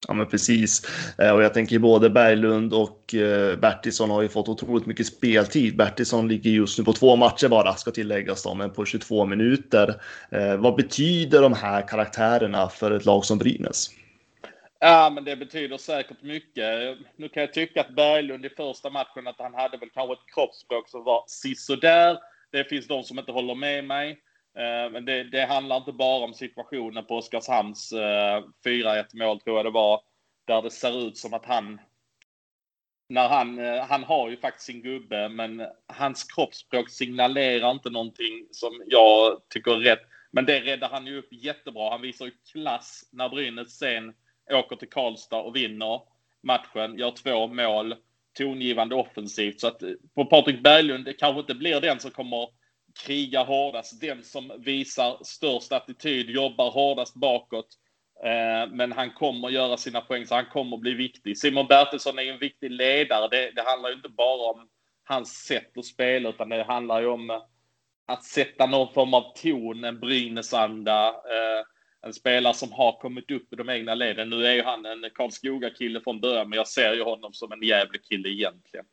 Ja, 0.07 0.13
men 0.13 0.27
precis. 0.27 0.81
Eh, 1.17 1.31
och 1.31 1.43
jag 1.43 1.53
tänker 1.53 1.79
både 1.79 2.09
Berglund 2.09 2.73
och 2.73 3.15
eh, 3.15 3.59
Bertilsson 3.59 4.09
har 4.09 4.21
ju 4.21 4.29
fått 4.29 4.49
otroligt 4.49 4.85
mycket 4.85 5.07
speltid. 5.07 5.77
Bertilsson 5.77 6.27
ligger 6.27 6.51
just 6.51 6.79
nu 6.79 6.85
på 6.85 6.93
två 6.93 7.15
matcher 7.15 7.47
bara, 7.47 7.73
ska 7.73 7.91
tilläggas 7.91 8.43
då, 8.43 8.53
men 8.53 8.73
på 8.73 8.85
22 8.85 9.25
minuter. 9.25 10.01
Eh, 10.31 10.57
vad 10.57 10.75
betyder 10.75 11.41
de 11.41 11.53
här 11.53 11.87
karaktärerna 11.87 12.69
för 12.69 12.91
ett 12.91 13.05
lag 13.05 13.25
som 13.25 13.37
Brynäs? 13.37 13.89
Ja, 14.79 15.11
men 15.15 15.23
det 15.23 15.35
betyder 15.35 15.77
säkert 15.77 16.21
mycket. 16.21 16.97
Nu 17.15 17.29
kan 17.29 17.41
jag 17.41 17.53
tycka 17.53 17.81
att 17.81 17.95
Berglund 17.95 18.45
i 18.45 18.49
första 18.49 18.89
matchen, 18.89 19.27
att 19.27 19.39
han 19.39 19.53
hade 19.53 19.77
väl 19.77 19.89
kanske 19.93 20.13
ett 20.13 20.33
kroppsspråk 20.33 20.89
som 20.89 21.03
var 21.03 21.23
sisådär. 21.27 22.17
Det 22.51 22.63
finns 22.63 22.87
de 22.87 23.03
som 23.03 23.19
inte 23.19 23.31
håller 23.31 23.55
med 23.55 23.85
mig. 23.85 24.17
Eh, 24.57 24.91
men 24.91 25.05
det, 25.05 25.23
det, 25.23 25.45
handlar 25.45 25.77
inte 25.77 25.91
bara 25.91 26.25
om 26.25 26.33
situationen 26.33 27.05
på 27.05 27.17
Oskarshamns 27.17 27.91
eh, 27.91 28.43
4-1 28.65 29.05
mål, 29.13 29.39
tror 29.39 29.57
jag 29.57 29.65
det 29.65 29.71
var, 29.71 30.01
där 30.47 30.61
det 30.61 30.71
ser 30.71 31.07
ut 31.07 31.17
som 31.17 31.33
att 31.33 31.45
han 31.45 31.79
när 33.09 33.29
han, 33.29 33.59
eh, 33.59 33.85
han 33.85 34.03
har 34.03 34.29
ju 34.29 34.37
faktiskt 34.37 34.65
sin 34.65 34.81
gubbe, 34.81 35.29
men 35.29 35.67
hans 35.87 36.23
kroppsspråk 36.23 36.89
signalerar 36.89 37.71
inte 37.71 37.89
någonting 37.89 38.47
som 38.51 38.83
jag 38.87 39.41
tycker 39.49 39.71
är 39.71 39.79
rätt. 39.79 40.01
Men 40.31 40.45
det 40.45 40.59
räddar 40.59 40.89
han 40.89 41.07
ju 41.07 41.17
upp 41.17 41.33
jättebra. 41.33 41.89
Han 41.89 42.01
visar 42.01 42.25
ju 42.25 42.31
klass 42.51 43.09
när 43.11 43.29
Brynäs 43.29 43.77
sen 43.77 44.13
åker 44.51 44.75
till 44.75 44.89
Karlstad 44.89 45.41
och 45.41 45.55
vinner 45.55 46.01
matchen, 46.43 46.97
gör 46.97 47.11
två 47.11 47.47
mål, 47.47 47.95
tongivande 48.37 48.95
offensivt. 48.95 49.59
Så 49.59 49.67
att 49.67 49.83
på 50.15 50.25
Patrik 50.25 50.63
Berglund, 50.63 51.05
det 51.05 51.13
kanske 51.13 51.39
inte 51.39 51.55
blir 51.55 51.81
den 51.81 51.99
som 51.99 52.11
kommer 52.11 52.49
kriga 53.05 53.43
hårdast, 53.43 54.01
den 54.01 54.23
som 54.23 54.51
visar 54.59 55.17
störst 55.23 55.71
attityd, 55.71 56.29
jobbar 56.29 56.71
hårdast 56.71 57.15
bakåt. 57.15 57.67
Eh, 58.23 58.71
men 58.71 58.91
han 58.91 59.13
kommer 59.13 59.49
göra 59.49 59.77
sina 59.77 60.01
poäng, 60.01 60.25
så 60.25 60.35
han 60.35 60.45
kommer 60.45 60.77
bli 60.77 60.93
viktig. 60.93 61.37
Simon 61.37 61.67
Bertilsson 61.67 62.19
är 62.19 62.33
en 62.33 62.39
viktig 62.39 62.71
ledare. 62.71 63.27
Det, 63.27 63.51
det 63.55 63.61
handlar 63.61 63.89
ju 63.89 63.95
inte 63.95 64.09
bara 64.09 64.51
om 64.51 64.67
hans 65.03 65.29
sätt 65.29 65.77
att 65.77 65.85
spela, 65.85 66.29
utan 66.29 66.49
det 66.49 66.63
handlar 66.63 67.01
ju 67.01 67.07
om 67.07 67.29
eh, 67.29 67.41
att 68.07 68.23
sätta 68.23 68.65
någon 68.65 68.93
form 68.93 69.13
av 69.13 69.33
ton, 69.35 69.83
en 69.83 69.99
Brynäsanda. 69.99 71.07
Eh, 71.07 71.65
en 72.01 72.13
spelare 72.13 72.53
som 72.53 72.71
har 72.71 72.99
kommit 72.99 73.31
upp 73.31 73.53
i 73.53 73.55
de 73.55 73.69
egna 73.69 73.95
leden. 73.95 74.29
Nu 74.29 74.45
är 74.45 74.53
ju 74.53 74.63
han 74.63 74.85
en 74.85 75.09
Karlskoga-kille 75.15 76.01
från 76.01 76.21
början, 76.21 76.49
men 76.49 76.57
jag 76.57 76.67
ser 76.67 76.93
ju 76.93 77.03
honom 77.03 77.33
som 77.33 77.51
en 77.51 77.63
jävlig 77.63 78.03
kille 78.03 78.29
egentligen. 78.29 78.85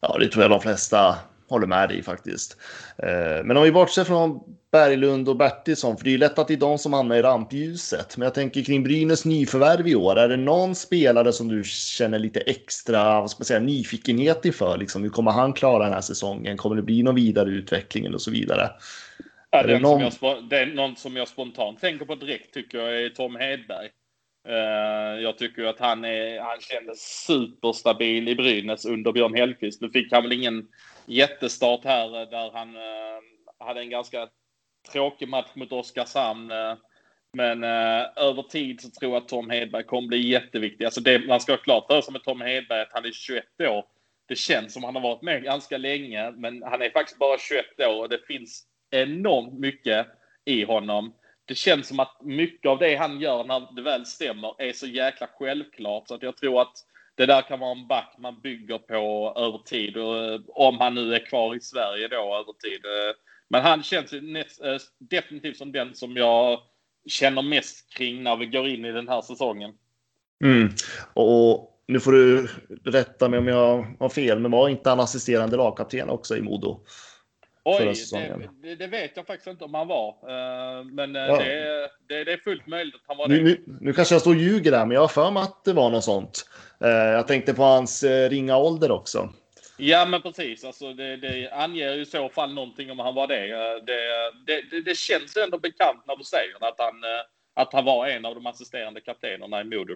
Ja, 0.00 0.18
det 0.18 0.28
tror 0.28 0.42
jag 0.42 0.50
de 0.50 0.60
flesta 0.60 1.18
håller 1.52 1.66
med 1.66 1.88
dig 1.88 2.02
faktiskt. 2.02 2.56
Eh, 2.98 3.44
men 3.44 3.56
om 3.56 3.62
vi 3.62 3.72
bortser 3.72 4.04
från 4.04 4.40
Berglund 4.72 5.28
och 5.28 5.36
Bertilsson, 5.36 5.96
för 5.96 6.04
det 6.04 6.10
är 6.10 6.12
ju 6.12 6.18
lätt 6.18 6.38
att 6.38 6.48
det 6.48 6.54
är 6.54 6.58
de 6.58 6.78
som 6.78 6.92
hamnar 6.92 7.16
i 7.16 7.22
rampljuset. 7.22 8.16
Men 8.16 8.26
jag 8.26 8.34
tänker 8.34 8.62
kring 8.62 8.82
Brynäs 8.82 9.24
nyförvärv 9.24 9.88
i 9.88 9.94
år, 9.94 10.18
är 10.18 10.28
det 10.28 10.36
någon 10.36 10.74
spelare 10.74 11.32
som 11.32 11.48
du 11.48 11.64
känner 11.64 12.18
lite 12.18 12.40
extra 12.40 13.20
vad 13.20 13.30
ska 13.30 13.40
man 13.40 13.44
säga, 13.44 13.60
nyfikenhet 13.60 14.44
inför? 14.44 14.78
Liksom, 14.78 15.02
hur 15.02 15.10
kommer 15.10 15.30
han 15.30 15.52
klara 15.52 15.84
den 15.84 15.92
här 15.92 16.00
säsongen? 16.00 16.56
Kommer 16.56 16.76
det 16.76 16.82
bli 16.82 17.02
någon 17.02 17.14
vidare 17.14 17.50
utveckling 17.50 18.14
och 18.14 18.22
så 18.22 18.30
vidare? 18.30 18.70
Ja, 19.50 19.58
är 19.58 19.66
det, 19.66 19.78
någon... 19.78 20.10
Som 20.10 20.28
jag, 20.28 20.48
det 20.48 20.58
är 20.58 20.66
någon 20.66 20.96
som 20.96 21.16
jag 21.16 21.28
spontant 21.28 21.80
tänker 21.80 22.06
på 22.06 22.14
direkt 22.14 22.54
tycker 22.54 22.78
jag 22.78 23.02
är 23.02 23.08
Tom 23.08 23.36
Hedberg. 23.36 23.88
Eh, 24.48 25.22
jag 25.22 25.38
tycker 25.38 25.64
att 25.64 25.78
han, 25.78 26.04
är, 26.04 26.40
han 26.40 26.60
kändes 26.60 27.24
superstabil 27.26 28.28
i 28.28 28.34
Brynäs 28.34 28.84
under 28.84 29.12
Björn 29.12 29.34
Hellkvist. 29.34 29.80
Nu 29.80 29.90
fick 29.90 30.12
han 30.12 30.22
väl 30.22 30.32
ingen 30.32 30.68
jättestart 31.06 31.84
här 31.84 32.20
eh, 32.20 32.30
där 32.30 32.50
han 32.52 32.76
eh, 32.76 33.66
hade 33.66 33.80
en 33.80 33.90
ganska 33.90 34.28
tråkig 34.92 35.28
match 35.28 35.50
mot 35.54 35.72
Oskarshamn. 35.72 36.52
Men 37.36 37.64
över 38.16 38.42
tid 38.42 38.80
så 38.80 38.90
tror 38.90 39.12
jag 39.12 39.22
att 39.22 39.28
Tom 39.28 39.50
Hedberg 39.50 39.84
kommer 39.84 40.08
bli 40.08 40.28
jätteviktig. 40.28 40.84
Alltså 40.84 41.00
det, 41.00 41.26
man 41.26 41.40
ska 41.40 41.52
ha 41.52 41.56
klart 41.56 41.86
för 41.86 42.00
sig 42.00 42.12
med 42.12 42.24
Tom 42.24 42.40
Hedberg 42.40 42.80
att 42.80 42.92
han 42.92 43.04
är 43.04 43.12
21 43.12 43.44
år. 43.60 43.84
Det 44.28 44.36
känns 44.36 44.72
som 44.72 44.84
han 44.84 44.94
har 44.94 45.02
varit 45.02 45.22
med 45.22 45.42
ganska 45.42 45.78
länge, 45.78 46.30
men 46.30 46.62
han 46.62 46.82
är 46.82 46.90
faktiskt 46.90 47.18
bara 47.18 47.38
21 47.38 47.64
år 47.80 48.02
och 48.02 48.08
det 48.08 48.26
finns 48.26 48.66
enormt 48.90 49.58
mycket 49.58 50.06
i 50.44 50.64
honom. 50.64 51.14
Det 51.44 51.54
känns 51.54 51.88
som 51.88 52.00
att 52.00 52.16
mycket 52.22 52.68
av 52.68 52.78
det 52.78 52.96
han 52.96 53.20
gör 53.20 53.44
när 53.44 53.74
det 53.76 53.82
väl 53.82 54.06
stämmer 54.06 54.62
är 54.62 54.72
så 54.72 54.86
jäkla 54.86 55.28
självklart 55.38 56.08
så 56.08 56.14
att 56.14 56.22
jag 56.22 56.36
tror 56.36 56.62
att 56.62 56.76
det 57.14 57.26
där 57.26 57.42
kan 57.42 57.60
vara 57.60 57.72
en 57.72 57.86
back 57.86 58.14
man 58.18 58.40
bygger 58.40 58.78
på 58.78 59.34
över 59.36 59.58
tid 59.58 59.96
och 59.96 60.24
eh, 60.24 60.40
om 60.48 60.78
han 60.78 60.94
nu 60.94 61.14
är 61.14 61.26
kvar 61.26 61.56
i 61.56 61.60
Sverige 61.60 62.08
då 62.08 62.16
över 62.16 62.52
tid. 62.52 62.84
Eh, 62.84 63.14
men 63.48 63.62
han 63.62 63.82
känns 63.82 64.12
eh, 64.12 64.78
definitivt 64.98 65.56
som 65.56 65.72
den 65.72 65.94
som 65.94 66.16
jag 66.16 66.60
känner 67.06 67.42
mest 67.42 67.94
kring 67.94 68.22
när 68.22 68.36
vi 68.36 68.46
går 68.46 68.68
in 68.68 68.84
i 68.84 68.92
den 68.92 69.08
här 69.08 69.22
säsongen. 69.22 69.72
Mm. 70.44 70.68
Och 71.14 71.82
nu 71.86 72.00
får 72.00 72.12
du 72.12 72.48
rätta 72.84 73.28
mig 73.28 73.38
om 73.38 73.48
jag 73.48 73.96
har 74.00 74.08
fel, 74.08 74.38
men 74.38 74.50
var 74.50 74.68
inte 74.68 74.90
han 74.90 75.00
assisterande 75.00 75.56
lagkapten 75.56 76.10
också 76.10 76.36
i 76.36 76.42
Modo? 76.42 76.84
Oj, 77.64 77.94
det, 78.62 78.74
det, 78.74 78.86
vet 78.86 79.16
jag 79.16 79.26
faktiskt 79.26 79.46
inte 79.46 79.64
om 79.64 79.74
han 79.74 79.88
var. 79.88 80.08
Eh, 80.08 80.84
men 80.84 81.16
eh, 81.16 81.22
ja. 81.22 81.38
det, 81.38 81.90
det, 82.08 82.24
det, 82.24 82.32
är 82.32 82.36
fullt 82.36 82.66
möjligt 82.66 82.94
att 82.94 83.00
han 83.06 83.16
var 83.16 83.28
nu, 83.28 83.36
det. 83.36 83.42
Nu, 83.44 83.78
nu 83.80 83.92
kanske 83.92 84.14
jag 84.14 84.20
står 84.20 84.30
och 84.30 84.40
ljuger 84.40 84.70
där, 84.70 84.86
men 84.86 84.94
jag 84.94 85.00
har 85.00 85.08
för 85.08 85.30
mig 85.30 85.42
att 85.42 85.64
det 85.64 85.72
var 85.72 85.90
något 85.90 86.04
sånt. 86.04 86.48
Eh, 86.80 86.88
jag 86.88 87.26
tänkte 87.28 87.54
på 87.54 87.62
hans 87.62 88.04
ringa 88.04 88.56
ålder 88.56 88.90
också. 88.90 89.28
Ja, 89.76 90.06
men 90.06 90.22
precis. 90.22 90.64
Alltså, 90.64 90.92
det, 90.92 91.16
det 91.16 91.50
anger 91.50 91.94
ju 91.94 92.02
i 92.02 92.06
så 92.06 92.28
fall 92.28 92.54
någonting 92.54 92.90
om 92.90 92.98
han 92.98 93.14
var 93.14 93.26
det. 93.26 93.46
Det, 93.86 94.62
det, 94.70 94.80
det, 94.80 94.96
känns 94.96 95.36
ändå 95.36 95.58
bekant 95.58 96.06
när 96.06 96.16
du 96.16 96.24
säger 96.24 96.68
att 96.68 96.78
han, 96.78 96.94
att 97.54 97.72
han 97.72 97.84
var 97.84 98.06
en 98.06 98.24
av 98.24 98.34
de 98.34 98.46
assisterande 98.46 99.00
kaptenerna 99.00 99.60
i 99.60 99.64
Modo. 99.64 99.94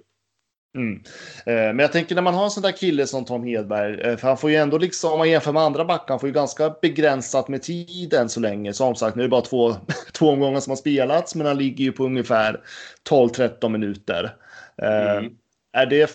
Mm. 0.77 1.03
Eh, 1.47 1.55
men 1.55 1.79
jag 1.79 1.93
tänker 1.93 2.15
när 2.15 2.23
man 2.23 2.35
har 2.35 2.45
en 2.45 2.51
sån 2.51 2.63
där 2.63 2.73
kille 2.73 3.07
som 3.07 3.25
Tom 3.25 3.45
Hedberg, 3.45 4.01
eh, 4.01 4.17
för 4.17 4.29
han 4.29 4.39
får 4.39 4.51
ju 4.51 4.57
ändå 4.57 4.79
liksom, 4.79 5.13
om 5.13 5.19
man 5.19 5.31
jämför 5.31 5.53
med 5.53 5.63
andra 5.63 5.85
backar, 5.85 6.09
han 6.09 6.21
får 6.21 6.29
ju 6.29 6.33
ganska 6.33 6.75
begränsat 6.83 7.49
med 7.49 7.63
tid 7.63 8.15
än 8.15 8.29
så 8.29 8.41
länge. 8.41 8.73
Som 8.73 8.95
sagt, 8.95 9.17
nu 9.17 9.23
är 9.23 9.27
det 9.27 9.31
bara 9.31 9.41
två, 9.41 9.75
två 10.13 10.29
omgångar 10.31 10.61
som 10.61 10.71
har 10.71 10.77
spelats, 10.77 11.35
men 11.35 11.47
han 11.47 11.59
ligger 11.59 11.85
ju 11.85 11.93
på 11.93 12.05
ungefär 12.05 12.61
12-13 13.09 13.69
minuter. 13.69 14.37
Eh, 14.83 15.17
mm. 15.17 15.33
Är, 15.73 15.87
det, 15.87 16.11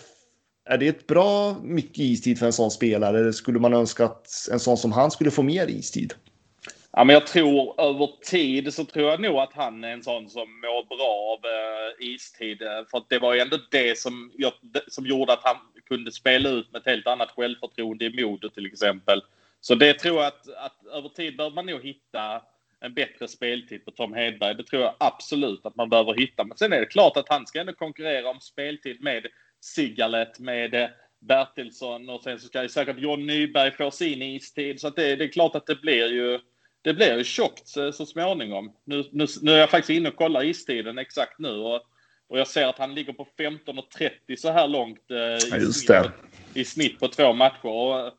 är 0.64 0.78
det 0.78 0.88
ett 0.88 1.06
bra 1.06 1.56
mycket 1.62 1.98
istid 1.98 2.38
för 2.38 2.46
en 2.46 2.52
sån 2.52 2.70
spelare? 2.70 3.18
Eller 3.18 3.32
skulle 3.32 3.58
man 3.58 3.74
önska 3.74 4.04
att 4.04 4.48
en 4.52 4.60
sån 4.60 4.76
som 4.76 4.92
han 4.92 5.10
skulle 5.10 5.30
få 5.30 5.42
mer 5.42 5.70
istid? 5.70 6.14
Ja, 6.96 7.04
men 7.04 7.14
jag 7.14 7.26
tror 7.26 7.80
över 7.80 8.10
tid 8.30 8.74
så 8.74 8.84
tror 8.84 9.10
jag 9.10 9.20
nog 9.20 9.38
att 9.38 9.52
han 9.52 9.84
är 9.84 9.92
en 9.92 10.02
sån 10.02 10.28
som 10.28 10.60
mår 10.60 10.96
bra 10.96 11.38
av 11.38 11.50
eh, 11.50 12.14
istid. 12.14 12.62
Eh, 12.62 12.84
för 12.90 13.02
det 13.08 13.18
var 13.18 13.34
ju 13.34 13.40
ändå 13.40 13.58
det 13.70 13.98
som, 13.98 14.32
jag, 14.36 14.52
som 14.88 15.06
gjorde 15.06 15.32
att 15.32 15.44
han 15.44 15.56
kunde 15.88 16.12
spela 16.12 16.48
ut 16.48 16.72
med 16.72 16.80
ett 16.80 16.86
helt 16.86 17.06
annat 17.06 17.30
självförtroende 17.30 18.04
i 18.04 18.22
Modo 18.22 18.48
till 18.48 18.66
exempel. 18.66 19.22
Så 19.60 19.74
det 19.74 19.94
tror 19.94 20.16
jag 20.16 20.26
att, 20.26 20.48
att 20.48 20.86
över 20.92 21.08
tid 21.08 21.36
behöver 21.36 21.54
man 21.54 21.66
nog 21.66 21.82
hitta 21.82 22.42
en 22.80 22.94
bättre 22.94 23.28
speltid 23.28 23.84
på 23.84 23.90
Tom 23.90 24.14
Hedberg. 24.14 24.54
Det 24.54 24.64
tror 24.64 24.82
jag 24.82 24.94
absolut 24.98 25.66
att 25.66 25.76
man 25.76 25.88
behöver 25.88 26.14
hitta. 26.14 26.44
Men 26.44 26.56
sen 26.56 26.72
är 26.72 26.80
det 26.80 26.86
klart 26.86 27.16
att 27.16 27.28
han 27.28 27.46
ska 27.46 27.60
ändå 27.60 27.72
konkurrera 27.72 28.30
om 28.30 28.40
speltid 28.40 29.02
med 29.02 29.26
Sigalet, 29.60 30.38
med 30.38 30.74
eh, 30.74 30.88
Bertilsson 31.20 32.08
och 32.08 32.22
sen 32.22 32.40
så 32.40 32.46
ska 32.46 32.62
ju 32.62 32.68
säkert 32.68 32.98
John 32.98 33.26
Nyberg 33.26 33.70
få 33.70 33.90
sin 33.90 34.22
istid. 34.22 34.80
Så 34.80 34.88
att 34.88 34.96
det, 34.96 35.16
det 35.16 35.24
är 35.24 35.28
klart 35.28 35.56
att 35.56 35.66
det 35.66 35.80
blir 35.80 36.06
ju 36.12 36.38
det 36.82 36.94
blir 36.94 37.18
ju 37.18 37.24
tjockt 37.24 37.68
så, 37.68 37.92
så 37.92 38.06
småningom. 38.06 38.72
Nu, 38.84 39.04
nu, 39.12 39.26
nu 39.42 39.52
är 39.52 39.58
jag 39.58 39.70
faktiskt 39.70 39.90
inne 39.90 40.08
och 40.08 40.16
kollar 40.16 40.44
istiden 40.44 40.98
exakt 40.98 41.38
nu 41.38 41.50
och, 41.50 41.80
och 42.28 42.38
jag 42.38 42.48
ser 42.48 42.66
att 42.66 42.78
han 42.78 42.94
ligger 42.94 43.12
på 43.12 43.28
15.30 43.38 44.36
så 44.36 44.50
här 44.50 44.68
långt 44.68 45.10
eh, 45.10 45.58
i, 45.58 45.72
snitt, 45.72 46.10
i, 46.54 46.64
snitt, 46.64 47.00
på 47.00 47.08
två 47.08 47.32
matcher. 47.32 47.66
Och, 47.66 47.98
eh, 47.98 48.12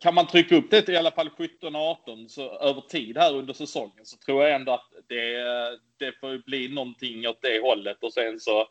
kan 0.00 0.14
man 0.14 0.26
trycka 0.26 0.56
upp 0.56 0.70
det 0.70 0.82
till 0.82 0.94
i 0.94 0.96
alla 0.96 1.10
fall 1.10 1.28
17-18 1.28 2.28
så 2.28 2.58
över 2.58 2.80
tid 2.80 3.18
här 3.18 3.34
under 3.34 3.54
säsongen 3.54 4.04
så 4.04 4.16
tror 4.16 4.42
jag 4.42 4.54
ändå 4.54 4.72
att 4.72 4.92
det, 5.08 5.36
det 5.98 6.12
får 6.20 6.44
bli 6.46 6.68
någonting 6.68 7.28
åt 7.28 7.42
det 7.42 7.60
hållet 7.62 8.02
och 8.02 8.12
sen 8.12 8.40
så 8.40 8.66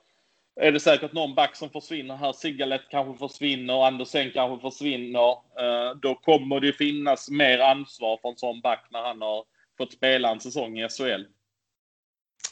är 0.56 0.72
det 0.72 0.80
säkert 0.80 1.14
någon 1.14 1.36
back 1.36 1.56
som 1.56 1.70
försvinner 1.70 2.16
här. 2.16 2.34
Sigalet 2.34 2.82
kanske 2.90 3.28
försvinner, 3.28 3.88
Andersen 3.88 4.32
kanske 4.32 4.72
försvinner. 4.72 5.32
Eh, 5.32 5.96
då 6.02 6.16
kommer 6.16 6.60
det 6.60 6.74
finnas 6.74 7.30
mer 7.30 7.60
ansvar 7.60 8.20
för 8.22 8.30
en 8.30 8.38
sån 8.38 8.62
back 8.62 8.88
när 8.92 9.02
han 9.02 9.22
har 9.22 9.46
fått 9.78 9.94
spela 9.94 10.32
en 10.32 10.40
säsong 10.40 10.80
i 10.80 10.90
SHL. 10.90 11.24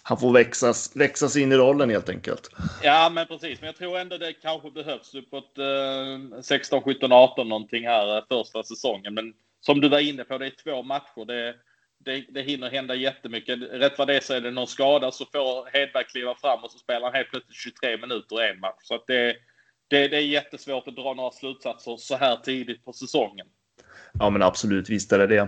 Han 0.03 0.17
får 0.17 0.33
växas, 0.33 0.95
växas 0.95 1.35
in 1.35 1.51
i 1.51 1.55
rollen 1.55 1.89
helt 1.89 2.09
enkelt. 2.09 2.49
Ja, 2.83 3.09
men 3.13 3.27
precis. 3.27 3.61
Men 3.61 3.67
jag 3.67 3.75
tror 3.75 3.97
ändå 3.97 4.17
det 4.17 4.33
kanske 4.33 4.71
behövs 4.71 5.15
uppåt 5.15 5.57
eh, 5.57 6.41
16, 6.41 6.81
17, 6.81 7.11
18 7.11 7.49
någonting 7.49 7.87
här 7.87 8.17
eh, 8.17 8.23
första 8.29 8.63
säsongen. 8.63 9.13
Men 9.13 9.33
som 9.59 9.81
du 9.81 9.89
var 9.89 9.99
inne 9.99 10.23
på, 10.23 10.37
det 10.37 10.45
är 10.45 10.63
två 10.63 10.83
matcher. 10.83 11.25
Det, 11.25 11.55
det, 12.05 12.25
det 12.29 12.41
hinner 12.41 12.69
hända 12.69 12.95
jättemycket. 12.95 13.59
Rätt 13.71 13.97
vad 13.97 14.07
det 14.07 14.15
är 14.15 14.19
så 14.19 14.33
är 14.33 14.41
det 14.41 14.51
någon 14.51 14.67
skada 14.67 15.11
så 15.11 15.25
får 15.25 15.77
Hedberg 15.77 16.05
kliva 16.05 16.35
fram 16.35 16.63
och 16.63 16.71
så 16.71 16.77
spelar 16.77 17.01
han 17.01 17.13
helt 17.13 17.29
plötsligt 17.29 17.57
23 17.57 17.97
minuter 17.97 18.45
i 18.45 18.49
en 18.49 18.59
match. 18.59 18.81
Så 18.81 18.95
att 18.95 19.07
det, 19.07 19.35
det, 19.87 20.07
det 20.07 20.17
är 20.17 20.21
jättesvårt 20.21 20.87
att 20.87 20.95
dra 20.95 21.13
några 21.13 21.31
slutsatser 21.31 21.97
så 21.97 22.15
här 22.15 22.35
tidigt 22.35 22.85
på 22.85 22.93
säsongen. 22.93 23.47
Ja, 24.19 24.29
men 24.29 24.41
absolut, 24.41 24.89
visst 24.89 25.11
är 25.11 25.19
det 25.19 25.27
det. 25.27 25.39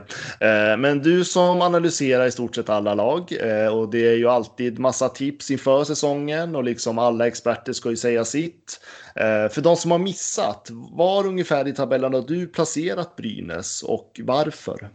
Eh, 0.48 0.78
men 0.78 1.02
du 1.02 1.26
som 1.26 1.62
analyserar 1.62 2.26
i 2.26 2.32
stort 2.32 2.56
sett 2.56 2.70
alla 2.70 2.94
lag 2.94 3.32
eh, 3.40 3.68
och 3.68 3.90
det 3.90 4.08
är 4.08 4.16
ju 4.16 4.30
alltid 4.30 4.80
massa 4.80 5.10
tips 5.10 5.52
inför 5.52 5.84
säsongen 5.84 6.56
och 6.56 6.64
liksom 6.64 7.00
alla 7.00 7.28
experter 7.28 7.74
ska 7.74 7.90
ju 7.90 7.98
säga 7.98 8.26
sitt. 8.26 8.80
Eh, 9.16 9.50
för 9.50 9.62
de 9.62 9.76
som 9.76 9.92
har 9.92 10.00
missat, 10.00 10.68
var 10.72 11.28
ungefär 11.28 11.68
i 11.68 11.74
tabellen 11.74 12.14
har 12.14 12.22
du 12.22 12.48
placerat 12.48 13.16
Brynäs 13.16 13.84
och 13.84 14.22
varför? 14.24 14.90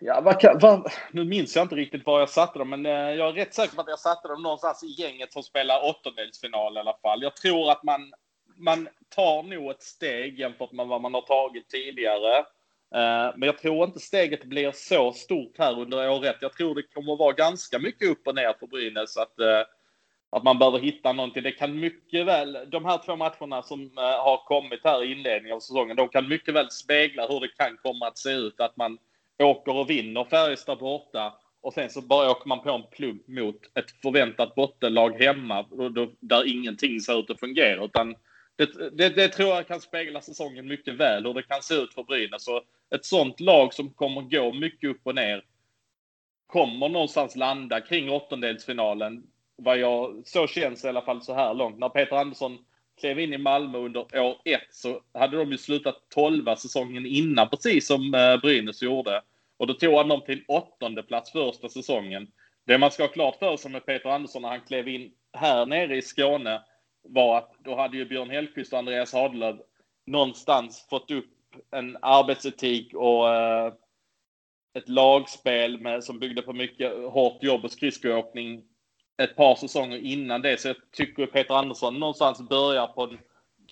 Ja, 0.00 0.20
vad 0.20 0.40
kan, 0.40 0.58
vad, 0.58 0.92
nu 1.12 1.24
minns 1.24 1.56
jag 1.56 1.64
inte 1.64 1.74
riktigt 1.74 2.06
var 2.06 2.20
jag 2.20 2.28
satte 2.28 2.58
dem, 2.58 2.70
men 2.70 2.86
eh, 2.86 2.92
jag 2.92 3.28
är 3.28 3.32
rätt 3.32 3.54
säker 3.54 3.74
på 3.74 3.80
att 3.80 3.88
jag 3.88 3.98
satte 3.98 4.28
dem 4.28 4.42
någonstans 4.42 4.82
i 4.82 4.86
gänget 4.86 5.32
som 5.32 5.42
spelar 5.42 5.90
åttondelsfinal 5.90 6.76
i 6.76 6.80
alla 6.80 6.96
fall. 7.02 7.22
Jag 7.22 7.36
tror 7.36 7.70
att 7.70 7.82
man, 7.82 8.12
man 8.56 8.88
tar 9.08 9.42
nog 9.42 9.70
ett 9.70 9.82
steg 9.82 10.38
jämfört 10.38 10.72
med 10.72 10.86
vad 10.86 11.00
man 11.00 11.14
har 11.14 11.22
tagit 11.22 11.68
tidigare. 11.68 12.38
Eh, 12.94 13.32
men 13.36 13.42
jag 13.42 13.58
tror 13.58 13.84
inte 13.84 14.00
steget 14.00 14.44
blir 14.44 14.72
så 14.72 15.12
stort 15.12 15.58
här 15.58 15.80
under 15.80 16.10
året. 16.10 16.36
Jag 16.40 16.52
tror 16.52 16.74
det 16.74 16.82
kommer 16.82 17.12
att 17.12 17.18
vara 17.18 17.32
ganska 17.32 17.78
mycket 17.78 18.08
upp 18.08 18.26
och 18.26 18.34
ner 18.34 18.54
för 18.60 18.66
Brynäs. 18.66 19.16
Att, 19.16 19.40
eh, 19.40 19.62
att 20.30 20.44
man 20.44 20.58
behöver 20.58 20.78
hitta 20.78 21.12
någonting. 21.12 21.42
Det 21.42 21.52
kan 21.52 21.80
mycket 21.80 22.26
väl, 22.26 22.58
de 22.70 22.84
här 22.84 22.98
två 22.98 23.16
matcherna 23.16 23.62
som 23.62 23.98
eh, 23.98 24.02
har 24.02 24.44
kommit 24.46 24.80
här 24.84 25.04
i 25.04 25.12
inledningen 25.12 25.56
av 25.56 25.60
säsongen, 25.60 25.96
de 25.96 26.08
kan 26.08 26.28
mycket 26.28 26.54
väl 26.54 26.70
spegla 26.70 27.26
hur 27.26 27.40
det 27.40 27.48
kan 27.48 27.76
komma 27.76 28.06
att 28.06 28.18
se 28.18 28.30
ut. 28.30 28.60
Att 28.60 28.76
man 28.76 28.98
åker 29.38 29.76
och 29.76 29.90
vinner 29.90 30.24
Färjestad 30.24 30.78
borta 30.78 31.34
och 31.60 31.74
sen 31.74 31.90
så 31.90 32.00
bara 32.00 32.30
åker 32.30 32.48
man 32.48 32.62
på 32.62 32.70
en 32.70 32.82
plump 32.90 33.28
mot 33.28 33.56
ett 33.74 33.90
förväntat 34.02 34.54
bottenlag 34.54 35.10
hemma 35.10 35.66
där 36.20 36.48
ingenting 36.58 37.00
ser 37.00 37.20
ut 37.20 37.30
att 37.30 37.40
fungera. 37.40 37.84
Utan 37.84 38.14
det, 38.56 38.96
det, 38.98 39.08
det, 39.08 39.28
tror 39.28 39.48
jag 39.48 39.66
kan 39.66 39.80
spegla 39.80 40.20
säsongen 40.20 40.68
mycket 40.68 40.94
väl, 40.94 41.26
hur 41.26 41.34
det 41.34 41.42
kan 41.42 41.62
se 41.62 41.74
ut 41.74 41.94
för 41.94 42.02
Brynäs. 42.02 42.44
Så 42.44 42.62
ett 42.94 43.04
sånt 43.04 43.40
lag 43.40 43.74
som 43.74 43.90
kommer 43.90 44.20
gå 44.20 44.52
mycket 44.52 44.90
upp 44.90 45.00
och 45.02 45.14
ner 45.14 45.44
kommer 46.46 46.88
någonstans 46.88 47.36
landa 47.36 47.80
kring 47.80 48.10
åttondelsfinalen. 48.10 49.22
Vad 49.56 49.78
jag, 49.78 50.22
så 50.24 50.46
känns 50.46 50.82
det 50.82 50.86
i 50.86 50.88
alla 50.88 51.02
fall 51.02 51.22
så 51.22 51.34
här 51.34 51.54
långt. 51.54 51.78
När 51.78 51.88
Peter 51.88 52.16
Andersson 52.16 52.58
klev 53.00 53.18
in 53.18 53.32
i 53.32 53.38
Malmö 53.38 53.78
under 53.78 54.20
år 54.20 54.36
ett 54.44 54.68
så 54.70 55.00
hade 55.14 55.36
de 55.36 55.50
ju 55.50 55.58
slutat 55.58 55.96
tolva 56.08 56.56
säsongen 56.56 57.06
innan, 57.06 57.48
precis 57.48 57.86
som 57.86 58.14
eh, 58.14 58.36
Brynäs 58.36 58.82
gjorde. 58.82 59.22
Och 59.56 59.66
då 59.66 59.74
tog 59.74 59.94
han 59.94 60.08
dem 60.08 60.20
till 60.26 60.44
åttonde 60.48 61.02
plats 61.02 61.32
första 61.32 61.68
säsongen. 61.68 62.28
Det 62.66 62.78
man 62.78 62.90
ska 62.90 63.02
ha 63.02 63.08
klart 63.08 63.38
för 63.38 63.56
sig 63.56 63.70
med 63.70 63.86
Peter 63.86 64.08
Andersson 64.08 64.42
när 64.42 64.48
han 64.48 64.60
klev 64.60 64.88
in 64.88 65.12
här 65.32 65.66
nere 65.66 65.96
i 65.96 66.02
Skåne 66.02 66.62
var 67.02 67.38
att 67.38 67.52
då 67.64 67.76
hade 67.76 67.96
ju 67.96 68.04
Björn 68.04 68.30
Hellkvist 68.30 68.72
och 68.72 68.78
Andreas 68.78 69.12
Hadelöv 69.12 69.60
någonstans 70.06 70.86
fått 70.90 71.10
upp 71.10 71.30
en 71.70 71.96
arbetsetik 72.02 72.94
och 72.94 73.34
eh, 73.34 73.72
ett 74.78 74.88
lagspel 74.88 75.80
med, 75.80 76.04
som 76.04 76.18
byggde 76.18 76.42
på 76.42 76.52
mycket 76.52 76.92
hårt 76.92 77.42
jobb 77.42 77.64
och 77.64 77.72
skridskoåkning 77.72 78.62
ett 79.22 79.36
par 79.36 79.54
säsonger 79.54 79.98
innan 79.98 80.42
det. 80.42 80.60
Så 80.60 80.68
jag 80.68 80.76
tycker 80.92 81.26
Peter 81.26 81.54
Andersson 81.54 81.98
någonstans 81.98 82.48
börjar 82.48 82.86
på 82.86 83.02
en 83.02 83.18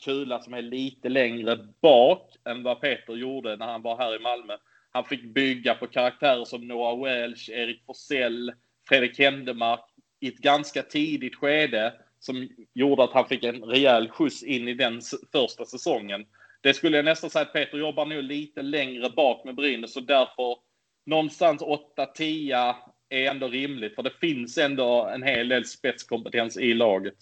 kula 0.04 0.40
som 0.40 0.54
är 0.54 0.62
lite 0.62 1.08
längre 1.08 1.56
bak 1.82 2.36
än 2.44 2.62
vad 2.62 2.80
Peter 2.80 3.14
gjorde 3.14 3.56
när 3.56 3.66
han 3.66 3.82
var 3.82 3.96
här 3.96 4.16
i 4.16 4.18
Malmö. 4.18 4.56
Han 4.92 5.04
fick 5.04 5.24
bygga 5.24 5.74
på 5.74 5.86
karaktärer 5.86 6.44
som 6.44 6.68
Noah 6.68 7.04
Welch, 7.04 7.50
Erik 7.50 7.82
Forsell, 7.86 8.52
Fredrik 8.88 9.18
Händemark 9.18 9.84
i 10.20 10.28
ett 10.28 10.38
ganska 10.38 10.82
tidigt 10.82 11.34
skede 11.34 11.94
som 12.20 12.48
gjorde 12.74 13.04
att 13.04 13.12
han 13.12 13.28
fick 13.28 13.44
en 13.44 13.64
rejäl 13.64 14.08
skjuts 14.08 14.42
in 14.42 14.68
i 14.68 14.74
den 14.74 15.00
första 15.32 15.64
säsongen. 15.64 16.26
Det 16.60 16.74
skulle 16.74 16.96
jag 16.96 17.04
nästan 17.04 17.30
säga 17.30 17.42
att 17.42 17.52
Peter 17.52 17.78
jobbar 17.78 18.06
nu 18.06 18.22
lite 18.22 18.62
längre 18.62 19.10
bak 19.10 19.44
med 19.44 19.54
Brynäs 19.54 19.96
och 19.96 20.02
därför 20.02 20.56
någonstans 21.06 21.62
8-10 21.62 22.74
är 23.08 23.30
ändå 23.30 23.48
rimligt. 23.48 23.94
För 23.94 24.02
det 24.02 24.12
finns 24.20 24.58
ändå 24.58 25.10
en 25.14 25.22
hel 25.22 25.48
del 25.48 25.64
spetskompetens 25.64 26.56
i 26.56 26.74
laget. 26.74 27.14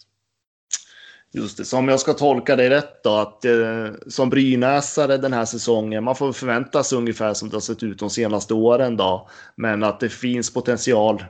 Just 1.33 1.57
det, 1.57 1.65
så 1.65 1.79
om 1.79 1.89
jag 1.89 2.01
ska 2.01 2.13
tolka 2.13 2.57
det 2.57 2.71
rätt 2.71 3.03
då, 3.03 3.11
att 3.11 3.45
eh, 3.45 3.91
som 4.07 4.31
brynäsare 4.31 5.17
den 5.17 5.33
här 5.33 5.45
säsongen, 5.45 6.05
man 6.05 6.17
får 6.17 6.33
förvänta 6.33 6.83
sig 6.83 6.99
ungefär 6.99 7.35
som 7.35 7.49
det 7.49 7.57
har 7.57 7.61
sett 7.61 7.83
ut 7.83 7.99
de 7.99 8.11
senaste 8.11 8.55
åren 8.55 8.97
då, 8.97 9.29
men 9.57 9.85
att 9.85 10.01
det 10.01 10.09
finns 10.09 10.55
potential 10.55 11.25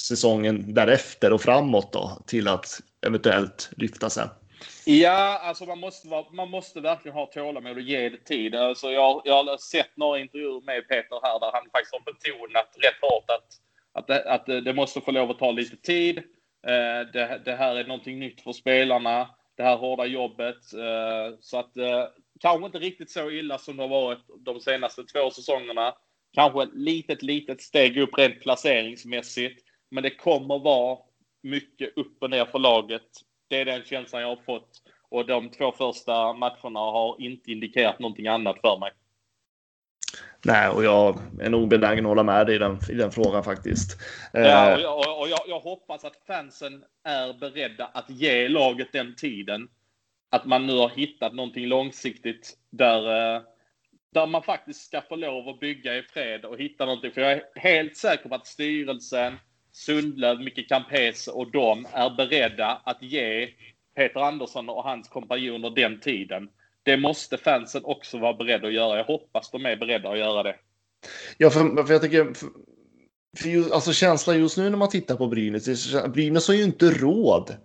säsongen 0.00 0.74
därefter 0.74 1.32
och 1.32 1.40
framåt 1.40 1.92
då 1.92 2.18
till 2.26 2.48
att 2.48 2.80
eventuellt 3.06 3.70
lyfta 3.76 4.10
sig. 4.10 4.24
Ja, 4.84 5.40
alltså 5.42 5.64
man 5.64 5.78
måste, 5.78 6.08
vara, 6.08 6.24
man 6.32 6.50
måste 6.50 6.80
verkligen 6.80 7.14
ha 7.14 7.26
tålamod 7.26 7.76
och 7.76 7.80
ge 7.80 8.08
det 8.08 8.24
tid. 8.24 8.54
Alltså 8.54 8.90
jag, 8.90 9.22
jag 9.24 9.44
har 9.44 9.56
sett 9.58 9.96
några 9.96 10.18
intervjuer 10.18 10.60
med 10.60 10.88
Peter 10.88 11.20
här 11.22 11.40
där 11.40 11.50
han 11.52 11.70
faktiskt 11.72 11.92
har 11.92 12.12
betonat 12.12 12.70
rätt 12.76 13.00
hårt 13.00 13.30
att, 13.30 13.48
att, 13.92 14.06
det, 14.06 14.32
att 14.32 14.46
det 14.46 14.74
måste 14.74 15.00
få 15.00 15.10
lov 15.10 15.30
att 15.30 15.38
ta 15.38 15.50
lite 15.50 15.76
tid. 15.76 16.18
Eh, 16.66 17.12
det, 17.12 17.42
det 17.44 17.56
här 17.56 17.76
är 17.76 17.84
någonting 17.84 18.18
nytt 18.18 18.40
för 18.40 18.52
spelarna. 18.52 19.28
Det 19.56 19.62
här 19.62 19.76
hårda 19.76 20.06
jobbet. 20.06 20.72
Eh, 20.72 21.38
så 21.40 21.58
att 21.58 21.76
eh, 21.76 22.04
kanske 22.40 22.66
inte 22.66 22.78
riktigt 22.78 23.10
så 23.10 23.30
illa 23.30 23.58
som 23.58 23.76
det 23.76 23.82
har 23.82 23.88
varit 23.88 24.24
de 24.38 24.60
senaste 24.60 25.04
två 25.04 25.30
säsongerna. 25.30 25.94
Kanske 26.34 26.62
ett 26.62 26.74
litet, 26.74 27.22
litet 27.22 27.60
steg 27.60 27.98
upp 27.98 28.18
rent 28.18 28.40
placeringsmässigt. 28.40 29.64
Men 29.90 30.02
det 30.02 30.10
kommer 30.10 30.58
vara 30.58 30.98
mycket 31.42 31.96
upp 31.96 32.22
och 32.22 32.30
ner 32.30 32.44
för 32.44 32.58
laget. 32.58 33.08
Det 33.48 33.60
är 33.60 33.64
den 33.64 33.84
känslan 33.84 34.22
jag 34.22 34.28
har 34.28 34.42
fått. 34.44 34.70
Och 35.08 35.26
de 35.26 35.50
två 35.50 35.72
första 35.72 36.32
matcherna 36.32 36.80
har 36.80 37.16
inte 37.20 37.52
indikerat 37.52 37.98
någonting 37.98 38.26
annat 38.26 38.60
för 38.60 38.78
mig. 38.78 38.90
Nej, 40.44 40.68
och 40.68 40.84
jag 40.84 41.18
är 41.40 41.50
nog 41.50 41.68
benägen 41.68 42.06
att 42.06 42.08
hålla 42.08 42.22
med 42.22 42.46
dig 42.46 42.54
i 42.54 42.58
den, 42.58 42.78
i 42.90 42.94
den 42.94 43.12
frågan 43.12 43.44
faktiskt. 43.44 44.00
Ja, 44.32 44.74
och, 44.74 44.80
jag, 44.80 45.20
och 45.20 45.28
jag, 45.28 45.40
jag, 45.46 45.60
hoppas 45.60 46.04
att 46.04 46.16
fansen 46.26 46.84
är 47.04 47.32
beredda 47.32 47.86
att 47.86 48.10
ge 48.10 48.48
laget 48.48 48.92
den 48.92 49.16
tiden. 49.16 49.68
Att 50.30 50.44
man 50.44 50.66
nu 50.66 50.76
har 50.76 50.88
hittat 50.88 51.34
någonting 51.34 51.66
långsiktigt 51.66 52.56
där, 52.70 53.34
eh, 53.36 53.42
där 54.14 54.26
man 54.26 54.42
faktiskt 54.42 54.86
ska 54.86 55.00
få 55.00 55.16
lov 55.16 55.48
att 55.48 55.60
bygga 55.60 55.96
i 55.96 56.02
fred 56.02 56.44
och 56.44 56.58
hitta 56.58 56.84
någonting. 56.84 57.12
För 57.12 57.20
jag 57.20 57.32
är 57.32 57.42
helt 57.54 57.96
säker 57.96 58.28
på 58.28 58.34
att 58.34 58.46
styrelsen, 58.46 59.38
Sundlöv, 59.72 60.40
Micke 60.40 60.68
Campese 60.68 61.30
och 61.30 61.50
de 61.50 61.86
är 61.92 62.10
beredda 62.10 62.80
att 62.84 63.02
ge 63.02 63.48
Peter 63.96 64.20
Andersson 64.20 64.68
och 64.68 64.84
hans 64.84 65.08
kompanjoner 65.08 65.70
den 65.70 66.00
tiden. 66.00 66.48
Det 66.82 66.96
måste 66.96 67.38
fansen 67.38 67.84
också 67.84 68.18
vara 68.18 68.34
beredda 68.34 68.66
att 68.66 68.72
göra. 68.72 68.96
Jag 68.96 69.04
hoppas 69.04 69.50
de 69.50 69.66
är 69.66 69.76
beredda 69.76 70.08
att 70.08 70.18
göra 70.18 70.42
det. 70.42 70.56
Ja, 71.38 71.50
för, 71.50 71.84
för 71.84 71.92
jag 71.92 72.02
tycker... 72.02 72.34
För, 72.34 72.48
för 73.38 73.48
just, 73.48 73.72
alltså 73.72 73.92
känslan 73.92 74.38
just 74.38 74.56
nu 74.56 74.70
när 74.70 74.76
man 74.78 74.88
tittar 74.88 75.16
på 75.16 75.26
Brynäs, 75.26 75.94
Brynäs 76.08 76.48
har 76.48 76.54
ju 76.54 76.64
inte 76.64 76.90
råd 76.90 77.56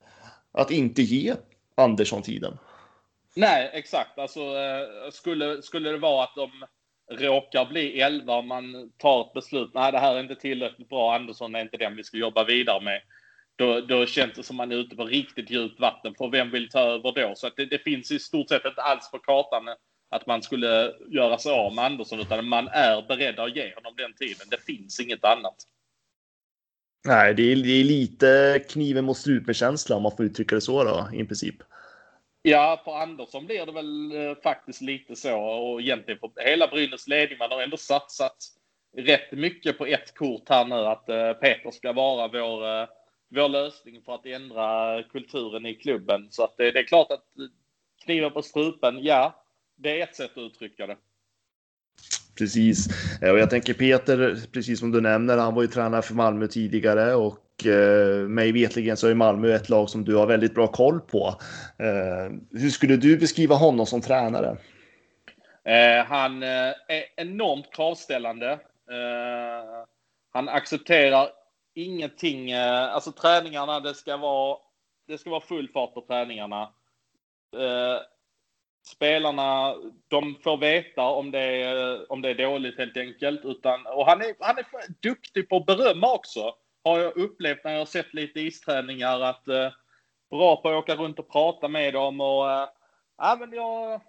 att 0.52 0.72
inte 0.72 1.02
ge 1.02 1.36
Andersson 1.76 2.22
tiden. 2.22 2.58
Nej, 3.36 3.70
exakt. 3.74 4.20
Alltså, 4.20 4.40
eh, 4.40 5.12
skulle, 5.12 5.62
skulle 5.62 5.90
det 5.92 5.98
vara 5.98 6.24
att 6.24 6.36
de 6.36 6.50
råkar 7.12 7.66
bli 7.66 8.02
11 8.02 8.36
och 8.36 8.46
man 8.46 8.92
tar 8.98 9.22
ett 9.22 9.34
beslut. 9.34 9.72
Nej, 9.74 9.92
det 9.92 10.00
här 10.00 10.16
är 10.16 10.20
inte 10.20 10.36
tillräckligt 10.36 10.90
bra. 10.90 11.16
Andersson 11.16 11.56
är 11.56 11.62
inte 11.62 11.78
den 11.78 11.96
vi 11.96 12.04
ska 12.04 12.18
jobba 12.18 12.44
vidare 12.44 12.84
med. 12.84 13.02
Då, 13.56 13.82
då 13.82 14.06
känns 14.06 14.34
det 14.34 14.44
som 14.44 14.56
man 14.56 14.72
är 14.72 14.76
ute 14.76 14.96
på 14.96 15.06
riktigt 15.06 15.50
djupt 15.50 15.80
vatten. 15.80 16.16
För 16.18 16.30
vem 16.30 16.52
vill 16.52 16.70
ta 16.70 16.80
över 16.80 17.12
då? 17.12 17.34
Så 17.36 17.48
att 17.48 17.56
det, 17.56 17.66
det 17.66 17.80
finns 17.80 18.12
i 18.12 18.20
stort 18.20 18.50
sett 18.50 18.66
inte 18.66 18.82
alls 18.82 19.12
på 19.12 19.20
kartan 19.20 19.64
att 20.10 20.28
man 20.28 20.42
skulle 20.42 20.94
göra 21.08 21.38
sig 21.38 21.52
av 21.52 21.76
med 21.76 21.86
Andersson, 21.86 22.20
utan 22.20 22.46
man 22.46 22.68
är 22.68 23.08
beredd 23.08 23.40
att 23.40 23.56
ge 23.56 23.76
honom 23.76 23.94
den 23.98 24.14
tiden. 24.14 24.48
Det 24.52 24.62
finns 24.66 25.00
inget 25.00 25.26
annat. 25.26 25.56
Nej, 27.08 27.34
det 27.34 27.52
är, 27.52 27.56
det 27.56 27.70
är 27.70 27.84
lite 27.84 28.60
kniven 28.70 29.06
mot 29.06 29.18
strupen-känsla 29.18 29.96
om 29.96 30.04
man 30.04 30.18
får 30.18 30.26
uttrycka 30.26 30.56
det 30.56 30.62
så 30.62 30.84
då, 30.84 31.10
i 31.14 31.24
princip. 31.26 31.56
Ja, 32.42 32.82
för 32.86 32.98
Andersson 32.98 33.46
blir 33.46 33.66
det 33.66 33.72
väl 33.72 34.12
eh, 34.12 34.36
faktiskt 34.44 34.82
lite 34.82 35.16
så 35.16 35.40
och 35.40 35.82
egentligen 35.82 36.20
för 36.20 36.32
hela 36.36 36.68
Brynäs 36.68 37.08
ledning. 37.08 37.38
Man 37.38 37.52
har 37.52 37.62
ändå 37.62 37.78
satsat 37.78 38.38
rätt 38.98 39.32
mycket 39.32 39.78
på 39.78 39.86
ett 39.86 40.16
kort 40.16 40.50
här 40.50 40.66
nu 40.66 40.76
att 40.76 41.10
eh, 41.10 41.34
Peter 41.34 41.72
ska 41.72 41.94
vara 41.94 42.28
vår, 42.28 42.68
eh, 42.68 42.88
vår 43.36 43.50
lösning 43.50 44.02
för 44.02 44.16
att 44.16 44.26
ändra 44.26 45.04
kulturen 45.04 45.66
i 45.66 45.76
klubben. 45.76 46.28
Så 46.30 46.44
att 46.44 46.58
det, 46.58 46.72
det 46.72 46.80
är 46.80 46.84
klart 46.84 47.12
att 47.12 47.24
kniven 48.06 48.32
på 48.32 48.42
strupen, 48.42 49.04
ja, 49.04 49.44
det 49.76 50.00
är 50.00 50.04
ett 50.04 50.16
sätt 50.16 50.32
att 50.32 50.38
uttrycka 50.38 50.88
det. 50.88 50.98
Precis, 52.38 52.88
och 53.22 53.40
jag 53.40 53.50
tänker 53.50 53.74
Peter, 53.74 54.38
precis 54.54 54.80
som 54.80 54.92
du 54.92 55.02
nämner, 55.02 55.38
han 55.38 55.56
var 55.56 55.62
ju 55.62 55.68
tränare 55.68 56.02
för 56.02 56.14
Malmö 56.14 56.48
tidigare 56.48 57.16
och 57.16 57.66
eh, 57.66 58.28
mig 58.28 58.52
vetligen 58.52 58.98
så 58.98 59.08
är 59.08 59.14
Malmö 59.14 59.56
ett 59.56 59.70
lag 59.70 59.90
som 59.90 60.06
du 60.06 60.16
har 60.16 60.28
väldigt 60.28 60.56
bra 60.56 60.68
koll 60.68 61.00
på. 61.00 61.36
Eh, 61.80 62.34
hur 62.52 62.70
skulle 62.70 62.96
du 62.96 63.18
beskriva 63.18 63.56
honom 63.56 63.86
som 63.86 64.02
tränare? 64.02 64.58
Eh, 65.64 66.06
han 66.06 66.44
eh, 66.44 66.74
är 66.88 67.04
enormt 67.16 67.74
kravställande. 67.74 68.52
Eh, 68.52 69.86
han 70.34 70.50
accepterar 70.50 71.30
ingenting. 71.76 72.52
Eh, 72.52 72.94
alltså 72.94 73.12
träningarna, 73.12 73.80
det 73.80 73.94
ska 73.94 74.18
vara, 74.18 74.58
det 75.08 75.18
ska 75.18 75.30
vara 75.30 75.42
full 75.42 75.70
fart 75.70 75.94
på 75.94 76.02
träningarna. 76.02 76.62
Eh, 77.58 78.02
spelarna, 78.88 79.76
de 80.08 80.36
får 80.44 80.58
veta 80.58 81.02
om 81.02 81.32
det, 81.32 81.40
är, 81.40 82.12
om 82.12 82.22
det 82.22 82.30
är 82.30 82.36
dåligt 82.36 82.78
helt 82.78 82.98
enkelt. 82.98 83.46
Utan, 83.46 83.86
och 83.86 84.06
han 84.06 84.22
är, 84.22 84.36
han 84.40 84.58
är 84.58 84.66
duktig 85.02 85.50
på 85.50 85.58
att 85.58 85.66
berömma 85.66 86.14
också. 86.14 86.56
Har 86.84 87.00
jag 87.00 87.18
upplevt 87.18 87.64
när 87.64 87.72
jag 87.72 87.80
har 87.80 87.86
sett 87.86 88.14
lite 88.14 88.40
isträningar 88.40 89.22
att 89.22 89.48
eh, 89.48 89.72
bra 90.30 90.62
på 90.62 90.70
att 90.70 90.76
åka 90.76 90.96
runt 90.96 91.20
och 91.20 91.32
prata 91.32 91.68
med 91.68 91.94
dem 91.94 92.22
och 92.22 92.52
eh, 92.52 92.70
ja, 93.18 93.38
men 93.40 93.54
jag, 93.54 94.02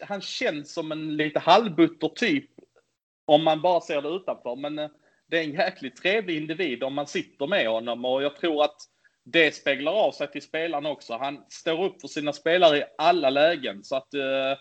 han 0.00 0.20
känns 0.20 0.74
som 0.74 0.92
en 0.92 1.16
lite 1.16 1.38
halvbutter 1.38 2.08
typ 2.08 2.50
om 3.24 3.44
man 3.44 3.62
bara 3.62 3.80
ser 3.80 4.02
det 4.02 4.08
utanför. 4.08 4.56
Men 4.56 4.78
eh, 4.78 4.90
det 5.26 5.38
är 5.38 5.44
en 5.44 5.52
jäkligt 5.52 5.96
trevlig 5.96 6.36
individ 6.36 6.82
om 6.82 6.94
man 6.94 7.06
sitter 7.06 7.46
med 7.46 7.68
honom 7.68 8.04
och 8.04 8.22
jag 8.22 8.36
tror 8.36 8.64
att 8.64 8.76
det 9.24 9.54
speglar 9.54 9.92
av 9.92 10.12
sig 10.12 10.30
till 10.30 10.42
spelarna 10.42 10.90
också. 10.90 11.16
Han 11.16 11.44
står 11.48 11.84
upp 11.84 12.00
för 12.00 12.08
sina 12.08 12.32
spelare 12.32 12.78
i 12.78 12.84
alla 12.98 13.30
lägen. 13.30 13.84
Så 13.84 13.96
att 13.96 14.14
eh, 14.14 14.58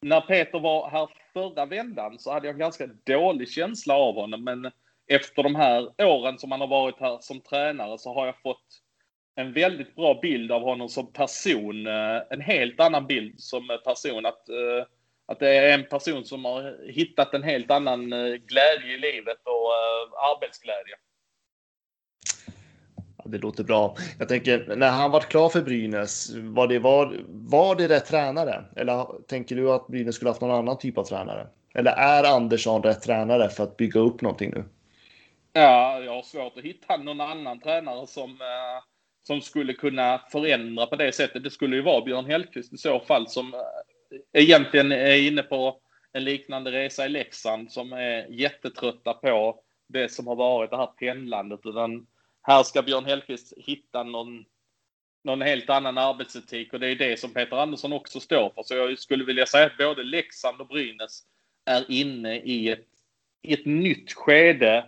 när 0.00 0.20
Peter 0.20 0.60
var 0.60 0.90
här 0.90 1.08
förra 1.32 1.66
vändan 1.66 2.18
så 2.18 2.32
hade 2.32 2.46
jag 2.46 2.54
en 2.54 2.60
ganska 2.60 2.86
dålig 2.86 3.50
känsla 3.50 3.94
av 3.94 4.14
honom. 4.14 4.44
Men 4.44 4.70
efter 5.06 5.42
de 5.42 5.54
här 5.54 5.90
åren 5.98 6.38
som 6.38 6.50
han 6.50 6.60
har 6.60 6.68
varit 6.68 7.00
här 7.00 7.18
som 7.20 7.40
tränare 7.40 7.98
så 7.98 8.14
har 8.14 8.26
jag 8.26 8.40
fått 8.42 8.82
en 9.34 9.52
väldigt 9.52 9.94
bra 9.94 10.18
bild 10.22 10.52
av 10.52 10.62
honom 10.62 10.88
som 10.88 11.12
person. 11.12 11.86
Eh, 11.86 12.22
en 12.30 12.40
helt 12.40 12.80
annan 12.80 13.06
bild 13.06 13.40
som 13.40 13.78
person. 13.84 14.26
Att, 14.26 14.48
eh, 14.48 14.86
att 15.26 15.38
det 15.38 15.56
är 15.56 15.74
en 15.74 15.84
person 15.84 16.24
som 16.24 16.44
har 16.44 16.90
hittat 16.90 17.34
en 17.34 17.42
helt 17.42 17.70
annan 17.70 18.12
eh, 18.12 18.34
glädje 18.34 18.94
i 18.94 18.98
livet 18.98 19.38
och 19.44 19.72
arbetsglädje. 20.34 20.94
Det 23.24 23.38
låter 23.38 23.64
bra. 23.64 23.96
Jag 24.18 24.28
tänker, 24.28 24.76
när 24.76 24.90
han 24.90 25.10
var 25.10 25.20
klar 25.20 25.48
för 25.48 25.62
Brynäs, 25.62 26.34
var 26.34 26.66
det, 26.66 26.78
var, 26.78 27.16
var 27.28 27.76
det 27.76 27.88
rätt 27.88 28.06
tränare? 28.06 28.64
Eller 28.76 29.06
tänker 29.28 29.56
du 29.56 29.72
att 29.72 29.86
Brynäs 29.86 30.14
skulle 30.14 30.30
haft 30.30 30.40
någon 30.40 30.58
annan 30.58 30.78
typ 30.78 30.98
av 30.98 31.04
tränare? 31.04 31.46
Eller 31.74 31.92
är 31.92 32.24
Andersson 32.24 32.82
rätt 32.82 33.02
tränare 33.02 33.48
för 33.48 33.64
att 33.64 33.76
bygga 33.76 34.00
upp 34.00 34.20
någonting 34.20 34.50
nu? 34.50 34.64
Ja, 35.52 36.00
jag 36.00 36.14
har 36.14 36.22
svårt 36.22 36.56
att 36.56 36.64
hitta 36.64 36.96
någon 36.96 37.20
annan 37.20 37.60
tränare 37.60 38.06
som, 38.06 38.30
eh, 38.30 38.82
som 39.26 39.40
skulle 39.40 39.72
kunna 39.72 40.20
förändra 40.32 40.86
på 40.86 40.96
det 40.96 41.12
sättet. 41.12 41.44
Det 41.44 41.50
skulle 41.50 41.76
ju 41.76 41.82
vara 41.82 42.04
Björn 42.04 42.26
Hellkvist 42.26 42.72
i 42.72 42.76
så 42.76 43.00
fall 43.00 43.28
som 43.28 43.54
eh, 43.54 43.60
egentligen 44.32 44.92
är 44.92 45.16
inne 45.16 45.42
på 45.42 45.80
en 46.12 46.24
liknande 46.24 46.72
resa 46.72 47.06
i 47.06 47.08
Leksand 47.08 47.72
som 47.72 47.92
är 47.92 48.26
jättetrötta 48.26 49.14
på 49.14 49.60
det 49.88 50.08
som 50.08 50.26
har 50.26 50.36
varit 50.36 50.70
det 50.70 50.76
här 50.76 50.86
pendlandet. 50.86 51.60
Utan 51.64 52.06
här 52.42 52.62
ska 52.62 52.82
Björn 52.82 53.04
Hellkvist 53.04 53.52
hitta 53.56 54.02
någon, 54.02 54.44
någon 55.24 55.42
helt 55.42 55.70
annan 55.70 55.98
arbetsetik 55.98 56.72
och 56.72 56.80
det 56.80 56.88
är 56.88 56.96
det 56.96 57.20
som 57.20 57.32
Peter 57.32 57.56
Andersson 57.56 57.92
också 57.92 58.20
står 58.20 58.50
för. 58.54 58.62
Så 58.62 58.74
jag 58.74 58.98
skulle 58.98 59.24
vilja 59.24 59.46
säga 59.46 59.66
att 59.66 59.78
både 59.78 60.02
Leksand 60.02 60.60
och 60.60 60.68
Brynäs 60.68 61.22
är 61.64 61.90
inne 61.90 62.36
i 62.36 62.68
ett, 62.68 62.86
i 63.42 63.52
ett 63.52 63.66
nytt 63.66 64.12
skede 64.12 64.86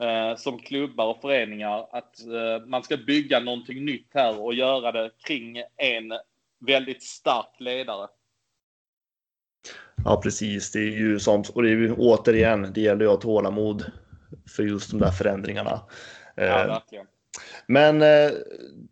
eh, 0.00 0.36
som 0.36 0.58
klubbar 0.58 1.06
och 1.06 1.20
föreningar. 1.20 1.86
Att 1.92 2.26
eh, 2.26 2.66
man 2.66 2.82
ska 2.82 2.96
bygga 2.96 3.40
någonting 3.40 3.84
nytt 3.84 4.10
här 4.14 4.40
och 4.40 4.54
göra 4.54 4.92
det 4.92 5.10
kring 5.26 5.62
en 5.76 6.12
väldigt 6.66 7.02
stark 7.02 7.60
ledare. 7.60 8.08
Ja, 10.04 10.20
precis. 10.22 10.72
Det 10.72 10.78
är 10.78 10.90
ju 10.90 11.18
som, 11.18 11.44
och 11.54 11.62
det 11.62 11.68
är 11.68 11.76
ju 11.76 11.92
återigen, 11.92 12.72
det 12.72 12.80
gäller 12.80 13.04
ju 13.04 13.10
att 13.10 13.22
ha 13.22 13.32
tålamod 13.32 13.84
för 14.56 14.62
just 14.62 14.90
de 14.90 15.00
där 15.00 15.10
förändringarna. 15.10 15.80
Ja, 16.34 16.42
eh, 16.42 16.66
verkligen. 16.66 17.06
Men 17.66 18.02
eh, 18.02 18.30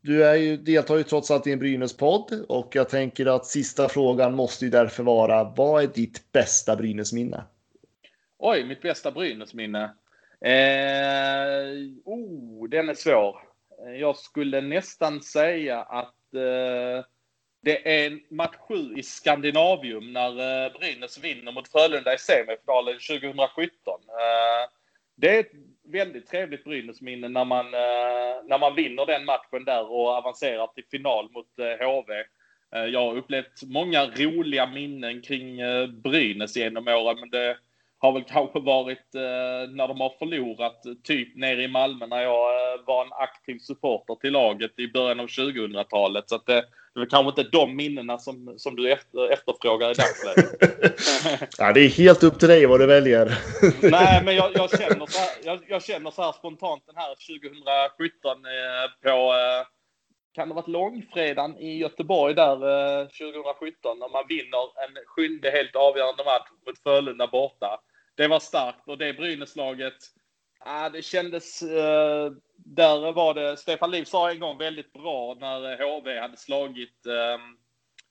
du 0.01 0.25
är 0.25 0.35
ju, 0.35 0.57
deltar 0.57 0.97
ju 0.97 1.03
trots 1.03 1.31
allt 1.31 1.47
i 1.47 1.53
en 1.53 1.59
Brynäs-podd 1.59 2.45
och 2.49 2.77
jag 2.77 2.89
tänker 2.89 3.27
att 3.27 3.47
sista 3.47 3.89
frågan 3.89 4.35
måste 4.35 4.65
ju 4.65 4.71
därför 4.71 5.03
vara 5.03 5.45
vad 5.45 5.83
är 5.83 5.87
ditt 5.87 6.33
bästa 6.33 6.77
Brynäs-minne? 6.77 7.45
Oj, 8.39 8.65
mitt 8.65 8.83
bästa 8.83 9.11
Brynäs-minne. 9.11 9.85
Eh, 10.41 11.73
oh, 12.05 12.69
den 12.69 12.89
är 12.89 12.95
svår. 12.95 13.37
Jag 14.01 14.17
skulle 14.17 14.61
nästan 14.61 15.21
säga 15.21 15.83
att 15.83 16.35
eh, 16.35 17.05
det 17.63 18.05
är 18.05 18.19
match 18.29 18.57
7 18.69 18.95
i 18.97 19.03
Skandinavium 19.03 20.13
när 20.13 20.65
eh, 20.65 20.73
Brynäs 20.73 21.19
vinner 21.19 21.53
mot 21.53 21.69
Frölunda 21.69 22.15
i 22.15 22.19
semifinalen 22.19 22.95
2017. 22.95 23.69
Eh, 24.09 24.71
det 25.17 25.37
är 25.37 25.41
ett 25.41 25.53
väldigt 25.85 26.27
trevligt 26.27 26.65
Brynäs-minne 26.65 27.29
när 27.29 27.45
man, 27.45 27.67
eh, 27.67 28.45
när 28.45 28.59
man 28.59 28.75
vinner 28.75 29.07
den 29.07 29.25
matchen 29.25 29.65
där 29.65 29.91
och 29.91 30.09
avancerar 30.09 30.67
till 30.67 30.85
final 30.91 31.31
mot 31.31 31.49
HV. 31.81 32.25
Jag 32.89 33.01
har 33.01 33.17
upplevt 33.17 33.63
många 33.63 34.07
roliga 34.07 34.67
minnen 34.67 35.23
kring 35.23 35.57
Brynäs 36.03 36.57
genom 36.57 36.89
åren, 36.89 37.21
men 37.21 37.31
det 37.31 37.57
har 38.03 38.13
väl 38.13 38.25
kanske 38.25 38.61
varit 38.61 39.09
när 39.69 39.89
de 39.89 40.01
har 40.01 40.19
förlorat, 40.19 40.83
typ 41.05 41.37
nere 41.37 41.63
i 41.63 41.69
Malmö 41.69 42.07
när 42.07 42.23
jag 42.23 42.49
var 42.87 43.05
en 43.05 43.13
aktiv 43.13 43.59
supporter 43.59 44.15
till 44.15 44.33
laget 44.33 44.79
i 44.79 44.89
början 44.89 45.21
av 45.21 45.27
2000-talet. 45.27 46.29
Så 46.29 46.35
att 46.35 46.47
det, 46.47 46.65
det 46.95 47.01
är 47.01 47.07
kanske 47.07 47.29
inte 47.29 47.57
de 47.59 47.77
minnena 47.77 48.19
som, 48.19 48.55
som 48.57 48.77
du 48.77 48.93
efter, 48.93 49.33
efterfrågar 49.33 49.91
i 49.91 49.95
dagsläget. 49.95 51.55
ja, 51.59 51.73
det 51.73 51.81
är 51.81 51.89
helt 51.89 52.23
upp 52.23 52.39
till 52.39 52.49
dig 52.49 52.67
vad 52.67 52.81
du 52.81 52.87
väljer. 52.87 53.39
Nej, 53.91 54.23
men 54.25 54.37
jag, 54.37 54.51
jag, 54.55 54.71
känner 54.79 55.07
så 55.07 55.19
här, 55.21 55.31
jag, 55.45 55.61
jag, 55.69 55.85
känner 55.85 56.11
så 56.11 56.23
här 56.23 56.33
spontant 56.33 56.83
den 56.87 56.97
här 56.97 57.15
2017 57.15 58.45
eh, 58.45 58.87
på, 59.03 59.09
eh, 59.09 59.67
kan 60.35 60.49
det 60.49 60.55
ha 60.55 60.61
varit 60.61 60.69
långfredagen 60.69 61.59
i 61.59 61.79
Göteborg 61.79 62.35
där 62.35 62.57
eh, 63.01 63.07
2017 63.07 63.99
när 63.99 64.13
man 64.13 64.25
vinner 64.29 64.65
en 64.85 64.95
sjunde 65.07 65.51
helt 65.51 65.77
avgörande 65.77 66.25
match 66.25 66.49
mot 66.67 66.83
Frölunda 66.83 67.27
borta. 67.27 67.81
Det 68.15 68.29
var 68.29 68.41
starkt 68.41 68.89
och 68.89 68.99
det 68.99 69.13
Brynäslaget 69.13 69.97
Ja, 70.65 70.89
det 70.89 71.03
kändes... 71.03 71.63
Eh, 71.63 72.33
där 72.57 73.13
var 73.13 73.35
det... 73.35 73.57
Stefan 73.57 73.91
Liv 73.91 74.05
sa 74.05 74.31
en 74.31 74.41
gång 74.41 74.59
väldigt 74.59 74.93
bra 74.93 75.37
när 75.41 75.77
HV 75.77 76.19
hade 76.21 76.37
slagit 76.37 77.07
eh, 77.07 77.41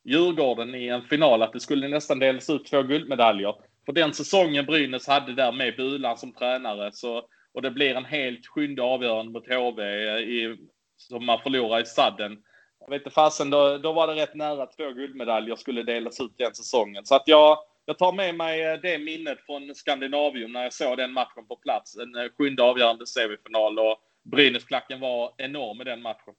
Djurgården 0.03 0.75
i 0.75 0.87
en 0.87 1.01
final 1.01 1.41
att 1.41 1.53
det 1.53 1.59
skulle 1.59 1.87
nästan 1.87 2.19
delas 2.19 2.49
ut 2.49 2.65
två 2.65 2.81
guldmedaljer. 2.81 3.55
För 3.85 3.93
den 3.93 4.13
säsongen 4.13 4.65
Brynäs 4.65 5.07
hade 5.07 5.33
där 5.33 5.51
med 5.51 5.75
Bulan 5.75 6.17
som 6.17 6.33
tränare 6.33 6.91
så, 6.93 7.23
och 7.53 7.61
det 7.61 7.71
blir 7.71 7.95
en 7.95 8.05
helt 8.05 8.47
sjunde 8.47 8.83
avgörande 8.83 9.31
mot 9.31 9.47
HV 9.47 9.83
eh, 9.83 10.17
i, 10.17 10.57
som 10.97 11.25
man 11.25 11.39
förlorar 11.39 11.81
i 11.81 11.85
sadden. 11.85 12.37
Jag 12.79 12.89
vet 12.89 13.01
inte 13.01 13.15
fasen, 13.15 13.49
då, 13.49 13.77
då 13.77 13.93
var 13.93 14.07
det 14.07 14.15
rätt 14.15 14.35
nära 14.35 14.63
att 14.63 14.77
två 14.77 14.91
guldmedaljer 14.91 15.55
skulle 15.55 15.83
delas 15.83 16.19
ut 16.19 16.33
den 16.37 16.55
säsongen. 16.55 17.05
Så 17.05 17.15
att 17.15 17.23
jag, 17.25 17.57
jag 17.85 17.97
tar 17.97 18.13
med 18.13 18.35
mig 18.35 18.61
eh, 18.61 18.79
det 18.81 18.97
minnet 18.97 19.39
från 19.45 19.75
Skandinavium 19.75 20.51
när 20.51 20.63
jag 20.63 20.73
såg 20.73 20.97
den 20.97 21.11
matchen 21.11 21.47
på 21.47 21.55
plats. 21.55 21.97
En 21.97 22.15
eh, 22.15 22.31
sjunde 22.37 22.63
avgörande 22.63 23.07
semifinal 23.07 23.79
och 23.79 23.97
Brynäsklacken 24.23 24.99
var 24.99 25.33
enorm 25.37 25.81
i 25.81 25.83
den 25.83 26.01
matchen. 26.01 26.33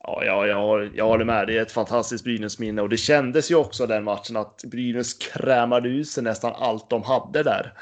Ja, 0.00 0.24
ja 0.24 0.46
jag, 0.46 0.96
jag 0.96 1.06
håller 1.06 1.24
med. 1.24 1.46
Det 1.46 1.58
är 1.58 1.62
ett 1.62 1.72
fantastiskt 1.72 2.24
Brynäs-minne 2.24 2.82
och 2.82 2.88
det 2.88 2.96
kändes 2.96 3.50
ju 3.50 3.54
också 3.54 3.86
den 3.86 4.04
matchen 4.04 4.36
att 4.36 4.64
Brynäs 4.64 5.14
krämade 5.14 5.88
ut 5.88 6.08
sig 6.08 6.24
nästan 6.24 6.52
allt 6.54 6.90
de 6.90 7.02
hade 7.02 7.42
där. 7.42 7.72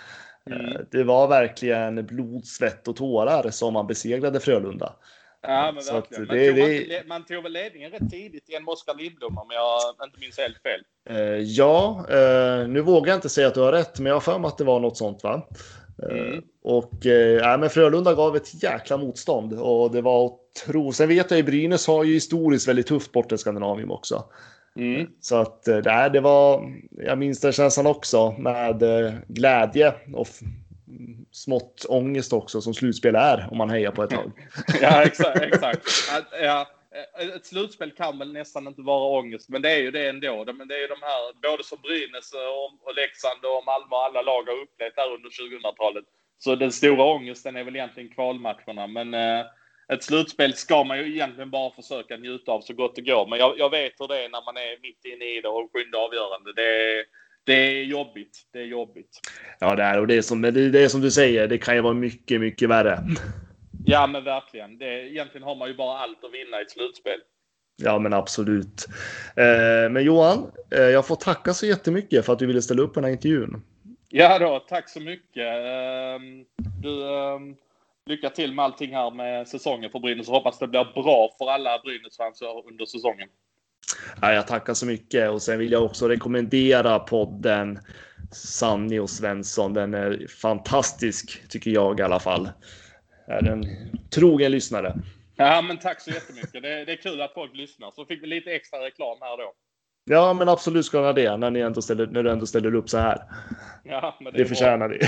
Mm. 0.50 0.66
Eh, 0.66 0.80
det 0.90 1.04
var 1.04 1.28
verkligen 1.28 2.06
blod, 2.06 2.44
svett 2.44 2.88
och 2.88 2.96
tårar 2.96 3.50
som 3.50 3.74
man 3.74 3.86
besegrade 3.86 4.40
Frölunda. 4.40 4.96
Ja, 5.42 5.72
men 5.74 5.94
verkligen. 5.94 6.26
Man, 6.26 6.36
det, 6.36 6.48
tog 6.48 6.88
det... 6.88 7.02
man 7.06 7.24
tog 7.24 7.42
väl 7.42 7.52
ledningen 7.52 7.90
rätt 7.90 8.10
tidigt 8.10 8.48
igen 8.48 8.64
med 8.64 8.72
Oskar 8.72 8.94
Lindblom 8.94 9.38
om 9.38 9.46
jag 9.50 10.06
inte 10.06 10.20
minns 10.20 10.38
helt 10.38 10.62
fel. 10.62 10.80
Uh, 11.10 11.42
ja, 11.42 12.06
uh, 12.10 12.68
nu 12.68 12.80
vågar 12.80 13.12
jag 13.12 13.16
inte 13.16 13.28
säga 13.28 13.48
att 13.48 13.54
du 13.54 13.60
har 13.60 13.72
rätt, 13.72 13.98
men 13.98 14.06
jag 14.06 14.14
har 14.14 14.20
för 14.20 14.38
mig 14.38 14.48
att 14.48 14.58
det 14.58 14.64
var 14.64 14.80
något 14.80 14.96
sånt 14.96 15.22
va? 15.22 15.48
Uh, 16.02 16.18
mm. 16.18 16.42
Och 16.62 17.06
äh, 17.06 17.58
men 17.58 17.70
Frölunda 17.70 18.14
gav 18.14 18.36
ett 18.36 18.62
jäkla 18.62 18.96
motstånd 18.96 19.52
och 19.52 19.90
det 19.90 20.00
var 20.00 20.32
tro. 20.66 20.92
Sen 20.92 21.08
vet 21.08 21.30
jag 21.30 21.38
ju 21.38 21.42
Brynäs 21.42 21.86
har 21.86 22.04
ju 22.04 22.14
historiskt 22.14 22.68
väldigt 22.68 22.86
tufft 22.86 23.12
bort 23.12 23.32
i 23.32 23.38
Skandinavium 23.38 23.90
också. 23.90 24.24
Mm. 24.76 25.06
Så 25.20 25.36
att 25.36 25.68
äh, 25.68 25.78
det 26.12 26.20
var, 26.20 26.62
jag 26.90 27.18
minns 27.18 27.40
den 27.40 27.52
känslan 27.52 27.86
också 27.86 28.32
med 28.32 28.82
glädje 29.28 29.94
och 30.14 30.28
smått 31.32 31.86
ångest 31.88 32.32
också 32.32 32.60
som 32.60 32.74
slutspel 32.74 33.14
är 33.14 33.48
om 33.50 33.58
man 33.58 33.70
hejar 33.70 33.90
på 33.90 34.02
ett 34.02 34.12
lag. 34.12 34.32
ja, 34.80 35.02
exakt. 35.02 35.40
exakt. 35.40 35.88
Ja, 36.42 36.68
ett 37.18 37.46
slutspel 37.46 37.90
kan 37.90 38.18
väl 38.18 38.32
nästan 38.32 38.66
inte 38.66 38.82
vara 38.82 39.18
ångest, 39.20 39.48
men 39.48 39.62
det 39.62 39.70
är 39.70 39.80
ju 39.80 39.90
det 39.90 40.08
ändå. 40.08 40.44
Men 40.52 40.68
det 40.68 40.74
är 40.74 40.80
ju 40.80 40.86
de 40.86 41.02
här, 41.02 41.50
både 41.50 41.64
som 41.64 41.78
Brynäs 41.82 42.32
och 42.82 42.94
Leksand 42.94 43.44
och 43.44 43.64
Malmö 43.64 43.96
och 43.96 44.04
alla 44.04 44.22
lag 44.22 44.42
har 44.42 44.62
upplevt 44.62 44.96
här 44.96 45.14
under 45.14 45.30
2000-talet. 45.30 46.04
Så 46.38 46.54
den 46.56 46.72
stora 46.72 47.04
ångesten 47.04 47.56
är 47.56 47.64
väl 47.64 47.76
egentligen 47.76 48.14
kvalmatcherna, 48.14 48.86
men 48.86 49.14
eh, 49.14 49.46
ett 49.92 50.04
slutspel 50.04 50.54
ska 50.54 50.84
man 50.84 50.98
ju 50.98 51.14
egentligen 51.14 51.50
bara 51.50 51.74
försöka 51.74 52.16
njuta 52.16 52.52
av 52.52 52.60
så 52.60 52.74
gott 52.74 52.96
det 52.96 53.02
går. 53.02 53.26
Men 53.26 53.38
jag, 53.38 53.58
jag 53.58 53.70
vet 53.70 54.00
hur 54.00 54.08
det 54.08 54.24
är 54.24 54.28
när 54.28 54.44
man 54.44 54.56
är 54.56 54.82
mitt 54.82 55.04
inne 55.04 55.24
i 55.24 55.40
det 55.40 55.48
och 55.48 55.70
sjunde 55.72 55.98
avgörande. 55.98 56.52
Det 56.52 56.62
är, 56.62 57.04
det 57.44 57.52
är 57.52 57.82
jobbigt. 57.82 58.38
Det 58.52 58.58
är 58.58 58.64
jobbigt. 58.64 59.20
Ja, 59.58 59.76
det 59.76 59.82
är 59.82 60.00
och 60.00 60.06
det 60.06 60.14
är 60.14 60.22
som, 60.22 60.42
det 60.42 60.84
är 60.84 60.88
som 60.88 61.00
du 61.00 61.10
säger. 61.10 61.48
Det 61.48 61.58
kan 61.58 61.74
ju 61.74 61.80
vara 61.80 61.94
mycket, 61.94 62.40
mycket 62.40 62.68
värre. 62.68 62.98
Ja, 63.84 64.06
men 64.06 64.24
verkligen. 64.24 64.78
Det, 64.78 65.08
egentligen 65.08 65.42
har 65.42 65.54
man 65.54 65.68
ju 65.68 65.74
bara 65.74 65.98
allt 65.98 66.24
att 66.24 66.34
vinna 66.34 66.58
i 66.58 66.62
ett 66.62 66.70
slutspel. 66.70 67.20
Ja, 67.76 67.98
men 67.98 68.12
absolut. 68.12 68.86
Eh, 69.36 69.90
men 69.90 70.04
Johan, 70.04 70.52
eh, 70.70 70.82
jag 70.82 71.06
får 71.06 71.16
tacka 71.16 71.54
så 71.54 71.66
jättemycket 71.66 72.26
för 72.26 72.32
att 72.32 72.38
du 72.38 72.46
ville 72.46 72.62
ställa 72.62 72.82
upp 72.82 72.94
på 72.94 73.00
den 73.00 73.04
här 73.04 73.12
intervjun. 73.12 73.62
Ja 74.08 74.38
då, 74.38 74.58
tack 74.58 74.88
så 74.88 75.00
mycket. 75.00 75.46
Ehm, 75.46 76.44
du, 76.82 77.08
ehm, 77.08 77.56
lycka 78.06 78.30
till 78.30 78.54
med 78.54 78.64
allting 78.64 78.94
här 78.94 79.10
med 79.10 79.48
säsongen 79.48 79.90
för 79.90 79.98
Brynäs 79.98 80.28
och 80.28 80.34
hoppas 80.34 80.58
det 80.58 80.68
blir 80.68 81.02
bra 81.02 81.34
för 81.38 81.50
alla 81.50 81.78
Brynäs-fans 81.84 82.42
under 82.68 82.86
säsongen. 82.86 83.28
Ja, 84.20 84.32
jag 84.32 84.46
tackar 84.46 84.74
så 84.74 84.86
mycket 84.86 85.30
och 85.30 85.42
sen 85.42 85.58
vill 85.58 85.72
jag 85.72 85.84
också 85.84 86.08
rekommendera 86.08 86.98
podden 86.98 87.78
Sanni 88.32 88.98
och 88.98 89.10
Svensson. 89.10 89.74
Den 89.74 89.94
är 89.94 90.26
fantastisk 90.28 91.48
tycker 91.48 91.70
jag 91.70 92.00
i 92.00 92.02
alla 92.02 92.20
fall. 92.20 92.50
Är 93.26 93.48
en 93.48 93.64
trogen 94.10 94.52
lyssnare. 94.52 94.94
Ja, 95.36 95.62
men 95.62 95.78
tack 95.78 96.00
så 96.00 96.10
jättemycket. 96.10 96.62
Det, 96.62 96.84
det 96.84 96.92
är 96.92 97.02
kul 97.02 97.20
att 97.20 97.34
folk 97.34 97.54
lyssnar. 97.54 97.90
Så 97.90 98.04
fick 98.04 98.22
vi 98.22 98.26
lite 98.26 98.50
extra 98.50 98.78
reklam 98.78 99.18
här 99.20 99.36
då. 99.36 99.52
Ja, 100.04 100.32
men 100.32 100.48
absolut 100.48 100.86
ska 100.86 101.06
jag 101.06 101.14
det 101.14 101.36
när, 101.36 101.50
ni 101.50 101.60
ändå 101.60 101.82
ställer, 101.82 102.06
när 102.06 102.22
du 102.22 102.30
ändå 102.30 102.46
ställer 102.46 102.74
upp 102.74 102.88
så 102.88 102.98
här. 102.98 103.22
Ja, 103.84 104.18
men 104.20 104.32
det, 104.32 104.38
det 104.38 104.44
förtjänar 104.44 104.88
ni. 104.88 104.98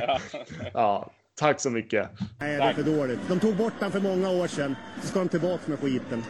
Ja. 0.00 0.18
ja, 0.72 1.10
tack 1.34 1.60
så 1.60 1.70
mycket. 1.70 2.08
Nej, 2.40 2.56
det 2.56 2.62
är 2.62 2.72
för 2.72 2.82
dåligt. 2.82 3.20
De 3.28 3.40
tog 3.40 3.56
bort 3.56 3.72
den 3.80 3.92
för 3.92 4.00
många 4.00 4.30
år 4.30 4.46
sedan. 4.46 4.76
Så 5.02 5.06
ska 5.08 5.18
de 5.18 5.28
tillbaka 5.28 5.62
med 5.66 5.78
skiten. 5.78 6.24